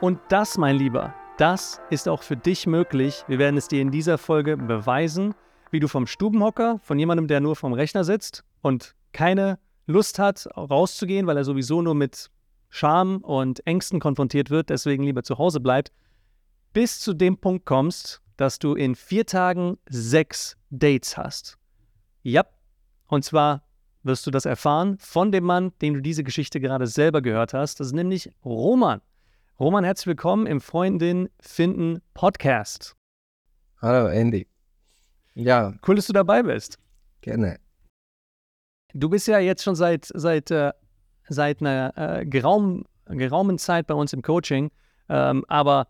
Und 0.00 0.20
das, 0.28 0.56
mein 0.58 0.76
Lieber, 0.76 1.12
das 1.38 1.80
ist 1.90 2.08
auch 2.08 2.22
für 2.22 2.36
dich 2.36 2.68
möglich. 2.68 3.24
Wir 3.26 3.40
werden 3.40 3.56
es 3.56 3.66
dir 3.66 3.82
in 3.82 3.90
dieser 3.90 4.16
Folge 4.16 4.56
beweisen, 4.56 5.34
wie 5.72 5.80
du 5.80 5.88
vom 5.88 6.06
Stubenhocker, 6.06 6.78
von 6.84 7.00
jemandem, 7.00 7.26
der 7.26 7.40
nur 7.40 7.56
vom 7.56 7.72
Rechner 7.72 8.04
sitzt 8.04 8.44
und 8.62 8.94
keine 9.12 9.58
Lust 9.86 10.20
hat, 10.20 10.46
rauszugehen, 10.56 11.26
weil 11.26 11.36
er 11.36 11.42
sowieso 11.42 11.82
nur 11.82 11.96
mit 11.96 12.30
Scham 12.70 13.18
und 13.22 13.66
Ängsten 13.66 13.98
konfrontiert 13.98 14.50
wird, 14.50 14.70
deswegen 14.70 15.02
lieber 15.02 15.24
zu 15.24 15.36
Hause 15.36 15.58
bleibt, 15.58 15.90
bis 16.72 17.00
zu 17.00 17.12
dem 17.12 17.38
Punkt 17.38 17.66
kommst, 17.66 18.22
dass 18.36 18.60
du 18.60 18.74
in 18.74 18.94
vier 18.94 19.26
Tagen 19.26 19.78
sechs 19.88 20.56
Dates 20.70 21.16
hast. 21.16 21.58
Ja, 22.22 22.44
und 23.08 23.24
zwar 23.24 23.64
wirst 24.04 24.26
du 24.28 24.30
das 24.30 24.44
erfahren 24.44 24.96
von 25.00 25.32
dem 25.32 25.42
Mann, 25.42 25.72
dem 25.82 25.94
du 25.94 26.02
diese 26.02 26.22
Geschichte 26.22 26.60
gerade 26.60 26.86
selber 26.86 27.20
gehört 27.20 27.52
hast. 27.52 27.80
Das 27.80 27.88
ist 27.88 27.94
nämlich 27.94 28.30
Roman. 28.44 29.00
Roman, 29.60 29.82
herzlich 29.82 30.06
willkommen 30.06 30.46
im 30.46 30.60
Freundin 30.60 31.28
finden 31.40 32.00
Podcast. 32.14 32.94
Hallo 33.82 34.06
Andy. 34.06 34.46
Ja. 35.34 35.74
Cool, 35.84 35.96
dass 35.96 36.06
du 36.06 36.12
dabei 36.12 36.44
bist. 36.44 36.78
Gerne. 37.22 37.58
Du 38.94 39.08
bist 39.08 39.26
ja 39.26 39.40
jetzt 39.40 39.64
schon 39.64 39.74
seit, 39.74 40.08
seit, 40.14 40.52
äh, 40.52 40.70
seit 41.28 41.60
einer 41.60 41.92
äh, 41.96 42.24
geraum, 42.24 42.84
geraumen 43.06 43.58
Zeit 43.58 43.88
bei 43.88 43.94
uns 43.94 44.12
im 44.12 44.22
Coaching. 44.22 44.70
Ähm, 45.08 45.44
aber 45.48 45.88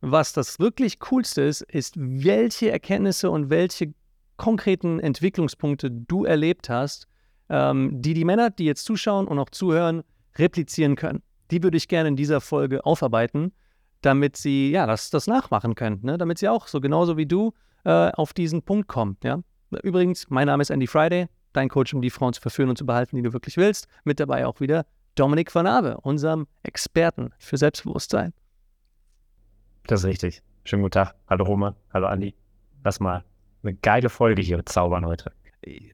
was 0.00 0.32
das 0.32 0.58
wirklich 0.58 0.98
Coolste 0.98 1.42
ist, 1.42 1.60
ist, 1.60 1.94
welche 1.96 2.72
Erkenntnisse 2.72 3.30
und 3.30 3.48
welche 3.48 3.94
konkreten 4.38 4.98
Entwicklungspunkte 4.98 5.92
du 5.92 6.24
erlebt 6.24 6.68
hast, 6.68 7.06
ähm, 7.48 8.02
die 8.02 8.14
die 8.14 8.24
Männer, 8.24 8.50
die 8.50 8.64
jetzt 8.64 8.84
zuschauen 8.84 9.28
und 9.28 9.38
auch 9.38 9.50
zuhören, 9.50 10.02
replizieren 10.36 10.96
können. 10.96 11.22
Die 11.50 11.62
würde 11.62 11.76
ich 11.76 11.88
gerne 11.88 12.08
in 12.08 12.16
dieser 12.16 12.40
Folge 12.40 12.84
aufarbeiten, 12.84 13.52
damit 14.02 14.36
sie 14.36 14.70
ja 14.70 14.86
das, 14.86 15.10
das 15.10 15.26
nachmachen 15.26 15.74
können, 15.74 16.00
ne? 16.02 16.18
damit 16.18 16.38
sie 16.38 16.48
auch 16.48 16.66
so 16.66 16.80
genauso 16.80 17.16
wie 17.16 17.26
du 17.26 17.52
äh, 17.84 18.10
auf 18.12 18.32
diesen 18.32 18.62
Punkt 18.62 18.88
kommen. 18.88 19.16
Ja? 19.22 19.40
Übrigens, 19.82 20.28
mein 20.30 20.46
Name 20.46 20.62
ist 20.62 20.70
Andy 20.70 20.86
Friday, 20.86 21.26
dein 21.52 21.68
Coach, 21.68 21.94
um 21.94 22.02
die 22.02 22.10
Frauen 22.10 22.32
zu 22.32 22.40
verführen 22.40 22.68
und 22.68 22.76
zu 22.76 22.86
behalten, 22.86 23.16
die 23.16 23.22
du 23.22 23.32
wirklich 23.32 23.56
willst. 23.56 23.88
Mit 24.04 24.20
dabei 24.20 24.46
auch 24.46 24.60
wieder 24.60 24.86
Dominik 25.14 25.52
van 25.54 25.66
Abe, 25.66 25.96
unserem 26.02 26.46
Experten 26.62 27.32
für 27.38 27.56
Selbstbewusstsein. 27.56 28.32
Das 29.86 30.00
ist 30.00 30.06
richtig. 30.06 30.42
Schönen 30.64 30.82
guten 30.82 30.92
Tag. 30.92 31.14
Hallo 31.28 31.44
Roman. 31.44 31.74
Hallo 31.92 32.06
Andi. 32.06 32.34
Lass 32.84 33.00
mal 33.00 33.24
eine 33.62 33.74
geile 33.74 34.10
Folge 34.10 34.42
hier 34.42 34.64
zaubern 34.66 35.04
heute. 35.06 35.32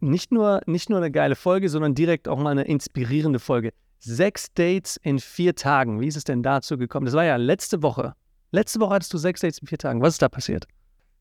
Nicht 0.00 0.30
nur, 0.30 0.60
nicht 0.66 0.90
nur 0.90 0.98
eine 0.98 1.10
geile 1.10 1.36
Folge, 1.36 1.68
sondern 1.68 1.94
direkt 1.94 2.28
auch 2.28 2.38
mal 2.38 2.50
eine 2.50 2.64
inspirierende 2.64 3.38
Folge. 3.38 3.72
Sechs 4.06 4.52
Dates 4.52 4.98
in 4.98 5.18
vier 5.18 5.54
Tagen. 5.54 5.98
Wie 5.98 6.08
ist 6.08 6.16
es 6.16 6.24
denn 6.24 6.42
dazu 6.42 6.76
gekommen? 6.76 7.06
Das 7.06 7.14
war 7.14 7.24
ja 7.24 7.36
letzte 7.36 7.82
Woche. 7.82 8.14
Letzte 8.50 8.78
Woche 8.80 8.96
hattest 8.96 9.14
du 9.14 9.16
sechs 9.16 9.40
Dates 9.40 9.60
in 9.60 9.66
vier 9.66 9.78
Tagen. 9.78 10.02
Was 10.02 10.14
ist 10.14 10.22
da 10.22 10.28
passiert? 10.28 10.66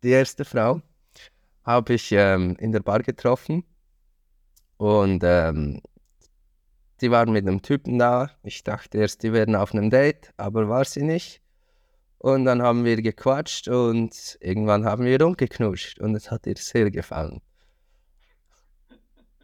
Die 0.04 0.10
erste 0.10 0.44
Frau 0.44 0.82
habe 1.64 1.94
ich 1.94 2.12
ähm, 2.12 2.58
in 2.60 2.74
der 2.74 2.82
Bar 2.82 3.00
getroffen 3.00 3.64
und 4.76 5.24
ähm, 5.24 5.82
die 7.00 7.10
waren 7.10 7.32
mit 7.32 7.48
einem 7.48 7.62
Typen 7.62 8.00
da. 8.00 8.32
Ich 8.44 8.66
dachte 8.66 8.98
erst, 8.98 9.24
die 9.24 9.32
wären 9.32 9.56
auf 9.56 9.74
einem 9.74 9.90
Date, 9.90 10.34
aber 10.36 10.68
war 10.68 10.84
sie 10.84 11.04
nicht. 11.04 11.42
Und 12.18 12.44
dann 12.44 12.62
haben 12.62 12.84
wir 12.84 13.02
gequatscht 13.02 13.70
und 13.70 14.38
irgendwann 14.42 14.84
haben 14.84 15.06
wir 15.06 15.22
rumgeknutscht 15.22 16.02
und 16.02 16.16
es 16.16 16.32
hat 16.32 16.48
ihr 16.48 16.58
sehr 16.58 16.92
gefallen. 16.92 17.42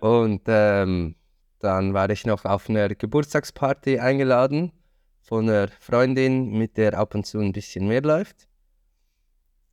Und 0.01 0.41
ähm, 0.47 1.15
dann 1.59 1.93
war 1.93 2.09
ich 2.09 2.25
noch 2.25 2.45
auf 2.45 2.69
einer 2.69 2.89
Geburtstagsparty 2.89 3.99
eingeladen 3.99 4.71
von 5.21 5.49
einer 5.49 5.67
Freundin, 5.79 6.57
mit 6.57 6.77
der 6.77 6.97
ab 6.97 7.13
und 7.13 7.25
zu 7.25 7.39
ein 7.39 7.51
bisschen 7.51 7.87
mehr 7.87 8.01
läuft. 8.01 8.47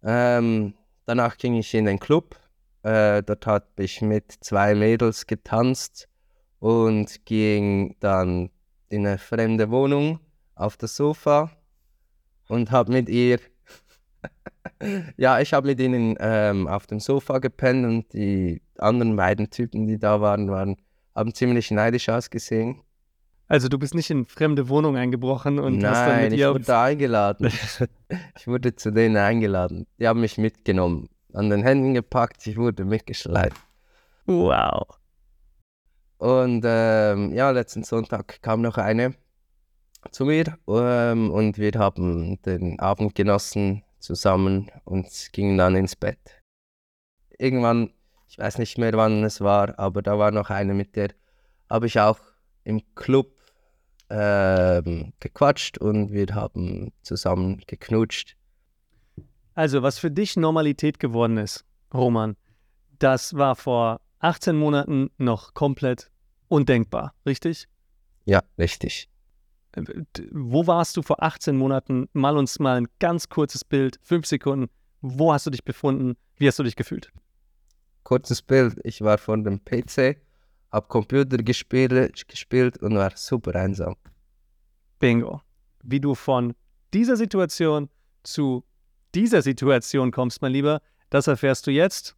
Ähm, 0.03 0.75
danach 1.07 1.39
ging 1.39 1.55
ich 1.55 1.73
in 1.75 1.87
den 1.87 1.99
Club. 1.99 2.37
Äh, 2.83 3.23
dort 3.23 3.47
habe 3.47 3.67
ich 3.79 4.03
mit 4.03 4.33
zwei 4.41 4.75
Mädels 4.75 5.27
getanzt 5.27 6.09
und 6.59 7.25
ging 7.25 7.97
dann 8.01 8.51
in 8.89 9.07
eine 9.07 9.19
fremde 9.19 9.71
Wohnung 9.71 10.21
auf 10.55 10.77
das 10.77 10.97
Sofa 10.97 11.51
und 12.49 12.71
habe 12.71 12.93
mit 12.93 13.09
ihr, 13.09 13.41
ja, 15.17 15.41
ich 15.41 15.53
habe 15.53 15.69
mit 15.69 15.81
ihnen 15.81 16.17
ähm, 16.21 16.69
auf 16.69 16.87
dem 16.87 17.01
Sofa 17.01 17.39
gepennt 17.39 17.87
und 17.87 18.13
die 18.13 18.63
anderen 18.79 19.17
beiden 19.17 19.51
Typen, 19.51 19.87
die 19.87 19.99
da 19.99 20.21
waren, 20.21 20.51
waren 20.51 20.77
haben 21.17 21.35
ziemlich 21.35 21.71
neidisch 21.71 22.09
ausgesehen. 22.09 22.83
Also 23.49 23.69
du 23.69 23.79
bist 23.79 23.95
nicht 23.95 24.11
in 24.11 24.27
fremde 24.27 24.69
Wohnungen 24.69 24.97
eingebrochen 24.97 25.59
und 25.59 25.79
Nein, 25.79 25.91
hast 25.91 26.09
dann 26.09 26.23
mit 26.23 26.33
ich 26.33 26.41
ihr 26.41 26.53
wurde 26.53 26.79
eingeladen. 26.79 27.47
ich 28.37 28.47
wurde 28.47 28.75
zu 28.77 28.93
denen 28.93 29.17
eingeladen. 29.17 29.87
Die 29.99 30.07
haben 30.07 30.21
mich 30.21 30.37
mitgenommen, 30.37 31.09
an 31.33 31.51
den 31.51 31.63
Händen 31.63 31.95
gepackt, 31.95 32.47
ich 32.47 32.57
wurde 32.57 32.85
mitgeschleift. 32.85 33.61
Wow. 34.27 34.85
Und 36.19 36.63
ähm, 36.67 37.33
ja, 37.35 37.51
letzten 37.51 37.85
Sonntag 37.85 38.43
kam 38.43 38.63
noch 38.63 38.79
eine 38.79 39.15
zu 40.11 40.25
mir 40.25 40.59
ähm, 40.69 41.31
und 41.31 41.59
wir 41.59 41.73
haben 41.77 42.41
den 42.43 42.81
Abend 42.81 43.15
genossen 43.15 43.85
zusammen 43.99 44.71
und 44.85 45.09
gingen 45.33 45.59
dann 45.59 45.77
ins 45.77 45.95
Bett. 45.95 46.43
Irgendwann, 47.39 47.91
ich 48.29 48.39
weiß 48.39 48.59
nicht 48.59 48.79
mehr 48.79 48.93
wann 48.95 49.25
es 49.25 49.41
war, 49.41 49.79
aber 49.79 50.03
da 50.03 50.19
war 50.19 50.31
noch 50.31 50.51
eine, 50.51 50.75
mit 50.75 50.97
der 50.97 51.11
habe 51.69 51.87
ich 51.87 51.99
auch 51.99 52.19
im 52.65 52.83
Club 52.95 53.33
ähm, 54.11 55.13
gequatscht 55.21 55.79
und 55.79 56.13
wir 56.13 56.27
haben 56.35 56.93
zusammen 57.03 57.63
geknutscht. 57.67 58.37
Also, 59.55 59.83
was 59.83 59.99
für 59.99 60.11
dich 60.11 60.37
Normalität 60.37 61.01
geworden 61.01 61.39
ist, 61.39 61.65
Roman, 61.93 62.37
das 62.99 63.35
war 63.35 63.57
vor 63.57 64.01
18 64.21 64.57
Monaten 64.57 65.11
noch 65.19 65.55
komplett 65.55 66.11
undenkbar, 66.49 67.15
richtig? 67.25 67.67
Ja, 68.25 68.43
richtig. 68.59 69.09
Wo 70.33 70.67
warst 70.67 70.97
du 70.97 71.03
vor 71.03 71.23
18 71.23 71.57
Monaten? 71.57 72.09
Mal 72.13 72.37
uns 72.37 72.59
mal 72.59 72.79
ein 72.79 72.89
ganz 72.99 73.29
kurzes 73.29 73.65
Bild, 73.65 73.99
fünf 74.03 74.27
Sekunden. 74.27 74.71
Wo 75.01 75.33
hast 75.33 75.47
du 75.47 75.51
dich 75.51 75.65
befunden? 75.65 76.17
Wie 76.37 76.49
hast 76.49 76.59
du 76.59 76.63
dich 76.63 76.77
gefühlt? 76.77 77.13
Kurzes 78.07 78.41
Bild. 78.41 78.79
Ich 78.85 79.01
war 79.01 79.19
von 79.19 79.43
dem 79.43 79.65
PC, 79.65 80.17
hab 80.71 80.89
Computer 80.89 81.39
gespielt, 81.39 82.29
gespielt 82.29 82.81
und 82.81 82.95
war 82.95 83.11
super 83.17 83.57
einsam. 83.57 83.97
Bingo. 85.01 85.41
Wie 85.83 85.99
du 85.99 86.15
von 86.15 86.55
dieser 86.95 87.17
Situation 87.17 87.89
zu 88.23 88.63
dieser 89.13 89.43
Situation 89.43 90.13
kommst, 90.13 90.41
mein 90.41 90.53
Lieber, 90.53 90.83
das 91.11 91.27
erfährst 91.27 91.67
du 91.67 91.73
jetzt. 91.73 92.15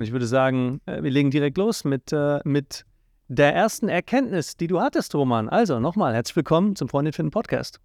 Ich 0.00 0.10
würde 0.10 0.26
sagen, 0.26 0.80
äh, 0.86 1.02
wir 1.02 1.10
legen 1.10 1.30
direkt 1.30 1.58
los 1.58 1.84
mit, 1.84 2.10
äh, 2.10 2.40
mit 2.44 2.86
der 3.28 3.54
ersten 3.54 3.90
Erkenntnis, 3.90 4.56
die 4.56 4.68
du 4.68 4.80
hattest, 4.80 5.14
Roman. 5.14 5.50
Also 5.50 5.80
nochmal, 5.80 6.14
herzlich 6.14 6.36
willkommen 6.36 6.76
zum 6.76 6.88
Freundin 6.88 7.12
finden 7.12 7.30
Podcast. 7.30 7.78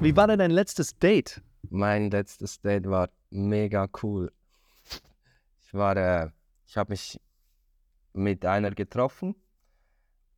Wie 0.00 0.16
war 0.16 0.26
denn 0.26 0.40
dein 0.40 0.50
letztes 0.50 0.98
Date? 0.98 1.40
Mein 1.62 2.10
letztes 2.10 2.60
Date 2.60 2.88
war 2.88 3.10
mega 3.30 3.88
cool. 4.02 4.32
Ich 5.60 5.74
war, 5.74 5.96
äh, 5.96 6.30
ich 6.66 6.76
habe 6.76 6.92
mich 6.92 7.20
mit 8.12 8.44
einer 8.44 8.70
getroffen, 8.70 9.34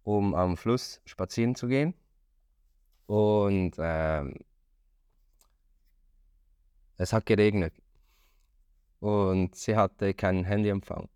um 0.03 0.34
am 0.34 0.56
Fluss 0.56 1.00
spazieren 1.04 1.54
zu 1.54 1.69
gehen. 1.69 1.94
Und 3.06 3.72
ähm, 3.78 4.34
es 6.97 7.12
hat 7.12 7.26
geregnet 7.26 7.75
und 9.00 9.54
sie 9.54 9.76
hatte 9.76 10.14
keinen 10.14 10.44
Handyempfang. 10.44 11.08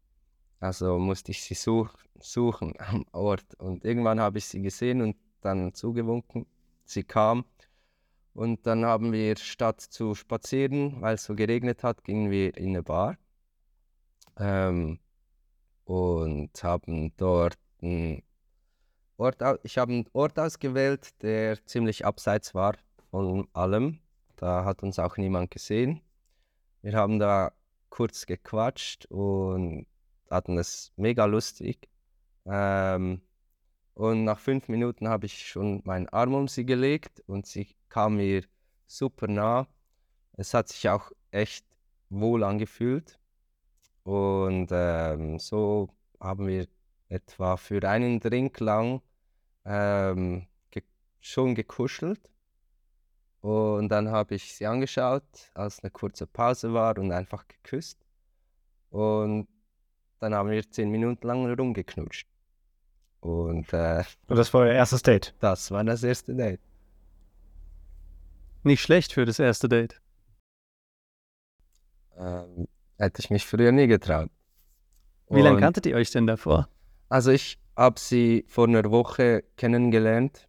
Also 0.60 0.98
musste 0.98 1.30
ich 1.30 1.42
sie 1.42 1.54
such 1.54 1.90
suchen 2.18 2.74
am 2.78 3.04
Ort. 3.12 3.54
Und 3.56 3.84
irgendwann 3.84 4.20
habe 4.20 4.38
ich 4.38 4.46
sie 4.46 4.62
gesehen 4.62 5.02
und 5.02 5.16
dann 5.40 5.74
zugewunken. 5.74 6.46
Sie 6.84 7.04
kam 7.04 7.44
und 8.34 8.66
dann 8.66 8.84
haben 8.84 9.12
wir 9.12 9.36
statt 9.36 9.80
zu 9.80 10.14
spazieren, 10.14 11.00
weil 11.00 11.14
es 11.14 11.24
so 11.24 11.34
geregnet 11.34 11.82
hat, 11.82 12.04
gingen 12.04 12.30
wir 12.30 12.56
in 12.56 12.70
eine 12.70 12.82
Bar 12.82 13.16
ähm, 14.38 14.98
und 15.84 16.50
haben 16.62 17.12
dort 17.16 17.58
einen 17.80 18.22
Ort, 19.16 19.36
ich 19.62 19.78
habe 19.78 19.92
einen 19.92 20.06
Ort 20.12 20.38
ausgewählt, 20.38 21.22
der 21.22 21.64
ziemlich 21.66 22.04
abseits 22.04 22.54
war 22.54 22.74
von 23.10 23.46
allem. 23.52 24.00
Da 24.36 24.64
hat 24.64 24.82
uns 24.82 24.98
auch 24.98 25.16
niemand 25.16 25.52
gesehen. 25.52 26.00
Wir 26.82 26.94
haben 26.94 27.20
da 27.20 27.52
kurz 27.90 28.26
gequatscht 28.26 29.06
und 29.06 29.86
hatten 30.28 30.58
es 30.58 30.92
mega 30.96 31.26
lustig. 31.26 31.88
Ähm, 32.44 33.20
und 33.94 34.24
nach 34.24 34.38
fünf 34.38 34.68
Minuten 34.68 35.08
habe 35.08 35.26
ich 35.26 35.46
schon 35.46 35.82
meinen 35.84 36.08
Arm 36.08 36.34
um 36.34 36.48
sie 36.48 36.66
gelegt 36.66 37.22
und 37.26 37.46
sie 37.46 37.74
kam 37.88 38.16
mir 38.16 38.44
super 38.86 39.28
nah. 39.28 39.68
Es 40.32 40.52
hat 40.54 40.68
sich 40.68 40.88
auch 40.88 41.12
echt 41.30 41.64
wohl 42.10 42.42
angefühlt. 42.44 43.18
Und 44.02 44.68
ähm, 44.72 45.38
so 45.38 45.88
haben 46.20 46.46
wir 46.46 46.66
etwa 47.08 47.56
für 47.56 47.88
einen 47.88 48.20
Drink 48.20 48.60
lang 48.60 49.00
ähm, 49.64 50.46
schon 51.24 51.54
gekuschelt. 51.54 52.30
Und 53.40 53.88
dann 53.88 54.10
habe 54.10 54.34
ich 54.34 54.54
sie 54.54 54.66
angeschaut, 54.66 55.50
als 55.54 55.80
eine 55.82 55.90
kurze 55.90 56.26
Pause 56.26 56.72
war 56.72 56.98
und 56.98 57.12
einfach 57.12 57.46
geküsst. 57.48 58.04
Und 58.90 59.48
dann 60.20 60.34
haben 60.34 60.50
wir 60.50 60.70
zehn 60.70 60.90
Minuten 60.90 61.26
lang 61.26 61.52
rumgeknutscht. 61.52 62.33
Und 63.24 63.72
äh, 63.72 64.04
Und 64.28 64.36
das 64.36 64.52
war 64.52 64.62
euer 64.62 64.74
erstes 64.74 65.02
Date. 65.02 65.34
das 65.40 65.70
war 65.70 65.82
das 65.82 66.02
erste 66.02 66.34
Date. 66.34 66.60
Nicht 68.62 68.82
schlecht 68.82 69.14
für 69.14 69.24
das 69.24 69.38
erste 69.38 69.66
Date. 69.66 69.98
Ähm, 72.18 72.68
hätte 72.98 73.22
ich 73.22 73.30
mich 73.30 73.46
früher 73.46 73.72
nie 73.72 73.86
getraut. 73.86 74.28
Wie 75.30 75.40
lange 75.40 75.58
kanntet 75.58 75.86
ihr 75.86 75.96
euch 75.96 76.10
denn 76.10 76.26
davor? 76.26 76.68
Also 77.08 77.30
ich 77.30 77.58
habe 77.76 77.98
sie 77.98 78.44
vor 78.46 78.68
einer 78.68 78.90
Woche 78.90 79.42
kennengelernt. 79.56 80.46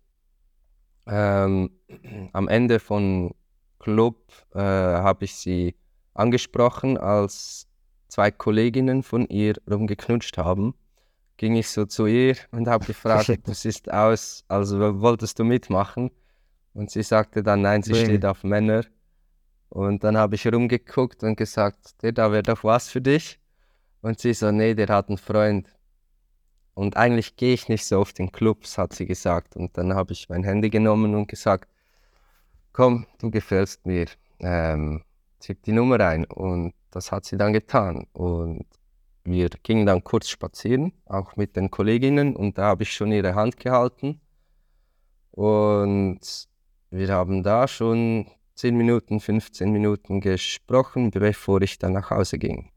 Ähm, 1.07 1.71
am 2.33 2.49
Ende 2.49 2.79
von 2.81 3.33
Club 3.79 4.17
äh, 4.53 4.59
habe 4.59 5.23
ich 5.23 5.35
sie 5.35 5.75
angesprochen, 6.13 6.97
als 6.97 7.67
zwei 8.09 8.31
Kolleginnen 8.31 9.01
von 9.01 9.25
ihr 9.27 9.55
rumgeknutscht 9.69 10.37
haben. 10.37 10.75
Ging 11.37 11.55
ich 11.55 11.69
so 11.69 11.85
zu 11.85 12.05
ihr 12.05 12.35
und 12.51 12.67
habe 12.67 12.85
gefragt, 12.85 13.29
du 13.47 13.53
siehst 13.53 13.91
aus, 13.91 14.43
also 14.47 15.01
wolltest 15.01 15.37
du 15.39 15.43
mitmachen? 15.43 16.11
Und 16.73 16.91
sie 16.91 17.03
sagte 17.03 17.43
dann, 17.43 17.61
nein, 17.61 17.83
sie 17.83 17.91
Bring. 17.91 18.05
steht 18.05 18.25
auf 18.25 18.43
Männer. 18.43 18.83
Und 19.69 20.03
dann 20.03 20.17
habe 20.17 20.35
ich 20.35 20.47
rumgeguckt 20.47 21.23
und 21.23 21.35
gesagt, 21.37 22.01
der 22.01 22.11
da 22.11 22.31
wäre 22.31 22.43
doch 22.43 22.63
was 22.63 22.89
für 22.89 23.01
dich. 23.01 23.39
Und 24.01 24.19
sie 24.19 24.33
so, 24.33 24.51
nee, 24.51 24.73
der 24.73 24.87
hat 24.87 25.09
einen 25.09 25.17
Freund. 25.17 25.67
Und 26.73 26.97
eigentlich 26.97 27.37
gehe 27.37 27.53
ich 27.53 27.69
nicht 27.69 27.85
so 27.85 27.99
oft 27.99 28.19
in 28.19 28.31
Clubs, 28.31 28.77
hat 28.77 28.93
sie 28.93 29.05
gesagt. 29.05 29.55
Und 29.55 29.77
dann 29.77 29.95
habe 29.95 30.13
ich 30.13 30.29
mein 30.29 30.43
Handy 30.43 30.69
genommen 30.69 31.15
und 31.15 31.27
gesagt, 31.27 31.69
komm, 32.73 33.07
du 33.19 33.31
gefällst 33.31 33.85
mir, 33.85 34.07
ähm, 34.39 35.03
schick 35.41 35.63
die 35.63 35.71
Nummer 35.71 35.99
ein. 36.01 36.25
Und 36.25 36.73
das 36.91 37.11
hat 37.11 37.25
sie 37.25 37.37
dann 37.37 37.53
getan. 37.53 38.05
Und 38.13 38.65
wir 39.25 39.49
gingen 39.63 39.85
dann 39.85 40.03
kurz 40.03 40.29
spazieren, 40.29 40.93
auch 41.05 41.35
mit 41.35 41.55
den 41.55 41.71
Kolleginnen. 41.71 42.35
Und 42.35 42.57
da 42.57 42.65
habe 42.67 42.83
ich 42.83 42.93
schon 42.93 43.11
ihre 43.11 43.35
Hand 43.35 43.57
gehalten. 43.57 44.21
Und 45.31 46.19
wir 46.91 47.07
haben 47.09 47.43
da 47.43 47.67
schon 47.67 48.27
10 48.55 48.77
Minuten, 48.77 49.19
15 49.19 49.71
Minuten 49.71 50.21
gesprochen, 50.21 51.11
bevor 51.11 51.61
ich 51.61 51.79
dann 51.79 51.93
nach 51.93 52.11
Hause 52.11 52.37
ging. 52.37 52.71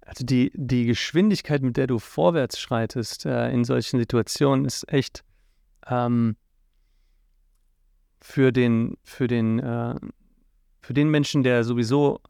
Also 0.00 0.24
die, 0.24 0.52
die 0.54 0.86
Geschwindigkeit, 0.86 1.62
mit 1.62 1.76
der 1.76 1.86
du 1.86 1.98
vorwärts 1.98 2.58
schreitest 2.58 3.26
äh, 3.26 3.50
in 3.50 3.64
solchen 3.64 3.98
Situationen, 3.98 4.64
ist 4.64 4.90
echt 4.90 5.24
ähm, 5.86 6.36
für 8.20 8.52
den, 8.52 8.96
für 9.02 9.26
den, 9.26 9.58
äh, 9.58 9.96
für 10.80 10.94
den 10.94 11.10
Menschen, 11.10 11.42
der 11.42 11.64
sowieso 11.64 12.20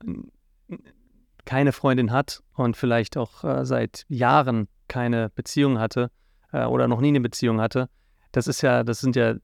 keine 1.46 1.72
Freundin 1.72 2.12
hat 2.12 2.42
und 2.54 2.76
vielleicht 2.76 3.16
auch 3.16 3.42
äh, 3.44 3.64
seit 3.64 4.04
Jahren 4.08 4.68
keine 4.88 5.30
Beziehung 5.30 5.78
hatte 5.78 6.10
äh, 6.52 6.66
oder 6.66 6.88
noch 6.88 7.00
nie 7.00 7.08
eine 7.08 7.20
Beziehung 7.20 7.60
hatte, 7.60 7.88
das 8.32 8.46
ist 8.46 8.60
ja, 8.60 8.84
das 8.84 9.00
sind 9.00 9.16
ja, 9.16 9.36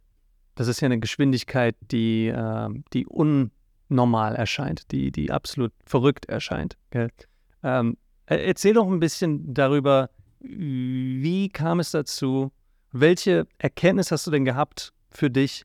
das 0.55 0.69
ist 0.69 0.81
ja 0.83 0.87
eine 0.87 1.01
Geschwindigkeit, 1.01 1.77
die, 1.81 2.27
äh, 2.27 2.69
die 2.93 3.07
unnormal 3.07 4.35
erscheint, 4.35 4.91
die, 4.93 5.11
die 5.11 5.31
absolut 5.31 5.73
verrückt 5.87 6.27
erscheint. 6.27 6.77
Ähm, 7.63 7.97
äh, 8.27 8.37
Erzähl 8.47 8.75
doch 8.75 8.87
ein 8.87 9.01
bisschen 9.01 9.55
darüber, 9.55 10.11
wie 10.41 11.49
kam 11.49 11.81
es 11.81 11.93
dazu? 11.93 12.53
Welche 12.91 13.47
Erkenntnis 13.59 14.11
hast 14.11 14.27
du 14.27 14.31
denn 14.31 14.45
gehabt 14.45 14.93
für 15.11 15.31
dich, 15.31 15.65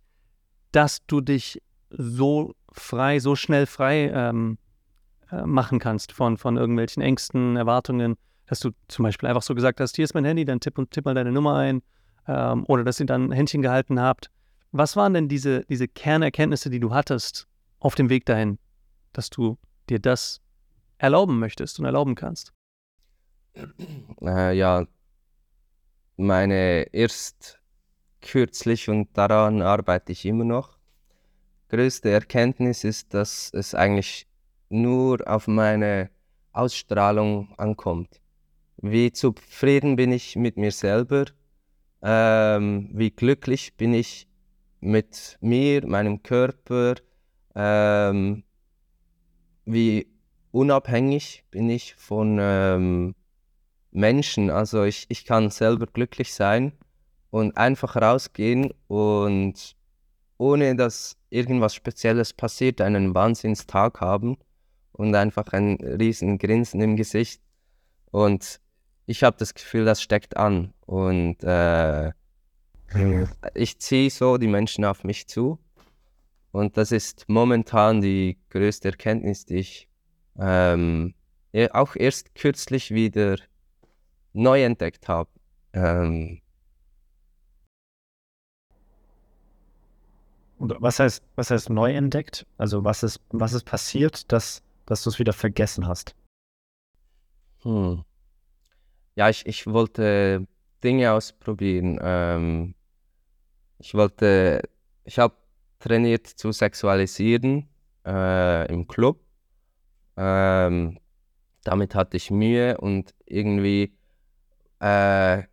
dass 0.71 1.05
du 1.07 1.19
dich 1.19 1.61
so 1.89 2.53
frei, 2.71 3.19
so 3.19 3.35
schnell 3.35 3.65
frei 3.65 4.11
ähm, 4.13 4.57
äh, 5.31 5.45
machen 5.45 5.79
kannst 5.79 6.11
von, 6.11 6.37
von 6.37 6.57
irgendwelchen 6.57 7.01
Ängsten, 7.01 7.55
Erwartungen, 7.55 8.15
dass 8.45 8.59
du 8.59 8.71
zum 8.87 9.03
Beispiel 9.03 9.27
einfach 9.27 9.41
so 9.41 9.55
gesagt 9.55 9.79
hast, 9.79 9.95
hier 9.95 10.05
ist 10.05 10.13
mein 10.13 10.25
Handy, 10.25 10.45
dann 10.45 10.59
tipp, 10.59 10.79
tipp 10.89 11.05
mal 11.05 11.13
deine 11.13 11.31
Nummer 11.31 11.55
ein 11.55 11.81
ähm, 12.27 12.65
oder 12.67 12.83
dass 12.83 12.99
ihr 12.99 13.05
dann 13.05 13.31
Händchen 13.31 13.61
gehalten 13.61 13.99
habt. 13.99 14.31
Was 14.71 14.95
waren 14.95 15.13
denn 15.13 15.27
diese, 15.27 15.65
diese 15.65 15.87
Kernerkenntnisse, 15.87 16.69
die 16.69 16.79
du 16.79 16.93
hattest 16.93 17.47
auf 17.79 17.95
dem 17.95 18.09
Weg 18.09 18.25
dahin, 18.25 18.59
dass 19.13 19.29
du 19.29 19.57
dir 19.89 19.99
das 19.99 20.41
erlauben 20.97 21.39
möchtest 21.39 21.79
und 21.79 21.85
erlauben 21.85 22.15
kannst? 22.15 22.53
Äh, 24.21 24.55
ja, 24.55 24.85
meine 26.15 26.87
erst 26.93 27.59
kürzlich 28.21 28.89
und 28.89 29.15
daran 29.17 29.61
arbeite 29.61 30.11
ich 30.11 30.25
immer 30.25 30.43
noch. 30.43 30.77
Größte 31.69 32.09
Erkenntnis 32.09 32.83
ist, 32.83 33.13
dass 33.13 33.51
es 33.53 33.75
eigentlich 33.75 34.27
nur 34.69 35.27
auf 35.27 35.47
meine 35.47 36.09
Ausstrahlung 36.51 37.53
ankommt. 37.57 38.21
Wie 38.77 39.11
zufrieden 39.11 39.95
bin 39.95 40.11
ich 40.11 40.35
mit 40.35 40.57
mir 40.57 40.71
selber? 40.71 41.25
Ähm, 42.01 42.89
wie 42.93 43.11
glücklich 43.11 43.75
bin 43.75 43.93
ich 43.93 44.27
mit 44.79 45.37
mir, 45.41 45.85
meinem 45.87 46.21
Körper? 46.21 46.95
Ähm, 47.55 48.43
wie 49.65 50.07
unabhängig 50.51 51.43
bin 51.51 51.69
ich 51.69 51.95
von 51.95 52.37
ähm, 52.39 53.15
Menschen. 53.91 54.49
Also 54.49 54.83
ich, 54.83 55.05
ich 55.09 55.25
kann 55.25 55.49
selber 55.49 55.87
glücklich 55.87 56.33
sein 56.33 56.73
und 57.31 57.57
einfach 57.57 57.95
rausgehen 57.95 58.73
und 58.87 59.75
ohne 60.37 60.75
dass 60.75 61.17
irgendwas 61.29 61.73
Spezielles 61.73 62.31
passiert, 62.33 62.79
einen 62.79 63.15
Wahnsinnstag 63.15 64.01
haben 64.01 64.37
und 64.97 65.15
einfach 65.15 65.53
ein 65.53 65.75
riesen 65.75 66.37
Grinsen 66.37 66.81
im 66.81 66.95
Gesicht. 66.95 67.41
Und 68.11 68.59
ich 69.05 69.23
habe 69.23 69.37
das 69.37 69.53
Gefühl, 69.53 69.85
das 69.85 70.01
steckt 70.01 70.37
an. 70.37 70.73
Und 70.85 71.43
äh, 71.43 72.11
ich 73.53 73.79
ziehe 73.79 74.09
so 74.09 74.37
die 74.37 74.47
Menschen 74.47 74.85
auf 74.85 75.03
mich 75.03 75.27
zu. 75.27 75.59
Und 76.51 76.77
das 76.77 76.91
ist 76.91 77.25
momentan 77.27 78.01
die 78.01 78.37
größte 78.49 78.89
Erkenntnis, 78.89 79.45
die 79.45 79.57
ich 79.57 79.89
ähm, 80.39 81.13
ja, 81.51 81.73
auch 81.73 81.95
erst 81.95 82.35
kürzlich 82.35 82.91
wieder 82.91 83.37
neu 84.33 84.63
entdeckt 84.63 85.07
habe. 85.07 85.29
Ähm, 85.73 86.41
was 90.59 90.99
heißt, 90.99 91.23
was 91.35 91.51
heißt 91.51 91.69
neu 91.69 91.93
entdeckt? 91.93 92.45
Also 92.57 92.83
was 92.83 93.03
ist, 93.03 93.21
was 93.29 93.53
ist 93.53 93.65
passiert, 93.65 94.31
dass, 94.31 94.63
dass 94.87 95.03
du 95.03 95.11
es 95.11 95.19
wieder 95.19 95.33
vergessen 95.33 95.87
hast? 95.87 96.15
hm. 97.61 98.03
Ja, 99.15 99.29
ich, 99.29 99.45
ich 99.45 99.67
wollte 99.67 100.47
Dinge 100.83 101.11
ausprobieren. 101.11 101.99
Ähm, 102.01 102.75
ich 103.79 103.93
wollte, 103.93 104.61
ich 105.03 105.19
habe 105.19 105.35
trainiert 105.79 106.27
zu 106.27 106.51
sexualisieren 106.51 107.67
äh, 108.05 108.71
im 108.71 108.87
Club. 108.87 109.19
Ähm, 110.15 110.99
damit 111.63 111.95
hatte 111.95 112.17
ich 112.17 112.31
Mühe 112.31 112.77
und 112.77 113.13
irgendwie 113.25 113.97
äh, 114.79 115.43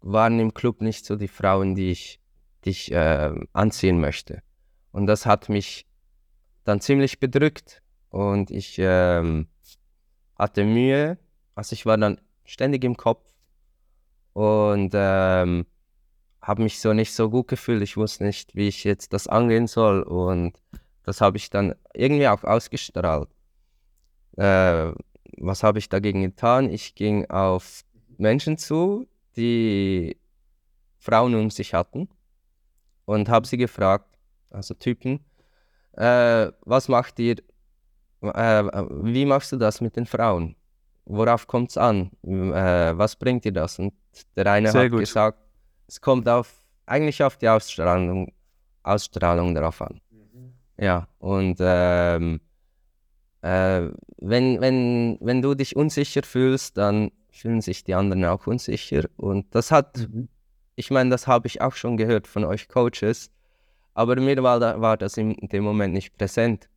waren 0.00 0.38
im 0.38 0.54
Club 0.54 0.80
nicht 0.80 1.04
so 1.04 1.16
die 1.16 1.28
Frauen, 1.28 1.74
die 1.74 1.90
ich, 1.90 2.20
die 2.64 2.70
ich 2.70 2.92
äh, 2.92 3.34
anziehen 3.52 4.00
möchte. 4.00 4.42
Und 4.92 5.06
das 5.06 5.26
hat 5.26 5.48
mich 5.48 5.86
dann 6.64 6.80
ziemlich 6.80 7.18
bedrückt 7.18 7.82
und 8.16 8.50
ich 8.50 8.76
ähm, 8.78 9.46
hatte 10.38 10.64
Mühe. 10.64 11.18
Also 11.54 11.74
ich 11.74 11.84
war 11.84 11.98
dann 11.98 12.18
ständig 12.46 12.82
im 12.84 12.96
Kopf 12.96 13.30
und 14.32 14.92
ähm, 14.94 15.66
habe 16.40 16.62
mich 16.62 16.80
so 16.80 16.94
nicht 16.94 17.12
so 17.12 17.28
gut 17.28 17.48
gefühlt. 17.48 17.82
Ich 17.82 17.98
wusste 17.98 18.24
nicht, 18.24 18.54
wie 18.54 18.68
ich 18.68 18.84
jetzt 18.84 19.12
das 19.12 19.26
angehen 19.28 19.66
soll 19.66 20.02
und 20.02 20.58
das 21.02 21.20
habe 21.20 21.36
ich 21.36 21.50
dann 21.50 21.74
irgendwie 21.92 22.26
auch 22.26 22.42
ausgestrahlt. 22.42 23.28
Äh, 24.38 24.92
was 25.36 25.62
habe 25.62 25.78
ich 25.78 25.90
dagegen 25.90 26.22
getan? 26.22 26.70
Ich 26.70 26.94
ging 26.94 27.28
auf 27.28 27.84
Menschen 28.16 28.56
zu, 28.56 29.06
die 29.36 30.16
Frauen 30.98 31.34
um 31.34 31.50
sich 31.50 31.74
hatten 31.74 32.08
und 33.04 33.28
habe 33.28 33.46
sie 33.46 33.58
gefragt, 33.58 34.08
also 34.50 34.72
Typen, 34.72 35.20
äh, 35.92 36.50
was 36.62 36.88
macht 36.88 37.18
ihr, 37.18 37.36
äh, 38.22 38.64
wie 39.02 39.24
machst 39.24 39.52
du 39.52 39.56
das 39.56 39.80
mit 39.80 39.96
den 39.96 40.06
Frauen? 40.06 40.56
Worauf 41.04 41.46
kommt 41.46 41.70
es 41.70 41.76
an? 41.76 42.10
Äh, 42.22 42.96
was 42.96 43.16
bringt 43.16 43.44
dir 43.44 43.52
das? 43.52 43.78
Und 43.78 43.94
der 44.36 44.46
eine 44.50 44.70
Sehr 44.70 44.84
hat 44.84 44.90
gut. 44.90 45.00
gesagt, 45.00 45.38
es 45.86 46.00
kommt 46.00 46.28
auf, 46.28 46.52
eigentlich 46.86 47.22
auf 47.22 47.36
die 47.36 47.48
Ausstrahlung, 47.48 48.32
Ausstrahlung 48.82 49.54
darauf 49.54 49.80
an. 49.82 50.00
Ja, 50.78 51.08
und 51.18 51.56
ähm, 51.60 52.40
äh, 53.42 53.88
wenn, 54.18 54.60
wenn, 54.60 55.18
wenn 55.20 55.42
du 55.42 55.54
dich 55.54 55.76
unsicher 55.76 56.22
fühlst, 56.22 56.76
dann 56.76 57.12
fühlen 57.30 57.60
sich 57.60 57.84
die 57.84 57.94
anderen 57.94 58.24
auch 58.24 58.46
unsicher. 58.46 59.04
Und 59.16 59.54
das 59.54 59.70
hat 59.70 60.08
ich 60.76 60.90
meine, 60.90 61.10
das 61.10 61.26
habe 61.26 61.48
ich 61.48 61.60
auch 61.60 61.74
schon 61.74 61.96
gehört 61.96 62.26
von 62.26 62.44
euch 62.44 62.68
Coaches, 62.68 63.30
aber 63.94 64.16
mir 64.16 64.40
war, 64.42 64.60
da, 64.60 64.80
war 64.80 64.96
das 64.96 65.16
in 65.16 65.34
dem 65.34 65.64
Moment 65.64 65.94
nicht 65.94 66.16
präsent. 66.16 66.68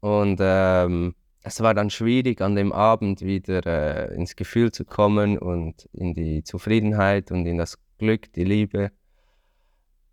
Und 0.00 0.38
ähm, 0.40 1.14
es 1.42 1.60
war 1.60 1.74
dann 1.74 1.90
schwierig, 1.90 2.40
an 2.40 2.54
dem 2.54 2.72
Abend 2.72 3.22
wieder 3.22 3.64
äh, 3.66 4.14
ins 4.14 4.36
Gefühl 4.36 4.72
zu 4.72 4.84
kommen 4.84 5.38
und 5.38 5.88
in 5.92 6.14
die 6.14 6.42
Zufriedenheit 6.42 7.30
und 7.30 7.46
in 7.46 7.58
das 7.58 7.78
Glück, 7.98 8.32
die 8.32 8.44
Liebe. 8.44 8.90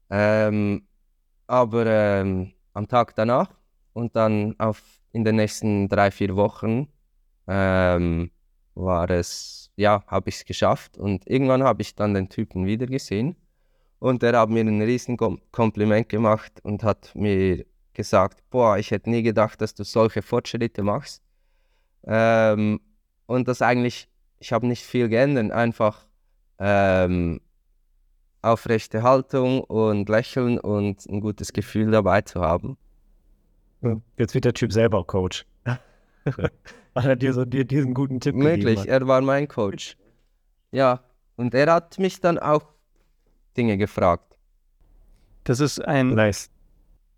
Ähm, 0.09 0.87
aber 1.47 1.85
ähm, 1.85 2.53
am 2.73 2.87
Tag 2.87 3.15
danach 3.15 3.49
und 3.93 4.15
dann 4.15 4.55
auf, 4.59 4.81
in 5.11 5.23
den 5.23 5.37
nächsten 5.37 5.89
drei, 5.89 6.11
vier 6.11 6.35
Wochen 6.35 6.87
ähm, 7.47 8.31
war 8.75 9.09
es, 9.09 9.71
ja, 9.75 10.03
habe 10.07 10.29
ich 10.29 10.35
es 10.35 10.45
geschafft. 10.45 10.97
Und 10.97 11.27
irgendwann 11.27 11.63
habe 11.63 11.81
ich 11.81 11.95
dann 11.95 12.13
den 12.13 12.29
Typen 12.29 12.65
wieder 12.65 12.85
gesehen 12.85 13.35
und 13.99 14.21
der 14.21 14.39
hat 14.39 14.49
mir 14.49 14.61
ein 14.61 14.81
riesen 14.81 15.17
Kompliment 15.17 16.09
gemacht 16.09 16.59
und 16.63 16.83
hat 16.83 17.11
mir 17.15 17.65
gesagt, 17.97 18.41
boah, 18.49 18.77
ich 18.77 18.91
hätte 18.91 19.09
nie 19.09 19.23
gedacht, 19.23 19.59
dass 19.59 19.73
du 19.73 19.83
solche 19.83 20.21
Fortschritte 20.21 20.83
machst. 20.83 21.21
Ähm, 22.05 22.79
und 23.25 23.49
das 23.49 23.61
eigentlich, 23.61 24.07
ich 24.39 24.53
habe 24.53 24.67
nicht 24.67 24.83
viel 24.83 25.09
geändert, 25.09 25.51
einfach 25.51 26.05
ähm, 26.59 27.41
aufrechte 28.41 29.03
Haltung 29.03 29.61
und 29.61 30.07
Lächeln 30.07 30.59
und 30.59 31.05
ein 31.07 31.19
gutes 31.19 31.51
Gefühl 31.51 31.91
dabei 31.91 32.21
zu 32.21 32.39
haben. 32.39 32.77
Jetzt 34.17 34.33
wird 34.33 34.45
der 34.45 34.53
Typ 34.53 34.71
selber 34.71 35.03
Coach. 35.03 35.45
Weil 36.23 37.05
er 37.05 37.15
dir 37.15 37.33
so 37.33 37.45
dir 37.45 37.65
diesen 37.65 37.93
guten 37.93 38.19
Tipp 38.19 38.35
Möglich, 38.35 38.87
er 38.87 39.07
war 39.07 39.21
mein 39.21 39.47
Coach. 39.47 39.97
Ja, 40.71 41.03
und 41.35 41.53
er 41.53 41.71
hat 41.71 41.99
mich 41.99 42.21
dann 42.21 42.37
auch 42.39 42.73
Dinge 43.55 43.77
gefragt. 43.77 44.37
Das 45.43 45.59
ist 45.59 45.79
ein. 45.79 46.13
Nice. 46.15 46.49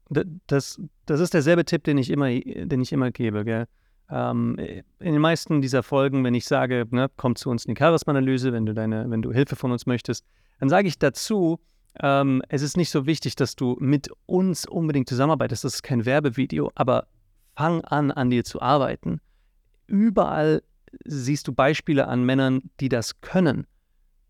Das, 0.09 0.81
das 1.05 1.19
ist 1.19 1.33
derselbe 1.33 1.65
Tipp, 1.65 1.83
den 1.83 1.97
ich 1.97 2.09
immer, 2.09 2.29
den 2.29 2.81
ich 2.81 2.91
immer 2.91 3.11
gebe. 3.11 3.67
Ähm, 4.11 4.57
in 4.57 5.13
den 5.13 5.21
meisten 5.21 5.61
dieser 5.61 5.83
Folgen, 5.83 6.23
wenn 6.23 6.33
ich 6.33 6.45
sage, 6.45 6.87
ne, 6.89 7.09
komm 7.15 7.35
zu 7.35 7.49
uns 7.49 7.65
in 7.65 7.75
die 7.75 7.79
Charisma-Analyse, 7.79 8.51
wenn 8.51 8.65
du 8.65 8.73
deine, 8.73 9.09
wenn 9.09 9.21
du 9.21 9.31
Hilfe 9.31 9.55
von 9.55 9.71
uns 9.71 9.85
möchtest, 9.85 10.25
dann 10.59 10.69
sage 10.69 10.87
ich 10.87 10.97
dazu, 10.97 11.59
ähm, 12.01 12.41
es 12.49 12.61
ist 12.61 12.77
nicht 12.77 12.89
so 12.89 13.05
wichtig, 13.05 13.35
dass 13.35 13.55
du 13.55 13.77
mit 13.79 14.09
uns 14.25 14.65
unbedingt 14.65 15.09
zusammenarbeitest. 15.09 15.63
Das 15.63 15.75
ist 15.75 15.83
kein 15.83 16.05
Werbevideo, 16.05 16.71
aber 16.75 17.07
fang 17.55 17.81
an, 17.81 18.11
an 18.11 18.29
dir 18.29 18.43
zu 18.43 18.61
arbeiten. 18.61 19.19
Überall 19.87 20.63
siehst 21.05 21.47
du 21.47 21.53
Beispiele 21.53 22.07
an 22.07 22.23
Männern, 22.23 22.61
die 22.79 22.89
das 22.89 23.21
können. 23.21 23.67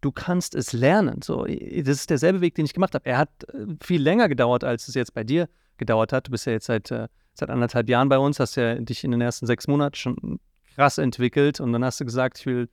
Du 0.01 0.12
kannst 0.12 0.55
es 0.55 0.74
lernen. 0.74 1.21
So, 1.21 1.45
das 1.45 1.98
ist 1.98 2.09
derselbe 2.09 2.41
Weg, 2.41 2.55
den 2.55 2.65
ich 2.65 2.74
gemacht 2.74 2.95
habe. 2.95 3.05
Er 3.05 3.17
hat 3.17 3.29
äh, 3.53 3.65
viel 3.81 4.01
länger 4.01 4.29
gedauert, 4.29 4.63
als 4.63 4.88
es 4.88 4.95
jetzt 4.95 5.13
bei 5.13 5.24
dir 5.24 5.48
gedauert 5.79 6.13
hat. 6.13 6.27
Du 6.27 6.31
bist 6.31 6.45
ja 6.45 6.53
jetzt 6.53 6.67
seit 6.67 6.91
äh, 6.91 7.07
seit 7.39 7.50
anderthalb 7.50 7.89
Jahren 7.89 8.09
bei 8.09 8.19
uns, 8.19 8.39
hast 8.39 8.55
ja 8.55 8.75
dich 8.75 9.03
in 9.03 9.12
den 9.12 9.21
ersten 9.21 9.48
sechs 9.48 9.67
Monaten 9.67 9.95
schon 9.95 10.39
krass 10.75 10.98
entwickelt 10.98 11.59
und 11.59 11.74
dann 11.74 11.83
hast 11.83 12.00
du 12.00 12.05
gesagt, 12.05 12.39
ich 12.39 12.45
will, 12.45 12.69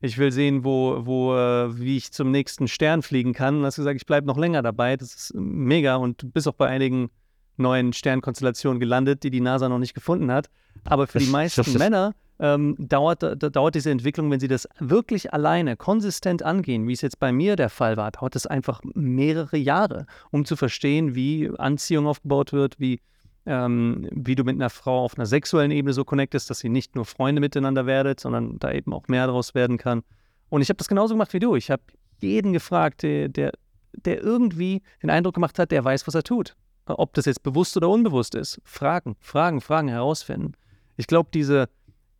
ich 0.00 0.18
will 0.18 0.30
sehen, 0.30 0.64
wo, 0.64 1.04
wo, 1.04 1.34
äh, 1.34 1.78
wie 1.78 1.96
ich 1.96 2.12
zum 2.12 2.30
nächsten 2.30 2.68
Stern 2.68 3.02
fliegen 3.02 3.32
kann. 3.34 3.58
Und 3.58 3.64
hast 3.64 3.76
gesagt, 3.76 3.96
ich 3.96 4.06
bleibe 4.06 4.26
noch 4.26 4.38
länger 4.38 4.62
dabei. 4.62 4.96
Das 4.96 5.14
ist 5.14 5.34
mega 5.34 5.96
und 5.96 6.22
du 6.22 6.30
bist 6.30 6.46
auch 6.48 6.54
bei 6.54 6.68
einigen 6.68 7.10
neuen 7.56 7.92
Sternkonstellationen 7.92 8.80
gelandet, 8.80 9.22
die 9.22 9.30
die 9.30 9.40
NASA 9.40 9.68
noch 9.68 9.78
nicht 9.78 9.94
gefunden 9.94 10.30
hat. 10.30 10.50
Aber 10.84 11.06
für 11.06 11.18
die 11.18 11.26
meisten 11.26 11.78
Männer 11.78 12.14
ähm, 12.38 12.76
dauert, 12.78 13.22
da, 13.22 13.34
dauert 13.34 13.74
diese 13.74 13.90
Entwicklung, 13.90 14.30
wenn 14.30 14.40
sie 14.40 14.48
das 14.48 14.68
wirklich 14.78 15.32
alleine, 15.32 15.76
konsistent 15.76 16.42
angehen, 16.42 16.88
wie 16.88 16.92
es 16.92 17.00
jetzt 17.00 17.18
bei 17.18 17.32
mir 17.32 17.56
der 17.56 17.68
Fall 17.68 17.96
war, 17.96 18.10
dauert 18.10 18.36
es 18.36 18.46
einfach 18.46 18.80
mehrere 18.94 19.56
Jahre, 19.56 20.06
um 20.30 20.44
zu 20.44 20.56
verstehen, 20.56 21.14
wie 21.14 21.50
Anziehung 21.58 22.06
aufgebaut 22.06 22.52
wird, 22.52 22.80
wie 22.80 23.00
ähm, 23.46 24.08
wie 24.12 24.34
du 24.34 24.44
mit 24.44 24.54
einer 24.54 24.70
Frau 24.70 25.04
auf 25.04 25.16
einer 25.16 25.26
sexuellen 25.26 25.70
Ebene 25.70 25.92
so 25.92 26.04
connectest, 26.04 26.48
dass 26.50 26.60
sie 26.60 26.68
nicht 26.68 26.94
nur 26.94 27.04
Freunde 27.04 27.40
miteinander 27.40 27.86
werdet, 27.86 28.20
sondern 28.20 28.58
da 28.58 28.70
eben 28.72 28.92
auch 28.92 29.08
mehr 29.08 29.26
daraus 29.26 29.54
werden 29.54 29.78
kann. 29.78 30.02
Und 30.48 30.62
ich 30.62 30.68
habe 30.68 30.76
das 30.76 30.88
genauso 30.88 31.14
gemacht 31.14 31.32
wie 31.32 31.40
du. 31.40 31.56
Ich 31.56 31.70
habe 31.70 31.82
jeden 32.20 32.52
gefragt, 32.52 33.02
der, 33.02 33.28
der, 33.28 33.52
der 33.92 34.22
irgendwie 34.22 34.82
den 35.02 35.10
Eindruck 35.10 35.34
gemacht 35.34 35.58
hat, 35.58 35.72
der 35.72 35.84
weiß, 35.84 36.06
was 36.06 36.14
er 36.14 36.22
tut. 36.22 36.54
Ob 36.86 37.14
das 37.14 37.24
jetzt 37.24 37.42
bewusst 37.42 37.76
oder 37.76 37.88
unbewusst 37.88 38.34
ist. 38.34 38.60
Fragen, 38.64 39.16
Fragen, 39.20 39.60
Fragen 39.60 39.88
herausfinden. 39.88 40.52
Ich 40.96 41.06
glaube, 41.06 41.30
diese, 41.32 41.68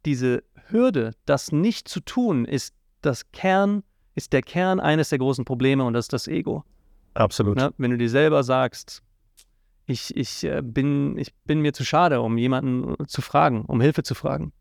diese 0.05 0.43
Hürde, 0.69 1.13
das 1.27 1.53
nicht 1.53 1.89
zu 1.89 2.01
tun, 2.01 2.45
ist 2.45 2.75
das 3.01 3.31
Kern, 3.33 3.83
ist 4.15 4.33
der 4.33 4.43
Kern 4.43 4.81
eines 4.81 5.11
der 5.11 5.19
großen 5.19 5.45
Probleme 5.45 5.85
und 5.85 5.95
das 5.95 6.07
ist 6.07 6.13
das 6.13 6.29
Ego. 6.29 6.65
Absolut. 7.15 7.57
Na, 7.57 7.73
wenn 7.79 7.91
du 7.91 7.99
dir 7.99 8.09
selber 8.09 8.43
sagst, 8.43 9.03
ich, 9.87 10.17
ich, 10.17 10.45
äh, 10.45 10.63
bin, 10.63 11.19
ich 11.19 11.35
bin 11.45 11.61
mir 11.61 11.73
zu 11.73 11.85
schade, 11.85 12.21
um 12.21 12.39
jemanden 12.39 12.95
äh, 12.95 13.07
zu 13.07 13.21
fragen, 13.21 13.65
um 13.65 13.81
Hilfe 13.81 14.03
zu 14.03 14.15
fragen. 14.15 14.53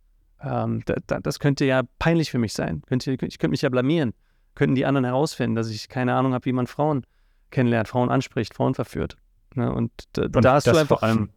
Ähm, 0.41 0.81
da, 0.85 0.95
da, 1.07 1.19
das 1.19 1.39
könnte 1.39 1.65
ja 1.65 1.83
peinlich 1.99 2.31
für 2.31 2.39
mich 2.39 2.53
sein. 2.53 2.81
Könnte, 2.87 3.11
ich 3.11 3.37
könnte 3.37 3.49
mich 3.49 3.61
ja 3.61 3.69
blamieren. 3.69 4.13
Könnten 4.55 4.75
die 4.75 4.85
anderen 4.85 5.05
herausfinden, 5.05 5.55
dass 5.55 5.69
ich 5.69 5.87
keine 5.87 6.15
Ahnung 6.15 6.33
habe, 6.33 6.45
wie 6.45 6.53
man 6.53 6.67
Frauen 6.67 7.05
kennenlernt, 7.51 7.87
Frauen 7.87 8.09
anspricht, 8.09 8.53
Frauen 8.53 8.73
verführt. 8.73 9.17
Ne? 9.55 9.71
Und, 9.71 9.91
da, 10.13 10.23
Und 10.23 10.43
da 10.43 10.53
hast 10.53 10.67
du 10.67 10.71
einfach. 10.71 10.99
Vor 10.99 11.03
allem, 11.03 11.29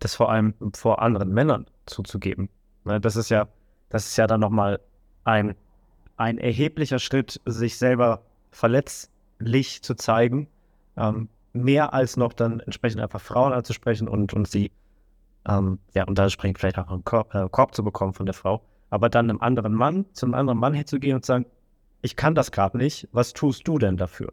das 0.00 0.14
vor 0.14 0.30
allem 0.30 0.54
vor 0.74 1.00
anderen 1.00 1.32
Männern 1.32 1.66
zuzugeben. 1.86 2.48
Ne? 2.84 3.00
Das 3.00 3.16
ist 3.16 3.30
ja, 3.30 3.48
das 3.88 4.06
ist 4.06 4.16
ja 4.16 4.26
dann 4.26 4.40
nochmal 4.40 4.80
ein, 5.24 5.54
ein 6.16 6.38
erheblicher 6.38 6.98
Schritt, 6.98 7.40
sich 7.44 7.76
selber 7.78 8.22
verletzlich 8.50 9.82
zu 9.82 9.94
zeigen. 9.94 10.48
Ähm, 10.96 11.28
mehr 11.52 11.94
als 11.94 12.16
noch 12.16 12.32
dann 12.32 12.60
entsprechend 12.60 13.00
einfach 13.00 13.20
Frauen 13.20 13.52
anzusprechen 13.52 14.08
und, 14.08 14.32
und 14.34 14.48
sie, 14.48 14.70
ähm, 15.48 15.78
ja, 15.94 16.04
und 16.04 16.18
da 16.18 16.24
entsprechend 16.24 16.58
vielleicht 16.58 16.78
auch 16.78 16.88
einen 16.88 17.04
Korb, 17.04 17.34
äh, 17.34 17.48
Korb, 17.50 17.74
zu 17.74 17.84
bekommen 17.84 18.12
von 18.12 18.26
der 18.26 18.34
Frau. 18.34 18.62
Aber 18.90 19.08
dann 19.08 19.30
einem 19.30 19.40
anderen 19.40 19.74
Mann, 19.74 20.04
zum 20.12 20.34
anderen 20.34 20.58
Mann 20.58 20.74
herzugehen 20.74 21.16
und 21.16 21.24
sagen, 21.24 21.46
ich 22.02 22.16
kann 22.16 22.34
das 22.34 22.52
gerade 22.52 22.76
nicht, 22.76 23.08
was 23.12 23.32
tust 23.32 23.66
du 23.66 23.78
denn 23.78 23.96
dafür? 23.96 24.32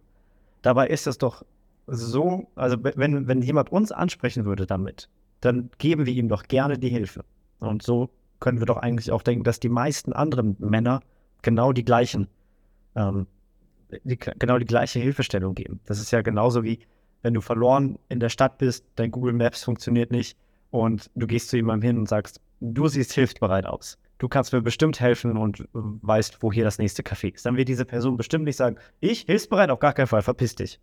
Dabei 0.62 0.88
ist 0.88 1.08
das 1.08 1.18
doch 1.18 1.46
so, 1.88 2.48
also 2.56 2.78
wenn, 2.82 3.28
wenn 3.28 3.42
jemand 3.42 3.72
uns 3.72 3.92
ansprechen 3.92 4.46
würde 4.46 4.66
damit, 4.66 5.10
dann 5.42 5.70
geben 5.78 6.06
wir 6.06 6.14
ihm 6.14 6.28
doch 6.28 6.44
gerne 6.44 6.78
die 6.78 6.90
Hilfe. 6.90 7.24
Und 7.60 7.82
so 7.84 8.10
können 8.42 8.60
wir 8.60 8.66
doch 8.66 8.78
eigentlich 8.78 9.12
auch 9.12 9.22
denken, 9.22 9.46
dass 9.46 9.62
die 9.62 9.70
meisten 9.70 10.12
anderen 10.12 10.58
Männer 10.60 11.00
genau 11.42 11.72
die 11.72 11.86
gleichen, 11.86 12.28
ähm, 12.96 13.28
die, 14.04 14.18
genau 14.18 14.58
die 14.58 14.66
gleiche 14.66 15.00
Hilfestellung 15.00 15.56
geben. 15.56 15.80
Das 15.86 16.02
ist 16.02 16.12
ja 16.12 16.22
genauso 16.22 16.64
wie, 16.64 16.80
wenn 17.22 17.34
du 17.34 17.40
verloren 17.40 17.98
in 18.10 18.20
der 18.20 18.30
Stadt 18.30 18.58
bist, 18.58 18.86
dein 18.96 19.12
Google 19.12 19.34
Maps 19.34 19.64
funktioniert 19.64 20.12
nicht 20.12 20.38
und 20.72 21.10
du 21.16 21.28
gehst 21.28 21.50
zu 21.50 21.56
jemandem 21.56 21.88
hin 21.88 21.98
und 22.00 22.10
sagst, 22.10 22.42
du 22.60 22.88
siehst 22.88 23.14
hilfsbereit 23.14 23.66
aus. 23.66 23.98
Du 24.18 24.28
kannst 24.28 24.54
mir 24.54 24.62
bestimmt 24.62 25.00
helfen 25.00 25.38
und 25.38 25.68
weißt, 25.74 26.42
wo 26.42 26.52
hier 26.52 26.64
das 26.64 26.78
nächste 26.78 27.02
Café 27.04 27.34
ist. 27.34 27.46
Dann 27.46 27.58
wird 27.58 27.70
diese 27.70 27.86
Person 27.86 28.18
bestimmt 28.18 28.46
nicht 28.46 28.58
sagen, 28.58 28.78
ich 29.00 29.22
hilfsbereit, 29.22 29.70
auf 29.70 29.80
gar 29.80 29.94
keinen 29.94 30.08
Fall, 30.08 30.22
verpiss 30.22 30.56
dich. 30.56 30.80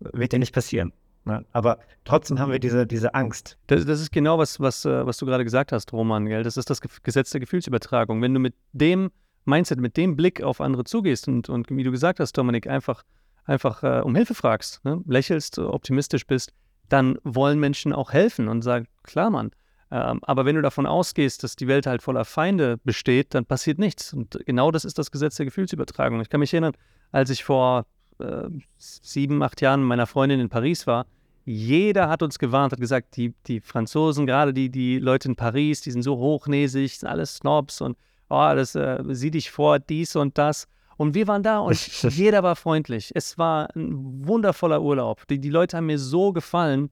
Wird 0.00 0.32
dir 0.32 0.38
nicht 0.38 0.54
passieren. 0.54 0.92
Ne? 1.24 1.44
Aber 1.52 1.78
trotzdem 2.04 2.38
haben 2.38 2.50
wir 2.50 2.58
diese, 2.58 2.86
diese 2.86 3.14
Angst. 3.14 3.56
Das, 3.68 3.84
das 3.84 4.00
ist 4.00 4.12
genau 4.12 4.38
was, 4.38 4.60
was, 4.60 4.84
äh, 4.84 5.06
was 5.06 5.18
du 5.18 5.26
gerade 5.26 5.44
gesagt 5.44 5.72
hast, 5.72 5.92
Roman. 5.92 6.26
Gell? 6.26 6.42
Das 6.42 6.56
ist 6.56 6.70
das 6.70 6.80
Gesetz 6.80 7.30
der 7.30 7.40
Gefühlsübertragung. 7.40 8.20
Wenn 8.22 8.34
du 8.34 8.40
mit 8.40 8.54
dem 8.72 9.10
Mindset, 9.44 9.80
mit 9.80 9.96
dem 9.96 10.16
Blick 10.16 10.42
auf 10.42 10.60
andere 10.60 10.84
zugehst 10.84 11.28
und, 11.28 11.48
und 11.48 11.70
wie 11.70 11.82
du 11.82 11.90
gesagt 11.90 12.20
hast, 12.20 12.36
Dominik, 12.36 12.66
einfach 12.66 13.02
einfach 13.44 13.82
äh, 13.82 14.00
um 14.02 14.14
Hilfe 14.14 14.34
fragst, 14.34 14.84
ne? 14.84 15.02
lächelst, 15.06 15.58
optimistisch 15.58 16.26
bist, 16.26 16.52
dann 16.88 17.18
wollen 17.24 17.58
Menschen 17.58 17.92
auch 17.92 18.12
helfen 18.12 18.48
und 18.48 18.62
sagen, 18.62 18.86
klar, 19.02 19.30
Mann. 19.30 19.50
Ähm, 19.90 20.20
aber 20.22 20.44
wenn 20.44 20.56
du 20.56 20.62
davon 20.62 20.86
ausgehst, 20.86 21.42
dass 21.42 21.56
die 21.56 21.68
Welt 21.68 21.86
halt 21.86 22.02
voller 22.02 22.24
Feinde 22.24 22.78
besteht, 22.84 23.34
dann 23.34 23.44
passiert 23.44 23.78
nichts. 23.78 24.12
Und 24.12 24.38
genau 24.46 24.70
das 24.70 24.84
ist 24.84 24.98
das 24.98 25.10
Gesetz 25.10 25.36
der 25.36 25.46
Gefühlsübertragung. 25.46 26.20
Ich 26.20 26.28
kann 26.28 26.40
mich 26.40 26.52
erinnern, 26.52 26.74
als 27.10 27.30
ich 27.30 27.44
vor 27.44 27.86
äh, 28.22 28.48
sieben, 28.78 29.42
acht 29.42 29.60
Jahren 29.60 29.80
mit 29.80 29.88
meiner 29.88 30.06
Freundin 30.06 30.40
in 30.40 30.48
Paris 30.48 30.86
war, 30.86 31.06
jeder 31.44 32.08
hat 32.08 32.22
uns 32.22 32.38
gewarnt, 32.38 32.72
hat 32.72 32.80
gesagt, 32.80 33.16
die, 33.16 33.34
die 33.46 33.60
Franzosen, 33.60 34.26
gerade 34.26 34.54
die, 34.54 34.70
die 34.70 34.98
Leute 34.98 35.28
in 35.28 35.36
Paris, 35.36 35.80
die 35.80 35.90
sind 35.90 36.02
so 36.02 36.16
hochnäsig, 36.16 36.98
sind 36.98 37.08
alles 37.08 37.36
Snobs 37.36 37.80
und 37.80 37.96
oh, 38.28 38.52
das 38.54 38.74
äh, 38.74 39.02
sieh 39.08 39.30
dich 39.30 39.50
vor, 39.50 39.78
dies 39.78 40.16
und 40.16 40.38
das. 40.38 40.68
Und 40.96 41.14
wir 41.14 41.26
waren 41.26 41.42
da 41.42 41.58
und 41.58 41.76
jeder 42.16 42.42
war 42.42 42.54
freundlich. 42.54 43.10
Es 43.14 43.38
war 43.38 43.74
ein 43.74 44.26
wundervoller 44.26 44.82
Urlaub. 44.82 45.26
Die, 45.28 45.40
die 45.40 45.50
Leute 45.50 45.76
haben 45.76 45.86
mir 45.86 45.98
so 45.98 46.32
gefallen. 46.32 46.90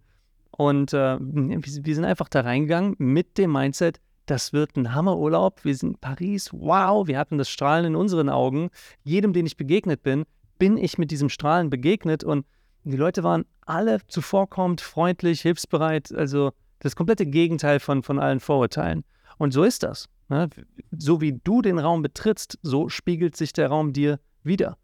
Und 0.51 0.93
äh, 0.93 1.17
wir 1.21 1.95
sind 1.95 2.05
einfach 2.05 2.29
da 2.29 2.41
reingegangen 2.41 2.95
mit 2.99 3.39
dem 3.39 3.53
Mindset, 3.53 4.01
das 4.27 4.53
wird 4.53 4.77
ein 4.77 4.95
Hammerurlaub. 4.95 5.65
Wir 5.65 5.75
sind 5.75 5.95
in 5.95 5.99
Paris. 5.99 6.51
Wow, 6.53 7.09
wir 7.09 7.19
hatten 7.19 7.39
das 7.39 7.49
Strahlen 7.49 7.87
in 7.87 7.97
unseren 7.97 8.29
Augen. 8.29 8.71
Jedem, 9.03 9.33
den 9.33 9.45
ich 9.45 9.57
begegnet 9.57 10.03
bin, 10.03 10.25
bin 10.61 10.77
ich 10.77 10.99
mit 10.99 11.11
diesem 11.11 11.29
Strahlen 11.29 11.71
begegnet. 11.71 12.23
Und 12.23 12.47
die 12.85 12.97
Leute 12.97 13.25
waren 13.25 13.45
alle 13.67 13.99
zuvorkommend, 14.07 14.81
freundlich, 14.81 15.41
hilfsbereit. 15.41 16.13
Also 16.13 16.53
das 16.79 16.95
komplette 16.95 17.27
Gegenteil 17.27 17.81
von, 17.81 18.05
von 18.05 18.21
allen 18.21 18.39
Vorurteilen. 18.39 19.05
Und 19.39 19.53
so 19.53 19.65
ist 19.65 19.83
das. 19.83 20.09
Ne? 20.29 20.49
So 20.97 21.21
wie 21.21 21.41
du 21.43 21.63
den 21.63 21.79
Raum 21.79 22.03
betrittst, 22.03 22.59
so 22.63 22.89
spiegelt 22.89 23.37
sich 23.37 23.53
der 23.53 23.69
Raum 23.69 23.93
dir 23.93 24.21
wieder. 24.45 24.77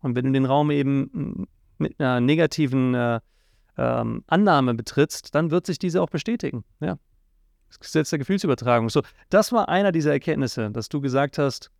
Und 0.00 0.14
wenn 0.14 0.26
du 0.26 0.32
den 0.32 0.44
Raum 0.44 0.70
eben 0.70 1.48
mit 1.78 1.98
einer 1.98 2.20
negativen 2.20 2.94
äh, 2.94 3.20
ähm, 3.78 4.22
Annahme 4.26 4.74
betrittst, 4.74 5.34
dann 5.34 5.50
wird 5.50 5.66
sich 5.66 5.78
diese 5.78 6.02
auch 6.02 6.10
bestätigen. 6.10 6.64
Ja. 6.80 6.98
Das 7.68 7.80
Gesetz 7.80 8.10
der 8.10 8.18
Gefühlsübertragung. 8.18 8.90
So, 8.90 9.02
das 9.30 9.52
war 9.52 9.68
einer 9.68 9.90
dieser 9.90 10.12
Erkenntnisse, 10.12 10.70
dass 10.70 10.90
du 10.90 11.00
gesagt 11.00 11.38
hast, 11.38 11.70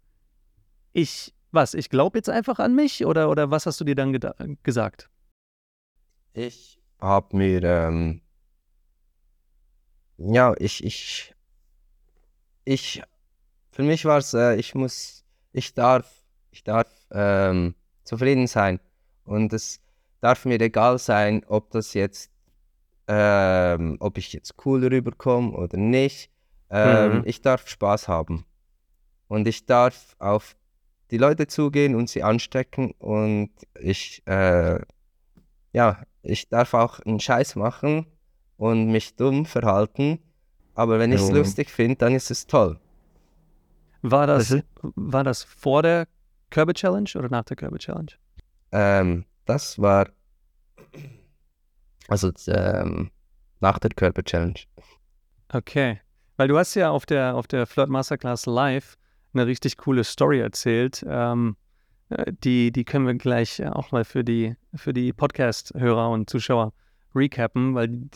ich, 0.92 1.33
was, 1.54 1.74
ich 1.74 1.90
glaube 1.90 2.18
jetzt 2.18 2.28
einfach 2.28 2.58
an 2.58 2.74
mich 2.74 3.04
oder, 3.04 3.30
oder 3.30 3.50
was 3.50 3.66
hast 3.66 3.80
du 3.80 3.84
dir 3.84 3.94
dann 3.94 4.12
gesagt? 4.62 5.08
Ich 6.32 6.80
habe 7.00 7.36
mir, 7.36 7.62
ähm, 7.62 8.20
ja, 10.16 10.54
ich, 10.58 10.84
ich, 10.84 11.34
ich, 12.64 13.02
für 13.70 13.82
mich 13.82 14.04
war 14.04 14.18
es, 14.18 14.34
äh, 14.34 14.56
ich 14.56 14.74
muss, 14.74 15.24
ich 15.52 15.74
darf, 15.74 16.24
ich 16.50 16.64
darf 16.64 16.88
ähm, 17.10 17.74
zufrieden 18.04 18.46
sein 18.46 18.80
und 19.24 19.52
es 19.52 19.80
darf 20.20 20.44
mir 20.44 20.60
egal 20.60 20.98
sein, 20.98 21.44
ob 21.46 21.70
das 21.70 21.94
jetzt 21.94 22.34
ähm, 23.06 23.96
ob 24.00 24.18
ich 24.18 24.32
jetzt 24.32 24.54
cool 24.64 24.84
rüberkomme 24.86 25.52
oder 25.52 25.76
nicht. 25.76 26.30
Ähm, 26.70 27.18
mhm. 27.18 27.22
Ich 27.26 27.42
darf 27.42 27.68
Spaß 27.68 28.08
haben. 28.08 28.44
Und 29.28 29.46
ich 29.46 29.66
darf 29.66 30.16
auf 30.18 30.56
die 31.10 31.18
Leute 31.18 31.46
zugehen 31.46 31.94
und 31.94 32.08
sie 32.08 32.22
anstecken. 32.22 32.92
Und 32.98 33.50
ich, 33.78 34.22
äh, 34.26 34.78
ja, 35.72 36.02
ich 36.22 36.48
darf 36.48 36.74
auch 36.74 37.00
einen 37.00 37.20
Scheiß 37.20 37.56
machen 37.56 38.06
und 38.56 38.90
mich 38.90 39.16
dumm 39.16 39.46
verhalten. 39.46 40.18
Aber 40.74 40.98
wenn 40.98 41.12
ich 41.12 41.20
es 41.20 41.30
lustig 41.30 41.70
finde, 41.70 41.96
dann 41.96 42.14
ist 42.14 42.30
es 42.30 42.46
toll. 42.46 42.80
War 44.02 44.26
das, 44.26 44.56
war 44.82 45.24
das 45.24 45.44
vor 45.44 45.82
der 45.82 46.08
Körbe 46.50 46.74
Challenge 46.74 47.10
oder 47.14 47.28
nach 47.28 47.44
der 47.44 47.56
Körbe 47.56 47.78
Challenge? 47.78 48.12
Ähm, 48.72 49.24
das 49.46 49.78
war 49.78 50.08
also 52.08 52.30
ähm, 52.48 53.10
nach 53.60 53.78
der 53.78 53.90
Körper-Challenge. 53.90 54.60
Okay. 55.52 56.00
Weil 56.36 56.48
du 56.48 56.58
hast 56.58 56.74
ja 56.74 56.90
auf 56.90 57.06
der, 57.06 57.34
auf 57.34 57.46
der 57.46 57.66
Flirt 57.66 57.88
Masterclass 57.88 58.46
Live 58.46 58.96
eine 59.34 59.46
richtig 59.46 59.76
coole 59.76 60.04
Story 60.04 60.40
erzählt. 60.40 61.04
Ähm, 61.06 61.56
äh, 62.10 62.32
die, 62.44 62.72
die 62.72 62.84
können 62.84 63.06
wir 63.06 63.14
gleich 63.14 63.64
auch 63.66 63.92
mal 63.92 64.04
für 64.04 64.24
die, 64.24 64.54
für 64.74 64.92
die 64.92 65.12
Podcast-Hörer 65.12 66.10
und 66.10 66.30
Zuschauer 66.30 66.72
recappen, 67.14 67.74
weil 67.74 67.88
die, 67.88 68.08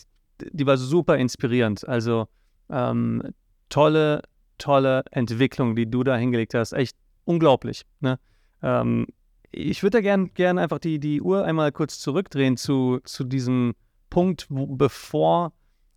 die 0.51 0.65
war 0.65 0.77
super 0.77 1.17
inspirierend. 1.17 1.87
Also 1.87 2.27
ähm, 2.69 3.33
tolle, 3.69 4.21
tolle 4.57 5.03
Entwicklung, 5.11 5.75
die 5.75 5.89
du 5.89 6.03
da 6.03 6.15
hingelegt 6.15 6.53
hast. 6.53 6.73
Echt 6.73 6.95
unglaublich. 7.25 7.85
Ne? 7.99 8.19
Ähm, 8.61 9.07
ich 9.51 9.83
würde 9.83 9.97
da 9.97 10.01
gerne 10.01 10.29
gern 10.29 10.57
einfach 10.57 10.79
die, 10.79 10.99
die 10.99 11.21
Uhr 11.21 11.43
einmal 11.43 11.71
kurz 11.71 11.99
zurückdrehen 11.99 12.57
zu, 12.57 12.99
zu 13.03 13.23
diesem 13.23 13.73
Punkt, 14.09 14.47
wo, 14.49 14.67
bevor, 14.67 15.53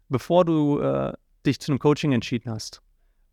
bevor 0.08 0.44
du 0.44 0.80
äh, 0.80 1.12
dich 1.44 1.60
zu 1.60 1.72
einem 1.72 1.78
Coaching 1.78 2.12
entschieden 2.12 2.50
hast. 2.50 2.82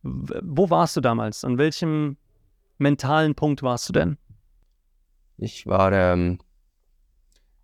Wo 0.01 0.69
warst 0.69 0.95
du 0.95 1.01
damals? 1.01 1.43
An 1.43 1.57
welchem 1.57 2.17
mentalen 2.77 3.35
Punkt 3.35 3.63
warst 3.63 3.89
du 3.89 3.93
denn? 3.93 4.17
Ich 5.37 5.67
war, 5.67 5.91
ähm, 5.91 6.39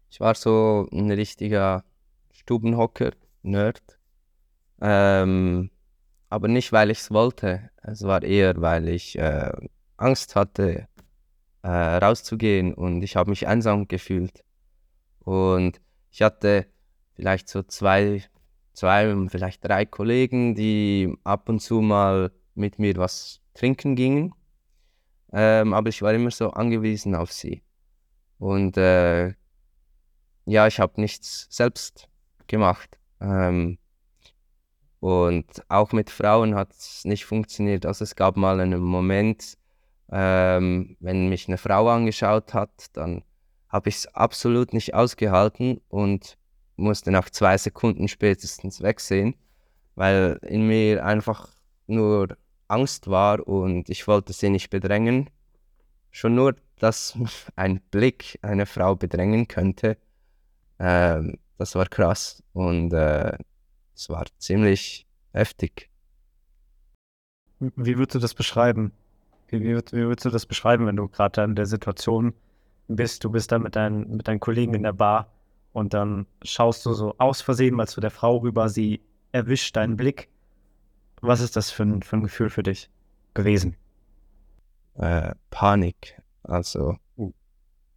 ich 0.09 0.19
war 0.19 0.35
so 0.35 0.87
ein 0.91 1.11
richtiger 1.11 1.83
Stubenhocker, 2.31 3.11
Nerd. 3.41 3.99
Ähm, 4.81 5.71
aber 6.29 6.47
nicht, 6.47 6.71
weil 6.71 6.91
ich 6.91 6.99
es 6.99 7.11
wollte. 7.11 7.69
Es 7.83 8.03
war 8.03 8.23
eher, 8.23 8.59
weil 8.61 8.89
ich 8.89 9.17
äh, 9.17 9.51
Angst 9.97 10.35
hatte, 10.35 10.87
äh, 11.61 11.67
rauszugehen 11.67 12.73
und 12.73 13.01
ich 13.01 13.15
habe 13.15 13.29
mich 13.29 13.47
einsam 13.47 13.87
gefühlt. 13.87 14.43
Und 15.19 15.81
ich 16.11 16.21
hatte 16.21 16.67
vielleicht 17.13 17.49
so 17.49 17.63
zwei, 17.63 18.23
zwei, 18.75 19.15
vielleicht 19.29 19.63
drei 19.63 19.85
Kollegen, 19.85 20.55
die 20.55 21.15
ab 21.23 21.49
und 21.49 21.59
zu 21.59 21.81
mal 21.81 22.31
mit 22.53 22.79
mir 22.79 22.95
was 22.97 23.41
trinken 23.53 23.95
gingen. 23.95 24.33
Ähm, 25.33 25.73
aber 25.73 25.89
ich 25.89 26.01
war 26.01 26.13
immer 26.13 26.31
so 26.31 26.51
angewiesen 26.51 27.15
auf 27.15 27.31
sie. 27.31 27.63
Und 28.37 28.77
äh, 28.77 29.33
ja, 30.45 30.67
ich 30.67 30.79
habe 30.79 31.01
nichts 31.01 31.47
selbst 31.49 32.07
gemacht. 32.47 32.99
Ähm, 33.19 33.77
und 34.99 35.63
auch 35.69 35.91
mit 35.91 36.09
Frauen 36.09 36.55
hat 36.55 36.71
es 36.71 37.05
nicht 37.05 37.25
funktioniert. 37.25 37.85
Also 37.85 38.03
es 38.03 38.15
gab 38.15 38.37
mal 38.37 38.59
einen 38.59 38.81
Moment, 38.81 39.57
ähm, 40.11 40.97
wenn 40.99 41.29
mich 41.29 41.47
eine 41.47 41.57
Frau 41.57 41.89
angeschaut 41.89 42.53
hat, 42.53 42.87
dann 42.93 43.23
habe 43.69 43.89
ich 43.89 43.95
es 43.95 44.07
absolut 44.15 44.73
nicht 44.73 44.93
ausgehalten 44.93 45.81
und 45.89 46.37
musste 46.75 47.11
nach 47.11 47.29
zwei 47.29 47.57
Sekunden 47.57 48.07
spätestens 48.07 48.81
wegsehen, 48.81 49.35
weil 49.95 50.39
in 50.41 50.67
mir 50.67 51.05
einfach 51.05 51.49
nur 51.87 52.37
Angst 52.67 53.07
war 53.07 53.47
und 53.47 53.89
ich 53.89 54.07
wollte 54.07 54.33
sie 54.33 54.49
nicht 54.49 54.69
bedrängen. 54.69 55.29
Schon 56.11 56.35
nur, 56.35 56.55
dass 56.79 57.17
ein 57.55 57.79
Blick 57.91 58.39
eine 58.41 58.65
Frau 58.65 58.95
bedrängen 58.95 59.47
könnte, 59.47 59.97
ähm, 60.79 61.37
das 61.57 61.75
war 61.75 61.85
krass 61.85 62.43
und 62.53 62.91
äh, 62.93 63.37
es 63.95 64.09
war 64.09 64.25
ziemlich 64.37 65.07
heftig. 65.31 65.89
Wie 67.59 67.97
würdest 67.97 68.15
du 68.15 68.19
das 68.19 68.33
beschreiben? 68.33 68.91
Wie, 69.47 69.61
wie, 69.61 69.75
wie 69.75 70.05
würdest 70.05 70.25
du 70.25 70.29
das 70.29 70.45
beschreiben, 70.45 70.85
wenn 70.85 70.97
du 70.97 71.07
gerade 71.07 71.43
in 71.43 71.55
der 71.55 71.65
Situation 71.65 72.33
bist? 72.87 73.23
Du 73.23 73.29
bist 73.29 73.51
da 73.51 73.59
mit, 73.59 73.75
dein, 73.75 74.17
mit 74.17 74.27
deinen 74.27 74.41
Kollegen 74.41 74.73
in 74.73 74.83
der 74.83 74.93
Bar 74.93 75.31
und 75.75 75.93
dann 75.93 76.25
schaust 76.41 76.85
du 76.85 76.93
so 76.93 77.15
aus 77.17 77.41
Versehen 77.41 77.75
mal 77.75 77.85
zu 77.85 77.99
der 77.99 78.09
Frau 78.09 78.37
rüber, 78.37 78.69
sie 78.69 79.01
erwischt 79.33 79.75
deinen 79.75 79.97
Blick. 79.97 80.29
Was 81.19 81.41
ist 81.41 81.57
das 81.57 81.69
für 81.69 81.83
ein, 81.83 82.01
für 82.01 82.15
ein 82.15 82.23
Gefühl 82.23 82.49
für 82.49 82.63
dich 82.63 82.89
gewesen? 83.33 83.75
Äh, 84.93 85.35
Panik. 85.49 86.21
Also, 86.43 86.95
uh. 87.17 87.33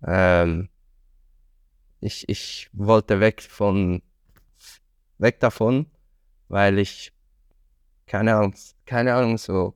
ähm, 0.04 0.68
ich, 2.00 2.28
ich 2.28 2.68
wollte 2.72 3.20
weg 3.20 3.42
von, 3.42 4.02
weg 5.18 5.38
davon, 5.38 5.86
weil 6.48 6.80
ich, 6.80 7.12
keine 8.06 8.34
Ahnung, 8.34 8.54
keine 8.86 9.14
Ahnung, 9.14 9.38
so, 9.38 9.74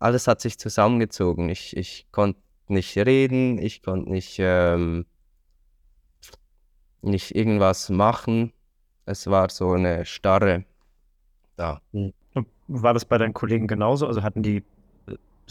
alles 0.00 0.26
hat 0.26 0.40
sich 0.40 0.58
zusammengezogen. 0.58 1.50
Ich, 1.50 1.76
ich 1.76 2.08
konnte 2.10 2.40
nicht 2.66 2.96
reden, 2.96 3.58
ich 3.58 3.80
konnte 3.80 4.10
nicht, 4.10 4.38
ähm, 4.40 5.06
nicht 7.04 7.34
irgendwas 7.34 7.90
machen. 7.90 8.52
Es 9.06 9.26
war 9.26 9.50
so 9.50 9.72
eine 9.72 10.04
Starre 10.04 10.64
da. 11.56 11.80
Hm. 11.92 12.12
War 12.66 12.94
das 12.94 13.04
bei 13.04 13.18
deinen 13.18 13.34
Kollegen 13.34 13.66
genauso? 13.66 14.06
Also 14.06 14.22
hatten 14.22 14.42
die, 14.42 14.64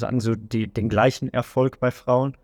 hatten 0.02 0.20
so 0.20 0.36
die, 0.36 0.68
den 0.68 0.89
gleichen 0.89 1.32
Erfolg 1.32 1.80
bei 1.80 1.92
Frauen? 1.92 2.36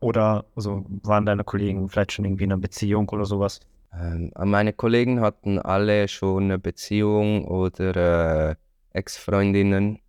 Oder 0.00 0.44
also 0.54 0.84
waren 1.02 1.26
deine 1.26 1.44
Kollegen 1.44 1.88
vielleicht 1.88 2.12
schon 2.12 2.24
irgendwie 2.24 2.44
in 2.44 2.52
einer 2.52 2.60
Beziehung 2.60 3.08
oder 3.08 3.24
sowas? 3.24 3.60
Ähm, 3.92 4.32
meine 4.36 4.72
Kollegen 4.72 5.20
hatten 5.20 5.58
alle 5.58 6.08
schon 6.08 6.44
eine 6.44 6.58
Beziehung 6.58 7.46
oder 7.46 8.50
äh, 8.50 8.54
Ex-Freundinnen. 8.92 10.00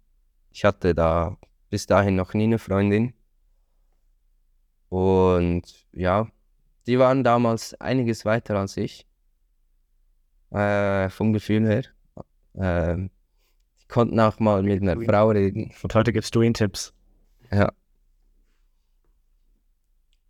Ich 0.52 0.66
hatte 0.66 0.94
da 0.94 1.38
bis 1.70 1.86
dahin 1.86 2.16
noch 2.16 2.34
nie 2.34 2.44
eine 2.44 2.60
Freundin. 2.60 3.14
Und 4.90 5.64
ja, 5.94 6.28
die 6.88 7.00
waren 7.00 7.24
damals 7.24 7.74
einiges 7.80 8.26
weiter 8.26 8.58
als 8.58 8.78
ich. 8.78 9.06
Äh, 10.52 11.10
vom 11.10 11.34
Gefühl 11.34 11.68
her. 11.68 11.84
Äh, 12.56 13.10
die 13.82 13.88
konnten 13.88 14.20
auch 14.20 14.40
mal 14.40 14.64
mit 14.64 14.82
einer 14.82 15.00
Frau 15.00 15.30
reden. 15.30 15.72
Und 15.82 15.96
heute 15.96 16.12
gibst 16.12 16.34
du 16.36 16.42
ihnen 16.42 16.54
Tipps. 16.56 16.94
Ja. 17.52 17.72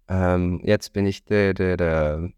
Ähm, 0.10 0.60
jetzt 0.64 0.92
bin 0.94 1.06
ich 1.06 1.24
der, 1.24 1.54
der, 1.54 1.78
der 1.78 2.32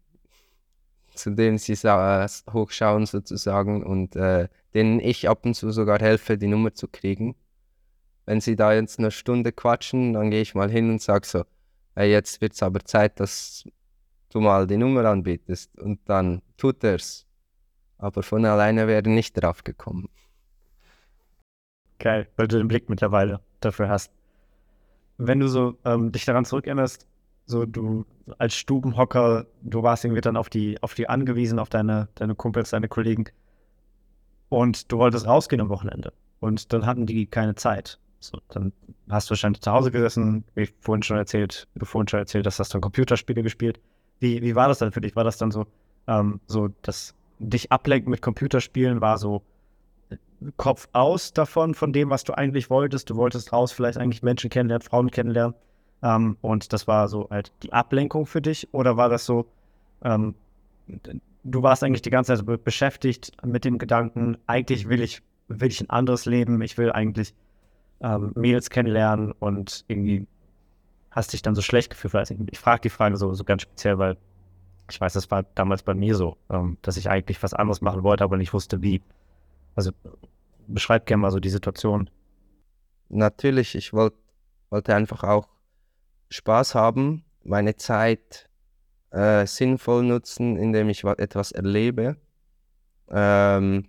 zu 1.14 1.30
dem 1.30 1.58
sie 1.58 1.74
hochschauen 1.74 3.06
sozusagen 3.06 3.82
und 3.82 4.16
äh, 4.16 4.48
denen 4.74 5.00
ich 5.00 5.28
ab 5.28 5.44
und 5.44 5.54
zu 5.54 5.70
sogar 5.70 5.98
helfe, 5.98 6.38
die 6.38 6.46
Nummer 6.46 6.72
zu 6.74 6.88
kriegen. 6.88 7.34
Wenn 8.24 8.40
sie 8.40 8.56
da 8.56 8.72
jetzt 8.72 8.98
eine 8.98 9.10
Stunde 9.10 9.52
quatschen, 9.52 10.12
dann 10.12 10.30
gehe 10.30 10.42
ich 10.42 10.54
mal 10.54 10.70
hin 10.70 10.90
und 10.90 11.02
sage 11.02 11.26
so, 11.26 11.44
hey, 11.94 12.10
jetzt 12.10 12.40
wird 12.40 12.52
es 12.54 12.62
aber 12.62 12.80
Zeit, 12.84 13.20
dass 13.20 13.64
du 14.34 14.40
mal 14.40 14.66
die 14.66 14.76
Nummer 14.76 15.04
anbietest 15.04 15.78
und 15.78 16.00
dann 16.06 16.42
tut 16.56 16.82
er 16.84 16.96
es. 16.96 17.26
Aber 17.98 18.22
von 18.22 18.44
alleine 18.44 18.86
wäre 18.86 19.08
nicht 19.08 19.34
drauf 19.34 19.64
gekommen. 19.64 20.08
Geil, 21.98 22.28
weil 22.36 22.48
du 22.48 22.58
den 22.58 22.68
Blick 22.68 22.88
mittlerweile 22.88 23.40
dafür 23.60 23.88
hast. 23.88 24.10
Wenn 25.18 25.38
du 25.38 25.46
so 25.46 25.78
ähm, 25.84 26.10
dich 26.10 26.24
daran 26.24 26.44
zurückerinnerst, 26.44 27.06
so 27.46 27.64
du 27.64 28.04
als 28.38 28.54
Stubenhocker, 28.54 29.46
du 29.62 29.82
warst 29.82 30.04
irgendwie 30.04 30.20
dann 30.20 30.36
auf 30.36 30.48
die, 30.48 30.82
auf 30.82 30.94
die 30.94 31.08
angewiesen, 31.08 31.58
auf 31.58 31.68
deine, 31.68 32.08
deine 32.16 32.34
Kumpels, 32.34 32.70
deine 32.70 32.88
Kollegen. 32.88 33.26
Und 34.48 34.90
du 34.90 34.98
wolltest 34.98 35.26
rausgehen 35.26 35.60
am 35.60 35.68
Wochenende. 35.68 36.12
Und 36.40 36.72
dann 36.72 36.86
hatten 36.86 37.06
die 37.06 37.26
keine 37.26 37.54
Zeit. 37.54 38.00
So, 38.18 38.40
dann 38.48 38.72
hast 39.08 39.28
du 39.28 39.30
wahrscheinlich 39.30 39.62
zu 39.62 39.72
Hause 39.72 39.90
gesessen, 39.90 40.44
wie 40.54 40.68
vorhin 40.80 41.02
schon 41.02 41.16
erzählt, 41.16 41.68
vorhin 41.82 42.08
schon 42.08 42.20
erzählt 42.20 42.46
hast, 42.46 42.58
hast 42.58 42.74
du 42.74 42.80
Computerspiele 42.80 43.42
gespielt. 43.42 43.80
Wie, 44.22 44.40
wie 44.40 44.54
war 44.54 44.68
das 44.68 44.78
dann 44.78 44.92
für 44.92 45.00
dich? 45.00 45.16
War 45.16 45.24
das 45.24 45.36
dann 45.36 45.50
so, 45.50 45.66
ähm, 46.06 46.40
so 46.46 46.68
das 46.82 47.14
dich 47.40 47.72
ablenken 47.72 48.08
mit 48.08 48.22
Computerspielen 48.22 49.00
war 49.00 49.18
so 49.18 49.42
Kopf 50.56 50.88
aus 50.92 51.32
davon, 51.32 51.74
von 51.74 51.92
dem, 51.92 52.08
was 52.10 52.22
du 52.22 52.32
eigentlich 52.32 52.70
wolltest. 52.70 53.10
Du 53.10 53.16
wolltest 53.16 53.52
raus, 53.52 53.72
vielleicht 53.72 53.98
eigentlich 53.98 54.22
Menschen 54.22 54.48
kennenlernen, 54.48 54.82
Frauen 54.82 55.10
kennenlernen. 55.10 55.54
Ähm, 56.02 56.36
und 56.40 56.72
das 56.72 56.86
war 56.86 57.08
so 57.08 57.28
halt 57.30 57.52
die 57.62 57.72
Ablenkung 57.72 58.26
für 58.26 58.40
dich? 58.40 58.72
Oder 58.72 58.96
war 58.96 59.08
das 59.08 59.26
so, 59.26 59.46
ähm, 60.04 60.34
du 61.44 61.62
warst 61.62 61.82
eigentlich 61.82 62.02
die 62.02 62.10
ganze 62.10 62.36
Zeit 62.36 62.64
beschäftigt 62.64 63.32
mit 63.44 63.64
dem 63.64 63.78
Gedanken, 63.78 64.36
eigentlich 64.46 64.88
will 64.88 65.02
ich, 65.02 65.22
will 65.48 65.68
ich 65.68 65.80
ein 65.80 65.90
anderes 65.90 66.26
Leben, 66.26 66.60
ich 66.62 66.78
will 66.78 66.92
eigentlich 66.92 67.34
ähm, 68.00 68.32
Mädels 68.34 68.70
kennenlernen 68.70 69.32
und 69.32 69.84
irgendwie 69.88 70.26
hast 71.12 71.32
dich 71.32 71.42
dann 71.42 71.54
so 71.54 71.62
schlecht 71.62 71.90
gefühlt. 71.90 72.30
Ich, 72.30 72.36
ich 72.50 72.58
frage 72.58 72.80
die 72.82 72.90
Frage 72.90 73.16
so, 73.16 73.32
so 73.34 73.44
ganz 73.44 73.62
speziell, 73.62 73.98
weil 73.98 74.16
ich 74.90 75.00
weiß, 75.00 75.12
das 75.12 75.30
war 75.30 75.44
damals 75.54 75.82
bei 75.82 75.94
mir 75.94 76.16
so, 76.16 76.36
ähm, 76.50 76.78
dass 76.82 76.96
ich 76.96 77.08
eigentlich 77.08 77.42
was 77.42 77.54
anderes 77.54 77.80
machen 77.80 78.02
wollte, 78.02 78.24
aber 78.24 78.36
nicht 78.36 78.52
wusste, 78.52 78.82
wie. 78.82 79.02
Also 79.74 79.92
beschreib 80.66 81.06
gerne 81.06 81.22
mal 81.22 81.30
so 81.30 81.38
die 81.38 81.50
Situation. 81.50 82.10
Natürlich, 83.08 83.74
ich 83.74 83.92
wollt, 83.92 84.14
wollte 84.70 84.94
einfach 84.94 85.22
auch 85.22 85.48
Spaß 86.30 86.74
haben, 86.74 87.24
meine 87.44 87.76
Zeit 87.76 88.48
äh, 89.10 89.46
sinnvoll 89.46 90.02
nutzen, 90.04 90.56
indem 90.56 90.88
ich 90.88 91.04
etwas 91.04 91.52
erlebe. 91.52 92.16
Ähm, 93.10 93.88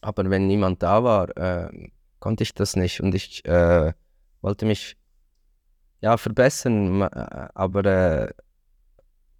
aber 0.00 0.28
wenn 0.30 0.46
niemand 0.46 0.82
da 0.82 1.04
war, 1.04 1.36
äh, 1.36 1.90
konnte 2.18 2.42
ich 2.42 2.54
das 2.54 2.76
nicht 2.76 3.00
und 3.00 3.14
ich 3.14 3.44
äh, 3.44 3.92
wollte 4.40 4.66
mich 4.66 4.96
ja 6.00 6.16
verbessern, 6.16 7.02
äh, 7.02 7.48
aber 7.54 7.84
äh, 7.84 8.34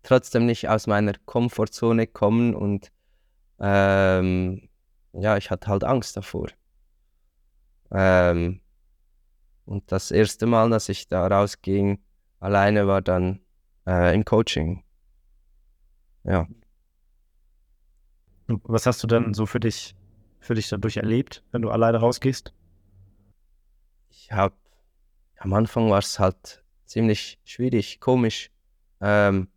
trotzdem 0.02 0.46
nicht 0.46 0.68
aus 0.68 0.86
meiner 0.86 1.12
Komfortzone 1.24 2.06
kommen 2.06 2.54
und 2.54 2.90
ähm, 3.60 4.68
ja, 5.12 5.36
ich 5.36 5.50
hatte 5.50 5.68
halt 5.68 5.84
Angst 5.84 6.16
davor. 6.16 6.48
Ähm, 7.90 8.60
und 9.64 9.90
das 9.92 10.10
erste 10.10 10.46
Mal, 10.46 10.70
dass 10.70 10.88
ich 10.88 11.08
da 11.08 11.26
rausging, 11.26 11.98
alleine 12.40 12.86
war 12.86 13.02
dann 13.02 13.40
äh, 13.86 14.14
im 14.14 14.24
Coaching. 14.24 14.84
Ja. 16.24 16.46
Was 18.46 18.86
hast 18.86 19.02
du 19.02 19.06
dann 19.06 19.34
so 19.34 19.44
für 19.44 19.60
dich, 19.60 19.94
für 20.40 20.54
dich 20.54 20.68
dadurch 20.68 20.96
erlebt, 20.96 21.44
wenn 21.52 21.62
du 21.62 21.70
alleine 21.70 21.98
rausgehst? 21.98 22.54
Ich 24.10 24.32
habe, 24.32 24.54
am 25.38 25.52
Anfang 25.52 25.90
war 25.90 25.98
es 25.98 26.18
halt 26.18 26.62
ziemlich 26.86 27.38
schwierig, 27.44 28.00
komisch. 28.00 28.50
Ähm, 29.00 29.48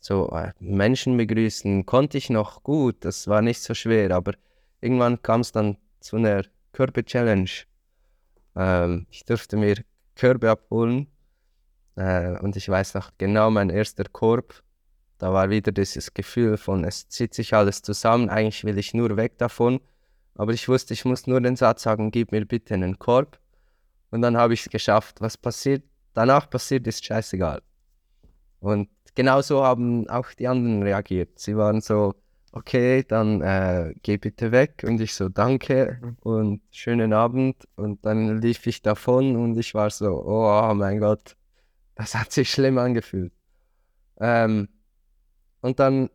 so 0.00 0.30
äh, 0.30 0.52
Menschen 0.58 1.16
begrüßen 1.16 1.86
konnte 1.86 2.18
ich 2.18 2.30
noch 2.30 2.62
gut, 2.62 3.04
das 3.04 3.28
war 3.28 3.42
nicht 3.42 3.60
so 3.60 3.74
schwer, 3.74 4.10
aber 4.10 4.32
irgendwann 4.80 5.22
kam 5.22 5.42
es 5.42 5.52
dann 5.52 5.76
zu 6.00 6.16
einer 6.16 6.44
Körbe-Challenge. 6.72 7.50
Ähm, 8.56 9.06
ich 9.10 9.24
durfte 9.24 9.56
mir 9.56 9.76
Körbe 10.16 10.50
abholen 10.50 11.06
äh, 11.96 12.36
und 12.38 12.56
ich 12.56 12.68
weiß 12.68 12.94
noch 12.94 13.10
genau, 13.18 13.50
mein 13.50 13.70
erster 13.70 14.04
Korb, 14.04 14.62
da 15.18 15.32
war 15.32 15.50
wieder 15.50 15.70
dieses 15.70 16.12
Gefühl 16.14 16.56
von, 16.56 16.84
es 16.84 17.08
zieht 17.08 17.34
sich 17.34 17.54
alles 17.54 17.82
zusammen, 17.82 18.28
eigentlich 18.28 18.64
will 18.64 18.78
ich 18.78 18.94
nur 18.94 19.16
weg 19.16 19.38
davon, 19.38 19.80
aber 20.34 20.52
ich 20.52 20.68
wusste, 20.68 20.94
ich 20.94 21.04
muss 21.04 21.26
nur 21.26 21.40
den 21.40 21.56
Satz 21.56 21.82
sagen, 21.82 22.10
gib 22.10 22.32
mir 22.32 22.44
bitte 22.44 22.74
einen 22.74 22.98
Korb 22.98 23.38
und 24.12 24.22
dann 24.22 24.36
habe 24.36 24.54
ich 24.54 24.60
es 24.60 24.68
geschafft. 24.70 25.20
Was 25.20 25.36
passiert, 25.36 25.82
danach 26.14 26.48
passiert, 26.48 26.86
ist 26.86 27.04
scheißegal. 27.04 27.62
Und 28.60 28.88
genauso 29.14 29.64
haben 29.64 30.08
auch 30.08 30.32
die 30.34 30.46
anderen 30.46 30.82
reagiert. 30.82 31.38
Sie 31.38 31.56
waren 31.56 31.80
so, 31.80 32.14
okay, 32.52 33.02
dann 33.02 33.40
äh, 33.40 33.94
geh 34.02 34.18
bitte 34.18 34.52
weg. 34.52 34.84
Und 34.86 35.00
ich 35.00 35.14
so, 35.14 35.28
danke 35.28 36.14
und 36.20 36.60
schönen 36.70 37.12
Abend. 37.12 37.66
Und 37.74 38.04
dann 38.04 38.40
lief 38.40 38.66
ich 38.66 38.82
davon 38.82 39.34
und 39.34 39.58
ich 39.58 39.74
war 39.74 39.90
so, 39.90 40.22
oh 40.24 40.74
mein 40.74 41.00
Gott, 41.00 41.36
das 41.94 42.14
hat 42.14 42.30
sich 42.32 42.50
schlimm 42.50 42.78
angefühlt. 42.78 43.32
Ähm, 44.20 44.68
und 45.62 45.80
dann 45.80 46.10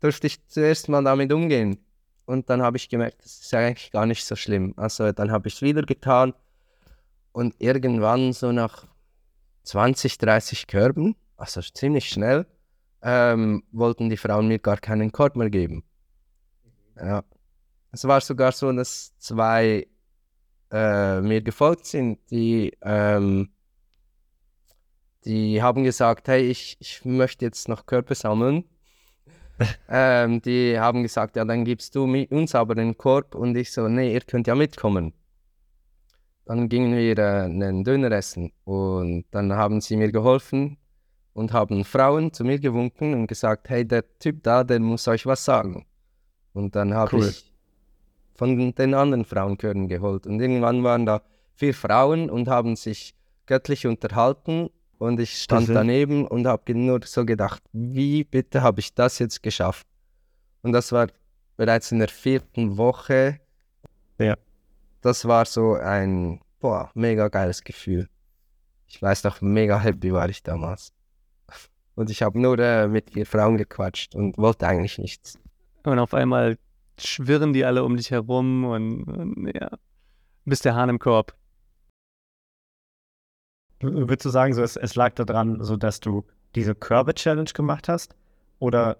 durfte 0.00 0.26
ich 0.26 0.44
zuerst 0.48 0.88
mal 0.88 1.04
damit 1.04 1.32
umgehen. 1.32 1.78
Und 2.24 2.48
dann 2.48 2.62
habe 2.62 2.78
ich 2.78 2.88
gemerkt, 2.88 3.22
das 3.22 3.40
ist 3.40 3.54
eigentlich 3.54 3.92
gar 3.92 4.06
nicht 4.06 4.24
so 4.24 4.36
schlimm. 4.36 4.72
Also 4.76 5.12
dann 5.12 5.30
habe 5.30 5.48
ich 5.48 5.56
es 5.56 5.62
wieder 5.62 5.82
getan. 5.82 6.32
Und 7.32 7.54
irgendwann 7.58 8.32
so 8.32 8.52
nach 8.52 8.86
20, 9.64 10.18
30 10.18 10.66
Körben, 10.66 11.16
also 11.36 11.60
ziemlich 11.60 12.08
schnell, 12.08 12.46
ähm, 13.02 13.64
wollten 13.72 14.10
die 14.10 14.16
Frauen 14.16 14.48
mir 14.48 14.58
gar 14.58 14.76
keinen 14.76 15.12
Korb 15.12 15.36
mehr 15.36 15.50
geben. 15.50 15.84
Ja. 16.96 17.24
Es 17.90 18.04
war 18.04 18.20
sogar 18.20 18.52
so, 18.52 18.72
dass 18.72 19.16
zwei 19.18 19.86
äh, 20.70 21.20
mir 21.20 21.42
gefolgt 21.42 21.86
sind, 21.86 22.18
die, 22.30 22.72
ähm, 22.80 23.50
die 25.24 25.62
haben 25.62 25.84
gesagt, 25.84 26.28
hey, 26.28 26.48
ich, 26.48 26.76
ich 26.80 27.04
möchte 27.04 27.44
jetzt 27.44 27.68
noch 27.68 27.86
Körper 27.86 28.14
sammeln. 28.14 28.64
ähm, 29.88 30.40
die 30.40 30.78
haben 30.78 31.02
gesagt, 31.02 31.36
ja, 31.36 31.44
dann 31.44 31.64
gibst 31.64 31.94
du 31.94 32.04
uns 32.04 32.54
aber 32.54 32.74
den 32.74 32.96
Korb 32.96 33.34
und 33.34 33.56
ich 33.56 33.72
so, 33.72 33.88
nee, 33.88 34.14
ihr 34.14 34.22
könnt 34.22 34.46
ja 34.46 34.54
mitkommen. 34.54 35.12
Dann 36.44 36.68
gingen 36.68 36.96
wir 36.96 37.18
einen 37.18 37.84
Döner 37.84 38.10
essen 38.10 38.52
und 38.64 39.24
dann 39.30 39.52
haben 39.52 39.80
sie 39.80 39.96
mir 39.96 40.10
geholfen, 40.10 40.76
und 41.34 41.52
haben 41.52 41.84
Frauen 41.84 42.32
zu 42.32 42.44
mir 42.44 42.58
gewunken 42.58 43.14
und 43.14 43.26
gesagt, 43.26 43.68
hey, 43.70 43.86
der 43.86 44.04
Typ 44.18 44.42
da, 44.42 44.64
der 44.64 44.80
muss 44.80 45.08
euch 45.08 45.26
was 45.26 45.44
sagen. 45.44 45.86
Und 46.52 46.76
dann 46.76 46.94
habe 46.94 47.16
cool. 47.16 47.28
ich 47.28 47.52
von 48.34 48.72
den 48.74 48.94
anderen 48.94 49.24
Frauenchören 49.24 49.88
geholt. 49.88 50.26
Und 50.26 50.40
irgendwann 50.40 50.84
waren 50.84 51.06
da 51.06 51.22
vier 51.54 51.74
Frauen 51.74 52.28
und 52.28 52.48
haben 52.48 52.76
sich 52.76 53.14
göttlich 53.46 53.86
unterhalten. 53.86 54.68
Und 54.98 55.20
ich 55.20 55.42
stand 55.42 55.68
mhm. 55.68 55.74
daneben 55.74 56.26
und 56.26 56.46
habe 56.46 56.74
nur 56.74 57.00
so 57.04 57.24
gedacht, 57.24 57.62
wie 57.72 58.24
bitte 58.24 58.62
habe 58.62 58.80
ich 58.80 58.94
das 58.94 59.18
jetzt 59.18 59.42
geschafft? 59.42 59.86
Und 60.62 60.72
das 60.72 60.92
war 60.92 61.08
bereits 61.56 61.90
in 61.92 61.98
der 61.98 62.08
vierten 62.08 62.76
Woche. 62.76 63.40
Ja. 64.18 64.36
Das 65.02 65.26
war 65.26 65.44
so 65.44 65.74
ein 65.74 66.40
boah, 66.60 66.90
mega 66.94 67.28
geiles 67.28 67.62
Gefühl. 67.62 68.08
Ich 68.86 69.02
weiß 69.02 69.24
noch, 69.24 69.40
mega 69.40 69.78
happy 69.78 70.12
war 70.12 70.28
ich 70.28 70.42
damals. 70.42 70.92
Und 71.94 72.08
ich 72.08 72.22
habe 72.22 72.40
nur 72.40 72.58
äh, 72.58 72.88
mit 72.88 73.10
vier 73.10 73.26
Frauen 73.26 73.58
gequatscht 73.58 74.14
und 74.14 74.38
wollte 74.38 74.66
eigentlich 74.66 74.98
nichts. 74.98 75.38
Und 75.82 75.98
auf 75.98 76.14
einmal 76.14 76.56
schwirren 76.98 77.52
die 77.52 77.64
alle 77.64 77.84
um 77.84 77.96
dich 77.96 78.10
herum 78.10 78.64
und, 78.64 79.04
und 79.04 79.52
ja, 79.54 79.70
bist 80.44 80.64
der 80.64 80.74
Hahn 80.74 80.88
im 80.88 80.98
Korb. 80.98 81.34
Würdest 83.80 84.24
du 84.24 84.30
sagen, 84.30 84.54
so, 84.54 84.62
es, 84.62 84.76
es 84.76 84.94
lag 84.94 85.14
daran, 85.14 85.62
so 85.62 85.76
dass 85.76 85.98
du 85.98 86.24
diese 86.54 86.74
Körbe-Challenge 86.74 87.50
gemacht 87.52 87.88
hast? 87.88 88.14
Oder 88.60 88.96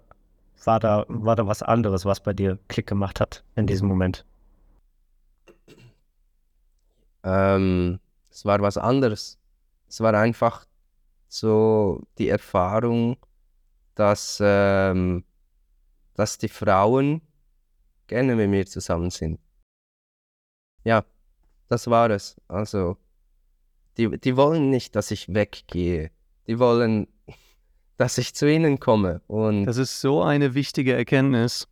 war 0.65 0.79
da, 0.79 1.05
war 1.07 1.37
da 1.37 1.47
was 1.47 1.63
anderes, 1.63 2.03
was 2.03 2.19
bei 2.19 2.33
dir 2.33 2.59
Klick 2.67 2.87
gemacht 2.87 3.21
hat 3.21 3.43
in 3.55 3.65
diesem 3.65 3.87
Moment? 3.87 4.25
Ähm, 7.23 7.99
es 8.29 8.45
war 8.45 8.59
was 8.61 8.77
anderes. 8.77 9.39
Es 9.87 10.01
war 10.01 10.13
einfach 10.13 10.65
so 11.27 12.01
die 12.17 12.29
Erfahrung, 12.29 13.17
dass, 13.95 14.39
ähm, 14.41 15.23
dass 16.15 16.37
die 16.37 16.49
Frauen 16.49 17.21
gerne 18.07 18.35
mit 18.35 18.49
mir 18.49 18.65
zusammen 18.65 19.09
sind. 19.09 19.39
Ja, 20.83 21.05
das 21.69 21.87
war 21.87 22.09
es. 22.09 22.35
Also, 22.47 22.97
die, 23.97 24.19
die 24.19 24.35
wollen 24.35 24.69
nicht, 24.69 24.95
dass 24.95 25.11
ich 25.11 25.33
weggehe. 25.33 26.11
Die 26.47 26.59
wollen, 26.59 27.07
dass 27.97 28.17
ich 28.17 28.35
zu 28.35 28.51
ihnen 28.51 28.79
komme. 28.79 29.21
Und 29.27 29.65
das 29.65 29.77
ist 29.77 30.01
so 30.01 30.21
eine 30.21 30.53
wichtige 30.53 30.93
Erkenntnis. 30.93 31.67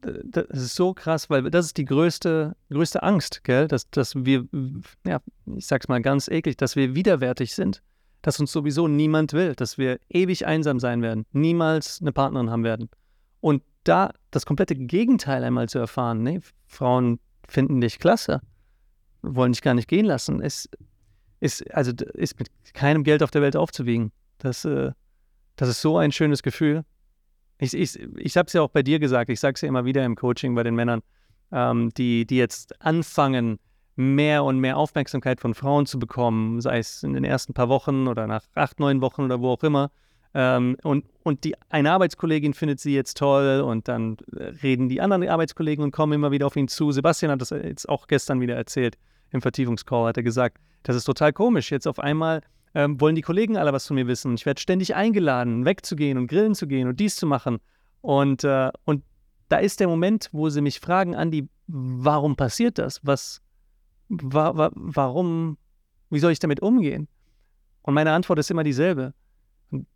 Das 0.00 0.46
ist 0.50 0.74
so 0.74 0.94
krass, 0.94 1.30
weil 1.30 1.50
das 1.50 1.66
ist 1.66 1.76
die 1.76 1.84
größte, 1.84 2.56
größte 2.70 3.02
Angst, 3.02 3.44
gell? 3.44 3.68
Dass, 3.68 3.88
dass 3.90 4.14
wir, 4.14 4.46
ja, 5.06 5.20
ich 5.56 5.66
sag's 5.66 5.88
mal 5.88 6.00
ganz 6.00 6.28
eklig, 6.28 6.56
dass 6.56 6.76
wir 6.76 6.94
widerwärtig 6.94 7.54
sind 7.54 7.82
dass 8.22 8.38
uns 8.38 8.52
sowieso 8.52 8.88
niemand 8.88 9.32
will, 9.32 9.54
dass 9.54 9.78
wir 9.78 9.98
ewig 10.08 10.46
einsam 10.46 10.78
sein 10.78 11.02
werden, 11.02 11.26
niemals 11.32 12.00
eine 12.00 12.12
Partnerin 12.12 12.50
haben 12.50 12.64
werden. 12.64 12.90
Und 13.40 13.62
da 13.84 14.12
das 14.30 14.44
komplette 14.44 14.74
Gegenteil 14.74 15.42
einmal 15.42 15.68
zu 15.68 15.78
erfahren, 15.78 16.22
nee, 16.22 16.40
Frauen 16.66 17.18
finden 17.48 17.80
dich 17.80 17.98
klasse, 17.98 18.40
wollen 19.22 19.52
dich 19.52 19.62
gar 19.62 19.74
nicht 19.74 19.88
gehen 19.88 20.04
lassen, 20.04 20.42
ist, 20.42 20.68
ist, 21.40 21.68
also 21.74 21.92
ist 22.14 22.38
mit 22.38 22.48
keinem 22.74 23.04
Geld 23.04 23.22
auf 23.22 23.30
der 23.30 23.42
Welt 23.42 23.56
aufzuwiegen. 23.56 24.12
Das, 24.38 24.64
äh, 24.64 24.92
das 25.56 25.68
ist 25.70 25.80
so 25.80 25.96
ein 25.96 26.12
schönes 26.12 26.42
Gefühl. 26.42 26.84
Ich, 27.60 27.74
ich, 27.74 27.98
ich 28.16 28.36
habe 28.36 28.46
es 28.46 28.52
ja 28.54 28.62
auch 28.62 28.70
bei 28.70 28.82
dir 28.82 28.98
gesagt, 28.98 29.30
ich 29.30 29.38
sage 29.38 29.54
es 29.54 29.60
ja 29.60 29.68
immer 29.68 29.84
wieder 29.84 30.04
im 30.04 30.16
Coaching 30.16 30.54
bei 30.54 30.62
den 30.62 30.74
Männern, 30.74 31.02
ähm, 31.52 31.90
die, 31.96 32.26
die 32.26 32.36
jetzt 32.36 32.80
anfangen, 32.80 33.58
mehr 33.96 34.44
und 34.44 34.58
mehr 34.58 34.78
Aufmerksamkeit 34.78 35.40
von 35.40 35.54
Frauen 35.54 35.84
zu 35.84 35.98
bekommen, 35.98 36.60
sei 36.60 36.78
es 36.78 37.02
in 37.02 37.12
den 37.12 37.24
ersten 37.24 37.52
paar 37.52 37.68
Wochen 37.68 38.08
oder 38.08 38.26
nach 38.26 38.44
acht, 38.54 38.80
neun 38.80 39.02
Wochen 39.02 39.22
oder 39.22 39.40
wo 39.40 39.50
auch 39.50 39.62
immer. 39.62 39.90
Ähm, 40.32 40.76
und, 40.84 41.04
und 41.22 41.44
die 41.44 41.54
eine 41.68 41.92
Arbeitskollegin 41.92 42.54
findet 42.54 42.80
sie 42.80 42.94
jetzt 42.94 43.18
toll 43.18 43.60
und 43.60 43.88
dann 43.88 44.16
reden 44.62 44.88
die 44.88 45.00
anderen 45.00 45.28
Arbeitskollegen 45.28 45.84
und 45.84 45.90
kommen 45.90 46.12
immer 46.12 46.30
wieder 46.30 46.46
auf 46.46 46.56
ihn 46.56 46.68
zu. 46.68 46.92
Sebastian 46.92 47.32
hat 47.32 47.40
das 47.40 47.50
jetzt 47.50 47.88
auch 47.88 48.06
gestern 48.06 48.40
wieder 48.40 48.54
erzählt 48.54 48.96
im 49.32 49.42
Vertiefungscall, 49.42 50.08
hat 50.08 50.16
er 50.16 50.22
gesagt, 50.22 50.58
das 50.84 50.96
ist 50.96 51.04
total 51.04 51.32
komisch. 51.32 51.70
Jetzt 51.70 51.86
auf 51.86 51.98
einmal 51.98 52.42
ähm, 52.74 53.00
wollen 53.00 53.14
die 53.14 53.22
Kollegen 53.22 53.56
alle 53.56 53.72
was 53.72 53.86
von 53.86 53.96
mir 53.96 54.06
wissen. 54.06 54.34
Ich 54.34 54.46
werde 54.46 54.60
ständig 54.60 54.94
eingeladen, 54.94 55.64
wegzugehen 55.64 56.18
und 56.18 56.26
grillen 56.26 56.54
zu 56.54 56.66
gehen 56.66 56.88
und 56.88 57.00
dies 57.00 57.16
zu 57.16 57.26
machen. 57.26 57.58
Und, 58.00 58.44
äh, 58.44 58.70
und 58.84 59.04
da 59.48 59.58
ist 59.58 59.80
der 59.80 59.88
Moment, 59.88 60.28
wo 60.32 60.48
sie 60.48 60.60
mich 60.60 60.80
fragen, 60.80 61.14
Andi, 61.14 61.48
warum 61.66 62.36
passiert 62.36 62.78
das? 62.78 63.00
Was, 63.02 63.40
wa, 64.08 64.56
wa, 64.56 64.70
warum, 64.74 65.58
wie 66.08 66.20
soll 66.20 66.32
ich 66.32 66.38
damit 66.38 66.60
umgehen? 66.60 67.08
Und 67.82 67.94
meine 67.94 68.12
Antwort 68.12 68.38
ist 68.38 68.50
immer 68.50 68.64
dieselbe 68.64 69.14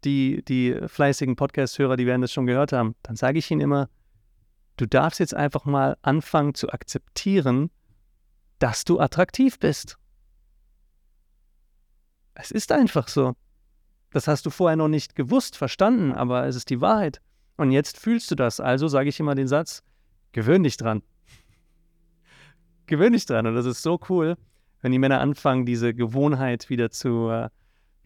die, 0.04 0.44
die 0.44 0.76
fleißigen 0.86 1.36
Podcast-Hörer, 1.36 1.96
die 1.96 2.06
werden 2.06 2.22
das 2.22 2.32
schon 2.32 2.46
gehört 2.46 2.72
haben, 2.72 2.94
dann 3.02 3.16
sage 3.16 3.38
ich 3.38 3.50
ihnen 3.50 3.60
immer, 3.60 3.88
du 4.76 4.86
darfst 4.86 5.20
jetzt 5.20 5.34
einfach 5.34 5.64
mal 5.64 5.96
anfangen 6.02 6.54
zu 6.54 6.70
akzeptieren, 6.70 7.70
dass 8.58 8.84
du 8.84 9.00
attraktiv 9.00 9.58
bist. 9.58 9.96
Es 12.34 12.50
ist 12.50 12.72
einfach 12.72 13.08
so. 13.08 13.34
Das 14.10 14.28
hast 14.28 14.46
du 14.46 14.50
vorher 14.50 14.76
noch 14.76 14.88
nicht 14.88 15.16
gewusst, 15.16 15.56
verstanden, 15.56 16.12
aber 16.12 16.46
es 16.46 16.56
ist 16.56 16.70
die 16.70 16.80
Wahrheit. 16.80 17.20
Und 17.56 17.70
jetzt 17.70 17.98
fühlst 17.98 18.30
du 18.30 18.34
das. 18.34 18.60
Also 18.60 18.88
sage 18.88 19.08
ich 19.08 19.20
immer 19.20 19.34
den 19.34 19.48
Satz, 19.48 19.82
gewöhn 20.32 20.62
dich 20.62 20.76
dran. 20.76 21.02
gewöhn 22.86 23.12
dich 23.12 23.26
dran. 23.26 23.46
Und 23.46 23.54
das 23.54 23.66
ist 23.66 23.82
so 23.82 23.98
cool, 24.08 24.36
wenn 24.80 24.92
die 24.92 24.98
Männer 24.98 25.20
anfangen, 25.20 25.66
diese 25.66 25.94
Gewohnheit 25.94 26.68
wieder 26.70 26.90
zu, 26.90 27.28
äh, 27.30 27.48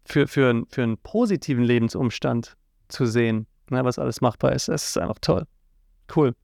für, 0.05 0.27
für, 0.29 0.64
für 0.71 0.83
einen 0.83 0.99
positiven 0.99 1.64
Lebensumstand 1.64 2.57
zu 2.88 3.07
sehen, 3.07 3.47
ne, 3.71 3.85
was 3.85 3.99
alles 3.99 4.21
machbar 4.21 4.53
ist. 4.53 4.69
Das 4.69 4.87
ist 4.87 4.99
einfach 4.99 5.19
toll. 5.21 5.47
Cool. 6.14 6.35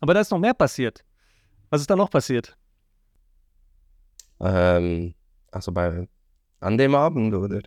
Aber 0.00 0.14
da 0.14 0.20
ist 0.20 0.30
noch 0.30 0.38
mehr 0.38 0.54
passiert. 0.54 1.04
Was 1.70 1.80
ist 1.80 1.90
da 1.90 1.96
noch 1.96 2.10
passiert? 2.10 2.56
Ähm, 4.40 5.14
also 5.50 5.72
bei 5.72 6.08
an 6.60 6.78
dem 6.78 6.94
Abend, 6.94 7.34
oder? 7.34 7.60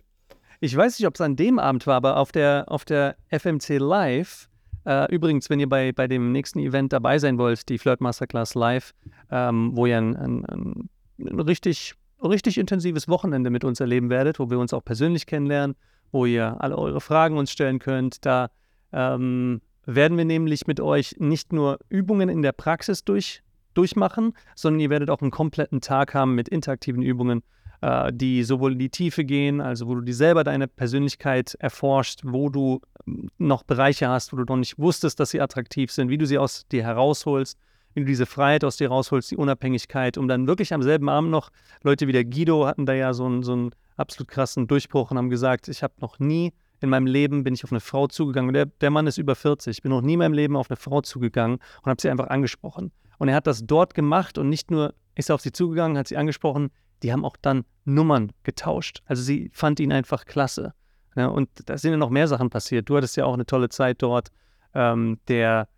Ich 0.60 0.76
weiß 0.76 0.98
nicht, 0.98 1.08
ob 1.08 1.14
es 1.14 1.20
an 1.20 1.36
dem 1.36 1.58
Abend 1.58 1.86
war, 1.86 1.96
aber 1.96 2.18
auf 2.18 2.30
der, 2.30 2.66
auf 2.68 2.84
der 2.84 3.16
FMC 3.30 3.78
Live, 3.78 4.48
äh, 4.84 5.12
übrigens, 5.12 5.50
wenn 5.50 5.60
ihr 5.60 5.68
bei, 5.68 5.92
bei 5.92 6.06
dem 6.06 6.32
nächsten 6.32 6.58
Event 6.60 6.92
dabei 6.92 7.18
sein 7.18 7.38
wollt, 7.38 7.68
die 7.68 7.78
Flirt 7.78 8.00
Masterclass 8.00 8.54
Live, 8.54 8.92
ähm, 9.30 9.70
wo 9.74 9.86
ihr 9.86 9.98
ein, 9.98 10.16
ein, 10.16 10.44
ein, 10.44 11.40
richtig 11.40 11.96
richtig 12.28 12.58
intensives 12.58 13.08
Wochenende 13.08 13.50
mit 13.50 13.64
uns 13.64 13.80
erleben 13.80 14.10
werdet, 14.10 14.38
wo 14.38 14.50
wir 14.50 14.58
uns 14.58 14.72
auch 14.72 14.84
persönlich 14.84 15.26
kennenlernen, 15.26 15.76
wo 16.10 16.26
ihr 16.26 16.60
alle 16.60 16.76
eure 16.78 17.00
Fragen 17.00 17.36
uns 17.36 17.50
stellen 17.50 17.78
könnt. 17.78 18.24
Da 18.24 18.50
ähm, 18.92 19.60
werden 19.86 20.16
wir 20.16 20.24
nämlich 20.24 20.66
mit 20.66 20.80
euch 20.80 21.16
nicht 21.18 21.52
nur 21.52 21.78
Übungen 21.88 22.28
in 22.28 22.42
der 22.42 22.52
Praxis 22.52 23.04
durch, 23.04 23.42
durchmachen, 23.74 24.34
sondern 24.54 24.80
ihr 24.80 24.90
werdet 24.90 25.10
auch 25.10 25.22
einen 25.22 25.30
kompletten 25.30 25.80
Tag 25.80 26.14
haben 26.14 26.34
mit 26.34 26.48
interaktiven 26.48 27.02
Übungen, 27.02 27.42
äh, 27.82 28.12
die 28.12 28.42
sowohl 28.42 28.72
in 28.72 28.78
die 28.78 28.90
Tiefe 28.90 29.24
gehen, 29.24 29.60
also 29.60 29.86
wo 29.86 29.94
du 29.94 30.00
dir 30.00 30.14
selber 30.14 30.44
deine 30.44 30.68
Persönlichkeit 30.68 31.54
erforscht, 31.58 32.20
wo 32.24 32.48
du 32.48 32.80
ähm, 33.06 33.28
noch 33.38 33.62
Bereiche 33.62 34.08
hast, 34.08 34.32
wo 34.32 34.38
du 34.38 34.44
noch 34.44 34.56
nicht 34.56 34.78
wusstest, 34.78 35.20
dass 35.20 35.30
sie 35.30 35.40
attraktiv 35.40 35.92
sind, 35.92 36.08
wie 36.08 36.18
du 36.18 36.26
sie 36.26 36.38
aus 36.38 36.66
dir 36.68 36.82
herausholst 36.82 37.58
wie 37.94 38.00
du 38.00 38.06
diese 38.06 38.26
Freiheit 38.26 38.64
aus 38.64 38.76
dir 38.76 38.88
rausholst, 38.88 39.30
die 39.30 39.36
Unabhängigkeit, 39.36 40.16
um 40.16 40.28
dann 40.28 40.46
wirklich 40.46 40.72
am 40.72 40.82
selben 40.82 41.08
Abend 41.08 41.30
noch, 41.30 41.50
Leute 41.82 42.06
wie 42.06 42.12
der 42.12 42.24
Guido 42.24 42.66
hatten 42.66 42.86
da 42.86 42.94
ja 42.94 43.12
so 43.12 43.26
einen, 43.26 43.42
so 43.42 43.52
einen 43.52 43.70
absolut 43.96 44.28
krassen 44.28 44.66
Durchbruch 44.66 45.10
und 45.10 45.18
haben 45.18 45.30
gesagt, 45.30 45.68
ich 45.68 45.82
habe 45.82 45.94
noch 46.00 46.18
nie 46.18 46.52
in 46.80 46.88
meinem 46.88 47.06
Leben 47.06 47.44
bin 47.44 47.54
ich 47.54 47.62
auf 47.62 47.70
eine 47.70 47.80
Frau 47.80 48.08
zugegangen. 48.08 48.52
Der, 48.52 48.66
der 48.66 48.90
Mann 48.90 49.06
ist 49.06 49.16
über 49.16 49.36
40. 49.36 49.76
Ich 49.76 49.82
bin 49.82 49.90
noch 49.90 50.02
nie 50.02 50.14
in 50.14 50.18
meinem 50.18 50.32
Leben 50.32 50.56
auf 50.56 50.68
eine 50.68 50.76
Frau 50.76 51.00
zugegangen 51.00 51.58
und 51.82 51.90
habe 51.90 52.00
sie 52.02 52.10
einfach 52.10 52.26
angesprochen. 52.26 52.90
Und 53.18 53.28
er 53.28 53.36
hat 53.36 53.46
das 53.46 53.64
dort 53.64 53.94
gemacht 53.94 54.36
und 54.36 54.48
nicht 54.48 54.70
nur 54.72 54.94
ist 55.14 55.30
er 55.30 55.36
auf 55.36 55.42
sie 55.42 55.52
zugegangen, 55.52 55.96
hat 55.96 56.08
sie 56.08 56.16
angesprochen, 56.16 56.70
die 57.02 57.12
haben 57.12 57.24
auch 57.24 57.36
dann 57.40 57.64
Nummern 57.84 58.32
getauscht. 58.42 59.02
Also 59.06 59.22
sie 59.22 59.50
fand 59.52 59.80
ihn 59.80 59.92
einfach 59.92 60.24
klasse. 60.24 60.74
Ja, 61.16 61.26
und 61.26 61.48
da 61.66 61.76
sind 61.76 61.90
ja 61.90 61.96
noch 61.96 62.10
mehr 62.10 62.28
Sachen 62.28 62.48
passiert. 62.48 62.88
Du 62.88 62.96
hattest 62.96 63.16
ja 63.16 63.24
auch 63.24 63.34
eine 63.34 63.46
tolle 63.46 63.68
Zeit 63.68 64.00
dort. 64.00 64.30
Ähm, 64.74 65.18
der 65.28 65.68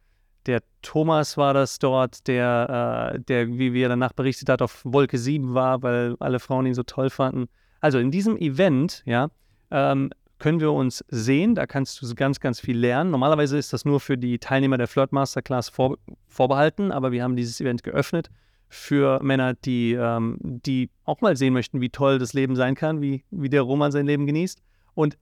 der 0.47 0.63
Thomas 0.83 1.37
war 1.37 1.55
das 1.55 1.79
dort, 1.79 2.27
der, 2.27 3.15
äh, 3.15 3.21
der, 3.21 3.49
wie 3.49 3.73
wir 3.73 3.89
danach 3.89 4.13
berichtet 4.13 4.49
hat, 4.49 4.61
auf 4.61 4.83
Wolke 4.85 5.17
7 5.17 5.55
war, 5.55 5.83
weil 5.83 6.17
alle 6.21 6.39
Frauen 6.39 6.67
ihn 6.67 6.75
so 6.75 6.83
toll 6.83 7.11
fanden. 7.11 7.49
Also 7.81 7.99
in 7.99 8.11
diesem 8.11 8.37
Event, 8.37 9.03
ja, 9.07 9.29
ähm, 9.71 10.11
können 10.39 10.61
wir 10.61 10.73
uns 10.73 11.03
sehen. 11.09 11.55
Da 11.55 11.67
kannst 11.67 12.03
du 12.03 12.15
ganz, 12.15 12.41
ganz 12.41 12.61
viel 12.61 12.77
lernen. 12.77 13.11
Normalerweise 13.11 13.57
ist 13.57 13.73
das 13.73 13.85
nur 13.85 14.01
für 14.01 14.19
die 14.19 14.39
Teilnehmer 14.39 14.77
der 14.77 14.89
Flirt 14.89 15.13
Masterclass 15.13 15.71
vor, 15.71 15.97
vorbehalten, 16.27 16.93
aber 16.93 17.13
wir 17.13 17.23
haben 17.23 17.37
dieses 17.37 17.61
Event 17.61 17.83
geöffnet 17.83 18.31
für 18.75 19.23
Männer, 19.23 19.55
die, 19.55 19.93
ähm, 19.93 20.37
die 20.41 20.91
auch 21.05 21.21
mal 21.21 21.37
sehen 21.37 21.55
möchten, 21.55 21.81
wie 21.81 21.91
toll 21.91 22.19
das 22.19 22.33
Leben 22.33 22.57
sein 22.57 22.75
kann, 22.75 23.01
wie, 23.01 23.25
wie 23.31 23.49
der 23.49 23.63
Roman 23.63 23.93
sein 23.93 24.07
Leben 24.07 24.27
genießt. 24.27 24.61
Und 24.95 25.17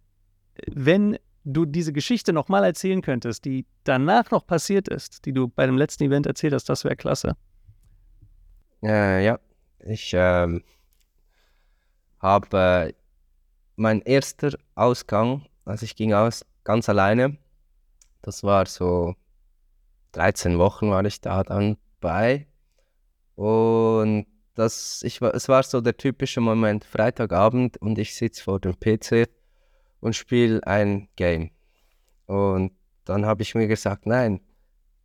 wenn 0.67 1.19
du 1.45 1.65
diese 1.67 1.93
Geschichte 1.93 2.33
nochmal 2.33 2.65
erzählen 2.65 3.03
könntest, 3.03 3.45
die 3.45 3.67
danach 3.85 4.31
noch 4.31 4.47
passiert 4.47 4.89
ist, 4.89 5.27
die 5.27 5.33
du 5.33 5.49
bei 5.49 5.67
dem 5.67 5.77
letzten 5.77 6.05
Event 6.05 6.27
erzählt 6.27 6.55
hast, 6.55 6.69
das 6.69 6.85
wäre 6.85 6.97
klasse. 6.97 7.37
Äh, 8.83 9.25
ja, 9.25 9.39
ich 9.81 10.13
ähm, 10.15 10.63
habe 12.21 12.59
äh, 12.89 12.93
mein 13.77 14.01
erster 14.03 14.53
Ausgang, 14.75 15.47
also 15.65 15.85
ich 15.85 15.95
ging 15.95 16.15
aus 16.15 16.47
ganz 16.65 16.89
alleine. 16.89 17.37
Das 18.23 18.43
war 18.43 18.67
so 18.67 19.15
13 20.13 20.59
Wochen 20.59 20.91
war 20.91 21.05
ich 21.05 21.21
da 21.21 21.43
dann 21.43 21.77
bei. 22.01 22.47
Und 23.37 24.27
das, 24.55 25.03
ich, 25.03 25.21
es 25.23 25.49
war 25.49 25.63
so 25.63 25.81
der 25.81 25.97
typische 25.97 26.41
Moment, 26.41 26.85
Freitagabend 26.85 27.79
und 27.79 27.99
ich 27.99 28.15
sitze 28.15 28.43
vor 28.43 28.61
dem 28.61 28.79
PC 28.79 29.29
und 30.01 30.15
spiele 30.15 30.67
ein 30.67 31.09
Game. 31.17 31.51
Und 32.27 32.73
dann 33.05 33.27
habe 33.27 33.43
ich 33.43 33.55
mir 33.55 33.67
gesagt, 33.67 34.07
nein, 34.07 34.41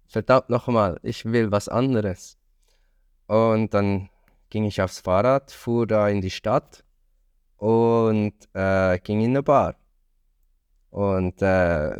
verdammt 0.08 0.50
nochmal, 0.50 1.00
ich 1.04 1.26
will 1.26 1.52
was 1.52 1.70
anderes. 1.70 2.38
Und 3.28 3.74
dann 3.74 4.10
ging 4.50 4.66
ich 4.66 4.82
aufs 4.82 5.00
Fahrrad, 5.00 5.52
fuhr 5.52 5.88
da 5.88 6.08
in 6.10 6.22
die 6.22 6.30
Stadt 6.30 6.84
und 7.58 8.34
äh, 8.54 9.00
ging 9.00 9.22
in 9.22 9.32
eine 9.32 9.44
Bar. 9.44 9.76
Und 10.90 11.42
äh, 11.42 11.96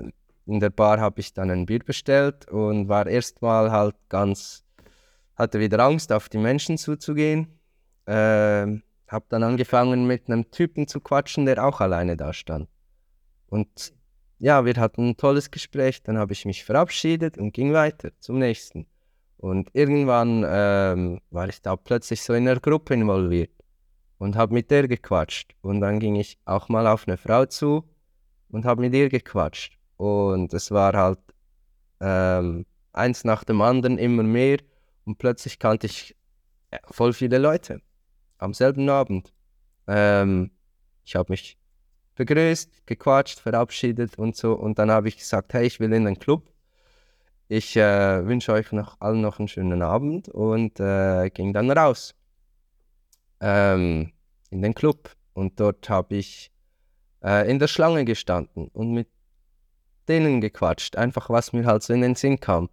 in 0.46 0.60
der 0.60 0.70
Bar 0.70 1.00
habe 1.00 1.20
ich 1.20 1.34
dann 1.34 1.52
ein 1.52 1.66
Bier 1.66 1.80
bestellt 1.80 2.48
und 2.50 2.88
war 2.88 3.08
erstmal 3.08 3.72
halt 3.72 3.96
ganz, 4.08 4.64
hatte 5.38 5.60
wieder 5.60 5.80
Angst, 5.80 6.12
auf 6.12 6.30
die 6.30 6.40
Menschen 6.40 6.78
zuzugehen. 6.78 7.48
Äh, 8.06 8.82
habe 9.08 9.26
dann 9.30 9.44
angefangen 9.44 10.06
mit 10.06 10.28
einem 10.28 10.52
Typen 10.52 10.88
zu 10.88 11.00
quatschen, 11.00 11.46
der 11.46 11.64
auch 11.66 11.80
alleine 11.80 12.18
da 12.18 12.34
stand. 12.34 12.68
Und 13.48 13.94
ja, 14.40 14.66
wir 14.66 14.76
hatten 14.76 15.10
ein 15.10 15.18
tolles 15.18 15.50
Gespräch, 15.50 16.04
dann 16.04 16.18
habe 16.18 16.34
ich 16.34 16.46
mich 16.46 16.66
verabschiedet 16.66 17.38
und 17.38 17.54
ging 17.54 17.74
weiter 17.74 18.12
zum 18.20 18.40
nächsten. 18.40 18.86
Und 19.38 19.70
irgendwann 19.74 20.44
ähm, 20.48 21.22
war 21.30 21.48
ich 21.48 21.62
da 21.62 21.76
plötzlich 21.76 22.22
so 22.22 22.34
in 22.34 22.48
einer 22.48 22.60
Gruppe 22.60 22.96
involviert 22.96 23.52
und 24.18 24.36
habe 24.36 24.54
mit 24.54 24.72
der 24.72 24.88
gequatscht. 24.88 25.56
Und 25.62 25.80
dann 25.82 26.00
ging 26.00 26.16
ich 26.16 26.38
auch 26.46 26.70
mal 26.70 26.88
auf 26.88 27.08
eine 27.08 27.18
Frau 27.18 27.46
zu 27.46 27.88
und 28.50 28.66
habe 28.66 28.82
mit 28.82 28.94
ihr 28.94 29.10
gequatscht. 29.10 29.78
Und 29.96 30.54
es 30.54 30.72
war 30.72 30.94
halt 30.94 31.20
ähm, 32.00 32.66
eins 32.94 33.24
nach 33.24 33.44
dem 33.44 33.62
anderen 33.62 33.98
immer 33.98 34.24
mehr 34.24 34.58
und 35.08 35.18
plötzlich 35.18 35.58
kannte 35.58 35.88
ich 35.88 36.16
voll 36.92 37.14
viele 37.14 37.38
Leute 37.38 37.82
am 38.38 38.54
selben 38.54 38.90
Abend. 38.90 39.34
Ähm, 39.88 40.52
ich 41.06 41.16
habe 41.16 41.32
mich 41.32 41.58
begrüßt, 42.16 42.86
gequatscht, 42.86 43.40
verabschiedet 43.40 44.18
und 44.18 44.36
so. 44.36 44.54
Und 44.54 44.78
dann 44.80 44.92
habe 44.92 45.08
ich 45.08 45.18
gesagt, 45.18 45.54
hey, 45.54 45.66
ich 45.66 45.80
will 45.80 45.94
in 45.94 46.04
den 46.04 46.20
Club. 46.20 46.52
Ich 47.48 47.78
äh, 47.78 48.26
wünsche 48.28 48.52
euch 48.52 48.74
noch 48.74 49.00
allen 49.00 49.22
noch 49.22 49.40
einen 49.40 49.48
schönen 49.48 49.82
Abend 49.82 50.28
und 50.28 50.78
äh, 50.82 51.30
ging 51.30 51.54
dann 51.54 51.72
raus 51.72 52.14
ähm, 53.40 54.12
in 54.50 54.62
den 54.62 54.74
Club. 54.74 55.16
Und 55.34 55.58
dort 55.62 55.90
habe 55.90 56.18
ich 56.18 56.52
äh, 57.24 57.50
in 57.50 57.60
der 57.60 57.68
Schlange 57.70 58.04
gestanden 58.04 58.68
und 58.74 58.92
mit 58.92 59.08
denen 60.10 60.42
gequatscht, 60.42 60.98
einfach 60.98 61.30
was 61.30 61.54
mir 61.54 61.66
halt 61.66 61.84
so 61.84 61.94
in 61.94 62.02
den 62.02 62.16
Sinn 62.16 62.42
kam. 62.42 62.70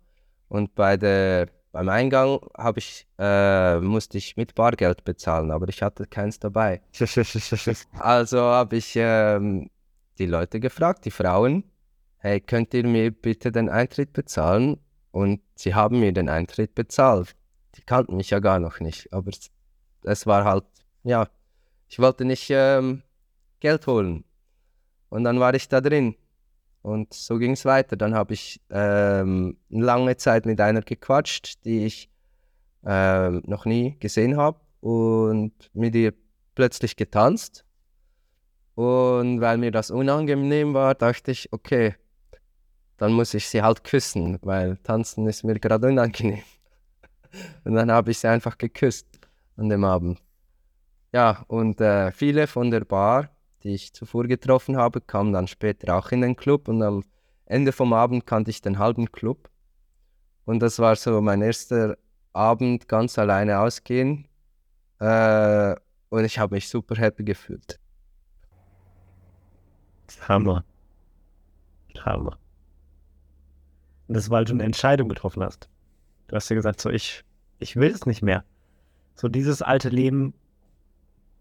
Und 0.49 0.75
bei 0.75 0.97
der 0.97 1.49
beim 1.74 1.88
Eingang 1.88 2.38
ich, 2.76 3.04
äh, 3.18 3.80
musste 3.80 4.16
ich 4.16 4.37
mit 4.37 4.54
Bargeld 4.54 5.04
bezahlen, 5.04 5.50
aber 5.50 5.68
ich 5.68 5.82
hatte 5.82 6.06
keins 6.06 6.38
dabei. 6.38 6.80
also 7.98 8.40
habe 8.40 8.76
ich 8.76 8.92
ähm, 8.94 9.68
die 10.18 10.26
Leute 10.26 10.60
gefragt, 10.60 11.04
die 11.04 11.10
Frauen, 11.10 11.64
hey, 12.18 12.40
könnt 12.40 12.72
ihr 12.74 12.87
mir 12.87 13.10
bitte 13.10 13.50
den 13.50 13.68
Eintritt 13.68 14.12
bezahlen? 14.12 14.78
Und 15.10 15.40
sie 15.56 15.74
haben 15.74 15.98
mir 15.98 16.12
den 16.12 16.28
Eintritt 16.28 16.76
bezahlt. 16.76 17.34
die 17.74 17.82
kannten 17.82 18.16
mich 18.16 18.30
ja 18.30 18.38
gar 18.38 18.60
noch 18.60 18.78
nicht. 18.78 19.12
Aber 19.12 19.30
es, 19.30 19.50
es 20.04 20.28
war 20.28 20.44
halt, 20.44 20.64
ja, 21.02 21.26
ich 21.88 21.98
wollte 21.98 22.24
nicht 22.24 22.50
ähm, 22.50 23.02
Geld 23.58 23.88
holen. 23.88 24.22
Und 25.08 25.24
dann 25.24 25.40
war 25.40 25.52
ich 25.54 25.68
da 25.68 25.80
drin. 25.80 26.14
Und 26.85 27.14
so 27.14 27.38
ging 27.38 27.53
es 27.53 27.64
weiter. 27.64 27.97
Dann 27.97 28.14
habe 28.14 28.35
ich 28.35 28.61
ähm, 28.68 29.57
lange 29.70 30.18
Zeit 30.18 30.44
mit 30.44 30.61
einer 30.61 30.83
gequatscht, 30.83 31.64
die 31.64 31.87
ich 31.87 32.11
ähm, 32.85 33.42
noch 33.47 33.64
nie 33.64 33.97
gesehen 34.01 34.37
habe. 34.37 34.61
Und 34.81 35.55
mit 35.73 35.94
ihr 35.94 36.12
plötzlich 36.55 36.94
getanzt. 36.97 37.64
Und 38.75 39.40
weil 39.40 39.57
mir 39.57 39.70
das 39.70 39.90
unangenehm 39.90 40.75
war, 40.75 40.94
dachte 40.94 41.31
ich, 41.31 41.51
okay, 41.55 41.94
dann 42.99 43.14
muss 43.14 43.33
ich 43.33 43.49
sie 43.49 43.62
halt 43.62 43.83
küssen, 43.83 44.38
weil 44.42 44.77
tanzen 44.77 45.27
ist 45.27 45.42
mir 45.42 45.59
gerade 45.59 45.88
unangenehm. 45.88 46.42
Und 47.64 47.77
dann 47.77 47.90
habe 47.90 48.11
ich 48.11 48.18
sie 48.18 48.29
einfach 48.29 48.59
geküsst 48.59 49.09
an 49.57 49.70
dem 49.70 49.85
Abend. 49.85 50.20
Ja, 51.12 51.44
und 51.47 51.81
äh, 51.81 52.11
viele 52.11 52.49
von 52.49 52.73
der 52.73 52.81
Bar, 52.81 53.31
die 53.64 53.74
ich 53.74 53.94
zuvor 53.94 54.24
getroffen 54.24 54.77
habe, 54.77 55.00
kamen 55.00 55.33
dann 55.33 55.48
später 55.48 55.96
auch 55.96 56.12
in 56.12 56.20
den 56.20 56.37
Club 56.37 56.68
und 56.68 56.83
am 56.83 57.03
Ende 57.46 57.72
vom 57.72 57.92
Abend 57.92 58.27
kannte 58.27 58.50
ich 58.50 58.61
den 58.61 58.79
halben 58.79 59.11
Club. 59.11 59.50
Und 60.44 60.61
das 60.61 60.79
war 60.79 60.94
so 60.96 61.20
mein 61.22 61.40
erster 61.40 61.96
Abend 62.35 62.88
ganz 62.88 63.18
alleine 63.18 63.61
ausgehen. 63.61 64.29
Äh, 65.00 65.74
und 66.11 66.24
ich 66.24 66.38
habe 66.38 66.55
mich 66.55 66.68
super 66.68 66.94
happy 66.96 67.24
gefühlt. 67.24 67.81
Hammer. 70.29 70.64
Hammer. 72.05 72.38
Und 74.09 74.14
das, 74.14 74.29
weil 74.29 74.44
du 74.44 74.53
eine 74.53 74.64
Entscheidung 74.64 75.09
getroffen 75.09 75.42
hast. 75.42 75.68
Du 76.29 76.37
hast 76.37 76.48
ja 76.50 76.57
gesagt, 76.57 76.81
so 76.81 76.90
ich, 76.90 77.24
ich 77.59 77.77
will 77.77 77.90
es 77.90 78.05
nicht 78.05 78.22
mehr. 78.22 78.44
So 79.14 79.29
dieses 79.29 79.62
alte 79.62 79.88
Leben, 79.88 80.35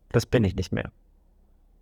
das 0.10 0.26
bin 0.26 0.44
ich 0.44 0.56
nicht 0.56 0.72
mehr. 0.72 0.92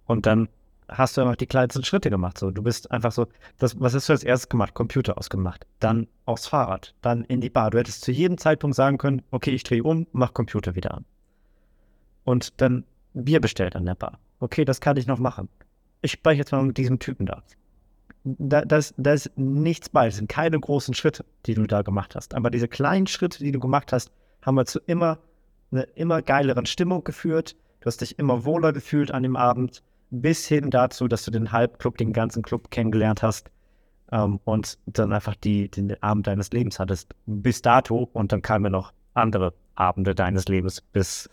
Und 0.05 0.25
dann 0.25 0.49
hast 0.89 1.15
du 1.15 1.21
einfach 1.21 1.35
die 1.35 1.47
kleinsten 1.47 1.83
Schritte 1.83 2.09
gemacht. 2.09 2.37
So, 2.37 2.51
du 2.51 2.61
bist 2.61 2.91
einfach 2.91 3.11
so, 3.11 3.27
das, 3.57 3.79
was 3.79 3.93
hast 3.93 4.09
du 4.09 4.13
als 4.13 4.23
erstes 4.23 4.49
gemacht? 4.49 4.73
Computer 4.73 5.17
ausgemacht, 5.17 5.65
dann 5.79 6.07
aufs 6.25 6.47
Fahrrad, 6.47 6.93
dann 7.01 7.23
in 7.23 7.41
die 7.41 7.49
Bar. 7.49 7.71
Du 7.71 7.77
hättest 7.77 8.03
zu 8.03 8.11
jedem 8.11 8.37
Zeitpunkt 8.37 8.75
sagen 8.75 8.97
können, 8.97 9.21
okay, 9.31 9.51
ich 9.51 9.63
drehe 9.63 9.83
um, 9.83 10.07
mach 10.11 10.33
Computer 10.33 10.75
wieder 10.75 10.93
an. 10.93 11.05
Und 12.23 12.61
dann 12.61 12.83
Bier 13.13 13.39
bestellt 13.39 13.75
an 13.75 13.85
der 13.85 13.95
Bar. 13.95 14.19
Okay, 14.39 14.65
das 14.65 14.81
kann 14.81 14.97
ich 14.97 15.07
noch 15.07 15.19
machen. 15.19 15.49
Ich 16.01 16.11
spreche 16.11 16.39
jetzt 16.39 16.51
mal 16.51 16.63
mit 16.63 16.77
diesem 16.77 16.99
Typen 16.99 17.25
da 17.25 17.43
da, 18.23 18.63
das, 18.63 18.93
da 18.97 19.13
ist 19.13 19.31
nichts 19.35 19.89
bei. 19.89 20.05
Das 20.05 20.17
sind 20.17 20.29
keine 20.29 20.59
großen 20.59 20.93
Schritte, 20.93 21.25
die 21.45 21.53
du 21.53 21.65
da 21.65 21.81
gemacht 21.81 22.15
hast. 22.15 22.33
Aber 22.33 22.49
diese 22.49 22.67
kleinen 22.67 23.07
Schritte, 23.07 23.39
die 23.39 23.51
du 23.51 23.59
gemacht 23.59 23.91
hast, 23.93 24.11
haben 24.41 24.55
wir 24.55 24.65
zu 24.65 24.79
immer 24.79 25.19
einer 25.71 25.87
immer 25.95 26.21
geileren 26.21 26.65
Stimmung 26.65 27.03
geführt. 27.03 27.55
Du 27.79 27.85
hast 27.85 28.01
dich 28.01 28.19
immer 28.19 28.45
wohler 28.45 28.73
gefühlt 28.73 29.11
an 29.11 29.23
dem 29.23 29.35
Abend, 29.35 29.83
bis 30.11 30.45
hin 30.45 30.69
dazu, 30.69 31.07
dass 31.07 31.23
du 31.25 31.31
den 31.31 31.51
Halbclub, 31.51 31.97
den 31.97 32.13
ganzen 32.13 32.43
Club 32.43 32.69
kennengelernt 32.69 33.23
hast 33.23 33.49
ähm, 34.11 34.39
und 34.43 34.77
dann 34.85 35.13
einfach 35.13 35.35
die, 35.35 35.69
den 35.69 36.01
Abend 36.03 36.27
deines 36.27 36.51
Lebens 36.51 36.79
hattest. 36.79 37.15
Bis 37.25 37.61
dato 37.61 38.09
und 38.13 38.31
dann 38.31 38.41
kamen 38.41 38.71
noch 38.71 38.93
andere 39.13 39.53
Abende 39.75 40.13
deines 40.13 40.47
Lebens 40.47 40.81
bis, 40.81 41.29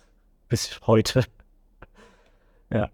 bis 0.49 0.81
heute. 0.87 1.25
ja. 2.73 2.89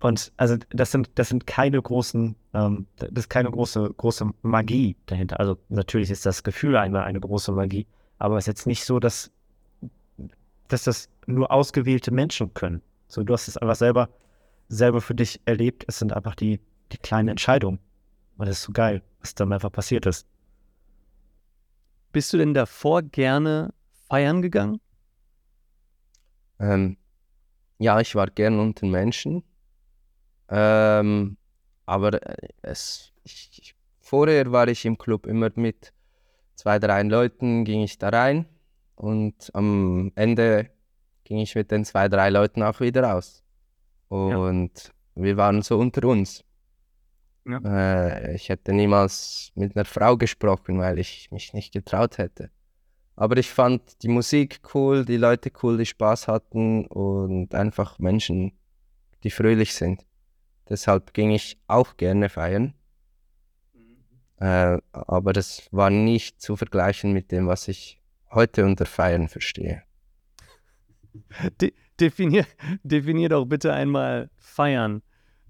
Und 0.00 0.32
also 0.36 0.56
das 0.70 0.90
sind, 0.90 1.10
das 1.14 1.30
sind 1.30 1.46
keine 1.46 1.80
großen, 1.80 2.34
ähm, 2.52 2.86
das 2.96 3.10
ist 3.14 3.30
keine 3.30 3.50
große, 3.50 3.94
große 3.96 4.30
Magie 4.42 4.96
dahinter. 5.06 5.40
Also 5.40 5.56
natürlich 5.68 6.10
ist 6.10 6.26
das 6.26 6.42
Gefühl 6.42 6.76
eine, 6.76 7.04
eine 7.04 7.20
große 7.20 7.52
Magie, 7.52 7.86
aber 8.18 8.36
es 8.36 8.44
ist 8.44 8.48
jetzt 8.48 8.66
nicht 8.66 8.84
so, 8.84 8.98
dass, 8.98 9.30
dass 10.68 10.84
das 10.84 11.08
nur 11.26 11.50
ausgewählte 11.50 12.10
Menschen 12.10 12.52
können. 12.52 12.82
So, 13.08 13.22
du 13.22 13.32
hast 13.32 13.48
es 13.48 13.56
einfach 13.56 13.76
selber, 13.76 14.08
selber 14.68 15.00
für 15.00 15.14
dich 15.14 15.40
erlebt. 15.44 15.84
Es 15.88 15.98
sind 15.98 16.12
einfach 16.12 16.34
die, 16.34 16.60
die 16.92 16.98
kleinen 16.98 17.28
Entscheidungen. 17.28 17.78
Und 18.36 18.48
das 18.48 18.58
ist 18.58 18.64
so 18.64 18.72
geil, 18.72 19.02
was 19.20 19.34
dann 19.34 19.52
einfach 19.52 19.72
passiert 19.72 20.06
ist. 20.06 20.26
Bist 22.12 22.32
du 22.32 22.38
denn 22.38 22.54
davor 22.54 23.02
gerne 23.02 23.74
feiern 24.08 24.42
gegangen? 24.42 24.80
Ähm, 26.58 26.96
ja, 27.78 28.00
ich 28.00 28.14
war 28.14 28.28
gern 28.28 28.58
unter 28.60 28.86
Menschen 28.86 29.42
ähm, 30.48 31.36
aber 31.86 32.22
äh, 32.22 32.48
es, 32.62 33.12
ich, 33.24 33.74
vorher 34.00 34.52
war 34.52 34.68
ich 34.68 34.84
im 34.84 34.98
Club 34.98 35.26
immer 35.26 35.50
mit 35.54 35.92
zwei, 36.54 36.78
drei 36.78 37.02
Leuten, 37.02 37.64
ging 37.64 37.82
ich 37.82 37.98
da 37.98 38.10
rein 38.10 38.46
und 38.96 39.50
am 39.54 40.12
Ende 40.14 40.70
ging 41.24 41.38
ich 41.38 41.54
mit 41.54 41.70
den 41.70 41.84
zwei, 41.84 42.08
drei 42.08 42.30
Leuten 42.30 42.62
auch 42.62 42.80
wieder 42.80 43.04
raus. 43.04 43.43
Und 44.14 44.92
ja. 45.16 45.22
wir 45.24 45.36
waren 45.36 45.62
so 45.62 45.76
unter 45.78 46.06
uns. 46.06 46.44
Ja. 47.46 47.58
Äh, 47.58 48.36
ich 48.36 48.48
hätte 48.48 48.72
niemals 48.72 49.50
mit 49.56 49.76
einer 49.76 49.84
Frau 49.84 50.16
gesprochen, 50.16 50.78
weil 50.78 51.00
ich 51.00 51.30
mich 51.32 51.52
nicht 51.52 51.72
getraut 51.72 52.18
hätte. 52.18 52.50
Aber 53.16 53.36
ich 53.36 53.50
fand 53.50 54.02
die 54.02 54.08
Musik 54.08 54.60
cool, 54.72 55.04
die 55.04 55.16
Leute 55.16 55.50
cool, 55.62 55.78
die 55.78 55.86
Spaß 55.86 56.28
hatten 56.28 56.86
und 56.86 57.54
einfach 57.54 57.98
Menschen, 57.98 58.52
die 59.24 59.30
fröhlich 59.30 59.74
sind. 59.74 60.06
Deshalb 60.68 61.12
ging 61.12 61.32
ich 61.32 61.58
auch 61.66 61.96
gerne 61.96 62.28
feiern. 62.28 62.74
Äh, 64.38 64.78
aber 64.92 65.32
das 65.32 65.68
war 65.72 65.90
nicht 65.90 66.40
zu 66.40 66.56
vergleichen 66.56 67.12
mit 67.12 67.32
dem, 67.32 67.46
was 67.48 67.66
ich 67.68 68.00
heute 68.30 68.64
unter 68.64 68.86
Feiern 68.86 69.28
verstehe. 69.28 69.82
De 71.60 71.72
definier, 72.00 72.46
definier 72.82 73.28
doch 73.28 73.44
bitte 73.44 73.72
einmal 73.72 74.30
Feiern 74.36 75.02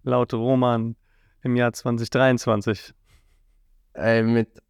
laut 0.03 0.33
Roman 0.35 0.97
im 1.43 1.57
Jahr 1.57 1.73
2023. 1.73 2.95
Äh, 3.95 4.23
mit 4.23 4.61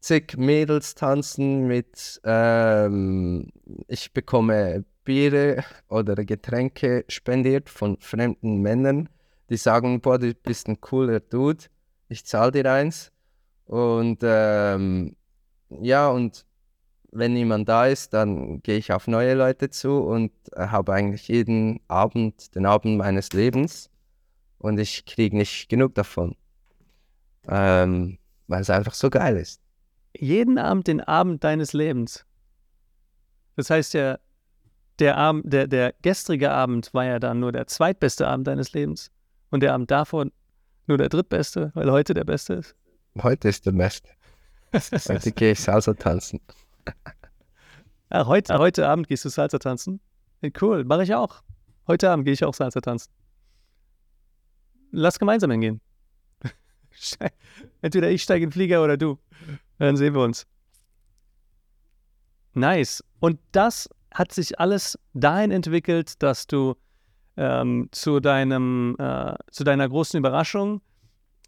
zig 0.00 0.36
Mädels 0.36 0.94
tanzen, 0.94 1.66
mit 1.66 2.20
ähm, 2.24 3.50
ich 3.88 4.12
bekomme 4.12 4.84
Biere 5.04 5.64
oder 5.88 6.14
Getränke 6.16 7.04
spendiert 7.08 7.68
von 7.68 7.98
fremden 8.00 8.60
Männern, 8.60 9.08
die 9.50 9.56
sagen, 9.56 10.00
boah, 10.00 10.18
du 10.18 10.34
bist 10.34 10.68
ein 10.68 10.80
cooler 10.80 11.20
Dude, 11.20 11.64
ich 12.08 12.24
zahle 12.24 12.52
dir 12.52 12.70
eins. 12.70 13.12
Und 13.66 14.20
ähm, 14.22 15.16
ja, 15.68 16.08
und 16.08 16.45
wenn 17.18 17.32
niemand 17.32 17.68
da 17.68 17.86
ist, 17.86 18.12
dann 18.12 18.62
gehe 18.62 18.78
ich 18.78 18.92
auf 18.92 19.06
neue 19.06 19.34
Leute 19.34 19.70
zu 19.70 19.98
und 19.98 20.32
äh, 20.52 20.66
habe 20.68 20.92
eigentlich 20.92 21.28
jeden 21.28 21.80
Abend 21.88 22.54
den 22.54 22.66
Abend 22.66 22.98
meines 22.98 23.32
Lebens 23.32 23.90
und 24.58 24.78
ich 24.78 25.04
kriege 25.04 25.36
nicht 25.36 25.68
genug 25.68 25.94
davon, 25.94 26.36
ähm, 27.48 28.18
weil 28.46 28.62
es 28.62 28.70
einfach 28.70 28.94
so 28.94 29.10
geil 29.10 29.36
ist. 29.36 29.60
Jeden 30.18 30.58
Abend 30.58 30.86
den 30.86 31.00
Abend 31.00 31.44
deines 31.44 31.72
Lebens. 31.72 32.24
Das 33.56 33.70
heißt 33.70 33.94
ja, 33.94 34.18
der, 34.98 35.16
Abend, 35.16 35.52
der, 35.52 35.66
der 35.66 35.94
gestrige 36.02 36.50
Abend 36.50 36.92
war 36.94 37.04
ja 37.04 37.18
dann 37.18 37.40
nur 37.40 37.52
der 37.52 37.66
zweitbeste 37.66 38.26
Abend 38.26 38.46
deines 38.46 38.72
Lebens. 38.72 39.10
Und 39.50 39.60
der 39.60 39.74
Abend 39.74 39.90
davor 39.90 40.26
nur 40.86 40.98
der 40.98 41.08
drittbeste, 41.08 41.70
weil 41.74 41.90
heute 41.90 42.14
der 42.14 42.24
beste 42.24 42.54
ist. 42.54 42.74
Heute 43.22 43.48
ist 43.48 43.66
der 43.66 43.72
beste. 43.72 44.08
Heute 45.08 45.32
gehe 45.32 45.52
ich 45.52 45.60
Salsa 45.60 45.94
tanzen. 45.94 46.40
Ja, 48.12 48.24
heute, 48.26 48.56
heute 48.56 48.88
Abend 48.88 49.08
gehst 49.08 49.24
du 49.24 49.28
Salsa 49.28 49.58
tanzen? 49.58 50.00
cool, 50.62 50.84
mache 50.84 51.02
ich 51.02 51.12
auch. 51.12 51.42
Heute 51.88 52.08
Abend 52.08 52.24
gehe 52.24 52.34
ich 52.34 52.44
auch 52.44 52.54
Salsa 52.54 52.80
tanzen. 52.80 53.12
Lass 54.92 55.18
gemeinsam 55.18 55.50
hingehen. 55.50 55.80
Entweder 57.82 58.08
ich 58.10 58.22
steige 58.22 58.44
in 58.44 58.50
den 58.50 58.52
Flieger 58.52 58.84
oder 58.84 58.96
du. 58.96 59.18
Dann 59.78 59.96
sehen 59.96 60.14
wir 60.14 60.22
uns. 60.22 60.46
Nice. 62.54 63.04
Und 63.18 63.40
das 63.52 63.90
hat 64.14 64.32
sich 64.32 64.58
alles 64.58 64.98
dahin 65.12 65.50
entwickelt, 65.50 66.22
dass 66.22 66.46
du 66.46 66.76
ähm, 67.36 67.88
zu, 67.92 68.20
deinem, 68.20 68.96
äh, 68.98 69.34
zu 69.50 69.64
deiner 69.64 69.88
großen 69.88 70.16
Überraschung, 70.16 70.80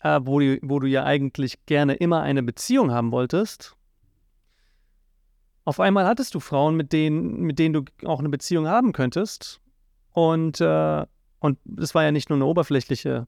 äh, 0.03 0.21
wo, 0.23 0.41
du, 0.41 0.59
wo 0.63 0.81
du 0.81 0.87
ja 0.87 1.05
eigentlich 1.05 1.65
gerne 1.67 1.95
immer 1.95 2.21
eine 2.23 2.43
Beziehung 2.43 2.91
haben 2.91 3.11
wolltest, 3.11 3.78
auf 5.69 5.81
einmal 5.81 6.07
hattest 6.07 6.35
du 6.35 6.41
Frauen, 6.41 6.77
mit 6.77 6.95
denen, 6.95 7.43
mit 7.43 7.59
denen 7.59 7.75
du 7.75 7.85
auch 8.07 8.21
eine 8.21 8.31
Beziehung 8.31 8.67
haben 8.67 8.93
könntest. 8.93 9.61
Und, 10.13 10.63
äh, 10.63 11.05
und 11.41 11.59
das 11.65 11.95
war 11.95 12.05
ja 12.05 12.11
nicht 12.11 12.31
nur 12.31 12.39
eine 12.39 12.47
oberflächliche, 12.47 13.27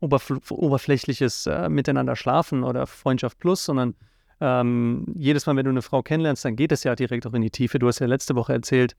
oberfl 0.00 0.38
oberflächliches 0.50 1.46
äh, 1.46 1.70
Miteinander 1.70 2.14
schlafen 2.14 2.62
oder 2.62 2.86
Freundschaft 2.86 3.38
plus, 3.38 3.64
sondern 3.64 3.94
ähm, 4.42 5.06
jedes 5.16 5.46
Mal, 5.46 5.56
wenn 5.56 5.64
du 5.64 5.70
eine 5.70 5.80
Frau 5.80 6.02
kennenlernst, 6.02 6.44
dann 6.44 6.56
geht 6.56 6.72
es 6.72 6.84
ja 6.84 6.94
direkt 6.94 7.26
auch 7.26 7.32
in 7.32 7.40
die 7.40 7.50
Tiefe. 7.50 7.78
Du 7.78 7.88
hast 7.88 8.00
ja 8.00 8.06
letzte 8.06 8.36
Woche 8.36 8.52
erzählt, 8.52 8.96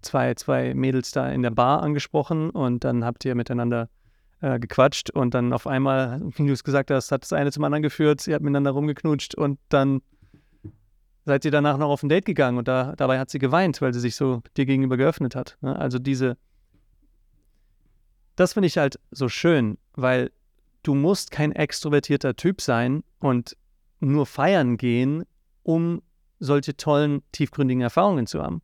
zwei, 0.00 0.32
zwei 0.36 0.72
Mädels 0.72 1.10
da 1.10 1.28
in 1.28 1.42
der 1.42 1.50
Bar 1.50 1.82
angesprochen 1.82 2.48
und 2.48 2.82
dann 2.84 3.04
habt 3.04 3.26
ihr 3.26 3.34
miteinander 3.34 3.90
äh, 4.40 4.58
gequatscht 4.58 5.10
und 5.10 5.34
dann 5.34 5.52
auf 5.52 5.66
einmal, 5.66 6.22
wie 6.36 6.46
du 6.46 6.52
es 6.54 6.64
gesagt 6.64 6.90
hast, 6.90 7.12
hat 7.12 7.24
das 7.24 7.34
eine 7.34 7.52
zum 7.52 7.62
anderen 7.64 7.82
geführt, 7.82 8.26
ihr 8.26 8.34
habt 8.34 8.42
miteinander 8.42 8.70
rumgeknutscht 8.70 9.34
und 9.34 9.58
dann 9.68 10.00
seid 11.24 11.44
ihr 11.44 11.50
danach 11.50 11.78
noch 11.78 11.88
auf 11.88 12.02
ein 12.02 12.08
Date 12.08 12.26
gegangen 12.26 12.58
und 12.58 12.68
da, 12.68 12.94
dabei 12.96 13.18
hat 13.18 13.30
sie 13.30 13.38
geweint, 13.38 13.80
weil 13.80 13.94
sie 13.94 14.00
sich 14.00 14.14
so 14.16 14.42
dir 14.56 14.66
gegenüber 14.66 14.96
geöffnet 14.96 15.34
hat. 15.34 15.56
Ne? 15.60 15.74
Also 15.76 15.98
diese, 15.98 16.36
das 18.36 18.52
finde 18.52 18.66
ich 18.66 18.78
halt 18.78 18.98
so 19.10 19.28
schön, 19.28 19.78
weil 19.94 20.30
du 20.82 20.94
musst 20.94 21.30
kein 21.30 21.52
extrovertierter 21.52 22.36
Typ 22.36 22.60
sein 22.60 23.02
und 23.20 23.56
nur 24.00 24.26
feiern 24.26 24.76
gehen, 24.76 25.24
um 25.62 26.02
solche 26.40 26.76
tollen, 26.76 27.22
tiefgründigen 27.32 27.80
Erfahrungen 27.80 28.26
zu 28.26 28.42
haben. 28.42 28.60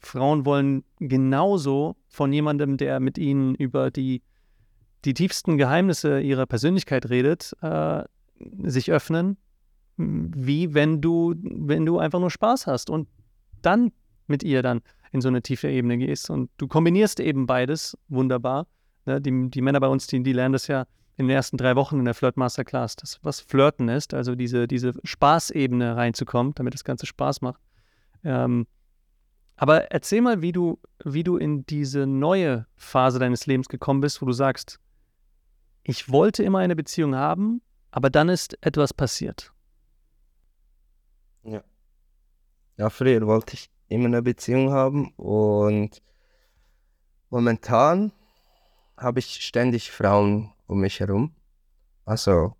Frauen 0.00 0.44
wollen 0.44 0.84
genauso 0.98 1.96
von 2.08 2.32
jemandem, 2.32 2.76
der 2.76 2.98
mit 2.98 3.18
ihnen 3.18 3.54
über 3.54 3.90
die, 3.90 4.22
die 5.04 5.14
tiefsten 5.14 5.58
Geheimnisse 5.58 6.20
ihrer 6.20 6.46
Persönlichkeit 6.46 7.08
redet, 7.08 7.54
äh, 7.60 8.02
sich 8.62 8.90
öffnen, 8.90 9.36
wie 10.00 10.74
wenn 10.74 11.00
du, 11.00 11.34
wenn 11.42 11.86
du 11.86 11.98
einfach 11.98 12.20
nur 12.20 12.30
Spaß 12.30 12.66
hast 12.66 12.90
und 12.90 13.08
dann 13.62 13.92
mit 14.26 14.42
ihr 14.42 14.62
dann 14.62 14.80
in 15.12 15.20
so 15.20 15.28
eine 15.28 15.42
tiefe 15.42 15.68
Ebene 15.68 15.98
gehst. 15.98 16.30
Und 16.30 16.50
du 16.56 16.68
kombinierst 16.68 17.20
eben 17.20 17.46
beides 17.46 17.98
wunderbar. 18.08 18.66
Ne? 19.06 19.20
Die, 19.20 19.50
die 19.50 19.60
Männer 19.60 19.80
bei 19.80 19.88
uns, 19.88 20.06
die, 20.06 20.22
die 20.22 20.32
lernen 20.32 20.52
das 20.52 20.66
ja 20.68 20.86
in 21.16 21.26
den 21.26 21.36
ersten 21.36 21.58
drei 21.58 21.76
Wochen 21.76 21.98
in 21.98 22.06
der 22.06 22.14
Flirt 22.14 22.38
Masterclass, 22.38 22.96
das, 22.96 23.18
was 23.22 23.40
Flirten 23.40 23.88
ist, 23.88 24.14
also 24.14 24.34
diese, 24.34 24.66
diese 24.66 24.94
Spaßebene 25.04 25.94
reinzukommen, 25.94 26.54
damit 26.54 26.72
das 26.72 26.84
Ganze 26.84 27.04
Spaß 27.04 27.42
macht. 27.42 27.60
Ähm, 28.24 28.66
aber 29.56 29.90
erzähl 29.90 30.22
mal, 30.22 30.40
wie 30.40 30.52
du, 30.52 30.78
wie 31.04 31.22
du 31.22 31.36
in 31.36 31.66
diese 31.66 32.06
neue 32.06 32.66
Phase 32.76 33.18
deines 33.18 33.44
Lebens 33.44 33.68
gekommen 33.68 34.00
bist, 34.00 34.22
wo 34.22 34.26
du 34.26 34.32
sagst, 34.32 34.80
ich 35.82 36.10
wollte 36.10 36.42
immer 36.42 36.60
eine 36.60 36.76
Beziehung 36.76 37.14
haben, 37.14 37.60
aber 37.90 38.08
dann 38.08 38.30
ist 38.30 38.56
etwas 38.64 38.94
passiert. 38.94 39.52
Ja. 41.42 41.62
Ja, 42.76 42.90
früher 42.90 43.26
wollte 43.26 43.54
ich 43.54 43.70
immer 43.88 44.06
eine 44.06 44.22
Beziehung 44.22 44.70
haben 44.72 45.12
und 45.16 46.02
momentan 47.28 48.12
habe 48.96 49.18
ich 49.18 49.44
ständig 49.44 49.90
Frauen 49.90 50.52
um 50.66 50.80
mich 50.80 51.00
herum. 51.00 51.34
Also, 52.04 52.54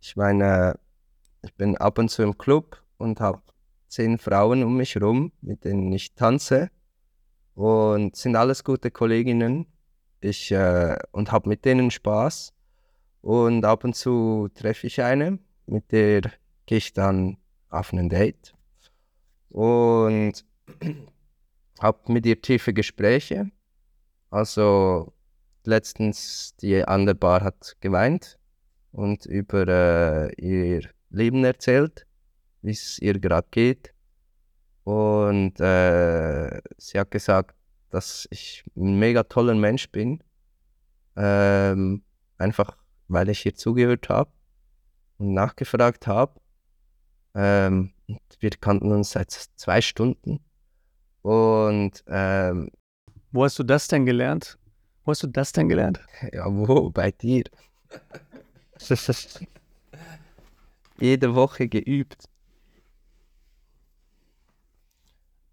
ich 0.00 0.16
meine, 0.16 0.78
ich 1.42 1.54
bin 1.54 1.76
ab 1.76 1.98
und 1.98 2.08
zu 2.08 2.22
im 2.22 2.36
Club 2.36 2.82
und 2.98 3.20
habe 3.20 3.42
zehn 3.88 4.18
Frauen 4.18 4.62
um 4.62 4.76
mich 4.76 4.94
herum, 4.94 5.32
mit 5.40 5.64
denen 5.64 5.92
ich 5.92 6.14
tanze. 6.14 6.70
Und 7.54 8.16
sind 8.16 8.36
alles 8.36 8.62
gute 8.62 8.90
Kolleginnen. 8.90 9.66
Ich 10.20 10.52
äh, 10.52 10.96
und 11.12 11.32
habe 11.32 11.48
mit 11.48 11.64
denen 11.64 11.90
Spaß. 11.90 12.52
Und 13.20 13.64
ab 13.64 13.84
und 13.84 13.94
zu 13.94 14.48
treffe 14.54 14.86
ich 14.86 15.02
eine, 15.02 15.38
mit 15.66 15.90
der 15.90 16.22
gehe 16.66 16.78
ich 16.78 16.92
dann 16.92 17.38
auf 17.70 17.92
ein 17.92 18.08
Date. 18.08 18.54
Und 19.50 20.44
habe 21.80 22.12
mit 22.12 22.26
ihr 22.26 22.40
tiefe 22.40 22.72
Gespräche. 22.72 23.50
Also 24.30 25.12
letztens 25.64 26.54
die 26.56 26.84
andere 26.84 27.14
Bar 27.14 27.42
hat 27.42 27.76
geweint 27.80 28.38
und 28.92 29.26
über 29.26 29.66
äh, 29.68 30.32
ihr 30.34 30.88
Leben 31.10 31.44
erzählt, 31.44 32.06
wie 32.62 32.72
es 32.72 32.98
ihr 32.98 33.18
gerade 33.18 33.48
geht. 33.50 33.94
Und 34.84 35.60
äh, 35.60 36.60
sie 36.76 36.98
hat 36.98 37.10
gesagt, 37.10 37.54
dass 37.90 38.26
ich 38.30 38.64
ein 38.76 38.98
mega 38.98 39.22
toller 39.22 39.54
Mensch 39.54 39.90
bin. 39.90 40.22
Ähm, 41.16 42.02
einfach 42.36 42.76
weil 43.08 43.28
ich 43.30 43.44
ihr 43.44 43.54
zugehört 43.54 44.08
habe 44.08 44.30
und 45.16 45.32
nachgefragt 45.32 46.06
habe. 46.06 46.40
Ähm, 47.38 47.92
wir 48.40 48.50
kannten 48.50 48.90
uns 48.90 49.12
seit 49.12 49.30
zwei 49.30 49.80
Stunden. 49.80 50.40
Und 51.22 52.02
ähm, 52.08 52.72
wo 53.30 53.44
hast 53.44 53.60
du 53.60 53.62
das 53.62 53.86
denn 53.86 54.06
gelernt? 54.06 54.58
Wo 55.04 55.12
hast 55.12 55.22
du 55.22 55.28
das 55.28 55.52
denn 55.52 55.68
gelernt? 55.68 56.00
Ja, 56.32 56.46
wo? 56.48 56.90
Bei 56.90 57.12
dir. 57.12 57.44
Jede 60.98 61.34
Woche 61.36 61.68
geübt. 61.68 62.24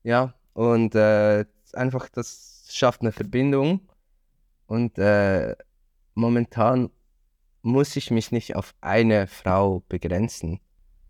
Ja, 0.01 0.33
und 0.53 0.95
äh, 0.95 1.45
einfach, 1.73 2.09
das 2.09 2.67
schafft 2.71 3.01
eine 3.01 3.11
Verbindung. 3.11 3.81
Und 4.65 4.97
äh, 4.97 5.55
momentan 6.15 6.89
muss 7.61 7.95
ich 7.95 8.09
mich 8.09 8.31
nicht 8.31 8.55
auf 8.55 8.73
eine 8.81 9.27
Frau 9.27 9.83
begrenzen. 9.87 10.59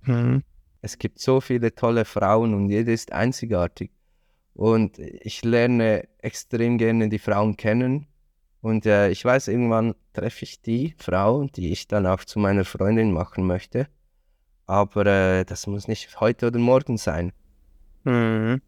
Mhm. 0.02 0.44
Es 0.86 1.00
gibt 1.00 1.18
so 1.18 1.42
viele 1.42 1.74
tolle 1.74 2.06
Frauen 2.06 2.54
und 2.54 2.70
jede 2.70 2.94
ist 2.94 3.12
einzigartig. 3.12 3.90
Und 4.54 5.00
ich 5.00 5.44
lerne 5.44 6.08
extrem 6.20 6.78
gerne 6.78 7.10
die 7.10 7.18
Frauen 7.18 7.58
kennen 7.58 8.06
und 8.62 8.86
äh, 8.86 9.10
ich 9.10 9.26
weiß, 9.26 9.48
irgendwann 9.48 9.96
treffe 10.14 10.44
ich 10.44 10.62
die 10.62 10.94
Frau, 11.00 11.46
die 11.46 11.72
ich 11.72 11.88
dann 11.88 12.06
auch 12.06 12.24
zu 12.24 12.38
meiner 12.38 12.66
Freundin 12.66 13.14
machen 13.14 13.48
möchte. 13.48 13.88
Aber 14.68 15.08
äh, 15.08 15.44
das 15.44 15.66
muss 15.66 15.88
nicht 15.88 16.20
heute 16.20 16.46
oder 16.48 16.60
morgen 16.60 17.00
sein. 17.00 17.34
Mhm. 18.04 18.62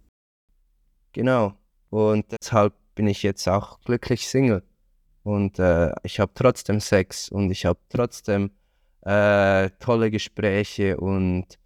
Genau. 1.14 1.54
Und 1.92 2.26
deshalb 2.32 2.74
bin 2.96 3.06
ich 3.06 3.22
jetzt 3.22 3.48
auch 3.48 3.80
glücklich 3.82 4.28
Single. 4.28 4.64
Und 5.22 5.60
äh, 5.60 5.92
ich 6.02 6.20
habe 6.20 6.32
trotzdem 6.34 6.80
Sex 6.80 7.30
und 7.30 7.52
ich 7.52 7.68
habe 7.68 7.80
trotzdem 7.90 8.50
äh, 9.02 9.70
tolle 9.80 10.10
Gespräche 10.10 10.98
und 10.98 11.60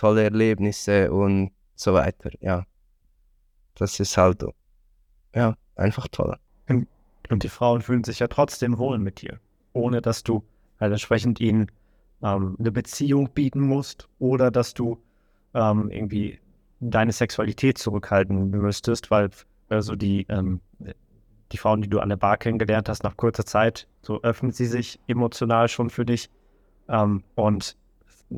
tolle 0.00 0.22
Erlebnisse 0.24 1.12
und 1.12 1.50
so 1.74 1.92
weiter. 1.92 2.30
Ja. 2.40 2.64
Das 3.74 4.00
ist 4.00 4.16
halt, 4.16 4.42
ja, 5.34 5.54
einfach 5.76 6.08
toll. 6.08 6.36
Und 6.68 7.42
die 7.42 7.48
Frauen 7.48 7.82
fühlen 7.82 8.02
sich 8.02 8.18
ja 8.18 8.26
trotzdem 8.26 8.78
wohl 8.78 8.98
mit 8.98 9.20
dir, 9.20 9.38
ohne 9.72 10.00
dass 10.00 10.22
du 10.22 10.42
halt 10.80 10.92
entsprechend 10.92 11.38
ihnen 11.38 11.70
ähm, 12.22 12.56
eine 12.58 12.72
Beziehung 12.72 13.30
bieten 13.30 13.60
musst 13.60 14.08
oder 14.18 14.50
dass 14.50 14.74
du 14.74 14.98
ähm, 15.54 15.90
irgendwie 15.90 16.40
deine 16.80 17.12
Sexualität 17.12 17.76
zurückhalten 17.76 18.50
müsstest, 18.50 19.10
weil 19.10 19.30
also 19.68 19.94
die, 19.96 20.26
ähm, 20.30 20.60
die 21.52 21.58
Frauen, 21.58 21.82
die 21.82 21.90
du 21.90 22.00
an 22.00 22.08
der 22.08 22.16
Bar 22.16 22.38
kennengelernt 22.38 22.88
hast, 22.88 23.04
nach 23.04 23.16
kurzer 23.16 23.44
Zeit, 23.44 23.86
so 24.00 24.22
öffnen 24.22 24.50
sie 24.50 24.66
sich 24.66 24.98
emotional 25.06 25.68
schon 25.68 25.90
für 25.90 26.06
dich. 26.06 26.30
Ähm, 26.88 27.22
und 27.34 27.76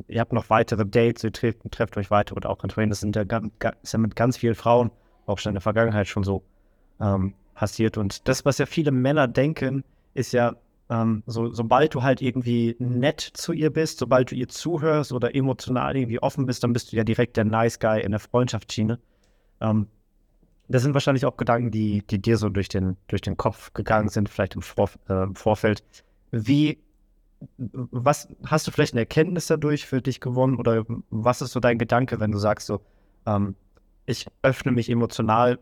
ihr 0.09 0.20
habt 0.20 0.32
noch 0.32 0.51
weitere 0.51 0.86
Dates, 0.86 1.24
ihr 1.24 1.32
trefft, 1.32 1.61
trefft 1.70 1.97
euch 1.97 2.11
weiter 2.11 2.34
und 2.36 2.47
auch 2.47 2.62
in 2.64 2.90
das 2.90 3.01
sind 3.01 3.16
ja, 3.16 3.22
ist 3.82 3.93
ja 3.93 3.99
mit 3.99 4.16
ganz 4.16 4.36
vielen 4.36 4.55
Frauen 4.55 4.90
auch 5.26 5.38
schon 5.38 5.51
in 5.51 5.55
der 5.55 5.62
Vergangenheit 5.62 6.09
schon 6.09 6.24
so 6.24 6.43
ähm, 7.01 7.34
passiert. 7.55 7.99
Und 7.99 8.26
das, 8.28 8.45
was 8.45 8.59
ja 8.59 8.66
viele 8.66 8.90
Männer 8.90 9.28
denken, 9.28 9.84
ist 10.14 10.32
ja, 10.32 10.57
ähm, 10.90 11.22
so, 11.26 11.53
sobald 11.53 11.95
du 11.95 12.03
halt 12.03 12.20
irgendwie 12.20 12.76
nett 12.78 13.20
zu 13.20 13.53
ihr 13.53 13.70
bist, 13.70 13.99
sobald 13.99 14.30
du 14.30 14.34
ihr 14.34 14.49
zuhörst 14.49 15.12
oder 15.12 15.34
emotional 15.34 15.97
irgendwie 15.97 16.20
offen 16.20 16.47
bist, 16.47 16.64
dann 16.64 16.72
bist 16.72 16.93
du 16.93 16.97
ja 16.97 17.05
direkt 17.05 17.36
der 17.36 17.45
Nice 17.45 17.78
Guy 17.78 18.03
in 18.03 18.11
der 18.11 18.20
Freundschaftsschiene. 18.20 18.99
Ähm, 19.61 19.86
das 20.68 20.82
sind 20.82 20.95
wahrscheinlich 20.95 21.26
auch 21.26 21.36
Gedanken, 21.36 21.70
die, 21.70 22.03
die 22.07 22.20
dir 22.20 22.36
so 22.36 22.49
durch 22.49 22.68
den, 22.68 22.97
durch 23.09 23.20
den 23.20 23.36
Kopf 23.36 23.72
gegangen 23.74 24.09
sind, 24.09 24.28
vielleicht 24.28 24.55
im, 24.55 24.62
Vor, 24.62 24.90
äh, 25.09 25.24
im 25.24 25.34
Vorfeld. 25.34 25.84
Wie, 26.30 26.78
was 27.57 28.28
hast 28.45 28.66
du 28.66 28.70
vielleicht 28.70 28.95
eine 28.95 29.03
Erkenntnis 29.03 29.47
dadurch 29.47 29.86
für 29.86 30.03
dich 30.03 30.20
gewonnen 30.20 30.57
oder 30.57 30.84
was 31.11 31.43
ist 31.43 31.53
so 31.53 31.61
dein 31.61 31.78
Gedanke, 31.78 32.20
wenn 32.20 32.32
du 32.32 32.38
sagst 32.38 32.66
so, 32.66 32.80
ähm, 33.26 33.57
ich 34.07 34.26
öffne 34.43 34.72
mich 34.72 34.90
emotional 34.90 35.59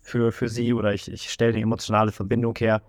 für, 0.00 0.32
für 0.32 0.48
sie 0.48 0.72
oder 0.72 0.94
ich, 0.94 1.10
ich 1.10 1.30
stelle 1.30 1.52
eine 1.52 1.62
emotionale 1.62 2.12
Verbindung 2.12 2.54
her. 2.56 2.82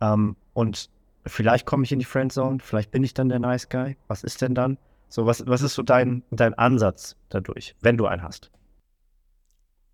Ähm, 0.00 0.36
und 0.52 0.90
vielleicht 1.26 1.66
komme 1.66 1.84
ich 1.84 1.92
in 1.92 1.98
die 1.98 2.04
Friendzone, 2.04 2.58
vielleicht 2.60 2.90
bin 2.90 3.04
ich 3.04 3.14
dann 3.14 3.28
der 3.28 3.38
Nice 3.38 3.68
Guy. 3.68 3.96
Was 4.08 4.24
ist 4.24 4.42
denn 4.42 4.54
dann? 4.54 4.78
So, 5.08 5.26
was, 5.26 5.46
was 5.46 5.62
ist 5.62 5.74
so 5.74 5.82
dein, 5.82 6.22
dein 6.30 6.54
Ansatz 6.54 7.16
dadurch, 7.28 7.76
wenn 7.80 7.96
du 7.96 8.06
einen 8.06 8.22
hast? 8.22 8.50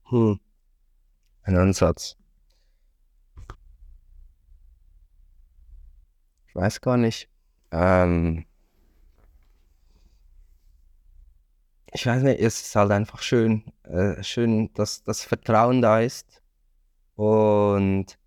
Hm. 0.09 0.41
Ein 1.43 1.57
Ansatz. 1.57 2.17
Ich 6.49 6.55
weiß 6.55 6.81
gar 6.81 6.97
nicht. 6.97 7.32
Ähm, 7.73 8.45
ich 11.93 12.07
weiß 12.07 12.23
nicht, 12.23 12.41
es 12.41 12.61
ist 12.63 12.77
halt 12.77 12.91
einfach 12.93 13.23
schön, 13.23 13.65
äh, 13.85 14.23
schön, 14.23 14.73
dass 14.75 15.03
das 15.03 15.25
Vertrauen 15.25 15.83
da 15.83 16.01
ist. 16.01 16.43
Und 17.17 18.19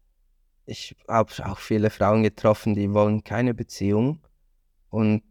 ich 0.65 0.95
habe 1.07 1.31
auch 1.45 1.59
viele 1.59 1.89
Frauen 1.89 2.23
getroffen, 2.23 2.75
die 2.75 2.93
wollen 2.93 3.23
keine 3.23 3.53
Beziehung. 3.53 4.21
Und 4.89 5.23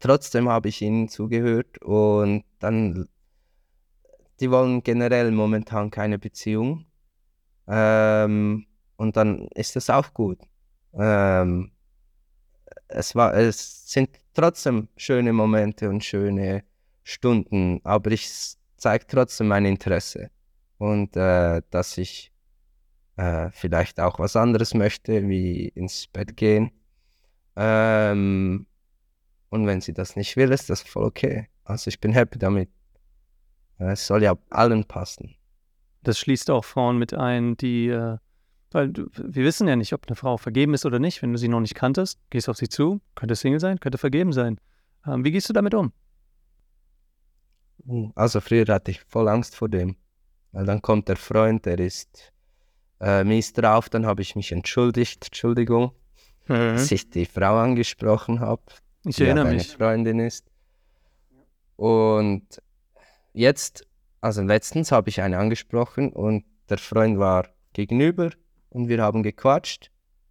trotzdem 0.00 0.48
habe 0.48 0.68
ich 0.68 0.82
ihnen 0.82 1.08
zugehört 1.08 1.78
und 1.82 2.44
dann, 2.60 3.08
die 4.40 4.50
wollen 4.50 4.82
generell 4.82 5.30
momentan 5.32 5.90
keine 5.90 6.18
Beziehung. 6.18 6.86
Ähm, 7.68 8.66
und 8.96 9.16
dann 9.16 9.48
ist 9.54 9.76
das 9.76 9.90
auch 9.90 10.12
gut. 10.14 10.38
Ähm, 10.94 11.72
es, 12.88 13.14
war, 13.14 13.34
es 13.34 13.90
sind 13.90 14.10
trotzdem 14.34 14.88
schöne 14.96 15.32
Momente 15.32 15.88
und 15.88 16.04
schöne 16.04 16.64
Stunden, 17.02 17.80
aber 17.84 18.10
ich 18.10 18.28
zeigt 18.76 19.10
trotzdem 19.10 19.48
mein 19.48 19.64
Interesse 19.64 20.30
und 20.78 21.16
äh, 21.16 21.62
dass 21.70 21.98
ich 21.98 22.32
äh, 23.16 23.50
vielleicht 23.50 24.00
auch 24.00 24.18
was 24.18 24.36
anderes 24.36 24.74
möchte, 24.74 25.28
wie 25.28 25.68
ins 25.68 26.06
Bett 26.06 26.36
gehen. 26.36 26.70
Ähm, 27.56 28.66
und 29.48 29.66
wenn 29.66 29.80
sie 29.80 29.94
das 29.94 30.16
nicht 30.16 30.36
will, 30.36 30.52
ist 30.52 30.68
das 30.68 30.82
voll 30.82 31.04
okay. 31.04 31.48
Also 31.64 31.88
ich 31.88 32.00
bin 32.00 32.12
happy 32.12 32.38
damit. 32.38 32.68
Es 33.78 34.06
soll 34.06 34.22
ja 34.22 34.36
allen 34.50 34.84
passen. 34.84 35.34
Das 36.02 36.18
schließt 36.18 36.50
auch 36.50 36.64
Frauen 36.64 36.98
mit 36.98 37.14
ein, 37.14 37.56
die, 37.56 37.88
äh, 37.88 38.18
weil 38.76 38.90
du, 38.90 39.06
wir 39.16 39.44
wissen 39.44 39.66
ja 39.66 39.74
nicht, 39.74 39.94
ob 39.94 40.06
eine 40.06 40.16
Frau 40.16 40.36
vergeben 40.36 40.74
ist 40.74 40.84
oder 40.84 40.98
nicht. 40.98 41.22
Wenn 41.22 41.32
du 41.32 41.38
sie 41.38 41.48
noch 41.48 41.60
nicht 41.60 41.74
kanntest, 41.74 42.20
gehst 42.30 42.48
auf 42.48 42.58
sie 42.58 42.68
zu, 42.68 43.00
könnte 43.14 43.34
Single 43.34 43.58
sein, 43.58 43.80
könnte 43.80 43.96
vergeben 43.96 44.32
sein. 44.32 44.60
Ähm, 45.06 45.24
wie 45.24 45.32
gehst 45.32 45.48
du 45.48 45.54
damit 45.54 45.74
um? 45.74 45.92
Hm, 47.86 48.12
also 48.14 48.40
früher 48.40 48.66
hatte 48.68 48.90
ich 48.90 49.00
voll 49.00 49.28
Angst 49.28 49.56
vor 49.56 49.70
dem. 49.70 49.96
Weil 50.52 50.66
dann 50.66 50.82
kommt 50.82 51.08
der 51.08 51.16
Freund, 51.16 51.64
der 51.64 51.78
ist 51.78 52.32
äh, 53.00 53.24
mies 53.24 53.54
drauf, 53.54 53.88
dann 53.88 54.04
habe 54.04 54.22
ich 54.22 54.36
mich 54.36 54.52
entschuldigt, 54.52 55.26
Entschuldigung, 55.26 55.92
mhm. 56.46 56.74
dass 56.74 56.92
ich 56.92 57.08
die 57.08 57.26
Frau 57.26 57.56
angesprochen 57.56 58.40
habe. 58.40 58.62
Ich 59.04 59.20
erinnere 59.20 59.46
ja 59.46 59.54
mich. 59.54 59.68
Freundin 59.68 60.18
ist. 60.18 60.46
Und 61.76 62.62
jetzt, 63.32 63.86
also 64.20 64.42
letztens 64.42 64.92
habe 64.92 65.08
ich 65.08 65.22
eine 65.22 65.38
angesprochen 65.38 66.12
und 66.12 66.44
der 66.68 66.78
Freund 66.78 67.18
war 67.18 67.48
gegenüber 67.72 68.30
und 68.70 68.88
wir 68.88 69.02
haben 69.02 69.22
gequatscht. 69.22 69.90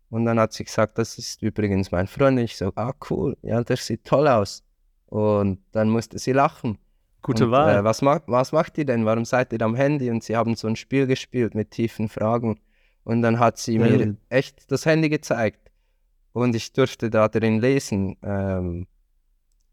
Und 0.09 0.25
dann 0.25 0.39
hat 0.39 0.53
sie 0.53 0.63
gesagt, 0.63 0.97
das 0.97 1.17
ist 1.17 1.41
übrigens 1.41 1.91
mein 1.91 2.07
Freund. 2.07 2.37
Und 2.37 2.43
ich 2.45 2.57
so, 2.57 2.71
ah 2.75 2.93
cool, 3.09 3.35
ja, 3.41 3.63
der 3.63 3.77
sieht 3.77 4.05
toll 4.05 4.27
aus. 4.27 4.63
Und 5.07 5.59
dann 5.71 5.89
musste 5.89 6.19
sie 6.19 6.31
lachen. 6.31 6.77
Gute 7.21 7.45
und, 7.45 7.51
Wahl. 7.51 7.77
Äh, 7.77 7.83
was, 7.83 8.01
macht, 8.01 8.23
was 8.27 8.51
macht 8.51 8.77
ihr 8.77 8.85
denn? 8.85 9.05
Warum 9.05 9.25
seid 9.25 9.51
ihr 9.51 9.61
am 9.61 9.75
Handy? 9.75 10.09
Und 10.11 10.23
sie 10.23 10.35
haben 10.35 10.55
so 10.55 10.67
ein 10.67 10.75
Spiel 10.75 11.07
gespielt 11.07 11.55
mit 11.55 11.71
tiefen 11.71 12.07
Fragen. 12.07 12.59
Und 13.03 13.21
dann 13.21 13.39
hat 13.39 13.57
sie 13.57 13.77
mir 13.79 14.05
Mhm. 14.05 14.17
echt 14.29 14.71
das 14.71 14.85
Handy 14.85 15.09
gezeigt. 15.09 15.71
Und 16.33 16.55
ich 16.55 16.71
durfte 16.73 17.09
da 17.09 17.27
drin 17.27 17.59
lesen. 17.59 18.17
Ähm, 18.23 18.87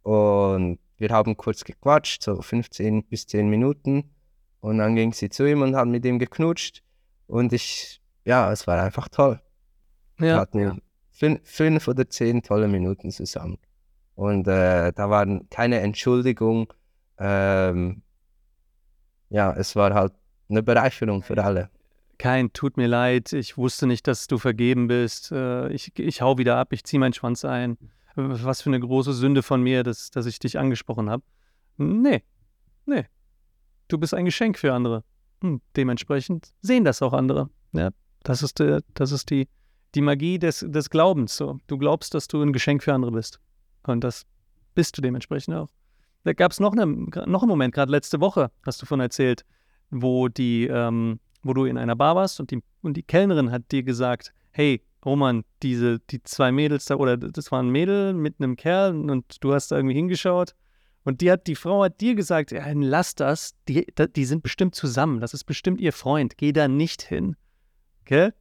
und 0.03 0.79
wir 0.99 1.11
haben 1.11 1.37
kurz 1.37 1.65
gequatscht, 1.65 2.23
so 2.23 2.41
15 2.41 3.05
bis 3.05 3.27
10 3.27 3.49
Minuten. 3.49 4.11
Und 4.61 4.79
dann 4.79 4.95
ging 4.95 5.13
sie 5.13 5.29
zu 5.29 5.49
ihm 5.49 5.63
und 5.63 5.75
hat 5.77 5.89
mit 5.89 6.05
ihm 6.05 6.19
geknutscht. 6.19 6.83
Und 7.27 7.53
ich, 7.53 8.01
ja, 8.25 8.53
es 8.53 8.67
war 8.67 8.83
einfach 8.83 9.09
toll. 9.09 9.41
Wir 10.17 10.29
ja. 10.29 10.37
hatten 10.39 10.81
fün 11.11 11.41
fünf 11.45 11.89
oder 11.89 12.09
zehn 12.09 12.43
tolle 12.43 12.69
Minuten 12.69 13.11
zusammen. 13.11 13.59
Und 14.15 14.47
äh, 14.47 14.93
da 14.93 15.11
war 15.11 15.27
keine 15.51 15.81
Entschuldigung. 15.81 16.73
Ähm, 17.19 18.03
ja, 19.31 19.53
es 19.53 19.75
war 19.77 19.95
halt 19.95 20.13
eine 20.49 20.63
Bereicherung 20.63 21.23
für 21.23 21.43
alle. 21.43 21.71
Kein 22.19 22.53
tut 22.53 22.77
mir 22.77 22.87
leid, 22.87 23.33
ich 23.33 23.57
wusste 23.57 23.87
nicht, 23.87 24.07
dass 24.07 24.27
du 24.27 24.39
vergeben 24.39 24.87
bist. 24.87 25.33
Äh, 25.33 25.73
ich, 25.73 25.99
ich 25.99 26.21
hau 26.21 26.39
wieder 26.39 26.57
ab, 26.57 26.73
ich 26.73 26.85
ziehe 26.85 27.01
meinen 27.01 27.15
Schwanz 27.15 27.45
ein. 27.45 27.79
Was 28.15 28.63
für 28.63 28.71
eine 28.71 28.81
große 28.81 29.15
Sünde 29.15 29.43
von 29.43 29.63
mir, 29.63 29.83
dass, 29.83 30.11
dass 30.11 30.27
ich 30.27 30.39
dich 30.39 30.59
angesprochen 30.59 31.09
habe. 31.09 31.23
Nee, 31.79 32.23
nee. 32.85 33.07
Du 33.89 33.99
bist 33.99 34.13
ein 34.15 34.27
Geschenk 34.27 34.59
für 34.59 34.73
andere. 34.75 35.03
Hm, 35.41 35.63
dementsprechend 35.75 36.53
sehen 36.61 36.85
das 36.85 37.01
auch 37.01 37.15
andere. 37.15 37.49
Ja, 37.73 37.91
das 38.25 38.43
ist, 38.43 38.61
äh, 38.61 38.81
das 38.95 39.13
ist 39.13 39.31
die, 39.31 39.49
die 39.95 40.01
Magie 40.01 40.39
des, 40.39 40.65
des 40.67 40.91
Glaubens. 40.91 41.37
So. 41.37 41.59
Du 41.67 41.79
glaubst, 41.79 42.15
dass 42.15 42.29
du 42.29 42.43
ein 42.43 42.53
Geschenk 42.53 42.83
für 42.83 42.95
andere 42.95 43.13
bist. 43.13 43.41
Und 43.85 44.05
das 44.05 44.25
bist 44.75 44.97
du 44.97 45.03
dementsprechend 45.03 45.55
auch. 45.55 45.69
Da 46.25 46.33
gab 46.33 46.53
es 46.53 46.61
noch, 46.61 46.73
eine, 46.73 46.87
noch 46.87 47.43
einen 47.43 47.49
Moment, 47.49 47.75
gerade 47.75 47.91
letzte 47.91 48.21
Woche, 48.21 48.51
hast 48.65 48.81
du 48.81 48.87
von 48.87 49.01
erzählt, 49.01 49.45
wo 49.91 50.29
die, 50.29 50.67
ähm, 50.67 51.19
wo 51.43 51.53
du 51.53 51.65
in 51.65 51.77
einer 51.77 51.97
Bar 51.97 52.15
warst 52.15 52.39
und 52.39 52.51
die, 52.51 52.63
und 52.81 52.97
die 52.97 53.03
Kellnerin 53.03 53.51
hat 53.51 53.73
dir 53.73 53.83
gesagt, 53.83 54.33
hey, 54.53 54.83
Roman, 55.05 55.45
diese, 55.63 55.99
die 55.99 56.23
zwei 56.23 56.53
Mädels 56.53 56.85
da, 56.85 56.95
oder 56.97 57.17
das 57.17 57.51
war 57.51 57.61
ein 57.61 57.71
Mädel 57.71 58.15
mit 58.15 58.37
einem 58.39 58.55
Kerl 58.55 59.11
und 59.11 59.43
du 59.43 59.53
hast 59.53 59.73
da 59.73 59.77
irgendwie 59.77 59.97
hingeschaut 59.97 60.55
und 61.05 61.21
die 61.21 61.31
hat, 61.33 61.49
die 61.49 61.57
Frau 61.57 61.83
hat 61.83 62.01
dir 62.01 62.15
gesagt, 62.15 62.53
ja, 62.53 62.65
lass 62.73 63.17
das, 63.17 63.57
die, 63.69 63.87
die 64.15 64.25
sind 64.25 64.45
bestimmt 64.45 64.77
zusammen, 64.77 65.21
das 65.21 65.35
ist 65.35 65.45
bestimmt 65.45 65.81
ihr 65.81 65.93
Freund, 65.93 66.39
geh 66.39 66.53
da 66.53 66.69
nicht 66.69 67.03
hin. 67.03 67.37
Gell? 68.05 68.35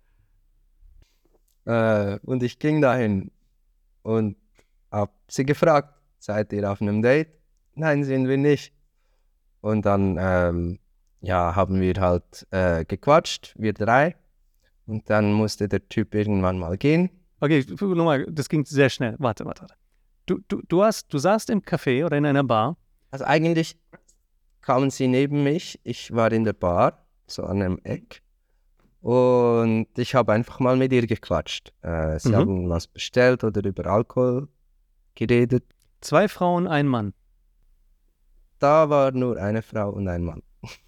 Äh, 1.66 2.20
und 2.24 2.44
ich 2.44 2.60
ging 2.60 2.82
dahin 2.82 3.32
und 4.02 4.38
habe 4.92 5.12
sie 5.28 5.46
gefragt, 5.46 5.94
seid 6.20 6.52
ihr 6.54 6.70
auf 6.70 6.82
einem 6.82 7.02
Date? 7.02 7.30
Nein, 7.76 8.04
sind 8.04 8.28
wir 8.28 8.38
nicht. 8.38 8.74
Und 9.62 9.86
dann 9.86 10.18
ähm, 10.20 10.80
ja, 11.22 11.56
haben 11.56 11.80
wir 11.80 11.94
halt 12.00 12.48
äh, 12.52 12.84
gequatscht, 12.86 13.54
wir 13.58 13.74
drei. 13.74 14.16
Und 14.88 15.10
dann 15.10 15.34
musste 15.34 15.70
der 15.70 15.88
Typ 15.88 16.14
irgendwann 16.16 16.58
mal 16.60 16.78
gehen. 16.78 17.10
Okay, 17.40 17.66
nochmal, 17.80 18.26
das 18.30 18.50
ging 18.50 18.66
sehr 18.66 18.90
schnell. 18.90 19.16
Warte, 19.20 19.46
warte, 19.46 19.62
warte. 19.62 19.76
Du, 20.26 20.40
du, 20.48 20.62
du, 20.68 20.84
hast, 20.84 21.14
du 21.14 21.18
saßt 21.18 21.50
im 21.50 21.62
Café 21.62 22.06
oder 22.06 22.18
in 22.18 22.26
einer 22.26 22.44
Bar. 22.44 22.78
Also 23.10 23.26
eigentlich 23.26 23.78
kamen 24.62 24.90
sie 24.90 25.08
neben 25.08 25.44
mich. 25.44 25.80
Ich 25.84 26.14
war 26.14 26.32
in 26.32 26.44
der 26.44 26.54
Bar, 26.54 27.06
so 27.28 27.44
an 27.44 27.62
einem 27.62 27.80
Eck. 27.84 28.22
Und 29.02 29.88
ich 29.98 30.14
habe 30.16 30.32
einfach 30.34 30.60
mal 30.60 30.76
mit 30.78 30.94
ihr 30.94 31.08
gequatscht. 31.08 31.74
Äh, 31.82 32.20
sie 32.20 32.30
Mhm. 32.30 32.36
haben 32.36 32.70
was 32.70 32.88
bestellt 32.88 33.44
oder 33.44 33.64
über 33.68 33.88
Alkohol 33.88 34.48
geredet. 35.16 35.64
Zwei 36.02 36.28
Frauen, 36.28 36.68
ein 36.68 36.88
Mann. 36.88 37.14
Da 38.60 38.90
war 38.90 39.12
nur 39.12 39.38
eine 39.38 39.62
Frau 39.64 39.90
und 39.90 40.08
ein 40.08 40.24
Mann. 40.24 40.44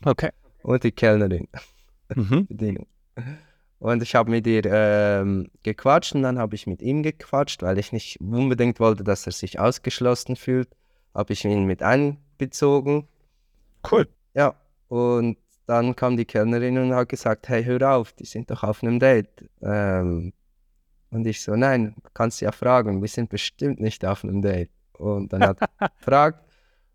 Okay. 0.05 0.29
Und 0.61 0.83
die 0.83 0.91
Kellnerin, 0.91 1.47
Mhm. 2.15 2.45
Bedienung. 2.49 2.87
Und 3.79 4.01
ich 4.03 4.15
habe 4.15 4.29
mit 4.31 4.45
ihr 4.47 4.63
ähm, 4.65 5.49
gequatscht 5.63 6.13
und 6.15 6.21
dann 6.21 6.37
habe 6.37 6.55
ich 6.55 6.67
mit 6.67 6.81
ihm 6.81 7.03
gequatscht, 7.03 7.63
weil 7.63 7.77
ich 7.79 7.91
nicht 7.91 8.19
unbedingt 8.21 8.79
wollte, 8.79 9.03
dass 9.03 9.25
er 9.25 9.31
sich 9.33 9.59
ausgeschlossen 9.59 10.35
fühlt. 10.35 10.69
Habe 11.13 11.33
ich 11.33 11.43
ihn 11.43 11.65
mit 11.65 11.81
einbezogen. 11.83 13.07
Cool. 13.91 14.07
Ja, 14.35 14.55
und 14.87 15.37
dann 15.65 15.95
kam 15.95 16.17
die 16.17 16.25
Kellnerin 16.25 16.77
und 16.77 16.93
hat 16.93 17.09
gesagt, 17.09 17.47
hey, 17.49 17.63
hör 17.63 17.95
auf, 17.95 18.13
die 18.13 18.25
sind 18.25 18.49
doch 18.51 18.63
auf 18.63 18.83
einem 18.83 18.99
Date. 18.99 19.49
Ähm, 19.61 20.33
und 21.09 21.25
ich 21.27 21.41
so, 21.41 21.55
nein, 21.55 21.95
kannst 22.13 22.41
ja 22.41 22.51
fragen, 22.51 23.01
wir 23.01 23.07
sind 23.07 23.29
bestimmt 23.29 23.79
nicht 23.79 24.03
auf 24.05 24.23
einem 24.23 24.41
Date. 24.41 24.71
Und 24.93 25.31
dann 25.31 25.43
hat 25.43 25.57
er 25.61 25.89
gefragt 25.99 26.43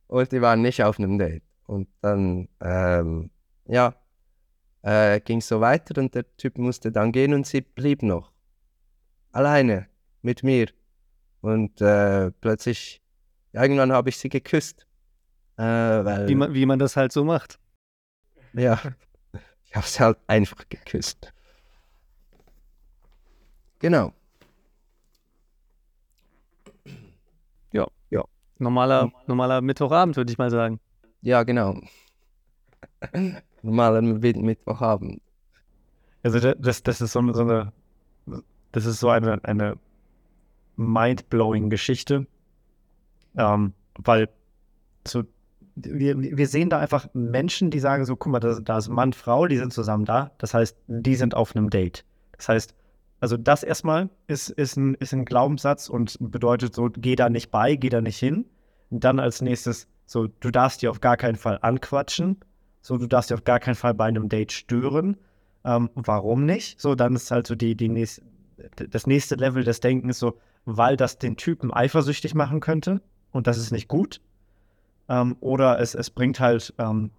und 0.09 0.33
die 0.33 0.41
waren 0.43 0.61
nicht 0.61 0.83
auf 0.83 0.99
einem 0.99 1.19
Date. 1.19 1.43
Und 1.67 1.89
dann, 2.01 2.49
ähm, 2.61 3.31
ja, 3.67 3.95
äh, 4.83 5.21
ging 5.21 5.41
so 5.41 5.61
weiter 5.61 6.01
und 6.01 6.15
der 6.15 6.25
Typ 6.37 6.59
musste 6.59 6.91
dann 6.91 7.13
gehen 7.13 7.35
und 7.35 7.47
sie 7.47 7.61
blieb 7.61 8.03
noch. 8.03 8.33
Alleine 9.33 9.87
mit 10.23 10.43
mir. 10.43 10.69
Und 11.41 11.81
äh, 11.81 12.31
plötzlich, 12.41 13.01
irgendwann 13.53 13.93
habe 13.93 14.09
ich 14.09 14.17
sie 14.19 14.29
geküsst. 14.29 14.87
Äh, 15.57 15.63
weil, 15.63 16.29
Wie, 16.29 16.35
man, 16.35 16.55
wie 16.55 16.67
man 16.67 16.79
das 16.79 16.97
halt 16.97 17.13
so 17.13 17.25
macht. 17.25 17.59
Ja, 18.55 18.81
ich 19.65 19.77
habe 19.77 19.87
sie 19.87 20.01
halt 20.01 20.19
einfach 20.27 20.69
geküsst. 20.69 21.33
Genau. 23.81 24.13
Normaler, 28.59 29.13
normaler 29.27 29.61
Mittwochabend, 29.61 30.17
würde 30.17 30.33
ich 30.33 30.39
mal 30.39 30.51
sagen. 30.51 30.81
Ja, 31.23 31.43
genau. 31.45 31.81
Normaler 33.63 34.03
Mitt- 34.03 34.37
Mittwochabend. 34.37 35.21
Also 36.23 36.41
da- 36.41 36.55
das, 36.55 36.83
das 36.83 37.01
ist 37.01 37.13
so, 37.13 37.33
so 37.33 37.43
eine, 37.43 37.73
das 38.73 38.87
ist 38.87 39.01
so 39.01 39.11
eine, 39.11 39.43
eine 39.45 39.79
mind-blowing 40.77 41.71
Geschichte. 41.71 42.27
Ähm, 43.37 43.73
weil 43.97 44.29
so, 45.07 45.23
wir, 45.85 46.19
wir 46.19 46.47
sehen 46.47 46.71
da 46.71 46.79
einfach 46.79 47.09
Menschen, 47.13 47.71
die 47.71 47.81
sagen 47.81 48.05
so, 48.05 48.17
guck 48.17 48.33
mal, 48.33 48.41
da, 48.41 48.59
da 48.61 48.79
ist 48.79 48.89
Mann, 48.89 49.13
Frau, 49.13 49.47
die 49.47 49.57
sind 49.57 49.73
zusammen 49.73 50.05
da. 50.05 50.31
Das 50.39 50.55
heißt, 50.55 50.77
die 50.87 51.15
sind 51.15 51.35
auf 51.35 51.55
einem 51.55 51.71
Date. 51.71 52.05
Das 52.37 52.49
heißt, 52.49 52.75
also 53.21 53.37
das 53.37 53.63
erstmal 53.63 54.11
ist, 54.27 54.51
ist, 54.51 54.77
ein, 54.77 54.95
ist 54.95 55.13
ein 55.13 55.25
Glaubenssatz 55.25 55.89
und 55.89 56.17
bedeutet 56.21 56.75
so, 56.75 56.89
geh 56.91 57.17
da 57.17 57.29
nicht 57.29 57.51
bei, 57.51 57.77
geh 57.77 57.89
da 57.89 58.01
nicht 58.01 58.19
hin. 58.19 58.45
Dann 58.91 59.19
als 59.19 59.43
nächstes, 59.43 59.89
so, 60.07 60.29
du 60.29 60.51
darfst 60.51 60.83
die 60.83 60.89
auf 60.89 61.01
gar 61.01 61.17
keinen 61.17 61.37
Fall 61.37 61.59
anquatschen. 61.63 62.37
So, 62.81 62.97
du 62.97 63.07
darfst 63.07 63.31
die 63.31 63.35
auf 63.35 63.45
gar 63.45 63.61
keinen 63.61 63.75
Fall 63.75 63.95
bei 63.95 64.07
einem 64.07 64.29
Date 64.29 64.53
stören. 64.53 65.17
Ähm, 65.65 65.91
warum 65.95 66.47
nicht? 66.47 66.81
So, 66.81 66.95
dann 66.95 67.17
ist 67.17 67.31
halt 67.31 67.47
so 67.47 67.55
die, 67.55 67.75
die 67.75 67.89
nächste, 67.89 68.23
das 68.91 69.07
nächste 69.07 69.35
Level 69.35 69.65
des 69.65 69.81
Denkens 69.81 70.19
so, 70.19 70.39
weil 70.65 70.97
das 70.97 71.19
den 71.19 71.37
Typen 71.37 71.73
eifersüchtig 71.73 72.35
machen 72.35 72.61
könnte 72.61 73.01
und 73.33 73.47
das 73.47 73.59
ist 73.59 73.73
nicht 73.73 73.89
gut. 73.89 74.21
Ähm, 75.09 75.37
oder 75.41 75.81
es, 75.81 75.95
es 75.95 76.11
bringt 76.11 76.41
halt, 76.41 76.75
ähm, 76.79 77.11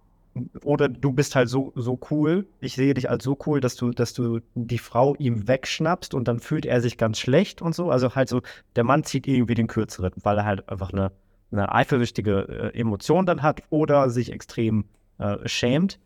oder 0.62 0.88
du 0.88 1.12
bist 1.12 1.34
halt 1.34 1.48
so, 1.48 1.72
so 1.74 1.98
cool, 2.10 2.46
ich 2.60 2.74
sehe 2.74 2.94
dich 2.94 3.10
als 3.10 3.24
so 3.24 3.36
cool, 3.46 3.60
dass 3.60 3.74
du, 3.74 3.90
dass 3.90 4.14
du 4.14 4.40
die 4.54 4.78
Frau 4.78 5.16
ihm 5.16 5.48
wegschnappst 5.48 6.14
und 6.14 6.28
dann 6.28 6.38
fühlt 6.38 6.66
er 6.66 6.80
sich 6.80 6.98
ganz 6.98 7.18
schlecht 7.18 7.62
und 7.62 7.74
so. 7.74 7.90
Also 7.90 8.14
halt 8.14 8.28
so, 8.28 8.42
der 8.76 8.84
Mann 8.84 9.02
zieht 9.04 9.26
irgendwie 9.26 9.54
den 9.54 9.66
kürzeren, 9.66 10.12
weil 10.22 10.38
er 10.38 10.44
halt 10.44 10.68
einfach 10.68 10.92
eine, 10.92 11.10
eine 11.50 11.72
eifersüchtige 11.72 12.72
äh, 12.74 12.78
Emotion 12.78 13.26
dann 13.26 13.42
hat 13.42 13.62
oder 13.70 14.08
sich 14.08 14.32
extrem 14.32 14.84
äh, 15.18 15.36
schämt. 15.48 15.98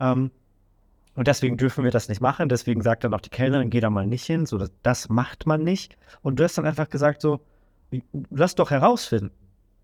Ähm, 0.00 0.30
und 1.14 1.28
deswegen 1.28 1.56
dürfen 1.56 1.84
wir 1.84 1.90
das 1.90 2.08
nicht 2.08 2.20
machen. 2.20 2.48
Deswegen 2.48 2.82
sagt 2.82 3.04
dann 3.04 3.12
auch 3.14 3.20
die 3.20 3.30
Kellnerin, 3.30 3.70
geh 3.70 3.80
da 3.80 3.90
mal 3.90 4.06
nicht 4.06 4.24
hin. 4.24 4.46
So, 4.46 4.58
das, 4.58 4.70
das 4.82 5.08
macht 5.08 5.46
man 5.46 5.62
nicht. 5.62 5.96
Und 6.22 6.38
du 6.38 6.44
hast 6.44 6.56
dann 6.56 6.66
einfach 6.66 6.88
gesagt, 6.88 7.20
so, 7.20 7.40
lass 8.30 8.54
doch 8.54 8.70
herausfinden. 8.70 9.30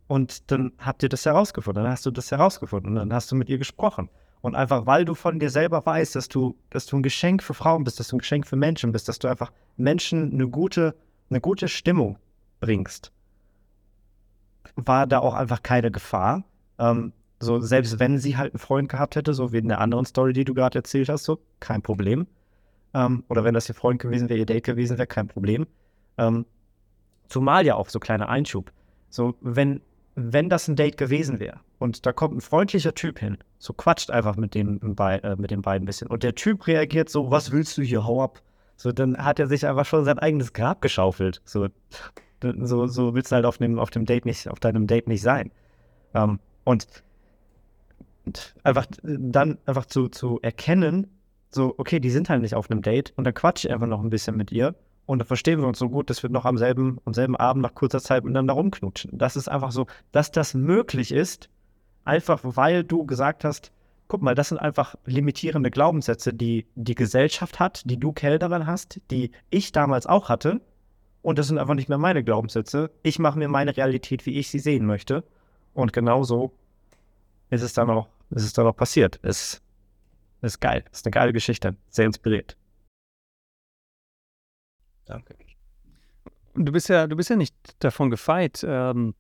Und 0.09 0.51
dann 0.51 0.73
habt 0.79 1.03
ihr 1.03 1.09
das 1.09 1.25
herausgefunden. 1.25 1.85
Dann 1.85 1.93
hast 1.93 2.05
du 2.07 2.11
das 2.11 2.31
herausgefunden. 2.31 2.93
Und 2.93 2.97
dann 2.97 3.13
hast 3.13 3.31
du 3.31 3.37
mit 3.37 3.49
ihr 3.49 3.59
gesprochen. 3.59 4.09
Und 4.41 4.55
einfach, 4.55 4.87
weil 4.87 5.05
du 5.05 5.15
von 5.15 5.39
dir 5.39 5.51
selber 5.51 5.85
weißt, 5.85 6.17
dass 6.17 6.29
du, 6.29 6.57
dass 6.71 6.87
du 6.87 6.97
ein 6.97 7.03
Geschenk 7.03 7.43
für 7.43 7.55
Frauen 7.55 7.85
bist, 7.85 8.01
dass 8.01 8.09
du 8.09 8.17
ein 8.17 8.21
Geschenk 8.21 8.47
für 8.47 8.57
Menschen 8.57 8.93
bist, 8.93 9.09
dass 9.09 9.19
du 9.19 9.29
einfach 9.29 9.53
Menschen 9.77 10.33
eine 10.33 10.49
gute, 10.49 10.95
eine 11.29 11.41
gute 11.41 11.69
Stimmung 11.69 12.19
bringst, 12.61 13.13
war 14.77 15.07
da 15.07 15.19
auch 15.19 15.35
einfach 15.35 15.63
keine 15.63 15.91
Gefahr. 15.91 16.45
Ähm, 16.79 17.13
so, 17.41 17.61
selbst 17.61 17.99
wenn 17.99 18.19
sie 18.19 18.37
halt 18.37 18.55
einen 18.55 18.61
Freund 18.61 18.89
gehabt 18.89 19.17
hätte, 19.17 19.35
so 19.35 19.53
wie 19.53 19.59
in 19.59 19.69
der 19.69 19.81
anderen 19.81 20.05
Story, 20.05 20.33
die 20.33 20.45
du 20.45 20.55
gerade 20.55 20.79
erzählt 20.79 21.09
hast, 21.09 21.25
so, 21.25 21.39
kein 21.61 21.83
Problem. 21.83 22.27
Ähm, 22.95 23.25
oder 23.29 23.45
wenn 23.45 23.55
das 23.55 23.69
ihr 23.69 23.75
Freund 23.75 24.01
gewesen 24.01 24.29
wäre, 24.29 24.39
ihr 24.39 24.47
Date 24.47 24.65
gewesen 24.65 24.99
wäre, 24.99 25.07
kein 25.07 25.29
Problem. 25.29 25.67
Ähm, 26.17 26.47
zumal 27.29 27.67
ja 27.67 27.75
auch 27.75 27.89
so 27.89 28.01
kleiner 28.01 28.29
Einschub. 28.29 28.73
So, 29.11 29.35
wenn, 29.41 29.81
wenn 30.21 30.49
das 30.49 30.67
ein 30.67 30.77
Date 30.77 30.97
gewesen 30.97 31.39
wäre 31.39 31.61
und 31.79 32.05
da 32.05 32.13
kommt 32.13 32.37
ein 32.37 32.41
freundlicher 32.41 32.95
Typ 32.95 33.21
hin, 33.21 33.39
so 33.59 33.73
quatscht 33.73 34.11
einfach 34.11 34.37
mit 34.37 34.55
dem, 34.55 34.81
äh, 34.99 35.37
mit 35.37 35.51
den 35.51 35.63
beiden 35.63 35.85
ein 35.85 35.87
bisschen 35.87 36.09
und 36.09 36.23
der 36.23 36.35
Typ 36.35 36.67
reagiert 36.67 37.09
so, 37.09 37.31
was 37.31 37.53
willst 37.53 37.79
du 37.79 37.83
hier, 37.83 38.05
hau 38.05 38.23
ab. 38.23 38.43
So, 38.77 38.93
dann 38.93 39.17
hat 39.17 39.41
er 39.41 39.49
sich 39.49 39.67
einfach 39.67 39.87
schon 39.87 40.05
sein 40.05 40.19
eigenes 40.19 40.53
Grab 40.53 40.81
geschaufelt. 40.81 41.41
So, 41.45 41.69
so, 42.43 42.87
so 42.87 43.15
willst 43.15 43.33
du 43.33 43.37
halt 43.37 43.45
auf 43.45 43.59
dem, 43.59 43.79
auf 43.79 43.91
dem 43.91 44.07
Date 44.07 44.25
nicht, 44.25 44.49
auf 44.49 44.61
deinem 44.61 44.87
Date 44.87 45.09
nicht 45.09 45.23
sein. 45.23 45.51
Ähm, 46.15 46.39
und 46.65 46.87
einfach 48.63 48.87
dann 49.03 49.59
einfach 49.67 49.87
zu, 49.87 50.09
zu 50.09 50.39
erkennen, 50.43 51.09
so, 51.51 51.75
okay, 51.79 51.99
die 51.99 52.11
sind 52.11 52.29
halt 52.29 52.43
nicht 52.43 52.55
auf 52.55 52.71
einem 52.71 52.83
Date 52.83 53.13
und 53.17 53.25
dann 53.25 53.35
quatsche 53.35 53.69
ich 53.69 53.75
einfach 53.75 53.87
noch 53.87 54.03
ein 54.03 54.11
bisschen 54.11 54.37
mit 54.37 54.53
ihr 54.53 54.75
und 55.09 55.21
dann 55.21 55.27
verstehen 55.27 55.59
wir 55.59 55.67
uns 55.67 55.79
so 55.79 55.89
gut, 55.89 56.11
dass 56.11 56.23
wir 56.23 56.29
noch 56.29 56.45
am 56.45 56.59
selben, 56.59 56.99
am 57.07 57.15
selben 57.15 57.35
Abend 57.35 57.63
nach 57.63 57.75
kurzer 57.75 57.99
Zeit 57.99 58.25
miteinander 58.25 58.53
rumknutschen. 58.53 59.17
Das 59.17 59.37
ist 59.37 59.49
einfach 59.49 59.73
so, 59.73 59.87
dass 60.13 60.33
das 60.33 60.53
möglich 60.53 61.13
ist, 61.13 61.49
einfach 62.05 62.41
weil 62.43 62.85
du 62.85 63.07
gesagt 63.07 63.43
hast, 63.43 63.73
guck 64.09 64.21
mal, 64.21 64.35
das 64.35 64.51
sind 64.51 64.59
einfach 64.59 64.97
limitierende 65.07 65.71
Glaubenssätze, 65.71 66.35
die 66.35 66.67
die 66.75 66.95
Gesellschaft 66.95 67.59
hat, 67.59 67.89
die 67.89 67.97
du 67.97 68.13
Kellnerin 68.13 68.67
hast, 68.67 69.01
die 69.11 69.31
ich 69.49 69.73
damals 69.73 70.07
auch 70.07 70.29
hatte. 70.29 70.61
Und 71.23 71.39
das 71.39 71.49
sind 71.49 71.57
einfach 71.57 71.75
nicht 71.75 71.89
mehr 71.89 71.97
meine 71.97 72.23
Glaubenssätze. 72.23 72.91
Ich 73.03 73.19
mache 73.19 73.39
mir 73.39 73.49
meine 73.49 73.75
Realität, 73.75 74.27
wie 74.27 74.39
ich 74.39 74.51
sie 74.51 74.59
sehen 74.59 74.85
möchte. 74.85 75.25
Und 75.73 75.95
genauso 75.95 76.53
ist 77.49 77.63
es 77.63 77.73
dann 77.73 77.89
auch 77.89 78.09
ist 78.29 78.45
es 78.45 78.53
dann 78.53 78.67
auch 78.67 78.77
passiert. 78.77 79.19
Es 79.23 79.63
ist 80.43 80.61
geil. 80.61 80.85
Es 80.93 80.99
ist 80.99 81.07
eine 81.07 81.13
geile 81.13 81.33
Geschichte. 81.33 81.77
Sehr 81.89 82.05
inspiriert. 82.05 82.58
Danke. 85.09 85.35
Du 86.55 86.73
bist 86.73 86.89
ja, 86.89 87.07
du 87.07 87.17
bist 87.17 87.31
ja 87.31 87.37
nicht 87.37 87.55
davon 87.79 88.11
gefeit, 88.11 88.65
ähm, 88.67 89.15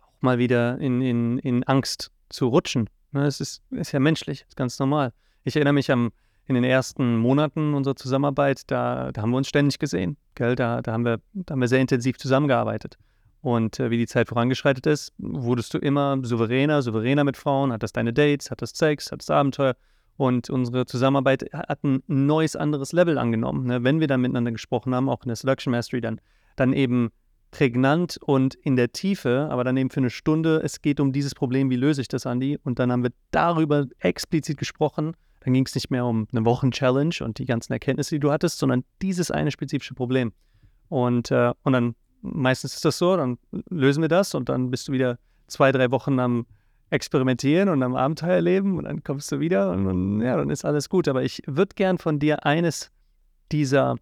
auch 0.00 0.20
mal 0.20 0.38
wieder 0.38 0.78
in, 0.78 1.00
in, 1.00 1.38
in 1.38 1.64
Angst 1.64 2.10
zu 2.28 2.48
rutschen. 2.48 2.90
Ne, 3.12 3.26
es 3.26 3.40
ist, 3.40 3.62
ist 3.70 3.92
ja 3.92 4.00
menschlich, 4.00 4.44
ist 4.48 4.56
ganz 4.56 4.78
normal. 4.78 5.12
Ich 5.44 5.56
erinnere 5.56 5.74
mich 5.74 5.90
am, 5.90 6.10
in 6.46 6.54
den 6.54 6.64
ersten 6.64 7.16
Monaten 7.18 7.74
unserer 7.74 7.94
Zusammenarbeit, 7.94 8.62
da, 8.70 9.12
da 9.12 9.22
haben 9.22 9.30
wir 9.30 9.36
uns 9.36 9.48
ständig 9.48 9.78
gesehen. 9.78 10.16
Gell? 10.34 10.56
Da, 10.56 10.82
da, 10.82 10.92
haben 10.92 11.04
wir, 11.04 11.20
da 11.34 11.52
haben 11.52 11.60
wir 11.60 11.68
sehr 11.68 11.80
intensiv 11.80 12.18
zusammengearbeitet. 12.18 12.98
Und 13.40 13.78
äh, 13.78 13.90
wie 13.90 13.98
die 13.98 14.06
Zeit 14.06 14.28
vorangeschreitet 14.28 14.86
ist, 14.86 15.12
wurdest 15.18 15.72
du 15.72 15.78
immer 15.78 16.18
souveräner, 16.22 16.82
souveräner 16.82 17.24
mit 17.24 17.36
Frauen, 17.36 17.72
hattest 17.72 17.96
deine 17.96 18.12
Dates, 18.12 18.50
hattest 18.50 18.76
Sex, 18.76 19.12
hattest 19.12 19.30
Abenteuer. 19.30 19.76
Und 20.18 20.50
unsere 20.50 20.84
Zusammenarbeit 20.84 21.44
hat 21.52 21.84
ein 21.84 22.02
neues, 22.08 22.56
anderes 22.56 22.92
Level 22.92 23.18
angenommen. 23.18 23.68
Ne? 23.68 23.84
Wenn 23.84 24.00
wir 24.00 24.08
dann 24.08 24.20
miteinander 24.20 24.50
gesprochen 24.50 24.92
haben, 24.92 25.08
auch 25.08 25.22
in 25.22 25.28
der 25.28 25.36
Seduction 25.36 25.70
Mastery, 25.70 26.00
dann, 26.00 26.20
dann 26.56 26.72
eben 26.72 27.10
prägnant 27.52 28.18
und 28.26 28.56
in 28.56 28.74
der 28.74 28.90
Tiefe, 28.90 29.46
aber 29.48 29.62
dann 29.62 29.76
eben 29.76 29.90
für 29.90 30.00
eine 30.00 30.10
Stunde, 30.10 30.60
es 30.64 30.82
geht 30.82 30.98
um 30.98 31.12
dieses 31.12 31.36
Problem, 31.36 31.70
wie 31.70 31.76
löse 31.76 32.00
ich 32.00 32.08
das, 32.08 32.26
Andi? 32.26 32.58
Und 32.64 32.80
dann 32.80 32.90
haben 32.90 33.04
wir 33.04 33.12
darüber 33.30 33.86
explizit 34.00 34.58
gesprochen. 34.58 35.12
Dann 35.38 35.54
ging 35.54 35.64
es 35.64 35.76
nicht 35.76 35.88
mehr 35.88 36.04
um 36.04 36.26
eine 36.32 36.44
Wochen-Challenge 36.44 37.14
und 37.20 37.38
die 37.38 37.46
ganzen 37.46 37.72
Erkenntnisse, 37.72 38.16
die 38.16 38.20
du 38.20 38.32
hattest, 38.32 38.58
sondern 38.58 38.82
dieses 39.00 39.30
eine 39.30 39.52
spezifische 39.52 39.94
Problem. 39.94 40.32
Und, 40.88 41.30
äh, 41.30 41.52
und 41.62 41.72
dann 41.74 41.94
meistens 42.22 42.74
ist 42.74 42.84
das 42.84 42.98
so, 42.98 43.16
dann 43.16 43.38
lösen 43.70 44.02
wir 44.02 44.08
das 44.08 44.34
und 44.34 44.48
dann 44.48 44.72
bist 44.72 44.88
du 44.88 44.92
wieder 44.92 45.16
zwei, 45.46 45.70
drei 45.70 45.92
Wochen 45.92 46.18
am 46.18 46.44
Experimentieren 46.90 47.68
und 47.68 47.82
am 47.82 47.94
Abenteuer 47.94 48.36
erleben 48.36 48.78
und 48.78 48.84
dann 48.84 49.02
kommst 49.02 49.30
du 49.30 49.40
wieder 49.40 49.70
und, 49.70 49.86
und 49.86 50.20
ja, 50.22 50.36
dann 50.36 50.50
ist 50.50 50.64
alles 50.64 50.88
gut. 50.88 51.08
Aber 51.08 51.22
ich 51.22 51.42
würde 51.46 51.74
gern 51.74 51.98
von 51.98 52.18
dir 52.18 52.46
eines 52.46 52.90
dieser, 53.52 53.96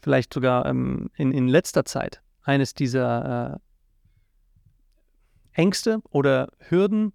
vielleicht 0.00 0.34
sogar 0.34 0.66
ähm, 0.66 1.10
in, 1.16 1.32
in 1.32 1.48
letzter 1.48 1.84
Zeit, 1.84 2.20
eines 2.42 2.74
dieser 2.74 3.54
äh, 3.54 5.60
Ängste 5.60 6.00
oder 6.10 6.48
Hürden, 6.68 7.12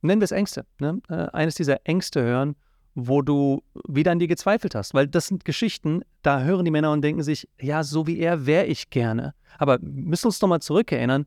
nennen 0.00 0.20
wir 0.20 0.26
es 0.26 0.32
Ängste, 0.32 0.64
ne? 0.78 1.00
äh, 1.08 1.26
eines 1.32 1.54
dieser 1.54 1.84
Ängste 1.84 2.22
hören, 2.22 2.56
wo 2.94 3.20
du 3.20 3.62
wieder 3.86 4.12
an 4.12 4.18
dir 4.18 4.28
gezweifelt 4.28 4.74
hast. 4.74 4.94
Weil 4.94 5.06
das 5.06 5.26
sind 5.26 5.44
Geschichten, 5.44 6.02
da 6.22 6.42
hören 6.42 6.64
die 6.64 6.70
Männer 6.70 6.92
und 6.92 7.02
denken 7.02 7.22
sich, 7.22 7.48
ja, 7.60 7.82
so 7.82 8.06
wie 8.06 8.18
er 8.18 8.46
wäre 8.46 8.64
ich 8.64 8.90
gerne. 8.90 9.34
Aber 9.58 9.78
müssen 9.80 10.26
uns 10.26 10.38
doch 10.38 10.48
mal 10.48 10.60
zurückerinnern, 10.60 11.26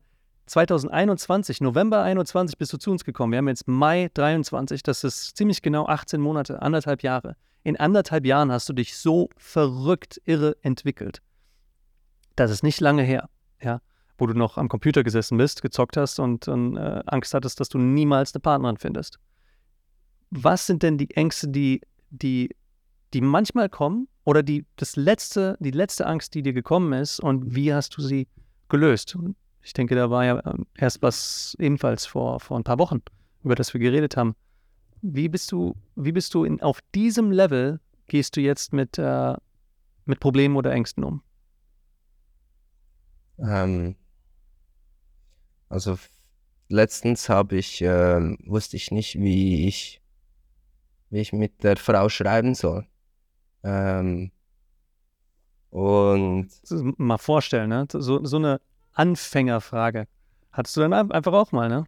2021, 0.50 1.60
November 1.60 2.02
21 2.02 2.58
bist 2.58 2.72
du 2.72 2.76
zu 2.76 2.90
uns 2.90 3.04
gekommen. 3.04 3.32
Wir 3.32 3.38
haben 3.38 3.48
jetzt 3.48 3.68
Mai 3.68 4.10
23, 4.14 4.82
das 4.82 5.04
ist 5.04 5.36
ziemlich 5.36 5.62
genau 5.62 5.86
18 5.86 6.20
Monate, 6.20 6.60
anderthalb 6.60 7.02
Jahre. 7.02 7.36
In 7.62 7.76
anderthalb 7.76 8.24
Jahren 8.26 8.50
hast 8.50 8.68
du 8.68 8.72
dich 8.72 8.96
so 8.96 9.28
verrückt 9.36 10.20
irre 10.24 10.56
entwickelt. 10.62 11.22
Das 12.36 12.50
ist 12.50 12.62
nicht 12.62 12.80
lange 12.80 13.02
her, 13.02 13.28
ja, 13.62 13.80
wo 14.18 14.26
du 14.26 14.34
noch 14.34 14.56
am 14.56 14.68
Computer 14.68 15.04
gesessen 15.04 15.38
bist, 15.38 15.62
gezockt 15.62 15.96
hast 15.96 16.18
und, 16.18 16.48
und 16.48 16.76
äh, 16.76 17.02
Angst 17.06 17.34
hattest, 17.34 17.60
dass 17.60 17.68
du 17.68 17.78
niemals 17.78 18.34
eine 18.34 18.40
Partnerin 18.40 18.76
findest 18.76 19.18
was 20.30 20.66
sind 20.66 20.82
denn 20.82 20.96
die 20.96 21.10
Ängste, 21.10 21.48
die, 21.48 21.82
die, 22.10 22.54
die 23.12 23.20
manchmal 23.20 23.68
kommen 23.68 24.08
oder 24.24 24.42
die, 24.42 24.64
das 24.76 24.96
letzte, 24.96 25.56
die 25.60 25.72
letzte 25.72 26.06
Angst, 26.06 26.34
die 26.34 26.42
dir 26.42 26.52
gekommen 26.52 26.92
ist 26.92 27.20
und 27.20 27.54
wie 27.54 27.74
hast 27.74 27.96
du 27.96 28.02
sie 28.02 28.28
gelöst? 28.68 29.16
Ich 29.62 29.72
denke, 29.72 29.94
da 29.94 30.10
war 30.10 30.24
ja 30.24 30.42
ähm, 30.46 30.66
erst 30.76 31.02
was 31.02 31.56
ebenfalls 31.58 32.06
vor, 32.06 32.40
vor 32.40 32.58
ein 32.58 32.64
paar 32.64 32.78
Wochen, 32.78 33.02
über 33.42 33.54
das 33.54 33.72
wir 33.74 33.80
geredet 33.80 34.16
haben. 34.16 34.34
Wie 35.02 35.28
bist 35.28 35.52
du, 35.52 35.74
wie 35.96 36.12
bist 36.12 36.34
du 36.34 36.44
in, 36.44 36.60
auf 36.62 36.80
diesem 36.94 37.30
Level 37.30 37.80
gehst 38.06 38.36
du 38.36 38.40
jetzt 38.40 38.72
mit, 38.72 38.98
äh, 38.98 39.34
mit 40.04 40.20
Problemen 40.20 40.56
oder 40.56 40.72
Ängsten 40.72 41.04
um? 41.04 41.22
Ähm, 43.38 43.96
also 45.68 45.98
letztens 46.68 47.28
habe 47.28 47.56
ich, 47.56 47.80
äh, 47.82 48.36
wusste 48.46 48.76
ich 48.76 48.90
nicht, 48.90 49.18
wie 49.18 49.66
ich 49.66 50.00
wie 51.10 51.20
ich 51.20 51.32
mit 51.32 51.62
der 51.62 51.76
Frau 51.76 52.08
schreiben 52.08 52.54
soll. 52.54 52.86
Ähm, 53.62 54.30
und 55.70 56.48
mal 56.98 57.18
vorstellen, 57.18 57.68
ne? 57.68 57.86
So, 57.92 58.24
so 58.24 58.36
eine 58.36 58.60
Anfängerfrage. 58.92 60.06
Hattest 60.52 60.76
du 60.76 60.80
dann 60.80 60.92
einfach 60.92 61.32
auch 61.32 61.52
mal, 61.52 61.68
ne? 61.68 61.84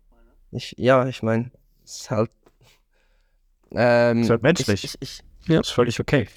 Ich, 0.51 0.75
ja, 0.79 1.07
ich 1.07 1.23
meine, 1.23 1.51
es 1.85 2.03
ist 2.03 2.11
halt. 2.11 2.31
Ähm, 3.73 4.23
ist 4.23 4.31
halt 4.31 4.43
menschlich. 4.43 4.85
Ich, 4.85 4.97
ich, 5.01 5.21
ich, 5.45 5.49
ja. 5.49 5.61
Ist 5.61 5.71
völlig 5.71 5.99
okay. 5.99 6.29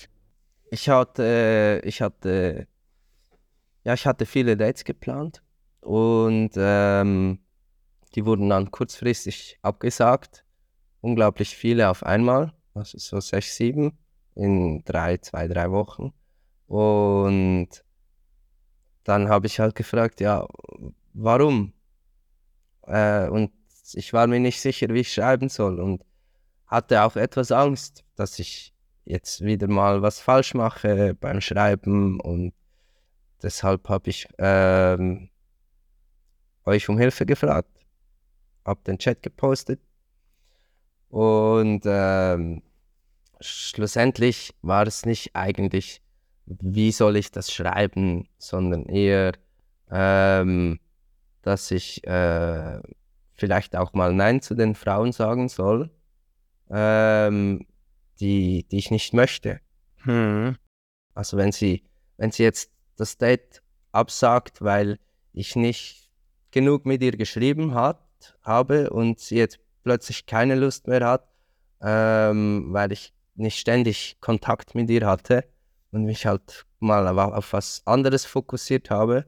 Ich 0.72 0.89
hatte, 0.89 1.82
ich 1.84 2.01
hatte, 2.01 2.68
ja, 3.84 3.93
ich 3.93 4.07
hatte 4.07 4.26
viele 4.26 4.57
Dates 4.57 4.84
geplant 4.84 5.43
und 5.82 6.51
ähm, 6.55 7.39
die 8.16 8.26
wurden 8.26 8.49
dann 8.49 8.72
kurzfristig 8.72 9.59
abgesagt. 9.61 10.43
Unglaublich 11.01 11.55
viele 11.55 11.89
auf 11.89 12.03
einmal 12.03 12.53
also 12.76 12.97
so 12.97 13.20
sechs, 13.20 13.55
sieben 13.55 13.97
in 14.36 14.84
drei, 14.84 15.18
zwei, 15.18 15.47
drei 15.47 15.72
Wochen. 15.72 16.13
Und 16.68 17.70
dann 19.06 19.30
habe 19.30 19.47
ich 19.47 19.60
halt 19.60 19.76
gefragt, 19.76 20.20
ja, 20.20 20.45
warum? 21.14 21.74
Äh, 22.88 23.30
und 23.30 23.51
ich 23.93 24.12
war 24.12 24.28
mir 24.28 24.39
nicht 24.39 24.60
sicher, 24.60 24.89
wie 24.89 25.01
ich 25.01 25.14
schreiben 25.14 25.47
soll 25.47 25.80
und 25.80 26.03
hatte 26.68 27.03
auch 27.03 27.16
etwas 27.16 27.51
Angst, 27.51 28.03
dass 28.16 28.39
ich 28.39 28.74
jetzt 29.06 29.41
wieder 29.41 29.68
mal 29.68 30.01
was 30.01 30.20
falsch 30.20 30.56
mache 30.56 31.14
beim 31.16 31.39
Schreiben 31.39 32.20
und 32.20 32.53
deshalb 33.43 33.88
habe 33.88 34.10
ich 34.10 34.28
ähm, 34.39 35.30
euch 36.66 36.89
um 36.89 36.97
Hilfe 36.97 37.28
gefragt, 37.28 37.70
habe 38.66 38.82
den 38.88 38.97
Chat 38.97 39.22
gepostet 39.22 39.80
und 41.10 41.84
ähm, 41.86 42.64
schlussendlich 43.39 44.56
war 44.64 44.88
es 44.88 45.06
nicht 45.06 45.36
eigentlich, 45.36 46.01
wie 46.46 46.91
soll 46.91 47.18
ich 47.18 47.32
das 47.32 47.52
schreiben, 47.52 48.28
sondern 48.38 48.86
eher, 48.86 49.34
ähm, 49.91 50.80
dass 51.41 51.72
ich 51.72 52.06
äh, 52.06 52.80
vielleicht 53.34 53.76
auch 53.76 53.93
mal 53.93 54.14
Nein 54.14 54.41
zu 54.41 54.56
den 54.56 54.76
Frauen 54.76 55.12
sagen 55.12 55.50
soll 55.50 55.91
ähm, 56.70 57.66
die, 58.20 58.66
die 58.70 58.78
ich 58.78 58.91
nicht 58.91 59.14
möchte. 59.14 59.60
Hm. 60.04 60.58
Also 61.14 61.38
wenn 61.38 61.52
sie, 61.52 61.84
wenn 62.18 62.32
sie 62.32 62.43
jetzt 62.43 62.72
das 62.96 63.18
Date 63.18 63.62
absagt, 63.91 64.62
weil 64.62 65.00
ich 65.34 65.56
nicht 65.56 66.10
genug 66.52 66.86
mit 66.86 67.02
ihr 67.02 67.16
geschrieben 67.18 67.74
hat, 67.74 68.00
habe 68.41 68.89
und 68.89 69.20
sie 69.20 69.38
jetzt 69.38 69.60
plötzlich 69.84 70.26
keine 70.26 70.56
Lust 70.56 70.88
mehr 70.88 71.06
hat, 71.06 71.28
ähm, 71.82 72.68
weil 72.70 72.91
ich 72.91 73.14
nicht 73.36 73.60
ständig 73.60 74.18
Kontakt 74.22 74.76
mit 74.76 74.89
ihr 74.89 75.06
hatte 75.06 75.43
und 75.96 76.04
mich 76.04 76.26
halt 76.26 76.66
mal 76.80 77.08
auf 77.08 77.54
was 77.54 77.82
anderes 77.86 78.26
fokussiert 78.26 78.89
habe 78.89 79.26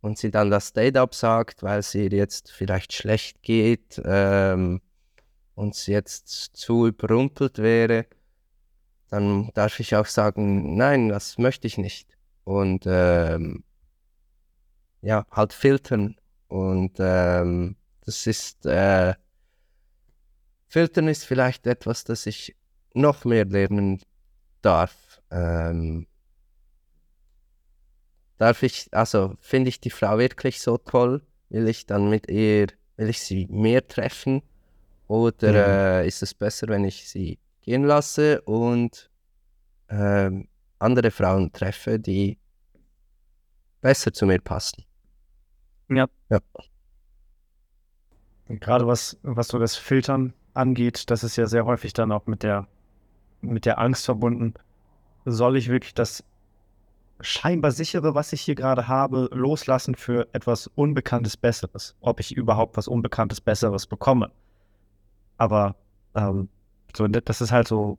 und 0.00 0.16
sie 0.16 0.30
dann 0.30 0.50
das 0.50 0.72
Date 0.72 0.96
absagt, 0.96 1.62
weil 1.62 1.82
sie 1.82 2.06
jetzt 2.06 2.50
vielleicht 2.50 2.94
schlecht 2.94 3.42
geht 3.42 4.00
ähm, 4.02 4.80
und 5.54 5.74
sie 5.74 5.92
jetzt 5.92 6.56
zu 6.56 6.86
überrumpelt 6.86 7.58
wäre, 7.58 8.06
dann 9.10 9.50
darf 9.52 9.78
ich 9.78 9.94
auch 9.94 10.06
sagen, 10.06 10.74
nein, 10.76 11.10
das 11.10 11.36
möchte 11.36 11.66
ich 11.66 11.76
nicht. 11.76 12.16
Und 12.44 12.84
ähm, 12.86 13.62
ja, 15.02 15.26
halt 15.30 15.52
filtern. 15.52 16.16
Und 16.48 16.92
ähm, 16.98 17.76
das 18.06 18.26
ist, 18.26 18.64
äh, 18.64 19.14
filtern 20.66 21.08
ist 21.08 21.26
vielleicht 21.26 21.66
etwas, 21.66 22.04
das 22.04 22.24
ich 22.24 22.56
noch 22.94 23.26
mehr 23.26 23.44
lernen 23.44 24.00
darf. 24.62 25.20
Ähm, 25.30 26.06
darf 28.38 28.62
ich, 28.62 28.88
also 28.92 29.34
finde 29.40 29.68
ich 29.68 29.80
die 29.80 29.90
Frau 29.90 30.18
wirklich 30.18 30.60
so 30.60 30.78
toll? 30.78 31.22
Will 31.48 31.68
ich 31.68 31.86
dann 31.86 32.08
mit 32.10 32.28
ihr, 32.28 32.68
will 32.96 33.08
ich 33.08 33.20
sie 33.20 33.46
mehr 33.50 33.86
treffen? 33.86 34.42
Oder 35.08 35.50
mhm. 35.50 35.56
äh, 35.56 36.06
ist 36.06 36.22
es 36.22 36.34
besser, 36.34 36.68
wenn 36.68 36.84
ich 36.84 37.08
sie 37.08 37.38
gehen 37.62 37.84
lasse 37.84 38.40
und 38.42 39.10
äh, 39.88 40.30
andere 40.78 41.10
Frauen 41.10 41.52
treffe, 41.52 41.98
die 41.98 42.38
besser 43.80 44.12
zu 44.12 44.26
mir 44.26 44.40
passen? 44.40 44.84
Ja. 45.88 46.06
ja. 46.28 46.38
Gerade 48.48 48.86
was, 48.86 49.18
was 49.22 49.48
so 49.48 49.58
das 49.58 49.76
Filtern 49.76 50.32
angeht, 50.54 51.10
das 51.10 51.24
ist 51.24 51.36
ja 51.36 51.46
sehr 51.46 51.64
häufig 51.66 51.92
dann 51.92 52.12
auch 52.12 52.26
mit 52.26 52.42
der, 52.42 52.66
mit 53.40 53.66
der 53.66 53.78
Angst 53.78 54.04
verbunden. 54.04 54.54
Soll 55.24 55.56
ich 55.56 55.68
wirklich 55.68 55.94
das 55.94 56.24
scheinbar 57.20 57.70
sichere, 57.70 58.14
was 58.14 58.32
ich 58.32 58.40
hier 58.40 58.54
gerade 58.54 58.88
habe, 58.88 59.28
loslassen 59.32 59.94
für 59.94 60.28
etwas 60.32 60.66
Unbekanntes 60.66 61.36
Besseres? 61.36 61.96
Ob 62.00 62.20
ich 62.20 62.34
überhaupt 62.34 62.76
was 62.76 62.88
Unbekanntes 62.88 63.40
Besseres 63.40 63.86
bekomme? 63.86 64.30
Aber 65.36 65.76
ähm, 66.14 66.48
so, 66.96 67.06
das 67.06 67.40
ist 67.40 67.52
halt 67.52 67.68
so 67.68 67.98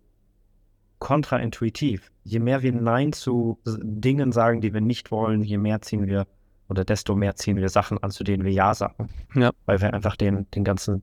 kontraintuitiv. 1.00 2.12
Je 2.24 2.40
mehr 2.40 2.62
wir 2.62 2.74
Nein 2.74 3.14
zu 3.14 3.60
Dingen 3.66 4.32
sagen, 4.32 4.62
die 4.62 4.74
wir 4.74 4.82
nicht 4.82 5.12
wollen, 5.12 5.42
je 5.42 5.58
mehr 5.58 5.82
ziehen 5.82 6.08
wir 6.08 6.28
oder 6.70 6.86
desto 6.86 7.16
mehr 7.16 7.36
ziehen 7.36 7.58
wir 7.58 7.70
Sachen 7.70 8.02
an, 8.02 8.12
zu 8.12 8.24
denen 8.24 8.44
wir 8.44 8.52
Ja 8.52 8.74
sagen. 8.74 9.10
Ja. 9.36 9.52
Weil 9.66 9.82
wir 9.82 9.94
einfach 9.94 10.16
den, 10.16 10.50
den 10.52 10.64
ganzen 10.64 11.02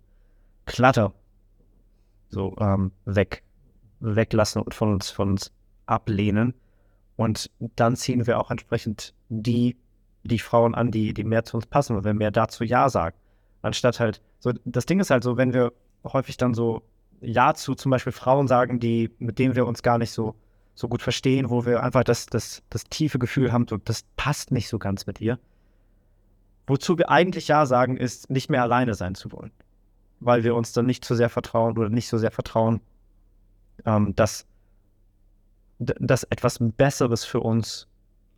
Klatter 0.67 1.13
so 2.31 2.57
ähm, 2.61 2.93
weg, 3.05 3.43
weglassen 4.01 4.63
und 4.63 4.75
von 4.75 4.93
uns, 4.93 5.11
von 5.11 5.31
uns 5.31 5.53
ablehnen. 5.87 6.55
Und 7.17 7.51
dann 7.59 7.97
ziehen 7.97 8.27
wir 8.27 8.39
auch 8.39 8.51
entsprechend 8.51 9.15
die, 9.29 9.77
die 10.23 10.39
Frauen 10.39 10.75
an, 10.75 10.91
die, 10.91 11.15
die 11.15 11.25
mehr 11.25 11.45
zu 11.45 11.57
uns 11.57 11.67
passen, 11.67 11.97
und 11.97 12.05
wenn 12.05 12.21
wir 12.21 12.31
dazu 12.31 12.65
Ja 12.65 12.89
sagen. 12.89 13.17
Anstatt 13.63 13.99
halt, 13.99 14.23
so, 14.39 14.53
das 14.65 14.87
Ding 14.87 15.01
ist 15.01 15.11
halt 15.11 15.25
so, 15.25 15.37
wenn 15.37 15.53
wir 15.53 15.73
häufig 16.05 16.37
dann 16.37 16.55
so 16.55 16.83
Ja 17.21 17.55
zu 17.55 17.75
zum 17.75 17.91
Beispiel 17.91 18.13
Frauen 18.13 18.47
sagen, 18.47 18.79
die, 18.79 19.11
mit 19.19 19.39
denen 19.39 19.57
wir 19.57 19.67
uns 19.67 19.83
gar 19.83 19.99
nicht 19.99 20.13
so, 20.13 20.37
so 20.75 20.89
gut 20.89 21.03
verstehen, 21.03 21.51
wo 21.51 21.67
wir 21.67 21.83
einfach 21.83 22.05
das, 22.05 22.27
das, 22.27 22.63
das 22.71 22.85
tiefe 22.85 23.19
Gefühl 23.19 23.53
haben, 23.53 23.67
so, 23.69 23.79
das 23.79 24.05
passt 24.17 24.53
nicht 24.53 24.69
so 24.69 24.79
ganz 24.79 25.07
mit 25.07 25.21
ihr. 25.21 25.41
Wozu 26.69 26.99
wir 26.99 27.11
eigentlich 27.11 27.49
Ja 27.49 27.67
sagen, 27.67 27.97
ist, 27.97 28.31
nicht 28.31 28.49
mehr 28.51 28.63
alleine 28.63 28.95
sein 28.95 29.17
zu 29.17 29.33
wollen. 29.33 29.51
Weil 30.21 30.45
wir 30.45 30.55
uns 30.55 30.73
dann 30.73 30.87
nicht 30.87 31.05
so 31.05 31.17
sehr 31.17 31.31
vertrauen 31.31 31.77
oder 31.77 31.89
nicht 31.89 32.09
so 32.09 32.19
sehr 32.19 32.31
vertrauen, 32.31 32.81
ähm, 33.87 34.15
dass, 34.17 34.47
dass 35.79 36.25
etwas 36.25 36.59
Besseres 36.61 37.25
für 37.25 37.41
uns 37.41 37.89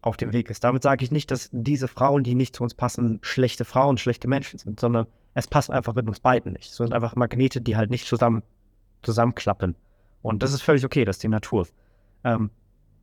auf 0.02 0.16
dem 0.16 0.32
Weg 0.32 0.50
ist. 0.50 0.64
Damit 0.64 0.82
sage 0.82 1.04
ich 1.04 1.10
nicht, 1.10 1.30
dass 1.30 1.50
diese 1.52 1.88
Frauen, 1.88 2.24
die 2.24 2.34
nicht 2.34 2.56
zu 2.56 2.62
uns 2.62 2.74
passen, 2.74 3.18
schlechte 3.22 3.64
Frauen, 3.64 3.98
schlechte 3.98 4.28
Menschen 4.28 4.58
sind, 4.58 4.80
sondern 4.80 5.06
es 5.34 5.46
passt 5.46 5.70
einfach 5.70 5.94
mit 5.94 6.08
uns 6.08 6.20
beiden 6.20 6.52
nicht. 6.52 6.70
Es 6.70 6.76
sind 6.76 6.92
einfach 6.92 7.16
Magnete, 7.16 7.60
die 7.60 7.76
halt 7.76 7.90
nicht 7.90 8.06
zusammen, 8.06 8.42
zusammenklappen. 9.02 9.76
Und 10.22 10.42
das 10.42 10.52
ist 10.52 10.62
völlig 10.62 10.84
okay, 10.84 11.04
das 11.04 11.16
ist 11.16 11.22
die 11.22 11.28
Natur. 11.28 11.66
Ähm, 12.24 12.50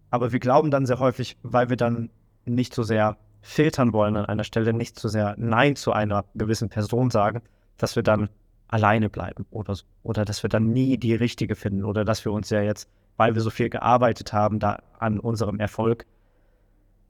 aber 0.09 0.31
wir 0.31 0.39
glauben 0.39 0.71
dann 0.71 0.85
sehr 0.85 0.99
häufig, 0.99 1.37
weil 1.43 1.69
wir 1.69 1.77
dann 1.77 2.09
nicht 2.45 2.73
so 2.73 2.83
sehr 2.83 3.17
filtern 3.41 3.93
wollen 3.93 4.17
an 4.17 4.25
einer 4.25 4.43
Stelle, 4.43 4.73
nicht 4.73 4.99
so 4.99 5.07
sehr 5.07 5.35
Nein 5.37 5.75
zu 5.75 5.91
einer 5.91 6.25
gewissen 6.35 6.69
Person 6.69 7.11
sagen, 7.11 7.41
dass 7.77 7.95
wir 7.95 8.03
dann 8.03 8.29
alleine 8.67 9.09
bleiben 9.09 9.45
oder, 9.51 9.77
oder 10.03 10.25
dass 10.25 10.43
wir 10.43 10.49
dann 10.49 10.71
nie 10.71 10.97
die 10.97 11.15
richtige 11.15 11.55
finden 11.55 11.85
oder 11.85 12.05
dass 12.05 12.25
wir 12.25 12.31
uns 12.31 12.49
ja 12.49 12.61
jetzt, 12.61 12.89
weil 13.15 13.35
wir 13.35 13.41
so 13.41 13.49
viel 13.49 13.69
gearbeitet 13.69 14.33
haben 14.33 14.59
da 14.59 14.79
an 14.99 15.19
unserem 15.19 15.59
Erfolg, 15.59 16.05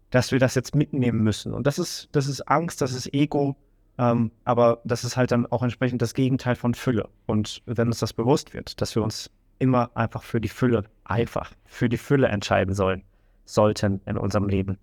dass 0.10 0.32
wir 0.32 0.40
das 0.40 0.56
jetzt 0.56 0.76
mitnehmen 0.76 1.24
müssen. 1.24 1.54
Und 1.54 1.68
das 1.68 1.80
ist, 1.80 2.10
das 2.12 2.28
ist 2.28 2.42
Angst, 2.42 2.82
das 2.82 2.94
ist 2.94 3.14
Ego, 3.14 3.56
ähm, 3.98 4.32
aber 4.46 4.82
das 4.84 5.04
ist 5.04 5.18
halt 5.18 5.32
dann 5.32 5.46
auch 5.48 5.64
entsprechend 5.64 6.02
das 6.02 6.14
Gegenteil 6.14 6.56
von 6.56 6.74
Fülle. 6.74 7.10
Und 7.26 7.62
wenn 7.66 7.88
uns 7.88 8.00
das 8.00 8.14
bewusst 8.14 8.54
wird, 8.54 8.80
dass 8.82 8.96
wir 8.96 9.04
uns 9.04 9.32
immer 9.60 9.90
einfach 9.96 10.24
für 10.24 10.40
die 10.40 10.50
Fülle, 10.50 10.84
einfach 11.04 11.52
für 11.66 11.90
die 11.90 11.98
Fülle 11.98 12.28
entscheiden 12.28 12.76
sollen, 12.76 13.04
sollten 13.46 14.02
in 14.06 14.18
unserem 14.18 14.48
Leben 14.48 14.78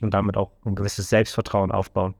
und 0.00 0.12
damit 0.12 0.36
auch 0.36 0.50
ein 0.64 0.74
gewisses 0.74 1.08
Selbstvertrauen 1.08 1.70
aufbauen, 1.70 2.14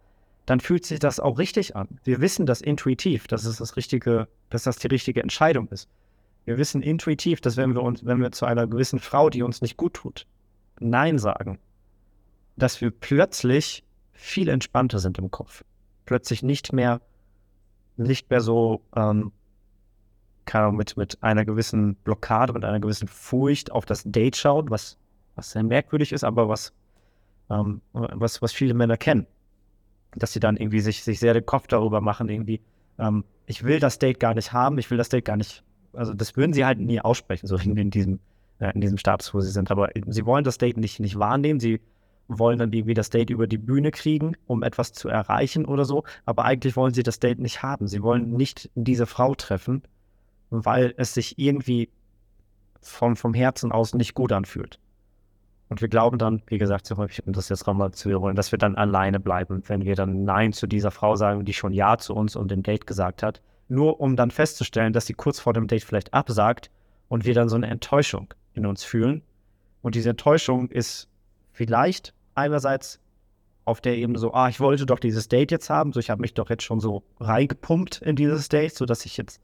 dann 0.46 0.60
fühlt 0.60 0.84
sich 0.84 0.98
das 0.98 1.20
auch 1.20 1.38
richtig 1.38 1.76
an. 1.76 1.88
Wir 2.04 2.20
wissen 2.20 2.46
das 2.46 2.60
intuitiv, 2.60 3.28
dass 3.28 3.44
es 3.44 3.58
das 3.58 3.76
richtige, 3.76 4.28
dass 4.50 4.64
das 4.64 4.78
die 4.78 4.88
richtige 4.88 5.22
Entscheidung 5.22 5.68
ist. 5.68 5.88
Wir 6.44 6.58
wissen 6.58 6.82
intuitiv, 6.82 7.40
dass 7.40 7.56
wenn 7.56 7.74
wir 7.74 7.82
uns, 7.82 8.04
wenn 8.04 8.20
wir 8.20 8.32
zu 8.32 8.46
einer 8.46 8.66
gewissen 8.66 8.98
Frau, 8.98 9.30
die 9.30 9.42
uns 9.42 9.62
nicht 9.62 9.76
gut 9.76 9.94
tut, 9.94 10.26
Nein 10.80 11.18
sagen, 11.18 11.58
dass 12.56 12.80
wir 12.80 12.90
plötzlich 12.90 13.84
viel 14.12 14.48
entspannter 14.48 14.98
sind 14.98 15.18
im 15.18 15.30
Kopf. 15.30 15.64
Plötzlich 16.06 16.42
nicht 16.42 16.72
mehr, 16.72 17.00
nicht 17.96 18.28
mehr 18.30 18.40
so, 18.40 18.82
ähm, 18.96 19.30
kann 20.44 20.74
mit, 20.76 20.96
mit 20.96 21.22
einer 21.22 21.44
gewissen 21.44 21.94
Blockade, 21.96 22.52
mit 22.52 22.64
einer 22.64 22.80
gewissen 22.80 23.08
Furcht 23.08 23.70
auf 23.70 23.86
das 23.86 24.02
Date 24.04 24.36
schaut, 24.36 24.70
was, 24.70 24.98
was 25.34 25.52
sehr 25.52 25.62
merkwürdig 25.62 26.12
ist, 26.12 26.24
aber 26.24 26.48
was, 26.48 26.72
ähm, 27.50 27.80
was, 27.92 28.42
was 28.42 28.52
viele 28.52 28.74
Männer 28.74 28.96
kennen. 28.96 29.26
Dass 30.14 30.32
sie 30.32 30.40
dann 30.40 30.56
irgendwie 30.56 30.80
sich, 30.80 31.04
sich 31.04 31.18
sehr 31.18 31.34
den 31.34 31.46
Kopf 31.46 31.66
darüber 31.66 32.00
machen, 32.00 32.28
irgendwie, 32.28 32.60
ähm, 32.98 33.24
ich 33.46 33.64
will 33.64 33.80
das 33.80 33.98
Date 33.98 34.20
gar 34.20 34.34
nicht 34.34 34.52
haben, 34.52 34.78
ich 34.78 34.90
will 34.90 34.98
das 34.98 35.08
Date 35.08 35.24
gar 35.24 35.36
nicht, 35.36 35.62
also 35.92 36.12
das 36.14 36.36
würden 36.36 36.52
sie 36.52 36.64
halt 36.64 36.78
nie 36.78 37.00
aussprechen, 37.00 37.46
so 37.46 37.56
in, 37.56 37.76
in 37.76 37.90
diesem, 37.90 38.20
äh, 38.58 38.72
in 38.74 38.80
diesem 38.80 38.98
Status, 38.98 39.32
wo 39.34 39.40
sie 39.40 39.50
sind. 39.50 39.70
Aber 39.70 39.88
sie 40.06 40.26
wollen 40.26 40.44
das 40.44 40.58
Date 40.58 40.76
nicht, 40.76 41.00
nicht 41.00 41.18
wahrnehmen, 41.18 41.60
sie 41.60 41.80
wollen 42.28 42.58
dann 42.58 42.72
irgendwie 42.72 42.94
das 42.94 43.10
Date 43.10 43.30
über 43.30 43.46
die 43.46 43.58
Bühne 43.58 43.90
kriegen, 43.90 44.36
um 44.46 44.62
etwas 44.62 44.92
zu 44.92 45.08
erreichen 45.08 45.64
oder 45.64 45.84
so. 45.84 46.04
Aber 46.24 46.44
eigentlich 46.44 46.76
wollen 46.76 46.94
sie 46.94 47.02
das 47.02 47.18
Date 47.18 47.38
nicht 47.38 47.62
haben. 47.62 47.88
Sie 47.88 48.02
wollen 48.02 48.32
nicht 48.32 48.70
diese 48.74 49.06
Frau 49.06 49.34
treffen, 49.34 49.82
weil 50.50 50.94
es 50.96 51.14
sich 51.14 51.38
irgendwie 51.38 51.90
von, 52.80 53.16
vom 53.16 53.34
Herzen 53.34 53.72
aus 53.72 53.94
nicht 53.94 54.14
gut 54.14 54.32
anfühlt. 54.32 54.78
Und 55.72 55.80
wir 55.80 55.88
glauben 55.88 56.18
dann, 56.18 56.42
wie 56.48 56.58
gesagt, 56.58 56.86
so 56.86 56.98
häufig, 56.98 57.26
um 57.26 57.32
das 57.32 57.48
jetzt 57.48 57.66
nochmal 57.66 57.92
zu 57.92 58.10
wiederholen, 58.10 58.36
dass 58.36 58.52
wir 58.52 58.58
dann 58.58 58.76
alleine 58.76 59.18
bleiben, 59.18 59.62
wenn 59.68 59.86
wir 59.86 59.94
dann 59.94 60.22
Nein 60.24 60.52
zu 60.52 60.66
dieser 60.66 60.90
Frau 60.90 61.16
sagen, 61.16 61.46
die 61.46 61.54
schon 61.54 61.72
Ja 61.72 61.96
zu 61.96 62.14
uns 62.14 62.36
und 62.36 62.50
dem 62.50 62.62
Date 62.62 62.86
gesagt 62.86 63.22
hat. 63.22 63.40
Nur 63.68 63.98
um 63.98 64.14
dann 64.14 64.30
festzustellen, 64.30 64.92
dass 64.92 65.06
sie 65.06 65.14
kurz 65.14 65.40
vor 65.40 65.54
dem 65.54 65.68
Date 65.68 65.84
vielleicht 65.84 66.12
absagt 66.12 66.70
und 67.08 67.24
wir 67.24 67.32
dann 67.32 67.48
so 67.48 67.56
eine 67.56 67.68
Enttäuschung 67.68 68.34
in 68.52 68.66
uns 68.66 68.84
fühlen. 68.84 69.22
Und 69.80 69.94
diese 69.94 70.10
Enttäuschung 70.10 70.68
ist 70.68 71.08
vielleicht 71.52 72.12
einerseits 72.34 73.00
auf 73.64 73.80
der 73.80 73.96
Ebene 73.96 74.18
so, 74.18 74.34
ah, 74.34 74.50
ich 74.50 74.60
wollte 74.60 74.84
doch 74.84 74.98
dieses 74.98 75.28
Date 75.28 75.52
jetzt 75.52 75.70
haben, 75.70 75.94
so 75.94 76.00
ich 76.00 76.10
habe 76.10 76.20
mich 76.20 76.34
doch 76.34 76.50
jetzt 76.50 76.64
schon 76.64 76.80
so 76.80 77.02
reingepumpt 77.18 78.02
in 78.02 78.14
dieses 78.14 78.50
Date, 78.50 78.74
sodass 78.74 79.06
ich 79.06 79.16
jetzt 79.16 79.40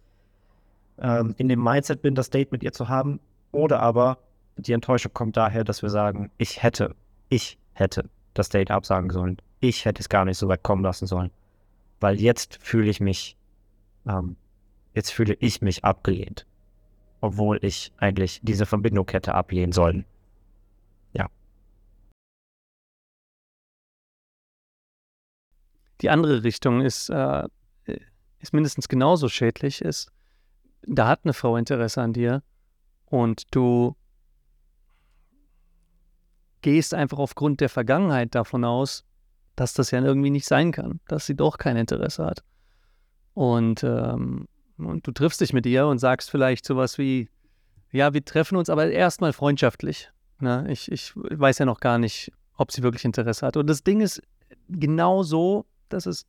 ähm, 0.98 1.34
in 1.38 1.48
dem 1.48 1.64
Mindset 1.64 2.02
bin, 2.02 2.14
das 2.14 2.28
Date 2.28 2.52
mit 2.52 2.62
ihr 2.62 2.72
zu 2.72 2.90
haben. 2.90 3.18
Oder 3.50 3.80
aber 3.80 4.18
die 4.58 4.72
Enttäuschung 4.72 5.12
kommt 5.14 5.36
daher, 5.36 5.64
dass 5.64 5.82
wir 5.82 5.90
sagen, 5.90 6.30
ich 6.36 6.62
hätte, 6.62 6.94
ich 7.28 7.58
hätte 7.72 8.10
das 8.34 8.48
Date 8.48 8.70
absagen 8.70 9.10
sollen. 9.10 9.38
Ich 9.60 9.84
hätte 9.84 10.00
es 10.00 10.08
gar 10.08 10.24
nicht 10.24 10.38
so 10.38 10.48
weit 10.48 10.62
kommen 10.62 10.82
lassen 10.82 11.06
sollen. 11.06 11.30
Weil 12.00 12.20
jetzt 12.20 12.58
fühle 12.60 12.90
ich 12.90 13.00
mich, 13.00 13.36
ähm, 14.06 14.36
jetzt 14.94 15.10
fühle 15.10 15.34
ich 15.34 15.62
mich 15.62 15.84
abgelehnt. 15.84 16.46
Obwohl 17.20 17.58
ich 17.62 17.92
eigentlich 17.98 18.40
diese 18.42 18.66
Verbindung 18.66 19.08
hätte 19.10 19.34
ablehnen 19.34 19.72
sollen. 19.72 20.04
Ja. 21.12 21.28
Die 26.00 26.10
andere 26.10 26.44
Richtung 26.44 26.80
ist, 26.80 27.10
äh, 27.10 27.48
ist 28.40 28.52
mindestens 28.52 28.88
genauso 28.88 29.28
schädlich, 29.28 29.82
ist, 29.82 30.12
da 30.82 31.08
hat 31.08 31.20
eine 31.24 31.32
Frau 31.32 31.56
Interesse 31.56 32.00
an 32.00 32.12
dir 32.12 32.42
und 33.06 33.44
du 33.52 33.96
gehst 36.62 36.94
einfach 36.94 37.18
aufgrund 37.18 37.60
der 37.60 37.68
Vergangenheit 37.68 38.34
davon 38.34 38.64
aus, 38.64 39.04
dass 39.56 39.72
das 39.74 39.90
ja 39.90 40.00
irgendwie 40.02 40.30
nicht 40.30 40.46
sein 40.46 40.72
kann, 40.72 41.00
dass 41.08 41.26
sie 41.26 41.34
doch 41.34 41.58
kein 41.58 41.76
Interesse 41.76 42.24
hat. 42.24 42.44
Und, 43.34 43.82
ähm, 43.84 44.46
und 44.78 45.06
du 45.06 45.12
triffst 45.12 45.40
dich 45.40 45.52
mit 45.52 45.66
ihr 45.66 45.86
und 45.86 45.98
sagst 45.98 46.30
vielleicht 46.30 46.64
sowas 46.64 46.98
wie, 46.98 47.28
ja, 47.90 48.12
wir 48.14 48.24
treffen 48.24 48.56
uns 48.56 48.70
aber 48.70 48.90
erstmal 48.90 49.32
freundschaftlich. 49.32 50.10
Ne? 50.40 50.66
Ich, 50.70 50.90
ich 50.90 51.12
weiß 51.16 51.58
ja 51.58 51.66
noch 51.66 51.80
gar 51.80 51.98
nicht, 51.98 52.32
ob 52.56 52.72
sie 52.72 52.82
wirklich 52.82 53.04
Interesse 53.04 53.46
hat. 53.46 53.56
Und 53.56 53.68
das 53.68 53.82
Ding 53.82 54.00
ist 54.00 54.22
genau 54.68 55.22
so, 55.22 55.66
das 55.88 56.06
ist, 56.06 56.26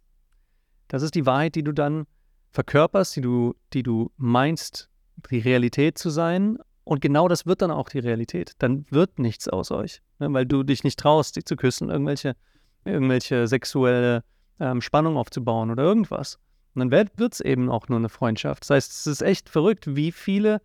das 0.88 1.04
ist 1.04 1.16
die 1.16 1.26
Wahrheit, 1.26 1.56
die 1.56 1.64
du 1.64 1.72
dann 1.72 2.06
verkörperst, 2.52 3.16
die 3.16 3.22
du, 3.22 3.56
die 3.74 3.84
du 3.84 4.12
meinst, 4.18 4.90
die 5.30 5.40
Realität 5.40 5.98
zu 5.98 6.10
sein. 6.10 6.58
Und 6.90 7.02
genau 7.02 7.28
das 7.28 7.46
wird 7.46 7.62
dann 7.62 7.70
auch 7.70 7.88
die 7.88 8.00
Realität. 8.00 8.54
Dann 8.58 8.88
wird 8.90 9.20
nichts 9.20 9.48
aus 9.48 9.70
euch, 9.70 10.02
ne? 10.18 10.34
weil 10.34 10.48
du 10.48 10.64
dich 10.64 10.84
nicht 10.84 10.98
traust, 10.98 11.36
sie 11.36 11.44
zu 11.44 11.56
küssen, 11.56 11.92
irgendwelche, 11.92 12.36
irgendwelche 12.84 13.46
sexuelle 13.46 14.24
ähm, 14.60 14.82
Spannung 14.82 15.16
aufzubauen 15.16 15.70
oder 15.70 15.84
irgendwas. 15.84 16.40
Und 16.74 16.90
dann 16.90 16.92
wird 16.92 17.34
es 17.34 17.42
eben 17.42 17.70
auch 17.70 17.90
nur 17.90 18.00
eine 18.00 18.10
Freundschaft. 18.10 18.64
Das 18.64 18.72
heißt, 18.72 18.92
es 18.92 19.06
ist 19.06 19.22
echt 19.22 19.50
verrückt, 19.50 19.96
wie 19.96 20.12
viele, 20.12 20.64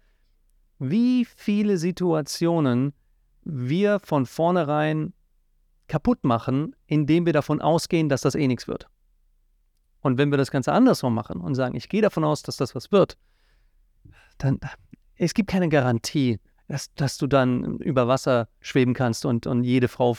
wie 0.78 1.26
viele 1.26 1.76
Situationen 1.76 2.94
wir 3.42 4.00
von 4.00 4.24
vornherein 4.24 5.12
kaputt 5.88 6.24
machen, 6.24 6.74
indem 6.86 7.26
wir 7.26 7.34
davon 7.34 7.60
ausgehen, 7.60 8.08
dass 8.08 8.22
das 8.22 8.34
eh 8.34 8.48
nichts 8.48 8.66
wird. 8.66 8.88
Und 10.00 10.16
wenn 10.16 10.30
wir 10.30 10.38
das 10.38 10.50
Ganze 10.50 10.72
andersrum 10.72 11.14
machen 11.14 11.42
und 11.42 11.54
sagen, 11.54 11.76
ich 11.76 11.90
gehe 11.90 12.00
davon 12.00 12.24
aus, 12.24 12.42
dass 12.42 12.56
das 12.56 12.74
was 12.74 12.92
wird, 12.92 13.18
dann 14.38 14.58
es 15.16 15.34
gibt 15.34 15.50
keine 15.50 15.68
Garantie, 15.68 16.38
dass, 16.68 16.92
dass 16.94 17.18
du 17.18 17.26
dann 17.26 17.78
über 17.78 18.08
Wasser 18.08 18.48
schweben 18.60 18.94
kannst 18.94 19.26
und, 19.26 19.46
und 19.46 19.64
jede 19.64 19.88
Frau, 19.88 20.16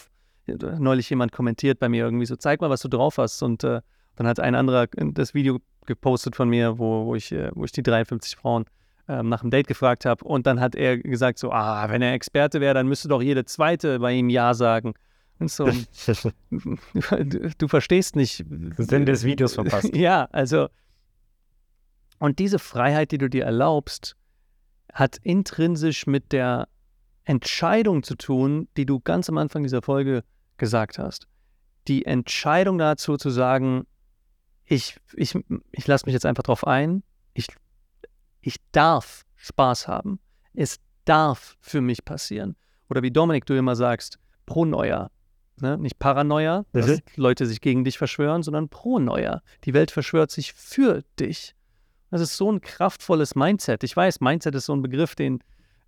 neulich 0.47 1.09
jemand 1.09 1.31
kommentiert 1.31 1.79
bei 1.79 1.89
mir 1.89 2.03
irgendwie 2.05 2.25
so, 2.25 2.35
zeig 2.35 2.61
mal, 2.61 2.69
was 2.69 2.81
du 2.81 2.87
drauf 2.87 3.17
hast. 3.17 3.41
Und 3.41 3.63
äh, 3.63 3.81
dann 4.15 4.27
hat 4.27 4.39
ein 4.39 4.55
anderer 4.55 4.87
das 4.87 5.33
Video 5.33 5.59
gepostet 5.85 6.35
von 6.35 6.49
mir, 6.49 6.77
wo, 6.77 7.05
wo, 7.05 7.15
ich, 7.15 7.31
äh, 7.31 7.49
wo 7.53 7.65
ich 7.65 7.71
die 7.71 7.83
53 7.83 8.35
Frauen 8.35 8.65
ähm, 9.07 9.29
nach 9.29 9.41
einem 9.41 9.51
Date 9.51 9.67
gefragt 9.67 10.05
habe. 10.05 10.23
Und 10.23 10.47
dann 10.47 10.59
hat 10.59 10.75
er 10.75 10.97
gesagt 10.97 11.39
so, 11.39 11.51
ah, 11.51 11.89
wenn 11.89 12.01
er 12.01 12.13
Experte 12.13 12.61
wäre, 12.61 12.73
dann 12.73 12.87
müsste 12.87 13.07
doch 13.07 13.21
jede 13.21 13.45
zweite 13.45 13.99
bei 13.99 14.13
ihm 14.13 14.29
Ja 14.29 14.53
sagen. 14.53 14.93
Und 15.39 15.51
so, 15.51 15.65
du, 15.65 16.77
du 17.57 17.67
verstehst 17.67 18.15
nicht. 18.15 18.45
Sinn 18.77 19.05
des 19.05 19.23
Videos 19.23 19.55
verpasst. 19.55 19.91
Ja, 19.95 20.27
also, 20.31 20.69
und 22.19 22.39
diese 22.39 22.59
Freiheit, 22.59 23.11
die 23.11 23.17
du 23.17 23.29
dir 23.29 23.43
erlaubst, 23.43 24.15
hat 24.95 25.17
intrinsisch 25.17 26.07
mit 26.07 26.31
der 26.31 26.67
Entscheidung 27.23 28.01
zu 28.01 28.15
tun, 28.15 28.67
die 28.77 28.87
du 28.87 28.99
ganz 28.99 29.29
am 29.29 29.37
Anfang 29.37 29.61
dieser 29.61 29.83
Folge 29.83 30.23
gesagt 30.57 30.97
hast. 30.97 31.27
Die 31.87 32.05
Entscheidung 32.05 32.79
dazu 32.79 33.17
zu 33.17 33.29
sagen, 33.29 33.85
ich, 34.63 34.97
ich, 35.13 35.37
ich 35.71 35.85
lasse 35.85 36.07
mich 36.07 36.13
jetzt 36.13 36.25
einfach 36.25 36.43
drauf 36.43 36.65
ein, 36.65 37.03
ich, 37.33 37.47
ich 38.41 38.55
darf 38.71 39.25
Spaß 39.35 39.87
haben, 39.87 40.19
es 40.53 40.79
darf 41.03 41.57
für 41.59 41.81
mich 41.81 42.03
passieren. 42.03 42.55
Oder 42.89 43.03
wie 43.03 43.11
Dominik, 43.11 43.45
du 43.45 43.55
immer 43.55 43.75
sagst, 43.75 44.17
Pronoia, 44.47 45.11
Ne? 45.61 45.77
Nicht 45.77 45.99
Paranoia, 45.99 46.65
dass 46.73 46.87
mhm. 46.87 46.99
Leute 47.15 47.45
sich 47.45 47.61
gegen 47.61 47.85
dich 47.85 47.97
verschwören, 47.97 48.43
sondern 48.43 48.67
Pronoia. 48.67 49.41
Die 49.63 49.73
Welt 49.73 49.89
verschwört 49.89 50.31
sich 50.31 50.51
für 50.51 51.03
dich. 51.17 51.55
Das 52.11 52.21
ist 52.21 52.37
so 52.37 52.51
ein 52.51 52.61
kraftvolles 52.61 53.35
Mindset. 53.35 53.83
Ich 53.83 53.95
weiß, 53.95 54.21
Mindset 54.21 54.55
ist 54.55 54.65
so 54.65 54.73
ein 54.73 54.81
Begriff, 54.81 55.15
den, 55.15 55.39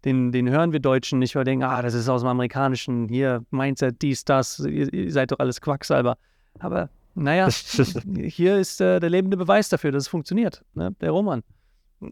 den, 0.04 0.32
den 0.32 0.50
hören 0.50 0.72
wir 0.72 0.80
Deutschen 0.80 1.20
nicht, 1.20 1.36
weil 1.36 1.42
wir 1.42 1.46
denken, 1.46 1.64
ah, 1.64 1.82
das 1.82 1.94
ist 1.94 2.10
aus 2.10 2.22
dem 2.22 2.30
Amerikanischen, 2.30 3.08
hier, 3.08 3.44
Mindset, 3.52 4.02
dies, 4.02 4.26
das, 4.26 4.60
ihr, 4.60 4.92
ihr 4.94 5.12
seid 5.12 5.32
doch 5.32 5.40
alles 5.40 5.62
Quacksalber. 5.62 6.18
Aber 6.60 6.90
naja, 7.16 7.50
hier 8.16 8.58
ist 8.58 8.82
äh, 8.82 9.00
der 9.00 9.10
lebende 9.10 9.38
Beweis 9.38 9.70
dafür, 9.70 9.92
dass 9.92 10.04
es 10.04 10.08
funktioniert. 10.08 10.64
Ne? 10.74 10.96
Der 11.02 11.12
Roman. 11.12 11.44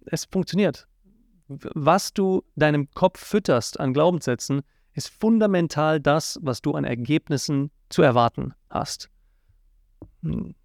Es 0.06 0.26
funktioniert. 0.26 0.88
Was 1.48 2.14
du 2.14 2.44
deinem 2.56 2.90
Kopf 2.92 3.24
fütterst 3.24 3.80
an 3.80 3.94
Glaubenssätzen, 3.94 4.62
ist 4.94 5.10
fundamental 5.10 6.00
das, 6.00 6.40
was 6.42 6.62
du 6.62 6.74
an 6.74 6.86
Ergebnissen 6.86 7.70
zu 7.90 8.02
erwarten 8.02 8.54
hast. 8.70 9.10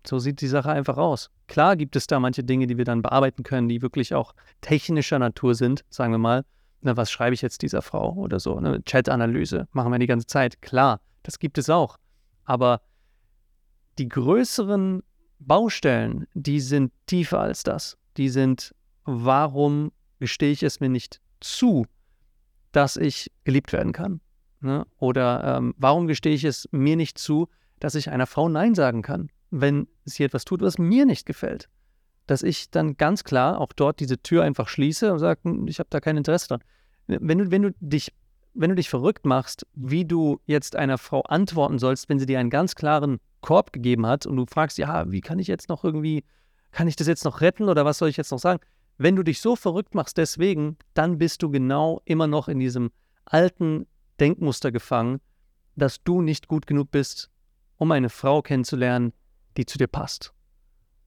So 0.07 0.19
sieht 0.19 0.41
die 0.41 0.47
Sache 0.47 0.71
einfach 0.71 0.97
aus. 0.97 1.31
Klar 1.47 1.77
gibt 1.77 1.97
es 1.97 2.07
da 2.07 2.21
manche 2.21 2.45
Dinge, 2.45 2.67
die 2.67 2.79
wir 2.79 2.85
dann 2.85 3.03
bearbeiten 3.03 3.43
können, 3.43 3.69
die 3.69 3.83
wirklich 3.83 4.15
auch 4.15 4.35
technischer 4.61 5.19
Natur 5.19 5.55
sind, 5.55 5.85
sagen 5.91 6.13
wir 6.13 6.19
mal. 6.19 6.45
Na, 6.83 6.97
was 6.97 7.11
schreibe 7.11 7.35
ich 7.35 7.43
jetzt 7.43 7.63
dieser 7.63 7.83
Frau 7.83 8.15
oder 8.15 8.41
so? 8.41 8.57
Eine 8.57 8.83
Chat-Analyse 8.83 9.69
machen 9.73 9.93
wir 9.93 9.99
die 9.99 10.07
ganze 10.07 10.27
Zeit. 10.27 10.63
Klar, 10.63 11.01
das 11.23 11.39
gibt 11.39 11.59
es 11.59 11.69
auch. 11.69 11.97
Aber 12.45 12.81
die 13.99 14.09
größeren 14.09 15.03
Baustellen, 15.39 16.27
die 16.35 16.61
sind 16.61 16.93
tiefer 17.07 17.41
als 17.41 17.63
das. 17.63 17.99
Die 18.17 18.29
sind, 18.29 18.75
warum 19.05 19.93
gestehe 20.21 20.53
ich 20.53 20.63
es 20.63 20.81
mir 20.81 20.89
nicht 20.89 21.21
zu, 21.41 21.87
dass 22.73 22.97
ich 22.97 23.31
geliebt 23.45 23.73
werden 23.73 23.93
kann? 23.93 24.21
Ne? 24.61 24.87
Oder 24.99 25.57
ähm, 25.57 25.75
warum 25.79 26.07
gestehe 26.07 26.35
ich 26.35 26.45
es 26.45 26.69
mir 26.71 26.97
nicht 26.97 27.19
zu, 27.19 27.49
dass 27.81 27.97
ich 27.97 28.11
einer 28.11 28.27
Frau 28.27 28.49
Nein 28.49 28.75
sagen 28.75 29.03
kann, 29.03 29.31
wenn 29.51 29.89
sie 30.05 30.23
etwas 30.23 30.45
tut, 30.45 30.63
was 30.63 30.79
mir 30.79 31.07
nicht 31.07 31.27
gefällt? 31.27 31.69
Dass 32.27 32.43
ich 32.45 32.71
dann 32.71 32.97
ganz 32.97 33.25
klar 33.25 33.61
auch 33.61 33.73
dort 33.73 33.99
diese 33.99 34.23
Tür 34.23 34.45
einfach 34.45 34.69
schließe 34.69 35.13
und 35.13 35.19
sage, 35.19 35.41
hm, 35.43 35.67
ich 35.67 35.81
habe 35.81 35.89
da 35.91 36.01
kein 36.01 36.17
Interesse 36.17 36.49
dran. 36.49 36.63
Wenn 37.07 37.39
du, 37.39 37.51
wenn 37.51 37.63
du 37.63 37.73
dich 37.81 38.13
wenn 38.55 38.71
du 38.71 38.77
dich 38.77 38.91
verrückt 38.91 39.27
machst, 39.27 39.67
wie 39.75 40.05
du 40.05 40.41
jetzt 40.47 40.77
einer 40.77 40.99
Frau 40.99 41.23
antworten 41.23 41.79
sollst, 41.79 42.09
wenn 42.09 42.19
sie 42.19 42.27
dir 42.27 42.41
einen 42.41 42.51
ganz 42.51 42.75
klaren 42.75 43.21
Korb 43.41 43.73
gegeben 43.73 44.07
hat 44.07 44.27
und 44.27 44.37
du 44.37 44.47
fragst, 44.47 44.79
ja, 44.79 45.11
wie 45.11 45.21
kann 45.21 45.39
ich 45.39 45.47
jetzt 45.47 45.69
noch 45.69 45.85
irgendwie, 45.85 46.25
kann 46.73 46.89
ich 46.89 46.97
das 46.97 47.07
jetzt 47.07 47.25
noch 47.25 47.41
retten 47.41 47.69
oder 47.69 47.85
was 47.85 47.99
soll 47.99 48.09
ich 48.09 48.17
jetzt 48.17 48.33
noch 48.33 48.39
sagen? 48.39 48.61
Wenn 48.99 49.17
du 49.17 49.23
dich 49.23 49.41
so 49.41 49.57
verrückt 49.57 49.95
machst 49.95 50.19
deswegen, 50.19 50.77
dann 50.95 51.19
bist 51.19 51.43
du 51.43 51.51
genau 51.51 52.03
immer 52.05 52.27
noch 52.27 52.49
in 52.49 52.59
diesem 52.59 52.91
alten 53.25 53.87
Denkmuster 54.19 54.73
gefangen, 54.73 55.21
dass 55.77 56.03
du 56.03 56.21
nicht 56.21 56.49
gut 56.49 56.67
genug 56.67 56.91
bist, 56.91 57.31
um 57.81 57.91
eine 57.93 58.11
Frau 58.11 58.43
kennenzulernen, 58.43 59.15
die 59.57 59.65
zu 59.65 59.79
dir 59.79 59.87
passt. 59.87 60.35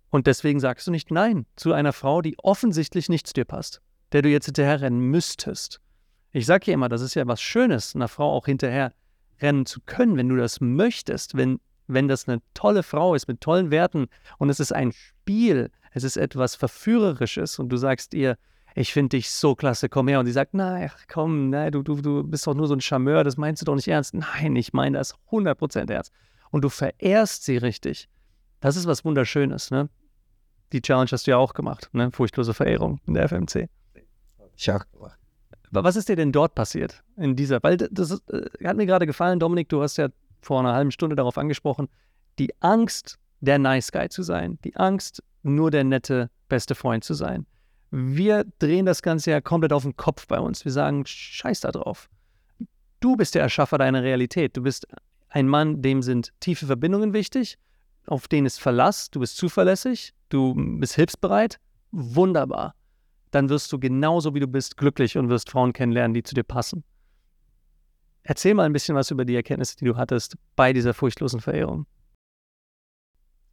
Und 0.09 0.25
deswegen 0.25 0.59
sagst 0.59 0.87
du 0.87 0.91
nicht 0.91 1.11
Nein 1.11 1.45
zu 1.55 1.71
einer 1.71 1.93
Frau, 1.93 2.23
die 2.23 2.35
offensichtlich 2.39 3.09
nicht 3.09 3.27
zu 3.27 3.33
dir 3.33 3.45
passt, 3.45 3.79
der 4.11 4.23
du 4.23 4.29
jetzt 4.29 4.45
hinterherrennen 4.45 4.99
müsstest. 4.99 5.79
Ich 6.31 6.47
sage 6.47 6.65
ja 6.67 6.73
immer, 6.73 6.89
das 6.89 7.01
ist 7.01 7.13
ja 7.13 7.27
was 7.27 7.43
Schönes, 7.43 7.95
einer 7.95 8.07
Frau 8.07 8.31
auch 8.31 8.47
hinterher 8.47 8.91
rennen 9.39 9.67
zu 9.67 9.81
können, 9.85 10.17
wenn 10.17 10.29
du 10.29 10.35
das 10.35 10.61
möchtest, 10.61 11.37
wenn, 11.37 11.59
wenn 11.85 12.07
das 12.07 12.27
eine 12.27 12.41
tolle 12.55 12.81
Frau 12.81 13.13
ist 13.13 13.27
mit 13.27 13.39
tollen 13.39 13.69
Werten 13.69 14.07
und 14.39 14.49
es 14.49 14.59
ist 14.59 14.73
ein 14.73 14.93
Spiel, 14.93 15.69
es 15.91 16.03
ist 16.03 16.17
etwas 16.17 16.55
Verführerisches 16.55 17.59
und 17.59 17.69
du 17.69 17.77
sagst 17.77 18.15
ihr, 18.15 18.35
ich 18.73 18.93
finde 18.93 19.09
dich 19.09 19.29
so 19.29 19.53
klasse, 19.53 19.89
komm 19.89 20.07
her. 20.07 20.19
Und 20.19 20.25
sie 20.25 20.31
sagt, 20.31 20.55
nein, 20.55 20.89
komm, 21.07 21.51
nein, 21.51 21.71
du, 21.71 21.83
du, 21.83 22.01
du 22.01 22.23
bist 22.23 22.47
doch 22.47 22.55
nur 22.55 22.67
so 22.67 22.73
ein 22.73 22.81
Charmeur, 22.81 23.23
das 23.23 23.37
meinst 23.37 23.61
du 23.61 23.65
doch 23.65 23.75
nicht 23.75 23.87
ernst. 23.87 24.15
Nein, 24.15 24.55
ich 24.55 24.73
meine 24.73 24.97
das 24.97 25.13
100% 25.29 25.91
ernst. 25.91 26.11
Und 26.53 26.61
du 26.61 26.69
verehrst 26.69 27.45
sie 27.45 27.57
richtig. 27.57 28.07
Das 28.59 28.75
ist 28.75 28.85
was 28.85 29.03
Wunderschönes, 29.03 29.71
ne? 29.71 29.89
Die 30.71 30.83
Challenge 30.83 31.09
hast 31.11 31.25
du 31.25 31.31
ja 31.31 31.37
auch 31.37 31.55
gemacht, 31.55 31.89
ne? 31.93 32.11
Furchtlose 32.11 32.53
Verehrung 32.53 33.01
in 33.07 33.15
der 33.15 33.27
FMC. 33.27 33.67
Ich 34.55 34.71
auch 34.71 34.85
gemacht. 34.91 35.17
Was 35.71 35.95
ist 35.95 36.09
dir 36.09 36.15
denn 36.15 36.31
dort 36.31 36.53
passiert 36.53 37.03
in 37.17 37.35
dieser? 37.35 37.57
Weil 37.63 37.77
das 37.77 38.11
ist, 38.11 38.29
äh, 38.29 38.67
hat 38.67 38.77
mir 38.77 38.85
gerade 38.85 39.07
gefallen, 39.07 39.39
Dominik, 39.39 39.67
du 39.69 39.81
hast 39.81 39.97
ja 39.97 40.09
vor 40.41 40.59
einer 40.59 40.75
halben 40.75 40.91
Stunde 40.91 41.15
darauf 41.15 41.39
angesprochen, 41.39 41.89
die 42.37 42.53
Angst, 42.59 43.17
der 43.41 43.57
Nice 43.57 43.91
Guy 43.91 44.09
zu 44.09 44.21
sein, 44.21 44.59
die 44.63 44.75
Angst, 44.75 45.23
nur 45.41 45.71
der 45.71 45.83
nette 45.83 46.29
beste 46.49 46.75
Freund 46.75 47.03
zu 47.03 47.15
sein. 47.15 47.47
Wir 47.89 48.45
drehen 48.59 48.85
das 48.85 49.01
Ganze 49.01 49.31
ja 49.31 49.41
komplett 49.41 49.73
auf 49.73 49.81
den 49.81 49.97
Kopf 49.97 50.27
bei 50.27 50.39
uns. 50.39 50.65
Wir 50.65 50.71
sagen, 50.71 51.03
scheiß 51.07 51.61
da 51.61 51.71
drauf. 51.71 52.11
Du 52.99 53.15
bist 53.15 53.33
der 53.33 53.41
Erschaffer 53.41 53.79
deiner 53.79 54.03
Realität. 54.03 54.55
Du 54.55 54.61
bist 54.61 54.87
ein 55.33 55.47
Mann, 55.47 55.81
dem 55.81 56.03
sind 56.03 56.31
tiefe 56.39 56.67
Verbindungen 56.67 57.11
wichtig, 57.11 57.57
auf 58.05 58.27
denen 58.27 58.45
ist 58.45 58.59
Verlass, 58.61 59.09
du 59.09 59.19
bist 59.19 59.35
zuverlässig, 59.35 60.13
du 60.29 60.53
bist 60.79 60.93
hilfsbereit. 60.93 61.59
Wunderbar. 61.91 62.75
Dann 63.31 63.49
wirst 63.49 63.71
du 63.71 63.79
genauso 63.79 64.35
wie 64.35 64.39
du 64.39 64.47
bist 64.47 64.77
glücklich 64.77 65.17
und 65.17 65.29
wirst 65.29 65.49
Frauen 65.49 65.73
kennenlernen, 65.73 66.13
die 66.13 66.21
zu 66.21 66.35
dir 66.35 66.43
passen. 66.43 66.83
Erzähl 68.21 68.53
mal 68.53 68.65
ein 68.65 68.73
bisschen 68.73 68.95
was 68.95 69.09
über 69.09 69.25
die 69.25 69.35
Erkenntnisse, 69.35 69.75
die 69.75 69.85
du 69.85 69.97
hattest 69.97 70.37
bei 70.55 70.71
dieser 70.71 70.93
furchtlosen 70.93 71.39
Verehrung. 71.39 71.87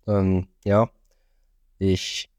Ähm, 0.07 0.49
ja, 0.65 0.91
ich 1.79 2.31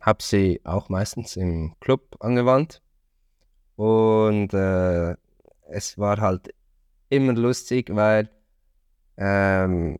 habe 0.00 0.22
sie 0.22 0.62
auch 0.64 0.88
meistens 0.88 1.36
im 1.36 1.74
Club 1.80 2.16
angewandt. 2.20 2.80
Und 3.76 4.54
äh, 4.54 5.16
es 5.68 5.98
war 5.98 6.18
halt 6.20 6.54
immer 7.10 7.34
lustig, 7.34 7.94
weil 7.94 8.30
ähm, 9.18 9.98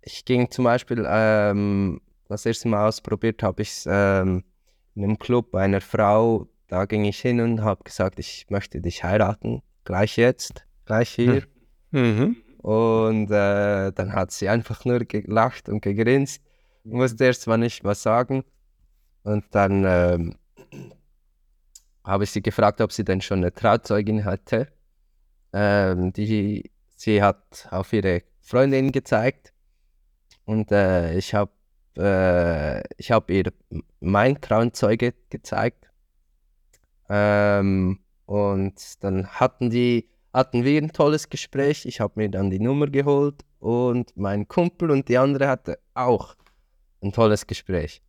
ich 0.00 0.24
ging 0.24 0.50
zum 0.50 0.64
Beispiel, 0.64 1.04
ähm, 1.06 2.00
das 2.28 2.46
erste 2.46 2.68
Mal 2.68 2.86
ausprobiert 2.86 3.42
habe 3.42 3.62
ich 3.62 3.70
es 3.70 3.88
ähm, 3.90 4.44
in 4.94 5.04
einem 5.04 5.18
Club 5.18 5.54
einer 5.54 5.80
Frau, 5.80 6.48
da 6.68 6.84
ging 6.86 7.04
ich 7.04 7.20
hin 7.20 7.40
und 7.40 7.62
habe 7.62 7.84
gesagt, 7.84 8.18
ich 8.18 8.46
möchte 8.48 8.80
dich 8.80 9.04
heiraten, 9.04 9.62
gleich 9.84 10.16
jetzt, 10.16 10.64
gleich 10.84 11.10
hier. 11.10 11.42
Mhm. 11.90 12.36
Und 12.58 13.30
äh, 13.30 13.92
dann 13.92 14.12
hat 14.12 14.30
sie 14.32 14.48
einfach 14.48 14.84
nur 14.84 15.00
gelacht 15.00 15.68
und 15.68 15.82
gegrinst. 15.82 16.42
Ich 16.84 16.92
musste 16.92 17.24
erst 17.24 17.46
mal 17.46 17.58
nicht 17.58 17.84
was 17.84 18.02
sagen. 18.02 18.44
Und 19.22 19.44
dann 19.50 19.84
ähm, 19.86 20.36
habe 22.04 22.24
ich 22.24 22.30
sie 22.30 22.42
gefragt, 22.42 22.80
ob 22.80 22.92
sie 22.92 23.04
denn 23.04 23.20
schon 23.20 23.38
eine 23.38 23.52
Trauzeugin 23.52 24.24
hatte. 24.24 24.68
Ähm, 25.52 26.12
die, 26.12 26.70
sie 26.96 27.22
hat 27.22 27.68
auf 27.70 27.92
ihre 27.92 28.22
Freundin 28.46 28.92
gezeigt. 28.92 29.52
Und 30.44 30.70
äh, 30.70 31.18
ich 31.18 31.34
habe 31.34 31.50
äh, 31.98 32.80
ich 32.96 33.10
hab 33.10 33.28
ihr 33.30 33.52
mein 34.00 34.40
Trauzeuge 34.40 35.14
gezeigt. 35.30 35.90
Ähm, 37.08 37.98
und 38.26 39.04
dann 39.04 39.26
hatten 39.26 39.70
die 39.70 40.08
hatten 40.32 40.64
wir 40.64 40.80
ein 40.80 40.92
tolles 40.92 41.28
Gespräch. 41.28 41.86
Ich 41.86 42.00
habe 42.00 42.12
mir 42.16 42.28
dann 42.28 42.50
die 42.50 42.60
Nummer 42.60 42.86
geholt 42.86 43.42
und 43.58 44.16
mein 44.16 44.46
Kumpel 44.46 44.90
und 44.90 45.08
die 45.08 45.18
andere 45.18 45.48
hatte 45.48 45.78
auch 45.94 46.36
ein 47.02 47.12
tolles 47.12 47.46
Gespräch. 47.46 48.02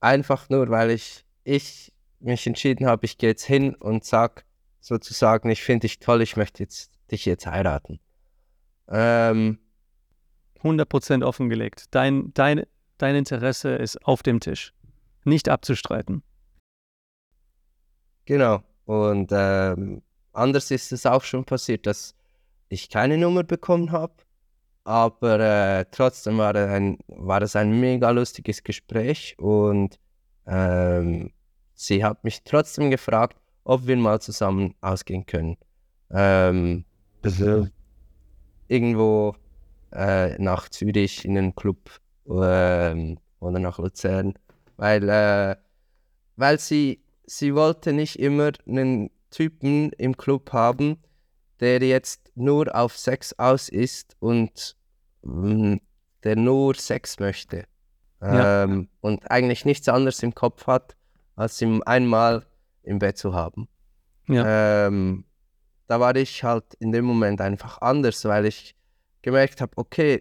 Einfach 0.00 0.50
nur, 0.50 0.68
weil 0.68 0.90
ich, 0.90 1.24
ich 1.44 1.92
mich 2.20 2.46
entschieden 2.46 2.86
habe, 2.86 3.06
ich 3.06 3.16
gehe 3.16 3.30
jetzt 3.30 3.44
hin 3.44 3.74
und 3.76 4.04
sage 4.04 4.42
sozusagen, 4.80 5.48
ich 5.50 5.62
finde 5.62 5.86
dich 5.86 6.00
toll, 6.00 6.22
ich 6.22 6.36
möchte 6.36 6.62
jetzt, 6.64 6.90
dich 7.10 7.24
jetzt 7.24 7.46
heiraten. 7.46 8.00
Ähm, 8.88 9.58
100% 10.62 11.24
offengelegt. 11.24 11.86
Dein, 11.90 12.32
dein, 12.34 12.64
dein 12.98 13.14
Interesse 13.14 13.70
ist 13.70 14.04
auf 14.04 14.22
dem 14.22 14.40
Tisch. 14.40 14.72
Nicht 15.24 15.48
abzustreiten. 15.48 16.22
Genau. 18.24 18.62
Und 18.84 19.30
ähm, 19.32 20.02
anders 20.32 20.70
ist 20.70 20.92
es 20.92 21.06
auch 21.06 21.22
schon 21.22 21.44
passiert, 21.44 21.86
dass 21.86 22.14
ich 22.68 22.88
keine 22.88 23.18
Nummer 23.18 23.44
bekommen 23.44 23.92
habe. 23.92 24.14
Aber 24.84 25.38
äh, 25.38 25.84
trotzdem 25.90 26.38
war, 26.38 26.54
ein, 26.54 26.98
war 27.08 27.42
es 27.42 27.54
ein 27.56 27.78
mega 27.78 28.10
lustiges 28.10 28.62
Gespräch 28.64 29.36
und 29.38 29.98
ähm, 30.46 31.30
sie 31.74 32.02
hat 32.02 32.24
mich 32.24 32.42
trotzdem 32.42 32.90
gefragt, 32.90 33.36
ob 33.64 33.86
wir 33.86 33.96
mal 33.96 34.20
zusammen 34.20 34.74
ausgehen 34.80 35.26
können. 35.26 35.58
Ähm, 36.10 36.86
also 37.22 37.68
irgendwo 38.68 39.34
äh, 39.92 40.38
nach 40.38 40.68
Zürich 40.68 41.24
in 41.24 41.36
einen 41.36 41.54
Club 41.54 41.90
ähm, 42.28 43.18
oder 43.40 43.58
nach 43.58 43.78
Luzern, 43.78 44.34
weil, 44.76 45.08
äh, 45.08 45.56
weil 46.36 46.58
sie, 46.58 47.02
sie 47.26 47.54
wollte 47.54 47.92
nicht 47.92 48.18
immer 48.18 48.52
einen 48.66 49.10
Typen 49.30 49.92
im 49.92 50.16
Club 50.16 50.52
haben, 50.52 50.98
der 51.60 51.80
jetzt 51.80 52.30
nur 52.34 52.74
auf 52.74 52.96
Sex 52.96 53.38
aus 53.38 53.68
ist 53.68 54.16
und 54.20 54.76
mh, 55.22 55.74
mm, 55.74 55.80
der 56.24 56.36
nur 56.36 56.74
Sex 56.74 57.18
möchte. 57.18 57.64
Ja. 58.20 58.64
Ähm, 58.64 58.88
und 59.00 59.30
eigentlich 59.30 59.64
nichts 59.64 59.88
anderes 59.88 60.22
im 60.22 60.34
Kopf 60.34 60.66
hat, 60.66 60.96
als 61.36 61.60
ihn 61.62 61.82
einmal 61.84 62.44
im 62.82 62.98
Bett 62.98 63.16
zu 63.16 63.32
haben. 63.32 63.68
Ja. 64.26 64.86
Ähm, 64.86 65.24
da 65.88 65.98
war 65.98 66.14
ich 66.14 66.44
halt 66.44 66.74
in 66.74 66.92
dem 66.92 67.04
Moment 67.04 67.40
einfach 67.40 67.80
anders, 67.80 68.24
weil 68.24 68.46
ich 68.46 68.76
gemerkt 69.22 69.60
habe, 69.60 69.72
okay, 69.76 70.20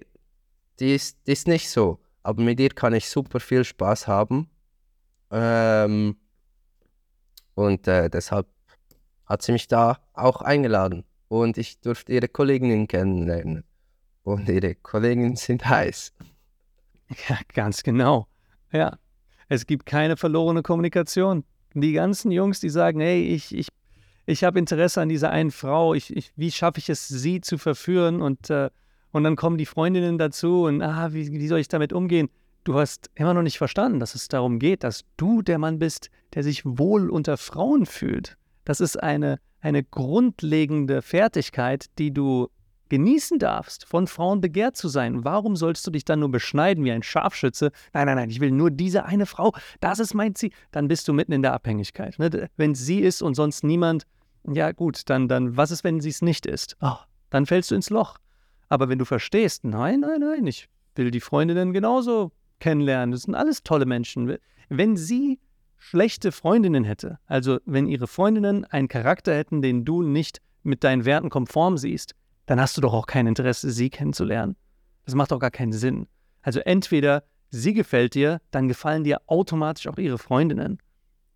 die 0.80 0.96
ist, 0.96 1.18
die 1.28 1.34
ist 1.34 1.48
nicht 1.48 1.70
so, 1.70 2.00
aber 2.24 2.42
mit 2.42 2.60
ihr 2.60 2.70
kann 2.70 2.94
ich 2.94 3.10
super 3.10 3.40
viel 3.40 3.64
Spaß 3.64 4.08
haben. 4.08 4.50
Ähm, 5.30 6.16
und 7.54 7.88
äh, 7.88 8.10
deshalb 8.10 8.48
hat 9.26 9.42
sie 9.42 9.52
mich 9.52 9.68
da 9.68 10.00
auch 10.14 10.42
eingeladen 10.42 11.04
und 11.28 11.58
ich 11.58 11.82
durfte 11.82 12.14
ihre 12.14 12.30
Kolleginnen 12.30 12.88
kennenlernen. 12.88 13.64
Und 14.24 14.48
ihre 14.50 14.76
Kolleginnen 14.76 15.36
sind 15.36 15.68
heiß. 15.68 16.14
Ja, 17.30 17.40
ganz 17.54 17.84
genau. 17.84 18.28
Ja. 18.72 18.98
Es 19.50 19.66
gibt 19.66 19.86
keine 19.86 20.18
verlorene 20.18 20.62
Kommunikation. 20.62 21.46
Die 21.74 21.94
ganzen 21.94 22.32
Jungs, 22.32 22.60
die 22.60 22.70
sagen, 22.70 23.00
hey, 23.00 23.24
ich, 23.24 23.56
ich, 23.56 23.70
ich 24.28 24.44
habe 24.44 24.60
Interesse 24.60 25.02
an 25.02 25.10
dieser 25.10 25.32
einen 25.32 25.52
Frau, 25.52 25.94
ich, 25.94 26.16
ich, 26.16 26.32
wie 26.36 26.52
schaffe 26.52 26.80
ich 26.80 26.90
es, 26.90 27.08
sie 27.08 27.40
zu 27.42 27.58
verführen? 27.58 28.22
Und, 28.22 28.50
äh, 28.50 28.70
und 29.12 29.24
dann 29.24 29.38
kommen 29.38 29.58
die 29.58 29.66
Freundinnen 29.66 30.18
dazu 30.18 30.66
und 30.66 30.82
ah, 30.82 31.14
wie, 31.14 31.32
wie 31.32 31.48
soll 31.48 31.60
ich 31.60 31.70
damit 31.70 31.94
umgehen? 31.94 32.30
Du 32.66 32.76
hast 32.76 33.10
immer 33.16 33.34
noch 33.34 33.42
nicht 33.42 33.58
verstanden, 33.58 34.02
dass 34.02 34.16
es 34.16 34.28
darum 34.28 34.60
geht, 34.60 34.84
dass 34.84 35.06
du 35.16 35.42
der 35.42 35.58
Mann 35.58 35.80
bist, 35.80 36.10
der 36.34 36.44
sich 36.44 36.64
wohl 36.66 37.10
unter 37.10 37.38
Frauen 37.38 37.86
fühlt. 37.86 38.38
Das 38.66 38.82
ist 38.82 39.02
eine, 39.02 39.40
eine 39.62 39.82
grundlegende 39.82 41.02
Fertigkeit, 41.02 41.86
die 41.98 42.14
du 42.14 42.50
genießen 42.90 43.40
darfst, 43.40 43.86
von 43.86 44.08
Frauen 44.08 44.42
begehrt 44.42 44.76
zu 44.76 44.90
sein. 44.90 45.24
Warum 45.24 45.56
sollst 45.56 45.88
du 45.88 45.92
dich 45.92 46.04
dann 46.04 46.20
nur 46.20 46.32
beschneiden 46.32 46.84
wie 46.84 46.92
ein 46.92 47.04
Scharfschütze? 47.04 47.72
Nein, 47.94 48.08
nein, 48.08 48.18
nein, 48.18 48.30
ich 48.30 48.42
will 48.42 48.52
nur 48.52 48.72
diese 48.72 49.06
eine 49.06 49.26
Frau. 49.26 49.54
Das 49.80 50.00
ist 50.00 50.14
mein 50.14 50.36
Ziel. 50.36 50.52
Dann 50.72 50.90
bist 50.90 51.08
du 51.08 51.14
mitten 51.14 51.32
in 51.32 51.42
der 51.42 51.54
Abhängigkeit. 51.54 52.20
Ne? 52.20 52.50
Wenn 52.58 52.76
sie 52.76 53.00
ist 53.00 53.22
und 53.22 53.36
sonst 53.36 53.64
niemand, 53.64 54.04
ja 54.50 54.72
gut, 54.72 55.02
dann, 55.10 55.28
dann 55.28 55.58
was 55.58 55.72
ist, 55.72 55.84
wenn 55.84 56.00
sie 56.00 56.10
es 56.10 56.22
nicht 56.22 56.46
ist? 56.46 56.78
Oh, 56.82 56.98
dann 57.30 57.46
fällst 57.46 57.72
du 57.72 57.76
ins 57.76 57.90
Loch. 57.90 58.18
Aber 58.70 58.90
wenn 58.90 59.00
du 59.00 59.06
verstehst, 59.06 59.64
nein, 59.64 60.02
nein, 60.02 60.20
nein, 60.20 60.48
ich 60.48 60.70
will 60.96 61.12
die 61.12 61.22
Freundinnen 61.22 61.74
genauso 61.74 62.32
kennenlernen. 62.60 63.12
Das 63.12 63.24
sind 63.24 63.36
alles 63.36 63.64
tolle 63.64 63.86
Menschen. 63.86 64.38
Wenn 64.70 64.98
sie 64.98 65.40
schlechte 65.78 66.32
Freundinnen 66.32 66.84
hätte, 66.84 67.20
also 67.28 67.60
wenn 67.66 67.88
ihre 67.88 68.08
Freundinnen 68.08 68.66
einen 68.66 68.88
Charakter 68.88 69.36
hätten, 69.36 69.62
den 69.62 69.86
du 69.86 70.02
nicht 70.02 70.42
mit 70.64 70.84
deinen 70.84 71.06
Werten 71.06 71.30
konform 71.30 71.78
siehst, 71.78 72.16
dann 72.46 72.60
hast 72.60 72.76
du 72.78 72.82
doch 72.82 72.94
auch 72.94 73.06
kein 73.06 73.28
Interesse, 73.28 73.70
sie 73.72 73.90
kennenzulernen. 73.90 74.56
Das 75.06 75.16
macht 75.16 75.32
doch 75.32 75.40
gar 75.40 75.52
keinen 75.52 75.74
Sinn. 75.74 76.08
Also 76.42 76.60
entweder 76.62 77.24
sie 77.50 77.74
gefällt 77.74 78.16
dir, 78.16 78.42
dann 78.52 78.68
gefallen 78.68 79.04
dir 79.04 79.22
automatisch 79.28 79.88
auch 79.88 79.98
ihre 79.98 80.18
Freundinnen 80.18 80.80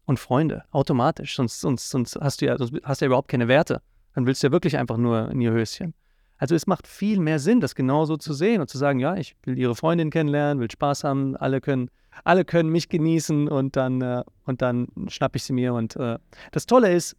und 0.05 0.19
Freunde, 0.19 0.63
automatisch. 0.71 1.35
Sonst, 1.35 1.61
sonst, 1.61 1.89
sonst 1.89 2.15
hast 2.15 2.41
du 2.41 2.45
ja, 2.45 2.57
sonst 2.57 2.73
hast 2.83 3.01
du 3.01 3.05
ja 3.05 3.07
überhaupt 3.07 3.29
keine 3.29 3.47
Werte. 3.47 3.81
Dann 4.13 4.25
willst 4.25 4.43
du 4.43 4.47
ja 4.47 4.51
wirklich 4.51 4.77
einfach 4.77 4.97
nur 4.97 5.31
in 5.31 5.41
ihr 5.41 5.51
Höschen. 5.51 5.93
Also 6.37 6.55
es 6.55 6.67
macht 6.67 6.87
viel 6.87 7.19
mehr 7.19 7.39
Sinn, 7.39 7.59
das 7.61 7.75
genauso 7.75 8.17
zu 8.17 8.33
sehen 8.33 8.61
und 8.61 8.69
zu 8.69 8.77
sagen, 8.77 8.99
ja, 8.99 9.15
ich 9.15 9.35
will 9.43 9.57
ihre 9.57 9.75
Freundin 9.75 10.09
kennenlernen, 10.09 10.59
will 10.59 10.71
Spaß 10.71 11.03
haben, 11.03 11.35
alle 11.37 11.61
können 11.61 11.89
alle 12.23 12.45
können 12.45 12.69
mich 12.69 12.89
genießen 12.89 13.47
und 13.47 13.75
dann, 13.75 14.01
äh, 14.01 14.23
und 14.45 14.61
dann 14.61 14.87
schnapp 15.07 15.35
ich 15.35 15.43
sie 15.43 15.53
mir. 15.53 15.73
Und 15.73 15.95
äh, 15.95 16.19
das 16.51 16.65
Tolle 16.65 16.93
ist, 16.93 17.15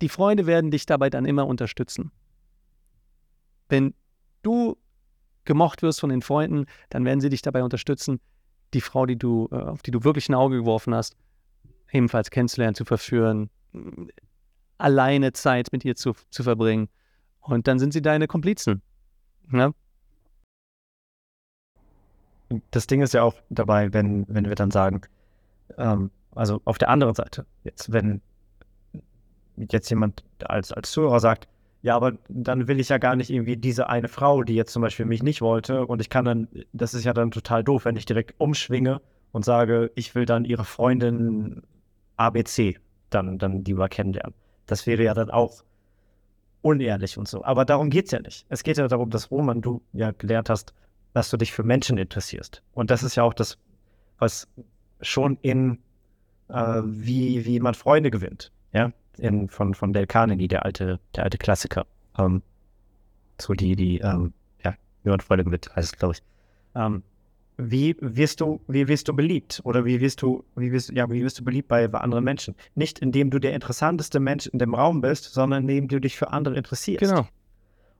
die 0.00 0.08
Freunde 0.08 0.46
werden 0.46 0.70
dich 0.70 0.86
dabei 0.86 1.10
dann 1.10 1.24
immer 1.24 1.46
unterstützen. 1.46 2.12
Wenn 3.68 3.94
du 4.42 4.76
gemocht 5.44 5.82
wirst 5.82 6.00
von 6.00 6.10
den 6.10 6.22
Freunden, 6.22 6.66
dann 6.90 7.04
werden 7.04 7.20
sie 7.20 7.30
dich 7.30 7.42
dabei 7.42 7.64
unterstützen, 7.64 8.20
die 8.74 8.80
Frau, 8.80 9.06
die 9.06 9.16
du, 9.16 9.48
äh, 9.50 9.56
auf 9.56 9.82
die 9.82 9.90
du 9.90 10.04
wirklich 10.04 10.28
ein 10.28 10.34
Auge 10.34 10.58
geworfen 10.58 10.94
hast, 10.94 11.16
ebenfalls 11.92 12.30
kennenzulernen, 12.30 12.74
zu 12.74 12.84
verführen, 12.84 13.50
alleine 14.78 15.32
Zeit 15.32 15.68
mit 15.72 15.84
ihr 15.84 15.96
zu, 15.96 16.14
zu 16.30 16.42
verbringen. 16.42 16.88
Und 17.40 17.66
dann 17.66 17.78
sind 17.78 17.92
sie 17.92 18.02
deine 18.02 18.26
Komplizen. 18.26 18.82
Ja? 19.52 19.72
das 22.70 22.86
Ding 22.86 23.02
ist 23.02 23.14
ja 23.14 23.22
auch 23.22 23.34
dabei, 23.50 23.92
wenn, 23.92 24.26
wenn 24.28 24.46
wir 24.46 24.54
dann 24.54 24.70
sagen, 24.70 25.02
ähm, 25.76 26.10
also 26.34 26.60
auf 26.64 26.78
der 26.78 26.88
anderen 26.88 27.14
Seite, 27.14 27.46
jetzt, 27.64 27.92
wenn 27.92 28.20
jetzt 29.56 29.90
jemand 29.90 30.24
als, 30.44 30.72
als 30.72 30.90
Zuhörer 30.92 31.20
sagt, 31.20 31.48
ja, 31.82 31.94
aber 31.94 32.12
dann 32.28 32.66
will 32.66 32.80
ich 32.80 32.88
ja 32.88 32.98
gar 32.98 33.16
nicht 33.16 33.30
irgendwie 33.30 33.56
diese 33.56 33.88
eine 33.88 34.08
Frau, 34.08 34.42
die 34.42 34.54
jetzt 34.54 34.72
zum 34.72 34.82
Beispiel 34.82 35.06
mich 35.06 35.22
nicht 35.22 35.40
wollte, 35.40 35.86
und 35.86 36.00
ich 36.00 36.10
kann 36.10 36.24
dann, 36.24 36.48
das 36.72 36.94
ist 36.94 37.04
ja 37.04 37.12
dann 37.12 37.30
total 37.30 37.62
doof, 37.62 37.84
wenn 37.84 37.96
ich 37.96 38.06
direkt 38.06 38.34
umschwinge 38.38 39.00
und 39.32 39.44
sage, 39.44 39.90
ich 39.94 40.14
will 40.14 40.24
dann 40.24 40.44
ihre 40.44 40.64
Freundin 40.64 41.62
ABC 42.18 42.78
dann, 43.10 43.38
dann 43.38 43.64
lieber 43.64 43.88
kennenlernen. 43.88 44.34
Das 44.66 44.86
wäre 44.86 45.02
ja 45.02 45.14
dann 45.14 45.30
auch 45.30 45.64
unehrlich 46.62 47.16
und 47.16 47.28
so. 47.28 47.44
Aber 47.44 47.64
darum 47.64 47.90
geht 47.90 48.06
es 48.06 48.10
ja 48.10 48.20
nicht. 48.20 48.44
Es 48.48 48.62
geht 48.62 48.76
ja 48.76 48.86
darum, 48.88 49.10
dass 49.10 49.30
Roman, 49.30 49.62
du 49.62 49.82
ja 49.92 50.10
gelernt 50.10 50.50
hast, 50.50 50.74
dass 51.14 51.30
du 51.30 51.36
dich 51.36 51.52
für 51.52 51.62
Menschen 51.62 51.98
interessierst. 51.98 52.62
Und 52.74 52.90
das 52.90 53.02
ist 53.02 53.14
ja 53.14 53.22
auch 53.22 53.34
das, 53.34 53.58
was 54.18 54.48
schon 55.00 55.38
in, 55.42 55.78
äh, 56.48 56.82
wie, 56.84 57.44
wie 57.46 57.60
man 57.60 57.74
Freunde 57.74 58.10
gewinnt, 58.10 58.52
ja, 58.72 58.92
in, 59.16 59.48
von, 59.48 59.74
von 59.74 59.92
Dale 59.92 60.06
Carnegie, 60.06 60.48
der 60.48 60.64
alte, 60.64 61.00
der 61.14 61.24
alte 61.24 61.38
Klassiker. 61.38 61.86
Ähm, 62.18 62.42
so 63.40 63.54
die, 63.54 63.76
die, 63.76 63.98
ähm, 64.00 64.32
ja, 64.64 64.74
wie 65.02 65.10
man 65.10 65.20
Freunde 65.20 65.44
gewinnt, 65.44 65.74
heißt 65.74 65.94
es, 65.94 65.98
glaube 65.98 66.14
ich. 66.14 66.22
Ähm, 66.74 67.02
wie 67.58 67.96
wirst 68.00 68.40
du, 68.40 68.60
wie 68.68 68.86
wirst 68.86 69.08
du 69.08 69.14
beliebt? 69.14 69.60
Oder 69.64 69.84
wie 69.84 70.00
wirst 70.00 70.22
du, 70.22 70.44
wie 70.54 70.70
wirst, 70.72 70.90
ja, 70.90 71.10
wie 71.10 71.22
wirst 71.22 71.40
du 71.40 71.44
beliebt 71.44 71.68
bei, 71.68 71.88
bei 71.88 71.98
anderen 71.98 72.24
Menschen? 72.24 72.54
Nicht 72.76 73.00
indem 73.00 73.30
du 73.30 73.40
der 73.40 73.52
interessanteste 73.52 74.20
Mensch 74.20 74.46
in 74.46 74.60
dem 74.60 74.74
Raum 74.74 75.00
bist, 75.00 75.24
sondern 75.24 75.62
indem 75.62 75.88
du 75.88 76.00
dich 76.00 76.16
für 76.16 76.30
andere 76.32 76.56
interessierst. 76.56 77.00
Genau. 77.00 77.26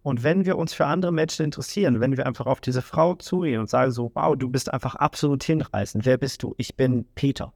Und 0.02 0.22
wenn 0.22 0.46
wir 0.46 0.56
uns 0.56 0.72
für 0.72 0.86
andere 0.86 1.12
Menschen 1.12 1.44
interessieren, 1.44 2.00
wenn 2.00 2.16
wir 2.16 2.24
einfach 2.24 2.46
auf 2.46 2.60
diese 2.60 2.82
Frau 2.82 3.16
zugehen 3.16 3.60
und 3.60 3.68
sagen 3.68 3.90
so, 3.90 4.12
wow, 4.14 4.36
du 4.36 4.48
bist 4.48 4.72
einfach 4.72 4.94
absolut 4.94 5.42
hinreißend. 5.42 6.06
Wer 6.06 6.18
bist 6.18 6.44
du? 6.44 6.54
Ich 6.56 6.76
bin 6.76 7.04
Peter. 7.14 7.52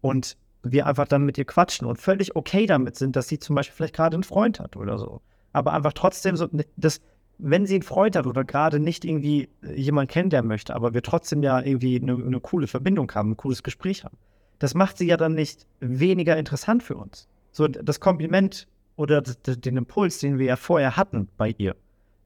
und 0.00 0.36
wir 0.62 0.86
einfach 0.86 1.06
dann 1.06 1.24
mit 1.24 1.38
ihr 1.38 1.44
quatschen 1.44 1.86
und 1.86 1.98
völlig 1.98 2.34
okay 2.36 2.66
damit 2.66 2.96
sind, 2.96 3.14
dass 3.16 3.28
sie 3.28 3.38
zum 3.38 3.54
Beispiel 3.54 3.76
vielleicht 3.76 3.94
gerade 3.94 4.16
einen 4.16 4.24
Freund 4.24 4.58
hat 4.58 4.76
oder 4.76 4.98
so. 4.98 5.22
Aber 5.52 5.72
einfach 5.72 5.92
trotzdem 5.92 6.36
so, 6.36 6.48
das, 6.76 7.00
wenn 7.38 7.66
sie 7.66 7.74
einen 7.74 7.82
Freund 7.82 8.16
hat 8.16 8.26
oder 8.26 8.44
gerade 8.44 8.80
nicht 8.80 9.04
irgendwie 9.04 9.48
jemanden 9.62 10.10
kennenlernen 10.10 10.48
möchte, 10.48 10.74
aber 10.74 10.94
wir 10.94 11.02
trotzdem 11.02 11.42
ja 11.42 11.60
irgendwie 11.60 12.00
eine, 12.00 12.14
eine 12.14 12.40
coole 12.40 12.66
Verbindung 12.66 13.10
haben, 13.12 13.32
ein 13.32 13.36
cooles 13.36 13.62
Gespräch 13.62 14.04
haben, 14.04 14.16
das 14.58 14.74
macht 14.74 14.98
sie 14.98 15.06
ja 15.06 15.16
dann 15.16 15.34
nicht 15.34 15.66
weniger 15.80 16.36
interessant 16.36 16.82
für 16.82 16.96
uns. 16.96 17.28
So 17.52 17.68
das 17.68 18.00
Kompliment 18.00 18.66
oder 18.96 19.22
den 19.22 19.76
Impuls, 19.76 20.18
den 20.18 20.38
wir 20.38 20.46
ja 20.46 20.56
vorher 20.56 20.96
hatten 20.96 21.28
bei 21.36 21.54
ihr, 21.58 21.76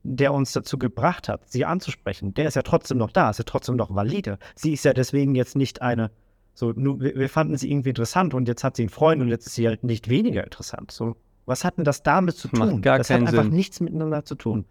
der 0.02 0.32
uns 0.32 0.52
dazu 0.52 0.78
gebracht 0.78 1.28
hat, 1.28 1.48
sie 1.48 1.64
anzusprechen, 1.64 2.34
der 2.34 2.48
ist 2.48 2.56
ja 2.56 2.62
trotzdem 2.62 2.98
noch 2.98 3.12
da, 3.12 3.30
ist 3.30 3.38
ja 3.38 3.44
trotzdem 3.44 3.76
noch 3.76 3.94
valide. 3.94 4.38
Sie 4.54 4.72
ist 4.72 4.84
ja 4.84 4.94
deswegen 4.94 5.34
jetzt 5.34 5.54
nicht 5.54 5.82
eine, 5.82 6.10
so, 6.54 6.72
nur, 6.72 7.00
wir, 7.00 7.14
wir 7.14 7.28
fanden 7.28 7.56
sie 7.56 7.70
irgendwie 7.70 7.90
interessant 7.90 8.34
und 8.34 8.48
jetzt 8.48 8.64
hat 8.64 8.76
sie 8.76 8.82
einen 8.82 8.88
Freund 8.88 9.20
und 9.22 9.28
jetzt 9.28 9.46
ist 9.46 9.54
sie 9.54 9.68
halt 9.68 9.84
nicht 9.84 10.08
weniger 10.08 10.42
interessant. 10.42 10.90
So, 10.90 11.16
was 11.44 11.64
hat 11.64 11.76
denn 11.76 11.84
das 11.84 12.02
damit 12.02 12.36
zu 12.36 12.48
tun? 12.48 12.58
Macht 12.58 12.82
gar 12.82 12.98
das 12.98 13.08
keinen 13.08 13.26
hat 13.26 13.34
einfach 13.34 13.44
Sinn. 13.44 13.54
nichts 13.54 13.80
miteinander 13.80 14.24
zu 14.24 14.34
tun. 14.34 14.64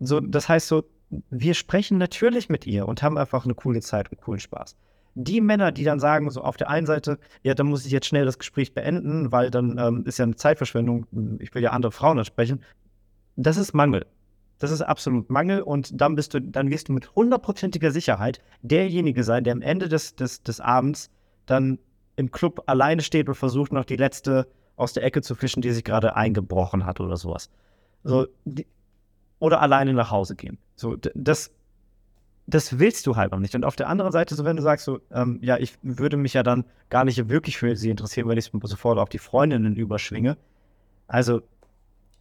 So, 0.00 0.20
das 0.20 0.48
heißt 0.48 0.66
so, 0.66 0.84
wir 1.30 1.54
sprechen 1.54 1.98
natürlich 1.98 2.48
mit 2.48 2.66
ihr 2.66 2.88
und 2.88 3.02
haben 3.02 3.18
einfach 3.18 3.44
eine 3.44 3.54
coole 3.54 3.80
Zeit 3.80 4.10
und 4.10 4.20
coolen 4.20 4.40
Spaß. 4.40 4.76
Die 5.14 5.40
Männer, 5.40 5.72
die 5.72 5.84
dann 5.84 5.98
sagen, 6.00 6.30
so 6.30 6.40
auf 6.40 6.56
der 6.56 6.70
einen 6.70 6.86
Seite, 6.86 7.18
ja, 7.42 7.54
dann 7.54 7.66
muss 7.66 7.84
ich 7.84 7.92
jetzt 7.92 8.06
schnell 8.06 8.24
das 8.24 8.38
Gespräch 8.38 8.74
beenden, 8.74 9.32
weil 9.32 9.50
dann 9.50 9.76
ähm, 9.78 10.04
ist 10.06 10.18
ja 10.18 10.24
eine 10.24 10.36
Zeitverschwendung, 10.36 11.06
ich 11.40 11.54
will 11.54 11.62
ja 11.62 11.70
andere 11.70 11.92
Frauen 11.92 12.18
ansprechen, 12.18 12.62
das 13.36 13.56
ist 13.56 13.74
Mangel. 13.74 14.06
Das 14.58 14.70
ist 14.70 14.82
absolut 14.82 15.30
Mangel 15.30 15.62
und 15.62 16.00
dann 16.00 16.14
bist 16.14 16.34
du, 16.34 16.40
dann 16.40 16.70
wirst 16.70 16.88
du 16.88 16.92
mit 16.92 17.14
hundertprozentiger 17.14 17.90
Sicherheit 17.90 18.40
derjenige 18.62 19.24
sein, 19.24 19.42
der 19.42 19.54
am 19.54 19.62
Ende 19.62 19.88
des, 19.88 20.14
des, 20.16 20.42
des 20.42 20.60
Abends 20.60 21.10
dann 21.46 21.78
im 22.16 22.30
Club 22.30 22.62
alleine 22.66 23.02
steht 23.02 23.28
und 23.28 23.34
versucht, 23.34 23.72
noch 23.72 23.86
die 23.86 23.96
letzte 23.96 24.46
aus 24.76 24.92
der 24.92 25.02
Ecke 25.02 25.22
zu 25.22 25.34
fischen, 25.34 25.62
die 25.62 25.70
sich 25.70 25.82
gerade 25.82 26.14
eingebrochen 26.14 26.84
hat 26.84 27.00
oder 27.00 27.16
sowas. 27.16 27.50
So, 28.04 28.26
die, 28.44 28.66
oder 29.40 29.60
alleine 29.60 29.92
nach 29.92 30.12
Hause 30.12 30.36
gehen. 30.36 30.58
So, 30.76 30.96
das, 31.14 31.50
das 32.46 32.78
willst 32.78 33.06
du 33.06 33.16
halt 33.16 33.32
noch 33.32 33.40
nicht. 33.40 33.54
Und 33.56 33.64
auf 33.64 33.74
der 33.74 33.88
anderen 33.88 34.12
Seite, 34.12 34.34
so 34.36 34.44
wenn 34.44 34.56
du 34.56 34.62
sagst, 34.62 34.84
so, 34.84 35.00
ähm, 35.10 35.40
ja, 35.42 35.56
ich 35.58 35.76
würde 35.82 36.16
mich 36.16 36.34
ja 36.34 36.44
dann 36.44 36.64
gar 36.90 37.04
nicht 37.04 37.28
wirklich 37.28 37.58
für 37.58 37.74
sie 37.74 37.90
interessieren, 37.90 38.28
weil 38.28 38.38
ich 38.38 38.52
sofort 38.62 38.98
auf 38.98 39.08
die 39.08 39.18
Freundinnen 39.18 39.74
überschwinge. 39.74 40.36
Also, 41.08 41.42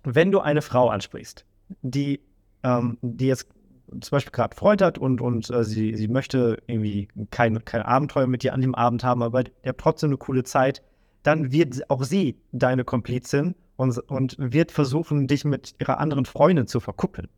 wenn 0.04 0.32
du 0.32 0.40
eine 0.40 0.62
Frau 0.62 0.90
ansprichst, 0.90 1.46
die, 1.82 2.22
ähm, 2.64 2.98
die 3.02 3.28
jetzt 3.28 3.48
zum 3.90 4.12
Beispiel 4.12 4.32
gerade 4.32 4.56
Freund 4.56 4.82
hat 4.82 4.98
und, 4.98 5.20
und 5.20 5.50
äh, 5.50 5.64
sie, 5.64 5.96
sie 5.96 6.08
möchte 6.08 6.62
irgendwie 6.68 7.08
kein, 7.32 7.64
kein 7.66 7.82
Abenteuer 7.82 8.28
mit 8.28 8.44
dir 8.44 8.54
an 8.54 8.62
dem 8.62 8.76
Abend 8.76 9.04
haben, 9.04 9.24
aber 9.24 9.42
ihr 9.42 9.70
habt 9.70 9.82
trotzdem 9.82 10.12
eine 10.12 10.18
coole 10.18 10.44
Zeit, 10.44 10.82
dann 11.24 11.52
wird 11.52 11.90
auch 11.90 12.04
sie 12.04 12.38
deine 12.52 12.84
Komplizin 12.86 13.56
und, 13.80 13.98
und 14.10 14.36
wird 14.38 14.74
versuchen, 14.74 15.28
dich 15.28 15.46
mit 15.46 15.74
ihrer 15.80 16.00
anderen 16.00 16.26
Freundin 16.26 16.68
zu 16.68 16.82
verkuppeln. 16.82 17.30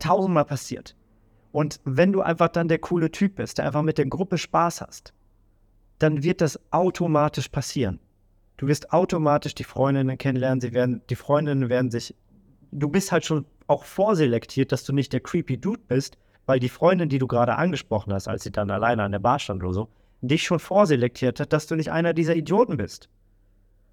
Tausendmal 0.00 0.44
passiert. 0.44 0.96
Und 1.52 1.80
wenn 1.84 2.12
du 2.12 2.22
einfach 2.22 2.48
dann 2.48 2.66
der 2.66 2.80
coole 2.80 3.12
Typ 3.12 3.36
bist, 3.36 3.58
der 3.58 3.66
einfach 3.66 3.82
mit 3.82 3.98
der 3.98 4.06
Gruppe 4.06 4.36
Spaß 4.36 4.80
hast, 4.80 5.14
dann 6.00 6.24
wird 6.24 6.40
das 6.40 6.58
automatisch 6.72 7.48
passieren. 7.48 8.00
Du 8.56 8.66
wirst 8.66 8.92
automatisch 8.92 9.54
die 9.54 9.64
Freundinnen 9.64 10.18
kennenlernen, 10.18 10.60
sie 10.60 10.72
werden, 10.72 11.02
die 11.08 11.14
Freundinnen 11.14 11.68
werden 11.68 11.92
sich, 11.92 12.12
du 12.72 12.88
bist 12.88 13.12
halt 13.12 13.24
schon 13.24 13.46
auch 13.68 13.84
vorselektiert, 13.84 14.72
dass 14.72 14.82
du 14.82 14.92
nicht 14.92 15.12
der 15.12 15.20
creepy 15.20 15.56
Dude 15.56 15.82
bist, 15.86 16.18
weil 16.46 16.58
die 16.58 16.68
Freundin, 16.68 17.08
die 17.08 17.18
du 17.18 17.28
gerade 17.28 17.54
angesprochen 17.54 18.12
hast, 18.12 18.26
als 18.26 18.42
sie 18.42 18.50
dann 18.50 18.72
alleine 18.72 19.04
an 19.04 19.12
der 19.12 19.20
Bar 19.20 19.38
stand 19.38 19.62
oder 19.62 19.72
so, 19.72 19.88
dich 20.20 20.42
schon 20.42 20.58
vorselektiert 20.58 21.38
hat, 21.38 21.52
dass 21.52 21.68
du 21.68 21.76
nicht 21.76 21.92
einer 21.92 22.12
dieser 22.12 22.34
Idioten 22.34 22.76
bist. 22.76 23.08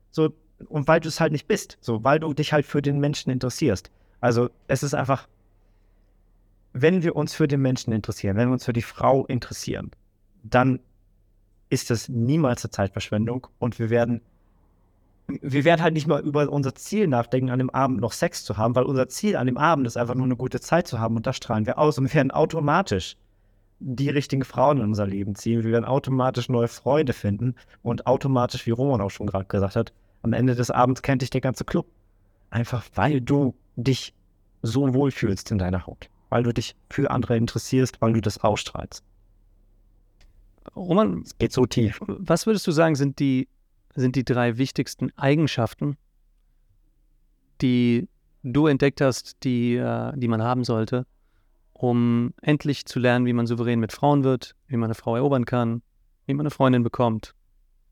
So, 0.09 0.33
und 0.69 0.87
weil 0.87 0.99
du 0.99 1.09
es 1.09 1.19
halt 1.19 1.31
nicht 1.31 1.47
bist, 1.47 1.77
so, 1.81 2.03
weil 2.03 2.19
du 2.19 2.33
dich 2.33 2.53
halt 2.53 2.65
für 2.65 2.81
den 2.81 2.99
Menschen 2.99 3.31
interessierst. 3.31 3.91
Also, 4.21 4.49
es 4.67 4.83
ist 4.83 4.93
einfach, 4.93 5.27
wenn 6.73 7.03
wir 7.03 7.15
uns 7.15 7.33
für 7.33 7.47
den 7.47 7.61
Menschen 7.61 7.93
interessieren, 7.93 8.37
wenn 8.37 8.49
wir 8.49 8.53
uns 8.53 8.65
für 8.65 8.73
die 8.73 8.81
Frau 8.81 9.25
interessieren, 9.25 9.91
dann 10.43 10.79
ist 11.69 11.89
das 11.89 12.09
niemals 12.09 12.63
eine 12.63 12.71
Zeitverschwendung 12.71 13.47
und 13.59 13.79
wir 13.79 13.89
werden, 13.89 14.21
wir 15.27 15.63
werden 15.63 15.81
halt 15.81 15.93
nicht 15.93 16.07
mal 16.07 16.21
über 16.21 16.49
unser 16.49 16.75
Ziel 16.75 17.07
nachdenken, 17.07 17.49
an 17.49 17.59
dem 17.59 17.69
Abend 17.69 17.99
noch 17.99 18.11
Sex 18.11 18.43
zu 18.43 18.57
haben, 18.57 18.75
weil 18.75 18.83
unser 18.83 19.07
Ziel 19.07 19.35
an 19.35 19.47
dem 19.47 19.57
Abend 19.57 19.87
ist 19.87 19.97
einfach 19.97 20.15
nur 20.15 20.25
eine 20.25 20.35
gute 20.35 20.59
Zeit 20.59 20.87
zu 20.87 20.99
haben 20.99 21.15
und 21.15 21.25
das 21.25 21.37
strahlen 21.37 21.65
wir 21.65 21.77
aus 21.77 21.97
und 21.97 22.05
wir 22.05 22.13
werden 22.13 22.31
automatisch 22.31 23.17
die 23.79 24.09
richtigen 24.09 24.45
Frauen 24.45 24.77
in 24.77 24.83
unser 24.85 25.07
Leben 25.07 25.35
ziehen. 25.35 25.63
Wir 25.63 25.71
werden 25.71 25.85
automatisch 25.85 26.47
neue 26.47 26.67
Freunde 26.67 27.13
finden 27.13 27.55
und 27.81 28.07
automatisch, 28.07 28.65
wie 28.65 28.71
Roman 28.71 29.01
auch 29.01 29.09
schon 29.09 29.27
gerade 29.27 29.45
gesagt 29.45 29.75
hat, 29.75 29.93
am 30.23 30.33
Ende 30.33 30.55
des 30.55 30.71
Abends 30.71 31.01
kennt 31.01 31.21
dich 31.21 31.29
der 31.29 31.41
ganze 31.41 31.65
Club. 31.65 31.85
Einfach 32.49 32.83
weil 32.95 33.21
du 33.21 33.55
dich 33.75 34.13
so 34.61 34.93
wohl 34.93 35.11
fühlst 35.11 35.51
in 35.51 35.57
deiner 35.57 35.85
Haut. 35.85 36.09
Weil 36.29 36.43
du 36.43 36.53
dich 36.53 36.75
für 36.89 37.11
andere 37.11 37.37
interessierst, 37.37 38.01
weil 38.01 38.13
du 38.13 38.21
das 38.21 38.39
ausstrahlst. 38.39 39.03
Roman, 40.75 41.21
Es 41.23 41.37
geht 41.37 41.51
so 41.51 41.65
tief. 41.65 41.99
was 42.07 42.45
würdest 42.47 42.65
du 42.65 42.71
sagen, 42.71 42.95
sind 42.95 43.19
die, 43.19 43.49
sind 43.95 44.15
die 44.15 44.23
drei 44.23 44.57
wichtigsten 44.57 45.11
Eigenschaften, 45.17 45.97
die 47.61 48.07
du 48.43 48.67
entdeckt 48.67 49.01
hast, 49.01 49.43
die, 49.43 49.75
äh, 49.75 50.13
die 50.15 50.27
man 50.27 50.41
haben 50.41 50.63
sollte, 50.63 51.05
um 51.73 52.33
endlich 52.41 52.85
zu 52.85 52.99
lernen, 52.99 53.25
wie 53.25 53.33
man 53.33 53.45
souverän 53.45 53.79
mit 53.79 53.91
Frauen 53.91 54.23
wird, 54.23 54.55
wie 54.67 54.77
man 54.77 54.85
eine 54.85 54.95
Frau 54.95 55.15
erobern 55.15 55.45
kann, 55.45 55.81
wie 56.25 56.33
man 56.33 56.45
eine 56.45 56.51
Freundin 56.51 56.83
bekommt 56.83 57.35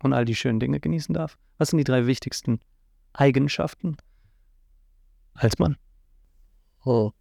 und 0.03 0.13
all 0.13 0.25
die 0.25 0.35
schönen 0.35 0.59
Dinge 0.59 0.79
genießen 0.79 1.13
darf? 1.13 1.37
Was 1.57 1.69
sind 1.69 1.77
die 1.77 1.83
drei 1.83 2.07
wichtigsten 2.07 2.59
Eigenschaften 3.13 3.97
als 5.33 5.57
Mann? 5.59 5.77
Hm. 6.83 7.11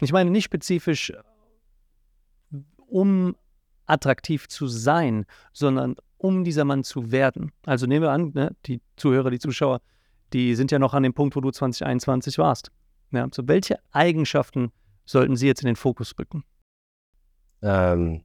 Ich 0.00 0.12
meine 0.12 0.30
nicht 0.30 0.44
spezifisch, 0.44 1.12
um 2.76 3.34
attraktiv 3.86 4.48
zu 4.48 4.66
sein, 4.66 5.26
sondern 5.52 5.96
um 6.18 6.44
dieser 6.44 6.64
Mann 6.64 6.84
zu 6.84 7.10
werden. 7.10 7.52
Also 7.64 7.86
nehmen 7.86 8.02
wir 8.02 8.10
an, 8.10 8.32
ne, 8.34 8.54
die 8.66 8.80
Zuhörer, 8.96 9.30
die 9.30 9.38
Zuschauer, 9.38 9.80
die 10.32 10.54
sind 10.54 10.70
ja 10.70 10.78
noch 10.78 10.94
an 10.94 11.02
dem 11.02 11.14
Punkt, 11.14 11.36
wo 11.36 11.40
du 11.40 11.50
2021 11.50 12.38
warst. 12.38 12.70
Ja, 13.10 13.26
so 13.32 13.48
welche 13.48 13.78
Eigenschaften 13.92 14.70
sollten 15.04 15.36
sie 15.36 15.46
jetzt 15.46 15.62
in 15.62 15.66
den 15.66 15.76
Fokus 15.76 16.14
rücken? 16.18 16.44
Ähm, 17.62 18.24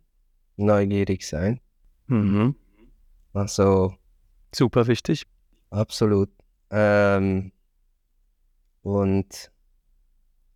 neugierig 0.58 1.26
sein. 1.26 1.62
Mhm. 2.08 2.56
Also 3.34 3.96
Super 4.54 4.88
wichtig. 4.88 5.26
absolut. 5.70 6.30
Ähm, 6.70 7.52
und 8.84 9.52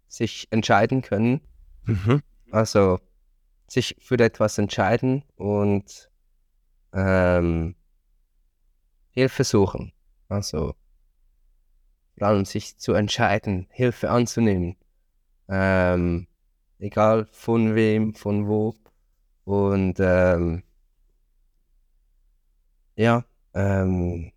sich 0.08 0.48
entscheiden 0.52 1.02
können. 1.02 1.42
Mhm. 1.86 2.22
Also 2.52 3.00
sich 3.68 3.96
für 4.00 4.20
etwas 4.20 4.58
entscheiden 4.58 5.24
und 5.36 6.10
ähm, 6.94 7.76
Hilfe 9.10 9.44
suchen. 9.44 9.94
Also 10.30 10.76
vor 12.18 12.28
allem 12.28 12.46
sich 12.46 12.78
zu 12.78 12.94
entscheiden, 12.94 13.68
Hilfe 13.72 14.10
anzunehmen. 14.10 14.76
Ähm, 15.50 16.28
egal 16.80 17.28
von 17.32 17.76
wem, 17.76 18.14
von 18.14 18.48
wo. 18.48 18.76
Und 19.44 19.96
ähm, 20.00 20.64
ja, 22.98 23.24
ähm, 23.54 24.32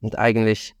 und 0.00 0.16
eigentlich 0.16 0.74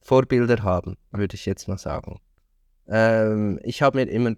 Vorbilder 0.00 0.62
haben, 0.62 0.96
würde 1.10 1.34
ich 1.34 1.46
jetzt 1.46 1.66
mal 1.66 1.78
sagen. 1.78 2.20
Ähm, 2.86 3.58
ich 3.62 3.82
habe 3.82 3.98
mir 3.98 4.10
immer 4.10 4.36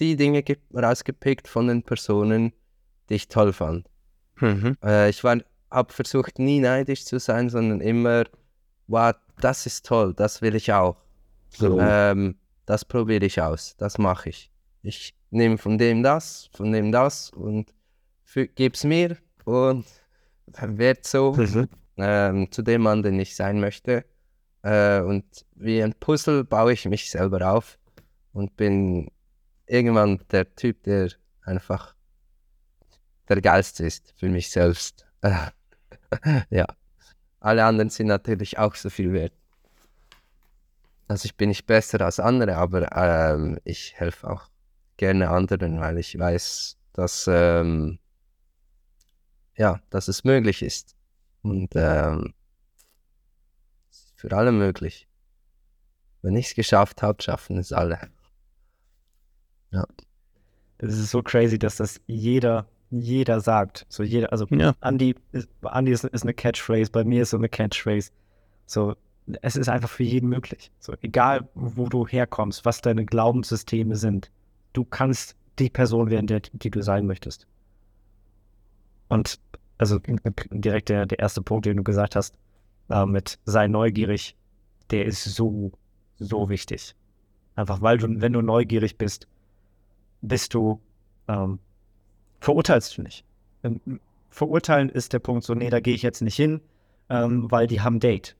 die 0.00 0.16
Dinge 0.16 0.42
ge- 0.42 0.58
rausgepickt 0.74 1.48
von 1.48 1.68
den 1.68 1.82
Personen, 1.82 2.52
die 3.08 3.14
ich 3.14 3.28
toll 3.28 3.52
fand. 3.52 3.88
Mhm. 4.40 4.76
Äh, 4.82 5.10
ich 5.10 5.22
habe 5.22 5.92
versucht, 5.92 6.38
nie 6.38 6.60
neidisch 6.60 7.04
zu 7.04 7.18
sein, 7.18 7.48
sondern 7.48 7.80
immer, 7.80 8.24
wow, 8.88 9.14
das 9.40 9.66
ist 9.66 9.86
toll, 9.86 10.14
das 10.14 10.42
will 10.42 10.54
ich 10.54 10.72
auch. 10.72 10.96
So. 11.50 11.78
Ähm, 11.78 12.36
das 12.64 12.84
probiere 12.84 13.24
ich 13.24 13.40
aus, 13.40 13.76
das 13.76 13.98
mache 13.98 14.30
ich. 14.30 14.50
Ich 14.82 15.14
nehme 15.30 15.58
von 15.58 15.78
dem 15.78 16.02
das, 16.02 16.48
von 16.52 16.72
dem 16.72 16.92
das 16.92 17.30
und 17.30 17.72
gebe 18.34 18.74
es 18.74 18.84
mir 18.84 19.16
und 19.44 19.84
wird 20.60 21.06
so 21.06 21.32
Mhm. 21.36 21.68
ähm, 21.96 22.52
zu 22.52 22.62
dem 22.62 22.82
Mann, 22.82 23.02
den 23.02 23.18
ich 23.18 23.34
sein 23.34 23.58
möchte. 23.60 24.04
Äh, 24.62 25.00
und 25.00 25.24
wie 25.54 25.82
ein 25.82 25.94
Puzzle 25.94 26.44
baue 26.44 26.72
ich 26.72 26.84
mich 26.84 27.10
selber 27.10 27.52
auf 27.52 27.78
und 28.32 28.56
bin 28.56 29.10
irgendwann 29.66 30.20
der 30.30 30.54
Typ, 30.54 30.82
der 30.82 31.10
einfach 31.42 31.94
der 33.28 33.40
Geilste 33.40 33.86
ist 33.86 34.14
für 34.16 34.28
mich 34.28 34.50
selbst. 34.50 35.06
ja. 36.50 36.66
Alle 37.40 37.64
anderen 37.64 37.90
sind 37.90 38.08
natürlich 38.08 38.58
auch 38.58 38.74
so 38.74 38.90
viel 38.90 39.12
wert. 39.12 39.32
Also 41.08 41.26
ich 41.26 41.36
bin 41.36 41.50
nicht 41.50 41.66
besser 41.66 42.00
als 42.00 42.18
andere, 42.18 42.56
aber 42.56 42.90
ähm, 42.96 43.58
ich 43.64 43.94
helfe 43.96 44.28
auch 44.28 44.48
gerne 44.96 45.30
anderen, 45.30 45.80
weil 45.80 45.98
ich 45.98 46.18
weiß, 46.18 46.76
dass, 46.92 47.28
ähm, 47.30 47.98
ja, 49.56 49.80
dass 49.90 50.08
es 50.08 50.24
möglich 50.24 50.62
ist. 50.62 50.96
Und 51.42 51.70
ähm, 51.74 52.34
für 54.14 54.36
alle 54.36 54.52
möglich. 54.52 55.06
Wenn 56.22 56.36
ich 56.36 56.48
es 56.48 56.54
geschafft 56.54 57.02
habe, 57.02 57.22
schaffen 57.22 57.58
es 57.58 57.72
alle. 57.72 57.98
Ja. 59.70 59.86
Das 60.78 60.94
ist 60.94 61.10
so 61.10 61.22
crazy, 61.22 61.58
dass 61.58 61.76
das 61.76 62.00
jeder, 62.06 62.66
jeder 62.90 63.40
sagt. 63.40 63.86
So 63.88 64.02
jeder, 64.02 64.32
also 64.32 64.46
Ja. 64.50 64.74
Andi, 64.80 65.14
ist, 65.32 65.48
Andi 65.62 65.92
ist, 65.92 66.04
ist 66.04 66.22
eine 66.22 66.34
Catchphrase, 66.34 66.90
bei 66.90 67.04
mir 67.04 67.22
ist 67.22 67.30
so 67.30 67.36
eine 67.36 67.48
Catchphrase. 67.48 68.10
So, 68.66 68.96
es 69.42 69.56
ist 69.56 69.68
einfach 69.68 69.88
für 69.88 70.02
jeden 70.02 70.28
möglich. 70.28 70.72
So, 70.78 70.94
egal 71.02 71.48
wo 71.54 71.88
du 71.88 72.06
herkommst, 72.06 72.64
was 72.64 72.80
deine 72.80 73.04
Glaubenssysteme 73.04 73.96
sind, 73.96 74.30
du 74.76 74.84
kannst 74.84 75.36
die 75.58 75.70
Person 75.70 76.10
werden, 76.10 76.26
der, 76.26 76.40
die 76.52 76.70
du 76.70 76.82
sein 76.82 77.06
möchtest. 77.06 77.46
Und 79.08 79.40
also 79.78 79.98
direkt 80.50 80.88
der, 80.88 81.06
der 81.06 81.18
erste 81.18 81.42
Punkt, 81.42 81.66
den 81.66 81.78
du 81.78 81.82
gesagt 81.82 82.16
hast, 82.16 82.36
äh, 82.90 83.06
mit 83.06 83.38
sei 83.44 83.68
neugierig, 83.68 84.36
der 84.90 85.06
ist 85.06 85.24
so, 85.24 85.72
so 86.18 86.48
wichtig. 86.48 86.94
Einfach 87.54 87.80
weil 87.80 87.98
du, 87.98 88.20
wenn 88.20 88.32
du 88.32 88.42
neugierig 88.42 88.98
bist, 88.98 89.26
bist 90.20 90.52
du, 90.54 90.80
ähm, 91.28 91.58
verurteilst 92.40 92.98
du 92.98 93.02
nicht. 93.02 93.24
Ähm, 93.62 94.00
Verurteilen 94.30 94.90
ist 94.90 95.14
der 95.14 95.18
Punkt 95.18 95.44
so, 95.44 95.54
nee, 95.54 95.70
da 95.70 95.80
gehe 95.80 95.94
ich 95.94 96.02
jetzt 96.02 96.20
nicht 96.20 96.36
hin, 96.36 96.60
ähm, 97.08 97.50
weil 97.50 97.66
die 97.66 97.80
haben 97.80 98.00
Date. 98.00 98.36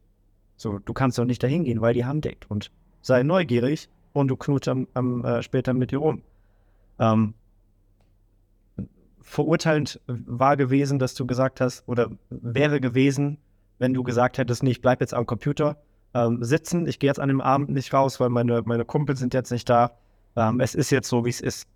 So, 0.58 0.78
du 0.78 0.92
kannst 0.92 1.16
doch 1.16 1.24
nicht 1.24 1.42
dahin 1.42 1.64
gehen, 1.64 1.80
weil 1.80 1.94
die 1.94 2.04
haben 2.04 2.20
Date. 2.20 2.50
Und 2.50 2.70
sei 3.00 3.22
neugierig 3.22 3.88
und 4.20 4.28
du 4.28 4.36
knutsch 4.36 4.68
am, 4.68 4.86
am 4.94 5.24
äh, 5.24 5.42
später 5.42 5.74
mit 5.74 5.90
dir 5.90 5.98
rum. 5.98 6.22
Ähm, 6.98 7.34
verurteilend 9.20 10.00
war 10.06 10.56
gewesen, 10.56 10.98
dass 10.98 11.14
du 11.14 11.26
gesagt 11.26 11.60
hast, 11.60 11.86
oder 11.86 12.10
wäre 12.30 12.80
gewesen, 12.80 13.38
wenn 13.78 13.92
du 13.92 14.02
gesagt 14.02 14.38
hättest, 14.38 14.62
nee, 14.62 14.70
ich 14.70 14.80
bleib 14.80 15.00
jetzt 15.00 15.14
am 15.14 15.26
Computer 15.26 15.76
ähm, 16.14 16.42
sitzen, 16.42 16.86
ich 16.86 16.98
gehe 16.98 17.08
jetzt 17.08 17.20
an 17.20 17.28
dem 17.28 17.40
Abend 17.40 17.70
nicht 17.70 17.92
raus, 17.92 18.20
weil 18.20 18.30
meine, 18.30 18.62
meine 18.64 18.84
Kumpel 18.84 19.16
sind 19.16 19.34
jetzt 19.34 19.50
nicht 19.50 19.68
da. 19.68 19.92
Ähm, 20.36 20.60
es 20.60 20.74
ist 20.74 20.90
jetzt 20.90 21.08
so, 21.08 21.24
wie 21.24 21.30
es 21.30 21.40
ist. 21.40 21.68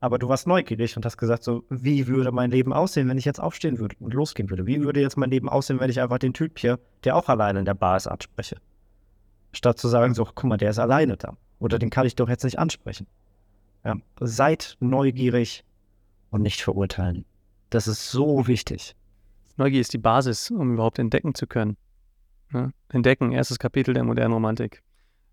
Aber 0.00 0.18
du 0.18 0.28
warst 0.28 0.48
neugierig 0.48 0.96
und 0.96 1.06
hast 1.06 1.16
gesagt, 1.16 1.44
so, 1.44 1.62
wie 1.70 2.08
würde 2.08 2.32
mein 2.32 2.50
Leben 2.50 2.72
aussehen, 2.72 3.08
wenn 3.08 3.18
ich 3.18 3.24
jetzt 3.24 3.40
aufstehen 3.40 3.78
würde 3.78 3.94
und 4.00 4.12
losgehen 4.12 4.50
würde? 4.50 4.66
Wie 4.66 4.82
würde 4.82 5.00
jetzt 5.00 5.16
mein 5.16 5.30
Leben 5.30 5.48
aussehen, 5.48 5.78
wenn 5.78 5.90
ich 5.90 6.00
einfach 6.00 6.18
den 6.18 6.34
Typ 6.34 6.58
hier, 6.58 6.80
der 7.04 7.14
auch 7.14 7.28
alleine 7.28 7.60
in 7.60 7.64
der 7.64 7.74
Bar 7.74 7.96
ist, 7.96 8.08
anspreche? 8.08 8.56
Statt 9.52 9.78
zu 9.78 9.86
sagen, 9.86 10.14
so, 10.14 10.24
guck 10.24 10.44
mal, 10.44 10.56
der 10.56 10.70
ist 10.70 10.80
alleine 10.80 11.16
da. 11.16 11.36
Oder 11.62 11.78
den 11.78 11.90
kann 11.90 12.06
ich 12.06 12.16
doch 12.16 12.28
jetzt 12.28 12.42
nicht 12.42 12.58
ansprechen. 12.58 13.06
Ja, 13.84 13.94
seid 14.18 14.76
neugierig 14.80 15.64
und 16.30 16.42
nicht 16.42 16.60
verurteilen. 16.60 17.24
Das 17.70 17.86
ist 17.86 18.10
so 18.10 18.48
wichtig. 18.48 18.96
Neugier 19.56 19.80
ist 19.80 19.92
die 19.92 19.98
Basis, 19.98 20.50
um 20.50 20.74
überhaupt 20.74 20.98
entdecken 20.98 21.36
zu 21.36 21.46
können. 21.46 21.76
Ja? 22.52 22.70
Entdecken, 22.88 23.30
erstes 23.30 23.60
Kapitel 23.60 23.94
der 23.94 24.02
modernen 24.02 24.34
Romantik. 24.34 24.82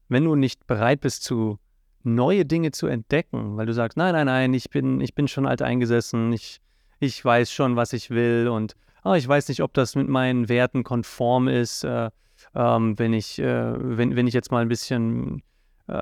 Wenn 0.07 0.23
du 0.23 0.35
nicht 0.35 0.67
bereit 0.67 1.01
bist, 1.01 1.23
zu 1.23 1.57
neue 2.03 2.45
Dinge 2.45 2.69
zu 2.71 2.85
entdecken, 2.85 3.57
weil 3.57 3.65
du 3.65 3.73
sagst, 3.73 3.97
nein, 3.97 4.13
nein, 4.13 4.27
nein, 4.27 4.53
ich 4.53 4.69
bin, 4.69 5.01
ich 5.01 5.15
bin 5.15 5.27
schon 5.27 5.47
alt 5.47 5.63
eingesessen, 5.63 6.31
ich, 6.31 6.61
ich 6.99 7.25
weiß 7.25 7.51
schon, 7.51 7.75
was 7.75 7.91
ich 7.91 8.11
will 8.11 8.49
und 8.49 8.75
oh, 9.03 9.13
ich 9.13 9.27
weiß 9.27 9.49
nicht, 9.49 9.63
ob 9.63 9.73
das 9.73 9.95
mit 9.95 10.07
meinen 10.07 10.47
Werten 10.47 10.83
konform 10.83 11.47
ist, 11.47 11.83
äh, 11.83 12.11
ähm, 12.53 12.99
wenn, 12.99 13.13
ich, 13.13 13.39
äh, 13.39 13.73
wenn, 13.97 14.15
wenn 14.15 14.27
ich 14.27 14.35
jetzt 14.35 14.51
mal 14.51 14.61
ein 14.61 14.69
bisschen 14.69 15.41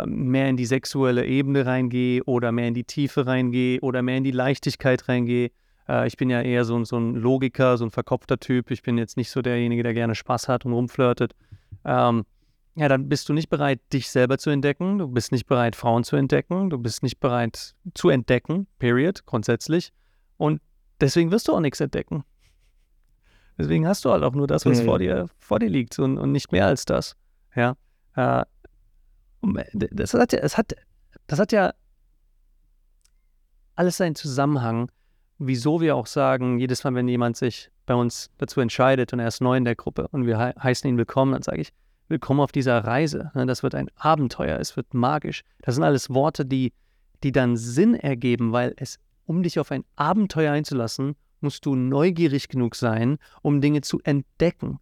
mehr 0.05 0.49
in 0.49 0.57
die 0.57 0.65
sexuelle 0.65 1.25
Ebene 1.25 1.65
reingehe 1.65 2.23
oder 2.25 2.51
mehr 2.51 2.67
in 2.67 2.73
die 2.73 2.83
Tiefe 2.83 3.25
reingehe 3.25 3.79
oder 3.81 4.01
mehr 4.01 4.17
in 4.17 4.23
die 4.23 4.31
Leichtigkeit 4.31 5.07
reingehe. 5.07 5.51
Äh, 5.87 6.07
ich 6.07 6.17
bin 6.17 6.29
ja 6.29 6.41
eher 6.41 6.65
so, 6.65 6.83
so 6.83 6.97
ein 6.97 7.15
Logiker, 7.15 7.77
so 7.77 7.85
ein 7.85 7.91
verkopfter 7.91 8.37
Typ. 8.39 8.71
Ich 8.71 8.81
bin 8.83 8.97
jetzt 8.97 9.17
nicht 9.17 9.29
so 9.31 9.41
derjenige, 9.41 9.83
der 9.83 9.93
gerne 9.93 10.15
Spaß 10.15 10.47
hat 10.49 10.65
und 10.65 10.73
rumflirtet. 10.73 11.33
Ähm, 11.85 12.25
ja, 12.75 12.87
dann 12.87 13.09
bist 13.09 13.27
du 13.29 13.33
nicht 13.33 13.49
bereit, 13.49 13.79
dich 13.91 14.09
selber 14.09 14.37
zu 14.37 14.49
entdecken. 14.49 14.99
Du 14.99 15.07
bist 15.07 15.31
nicht 15.31 15.47
bereit, 15.47 15.75
Frauen 15.75 16.03
zu 16.03 16.15
entdecken. 16.15 16.69
Du 16.69 16.77
bist 16.77 17.01
nicht 17.01 17.19
bereit 17.19 17.73
zu 17.95 18.09
entdecken, 18.09 18.67
period, 18.77 19.25
grundsätzlich. 19.25 19.91
Und 20.37 20.61
deswegen 21.01 21.31
wirst 21.31 21.47
du 21.47 21.53
auch 21.53 21.59
nichts 21.59 21.79
entdecken. 21.79 22.23
Deswegen 23.57 23.87
hast 23.87 24.05
du 24.05 24.11
halt 24.11 24.23
auch 24.23 24.33
nur 24.33 24.45
das, 24.45 24.65
was 24.67 24.81
Mhm. 24.81 24.85
vor, 24.85 24.99
dir, 24.99 25.25
vor 25.39 25.57
dir 25.57 25.69
liegt 25.69 25.97
und, 25.97 26.19
und 26.19 26.31
nicht 26.31 26.51
mehr 26.51 26.67
als 26.67 26.85
das. 26.85 27.15
Ja. 27.55 27.75
Äh, 28.15 28.43
das, 29.73 30.13
hat 30.13 30.33
ja, 30.33 30.39
es 30.39 30.57
hat, 30.57 30.75
das 31.27 31.39
hat 31.39 31.51
ja 31.51 31.73
alles 33.75 33.97
seinen 33.97 34.15
Zusammenhang, 34.15 34.91
wieso 35.37 35.81
wir 35.81 35.95
auch 35.95 36.07
sagen, 36.07 36.59
jedes 36.59 36.83
Mal, 36.83 36.95
wenn 36.95 37.07
jemand 37.07 37.37
sich 37.37 37.69
bei 37.85 37.93
uns 37.93 38.29
dazu 38.37 38.59
entscheidet 38.59 39.13
und 39.13 39.19
er 39.19 39.27
ist 39.27 39.41
neu 39.41 39.55
in 39.55 39.65
der 39.65 39.75
Gruppe 39.75 40.07
und 40.09 40.25
wir 40.25 40.37
he 40.39 40.53
heißen 40.59 40.89
ihn 40.89 40.97
willkommen, 40.97 41.33
dann 41.33 41.43
sage 41.43 41.61
ich, 41.61 41.71
willkommen 42.07 42.39
auf 42.39 42.51
dieser 42.51 42.79
Reise. 42.79 43.31
Ne, 43.35 43.45
Das 43.45 43.63
wird 43.63 43.75
ein 43.75 43.89
Abenteuer, 43.95 44.59
es 44.59 44.75
wird 44.75 44.93
magisch. 44.93 45.43
Das 45.61 45.75
sind 45.75 45.83
alles 45.83 46.09
Worte, 46.09 46.45
die, 46.45 46.73
die 47.23 47.31
dann 47.31 47.57
Sinn 47.57 47.95
ergeben, 47.95 48.51
weil 48.51 48.73
es, 48.77 48.99
um 49.25 49.43
dich 49.43 49.59
auf 49.59 49.71
ein 49.71 49.83
Abenteuer 49.95 50.53
einzulassen, 50.53 51.15
musst 51.39 51.65
du 51.65 51.75
neugierig 51.75 52.47
genug 52.49 52.75
sein, 52.75 53.17
um 53.41 53.61
Dinge 53.61 53.81
zu 53.81 53.99
entdecken. 54.03 54.79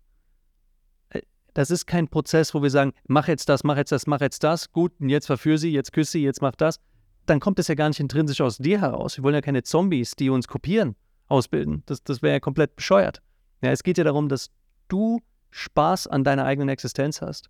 Das 1.56 1.72
ist 1.72 1.86
kein 1.86 2.10
Prozess, 2.10 2.54
wo 2.54 2.62
wir 2.62 2.70
sagen, 2.70 2.92
mach 3.08 3.30
jetzt 3.30 3.48
das, 3.48 3.64
mach 3.64 3.78
jetzt 3.78 3.94
das, 3.94 4.08
mach 4.08 4.20
jetzt 4.20 4.44
das, 4.44 4.74
gut, 4.74 4.92
und 5.00 5.08
jetzt 5.08 5.26
verführ 5.26 5.58
sie, 5.58 5.72
jetzt 5.72 5.94
küsse 5.94 6.12
sie, 6.12 6.24
jetzt 6.24 6.42
mach 6.42 6.54
das. 6.54 6.82
Dann 7.28 7.40
kommt 7.40 7.60
es 7.60 7.70
ja 7.70 7.76
gar 7.76 7.88
nicht 7.88 8.02
intrinsisch 8.02 8.42
aus 8.42 8.58
dir 8.58 8.82
heraus. 8.82 9.16
Wir 9.16 9.24
wollen 9.24 9.36
ja 9.36 9.42
keine 9.42 9.64
Zombies, 9.64 10.18
die 10.18 10.30
uns 10.30 10.50
kopieren, 10.50 10.96
ausbilden. 11.28 11.82
Das, 11.86 12.04
das 12.04 12.22
wäre 12.22 12.34
ja 12.34 12.40
komplett 12.42 12.76
bescheuert. 12.76 13.22
Ja, 13.62 13.72
es 13.72 13.84
geht 13.84 13.98
ja 13.98 14.04
darum, 14.04 14.28
dass 14.28 14.52
du 14.90 15.22
Spaß 15.52 16.08
an 16.08 16.26
deiner 16.26 16.44
eigenen 16.44 16.68
Existenz 16.68 17.22
hast. 17.22 17.50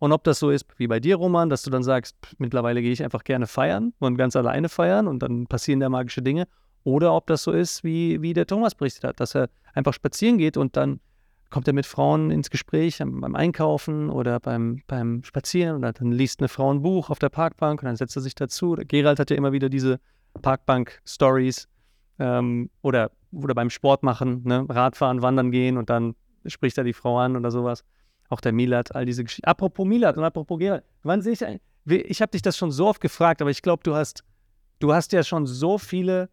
Und 0.00 0.10
ob 0.10 0.24
das 0.24 0.40
so 0.40 0.50
ist 0.50 0.66
wie 0.76 0.88
bei 0.88 0.98
dir, 0.98 1.14
Roman, 1.14 1.48
dass 1.48 1.62
du 1.62 1.70
dann 1.70 1.84
sagst, 1.84 2.16
pff, 2.26 2.34
mittlerweile 2.38 2.82
gehe 2.82 2.90
ich 2.90 3.04
einfach 3.04 3.22
gerne 3.22 3.46
feiern 3.46 3.94
und 4.00 4.16
ganz 4.16 4.34
alleine 4.34 4.68
feiern 4.68 5.06
und 5.06 5.20
dann 5.20 5.46
passieren 5.46 5.78
da 5.78 5.88
magische 5.88 6.20
Dinge. 6.20 6.48
Oder 6.82 7.14
ob 7.14 7.28
das 7.28 7.44
so 7.44 7.52
ist, 7.52 7.84
wie, 7.84 8.20
wie 8.22 8.34
der 8.34 8.48
Thomas 8.48 8.74
berichtet 8.74 9.04
hat, 9.04 9.20
dass 9.20 9.36
er 9.36 9.50
einfach 9.72 9.94
spazieren 9.94 10.36
geht 10.36 10.56
und 10.56 10.76
dann 10.76 10.98
kommt 11.50 11.68
er 11.68 11.74
mit 11.74 11.86
Frauen 11.86 12.30
ins 12.30 12.50
Gespräch 12.50 12.98
beim 12.98 13.34
Einkaufen 13.34 14.10
oder 14.10 14.40
beim, 14.40 14.82
beim 14.86 15.22
Spazieren 15.22 15.76
oder 15.76 15.92
dann 15.92 16.12
liest 16.12 16.40
eine 16.40 16.48
Frau 16.48 16.72
ein 16.72 16.82
Buch 16.82 17.10
auf 17.10 17.18
der 17.18 17.28
Parkbank 17.28 17.82
und 17.82 17.86
dann 17.86 17.96
setzt 17.96 18.16
er 18.16 18.22
sich 18.22 18.34
dazu. 18.34 18.76
Gerald 18.86 19.18
hat 19.20 19.30
ja 19.30 19.36
immer 19.36 19.52
wieder 19.52 19.68
diese 19.68 20.00
Parkbank-Stories 20.42 21.68
ähm, 22.18 22.70
oder, 22.82 23.10
oder 23.32 23.54
beim 23.54 23.70
Sport 23.70 24.02
machen, 24.02 24.42
ne? 24.44 24.66
Radfahren, 24.68 25.22
wandern 25.22 25.50
gehen 25.50 25.76
und 25.76 25.90
dann 25.90 26.14
spricht 26.46 26.78
er 26.78 26.84
die 26.84 26.92
Frau 26.92 27.18
an 27.18 27.36
oder 27.36 27.50
sowas. 27.50 27.84
Auch 28.28 28.40
der 28.40 28.52
Milat, 28.52 28.94
all 28.94 29.06
diese 29.06 29.22
Geschichten. 29.22 29.46
Apropos 29.46 29.86
Milat 29.86 30.16
und 30.16 30.24
apropos 30.24 30.58
Gerald, 30.58 30.84
wann 31.02 31.22
sehe 31.22 31.32
ich 31.34 31.44
ein, 31.44 31.60
Ich 31.84 32.20
habe 32.20 32.32
dich 32.32 32.42
das 32.42 32.56
schon 32.56 32.72
so 32.72 32.88
oft 32.88 33.00
gefragt, 33.00 33.40
aber 33.40 33.50
ich 33.50 33.62
glaube, 33.62 33.82
du 33.84 33.94
hast, 33.94 34.24
du 34.80 34.92
hast 34.92 35.12
ja 35.12 35.22
schon 35.22 35.46
so 35.46 35.78
viele 35.78 36.28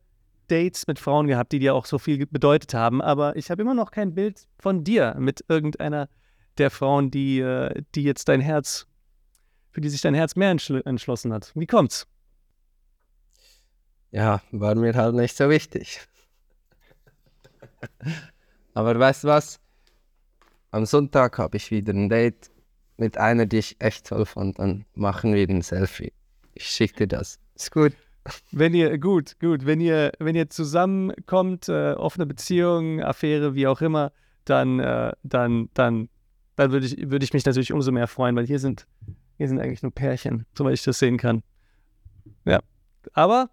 Dates 0.47 0.87
mit 0.87 0.99
Frauen 0.99 1.27
gehabt, 1.27 1.51
die 1.51 1.59
dir 1.59 1.75
auch 1.75 1.85
so 1.85 1.99
viel 1.99 2.25
bedeutet 2.25 2.73
haben, 2.73 3.01
aber 3.01 3.35
ich 3.35 3.49
habe 3.51 3.61
immer 3.61 3.73
noch 3.73 3.91
kein 3.91 4.13
Bild 4.13 4.47
von 4.57 4.83
dir 4.83 5.15
mit 5.17 5.43
irgendeiner 5.47 6.09
der 6.57 6.69
Frauen, 6.69 7.11
die, 7.11 7.39
äh, 7.39 7.83
die 7.95 8.03
jetzt 8.03 8.29
dein 8.29 8.41
Herz, 8.41 8.87
für 9.71 9.81
die 9.81 9.89
sich 9.89 10.01
dein 10.01 10.13
Herz 10.13 10.35
mehr 10.35 10.51
entschl 10.51 10.81
entschlossen 10.85 11.33
hat. 11.33 11.51
Wie 11.55 11.65
kommt's? 11.65 12.07
Ja, 14.11 14.41
war 14.51 14.75
mir 14.75 14.93
halt 14.93 15.15
nicht 15.15 15.35
so 15.35 15.49
wichtig. 15.49 16.01
Aber 18.73 18.97
weißt 18.97 19.23
du 19.23 19.29
was? 19.29 19.59
Am 20.71 20.85
Sonntag 20.85 21.37
habe 21.37 21.57
ich 21.57 21.71
wieder 21.71 21.93
ein 21.93 22.09
Date 22.09 22.51
mit 22.97 23.17
einer, 23.17 23.45
die 23.45 23.57
ich 23.57 23.75
echt 23.79 24.07
toll 24.07 24.25
fand. 24.25 24.59
Dann 24.59 24.85
machen 24.93 25.33
wir 25.33 25.47
ein 25.47 25.61
Selfie. 25.61 26.13
Ich 26.53 26.67
schicke 26.67 27.07
dir 27.07 27.17
das. 27.17 27.39
Ist 27.55 27.71
gut. 27.71 27.93
Wenn 28.51 28.73
ihr, 28.73 28.97
gut, 28.99 29.39
gut, 29.39 29.65
wenn 29.65 29.81
ihr, 29.81 30.11
wenn 30.19 30.35
ihr 30.35 30.49
zusammenkommt, 30.49 31.67
äh, 31.67 31.93
offene 31.93 32.25
Beziehung, 32.25 33.01
Affäre, 33.01 33.53
wie 33.53 33.67
auch 33.67 33.81
immer, 33.81 34.11
dann, 34.45 34.79
äh, 34.79 35.11
dann, 35.23 35.69
dann, 35.73 36.09
dann 36.55 36.71
würde 36.71 36.85
ich, 36.85 37.09
würde 37.09 37.25
ich 37.25 37.33
mich 37.33 37.45
natürlich 37.45 37.73
umso 37.73 37.91
mehr 37.91 38.07
freuen, 38.07 38.35
weil 38.35 38.45
hier 38.45 38.59
sind, 38.59 38.87
hier 39.37 39.47
sind 39.47 39.59
eigentlich 39.59 39.83
nur 39.83 39.91
Pärchen, 39.91 40.45
soweit 40.57 40.75
ich 40.75 40.83
das 40.83 40.99
sehen 40.99 41.17
kann. 41.17 41.43
Ja. 42.45 42.61
Aber 43.13 43.49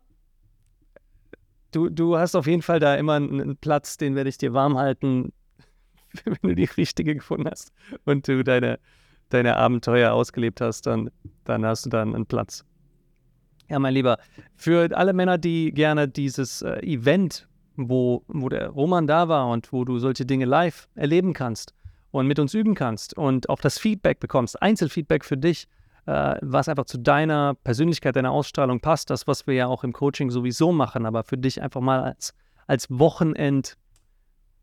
du, 1.73 1.89
du 1.89 2.17
hast 2.17 2.37
auf 2.37 2.47
jeden 2.47 2.63
Fall 2.63 2.79
da 2.79 2.95
immer 2.95 3.15
einen, 3.15 3.41
einen 3.41 3.57
Platz, 3.57 3.97
den 3.97 4.15
werde 4.15 4.31
ich 4.31 4.39
dir 4.39 4.53
warm 4.53 4.79
halten, 4.79 5.33
wenn 6.25 6.37
du 6.43 6.55
die 6.55 6.65
richtige 6.65 7.15
gefunden 7.15 7.49
hast 7.51 7.73
und 8.05 8.29
du 8.29 8.45
deine, 8.45 8.79
deine 9.31 9.57
Abenteuer 9.57 10.13
ausgelebt 10.13 10.61
hast, 10.61 10.87
dann, 10.87 11.11
dann 11.45 11.65
hast 11.65 11.87
du 11.87 11.91
da 11.91 12.03
einen 12.03 12.27
Platz. 12.27 12.65
Ja, 13.71 13.79
mein 13.79 13.95
Lieber, 13.95 14.19
für 14.57 14.89
alle 14.97 15.13
Männer, 15.13 15.39
die 15.39 15.71
gerne 15.71 16.09
dieses 16.09 16.61
äh, 16.63 16.81
Event, 16.81 17.47
wo, 17.77 18.25
wo 18.27 18.49
der 18.49 18.69
Roman 18.69 19.07
da 19.07 19.29
war 19.29 19.49
und 19.49 19.73
wo 19.73 19.85
du 19.85 20.01
solche 20.01 20.27
Dinge 20.27 20.45
live 20.45 20.89
erleben 20.97 21.35
kannst 21.35 21.73
und 22.11 22.27
mit 22.27 22.41
uns 22.41 22.53
üben 22.53 22.75
kannst 22.75 23.17
und 23.17 23.49
auch 23.49 23.61
das 23.61 23.79
Feedback 23.79 24.19
bekommst, 24.19 24.61
Einzelfeedback 24.61 25.25
für 25.25 25.37
dich, 25.37 25.69
äh, 26.07 26.35
was 26.43 26.69
einfach 26.69 26.87
zu 26.87 26.99
deiner 26.99 27.55
Persönlichkeit, 27.63 28.17
deiner 28.17 28.33
Ausstrahlung 28.33 28.81
passt. 28.81 29.09
Das, 29.09 29.29
was 29.29 29.47
wir 29.47 29.55
ja 29.55 29.67
auch 29.69 29.85
im 29.85 29.93
Coaching 29.93 30.31
sowieso 30.31 30.73
machen, 30.73 31.07
aber 31.07 31.23
für 31.23 31.39
dich 31.39 31.63
einfach 31.63 31.81
mal 31.81 32.03
als, 32.03 32.35
als 32.67 32.89
Wochenend, 32.91 33.77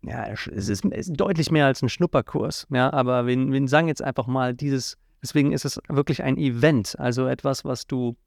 ja, 0.01 0.25
es 0.27 0.47
ist, 0.47 0.69
es 0.84 1.07
ist 1.07 1.13
deutlich 1.15 1.49
mehr 1.49 1.65
als 1.65 1.81
ein 1.81 1.88
Schnupperkurs. 1.88 2.67
Ja, 2.71 2.91
aber 2.91 3.25
wir, 3.25 3.38
wir 3.38 3.67
sagen 3.69 3.88
jetzt 3.88 4.03
einfach 4.03 4.27
mal 4.27 4.53
dieses, 4.53 4.97
deswegen 5.23 5.53
ist 5.53 5.63
es 5.63 5.79
wirklich 5.88 6.23
ein 6.23 6.38
Event, 6.38 6.99
also 6.99 7.25
etwas, 7.25 7.63
was 7.63 7.88
du 7.88 8.17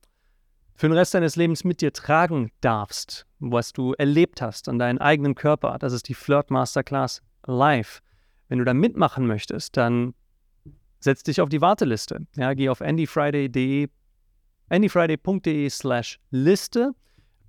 für 0.80 0.88
den 0.88 0.96
Rest 0.96 1.12
deines 1.12 1.36
Lebens 1.36 1.62
mit 1.62 1.82
dir 1.82 1.92
tragen 1.92 2.50
darfst, 2.62 3.26
was 3.38 3.74
du 3.74 3.92
erlebt 3.92 4.40
hast 4.40 4.66
an 4.66 4.78
deinem 4.78 4.96
eigenen 4.96 5.34
Körper. 5.34 5.76
Das 5.78 5.92
ist 5.92 6.08
die 6.08 6.14
Flirt 6.14 6.50
Masterclass 6.50 7.20
Live. 7.44 8.00
Wenn 8.48 8.60
du 8.60 8.64
da 8.64 8.72
mitmachen 8.72 9.26
möchtest, 9.26 9.76
dann 9.76 10.14
setz 10.98 11.22
dich 11.22 11.42
auf 11.42 11.50
die 11.50 11.60
Warteliste. 11.60 12.26
Ja, 12.34 12.54
geh 12.54 12.70
auf 12.70 12.80
andyfriday.de, 12.80 13.88
andyfriday.de 14.70 15.68
slash 15.68 16.18
Liste, 16.30 16.92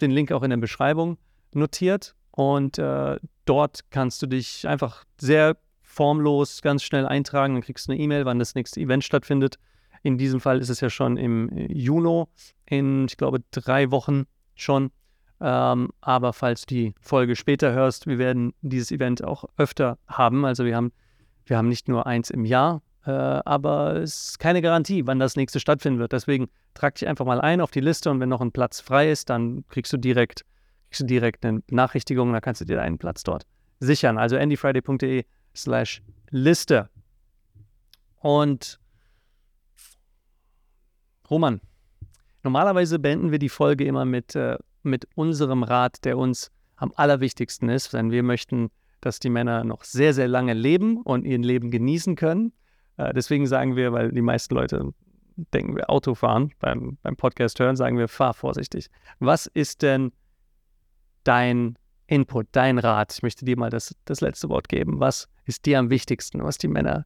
den 0.02 0.12
Link 0.12 0.34
auch 0.34 0.44
in 0.44 0.50
der 0.50 0.58
Beschreibung 0.58 1.18
notiert 1.54 2.16
und 2.32 2.80
äh, 2.80 3.18
dort 3.46 3.90
kannst 3.92 4.22
du 4.22 4.28
dich 4.28 4.68
einfach 4.68 5.06
sehr 5.22 5.56
formlos 5.82 6.62
ganz 6.62 6.84
schnell 6.84 7.06
eintragen, 7.06 7.54
dann 7.54 7.64
kriegst 7.64 7.88
du 7.88 7.94
eine 7.94 8.02
E-Mail, 8.02 8.26
wann 8.26 8.40
das 8.40 8.56
nächste 8.56 8.82
Event 8.82 9.06
stattfindet. 9.06 9.58
In 10.04 10.18
diesem 10.18 10.40
Fall 10.40 10.60
ist 10.60 10.70
es 10.70 10.82
ja 10.82 10.90
schon 10.90 11.18
im 11.18 11.50
Juni, 11.70 12.26
in, 12.66 13.06
ich 13.06 13.18
glaube, 13.18 13.42
drei 13.52 13.92
Wochen 13.92 14.26
schon. 14.56 14.92
Ähm, 15.40 15.90
aber 16.02 16.34
falls 16.34 16.66
du 16.66 16.76
die 16.76 16.96
Folge 17.02 17.36
später 17.36 17.74
hörst, 17.74 18.08
wir 18.08 18.18
werden 18.18 18.54
dieses 18.62 18.92
Event 18.92 19.24
auch 19.24 19.46
öfter 19.58 19.98
haben. 20.08 20.46
Also 20.46 20.66
wir 20.66 20.76
haben, 20.76 20.92
wir 21.46 21.58
haben 21.58 21.68
nicht 21.68 21.88
nur 21.88 22.06
eins 22.06 22.30
im 22.30 22.46
Jahr, 22.46 22.82
äh, 23.06 23.12
aber 23.12 23.96
es 23.96 24.30
ist 24.30 24.40
keine 24.40 24.62
Garantie, 24.62 25.08
wann 25.08 25.20
das 25.20 25.36
nächste 25.36 25.60
stattfinden 25.60 26.00
wird. 26.00 26.14
Deswegen 26.14 26.50
trag 26.76 26.96
dich 26.96 27.08
einfach 27.08 27.26
mal 27.26 27.42
ein 27.42 27.60
auf 27.60 27.72
die 27.72 27.80
Liste 27.80 28.12
und 28.12 28.20
wenn 28.20 28.30
noch 28.30 28.42
ein 28.42 28.52
Platz 28.52 28.80
frei 28.80 29.12
ist, 29.12 29.30
dann 29.30 29.66
kriegst 29.70 29.92
du 29.92 29.98
direkt, 29.98 30.46
kriegst 30.90 31.02
du 31.02 31.06
direkt 31.06 31.44
eine 31.44 31.62
Benachrichtigung, 31.62 32.32
dann 32.32 32.42
kannst 32.42 32.62
du 32.62 32.66
dir 32.66 32.78
deinen 32.78 33.00
Platz 33.00 33.24
dort 33.24 33.46
sichern. 33.80 34.20
Also 34.20 34.38
andyfriday.de 34.38 35.26
slash 35.56 36.04
Liste. 36.30 36.90
Und 38.20 38.80
Roman, 41.32 41.62
normalerweise 42.44 43.00
beenden 43.00 43.32
wir 43.32 43.40
die 43.40 43.50
Folge 43.50 43.86
immer 43.86 44.04
mit, 44.04 44.36
äh, 44.36 44.58
mit 44.84 45.08
unserem 45.16 45.64
Rat, 45.64 46.04
der 46.04 46.18
uns 46.18 46.52
am 46.76 46.92
allerwichtigsten 46.96 47.70
ist, 47.70 47.94
denn 47.94 48.12
wir 48.12 48.22
möchten, 48.22 48.70
dass 49.00 49.20
die 49.20 49.30
Männer 49.30 49.64
noch 49.64 49.86
sehr, 49.86 50.14
sehr 50.14 50.28
lange 50.28 50.54
leben 50.54 50.98
und 50.98 51.26
ihr 51.26 51.38
Leben 51.38 51.72
genießen 51.72 52.18
können. 52.18 52.52
Äh, 52.98 53.14
deswegen 53.14 53.48
sagen 53.48 53.78
wir, 53.78 53.94
weil 53.94 54.12
die 54.12 54.22
meisten 54.22 54.54
Leute 54.56 54.94
denken 55.54 55.78
wir 55.78 55.90
Autofahren 55.90 56.52
beim, 56.60 56.98
beim 57.02 57.16
Podcast 57.16 57.60
hören, 57.60 57.78
sagen 57.78 57.98
wir, 57.98 58.10
fahr 58.10 58.34
vorsichtig. 58.34 58.90
Was 59.20 59.46
ist 59.48 59.82
denn 59.84 60.12
dein 61.24 61.78
Input, 62.08 62.48
dein 62.52 62.78
Rat? 62.78 63.14
Ich 63.14 63.24
möchte 63.24 63.46
dir 63.46 63.58
mal 63.58 63.70
das, 63.70 63.96
das 64.04 64.20
letzte 64.20 64.50
Wort 64.50 64.68
geben. 64.68 65.00
Was 65.00 65.30
ist 65.46 65.66
dir 65.66 65.80
am 65.80 65.90
wichtigsten, 65.90 66.44
was 66.44 66.58
die 66.58 66.68
Männer 66.68 67.06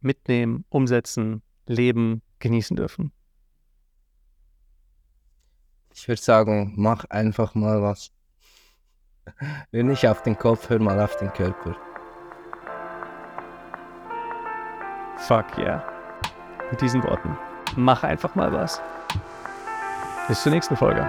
mitnehmen, 0.00 0.64
umsetzen, 0.68 1.42
leben, 1.66 2.22
genießen 2.40 2.76
dürfen? 2.76 3.12
Ich 6.00 6.08
würde 6.08 6.22
sagen, 6.22 6.72
mach 6.76 7.04
einfach 7.10 7.54
mal 7.54 7.82
was. 7.82 8.10
Hör 9.70 9.82
nicht 9.82 10.08
auf 10.08 10.22
den 10.22 10.38
Kopf, 10.38 10.70
hör 10.70 10.78
mal 10.78 10.98
auf 10.98 11.14
den 11.18 11.30
Körper. 11.34 11.76
Fuck 15.18 15.58
yeah. 15.58 15.84
Mit 16.70 16.80
diesen 16.80 17.02
Worten. 17.02 17.36
Mach 17.76 18.02
einfach 18.02 18.34
mal 18.34 18.50
was. 18.50 18.80
Bis 20.26 20.42
zur 20.42 20.52
nächsten 20.52 20.74
Folge. 20.74 21.06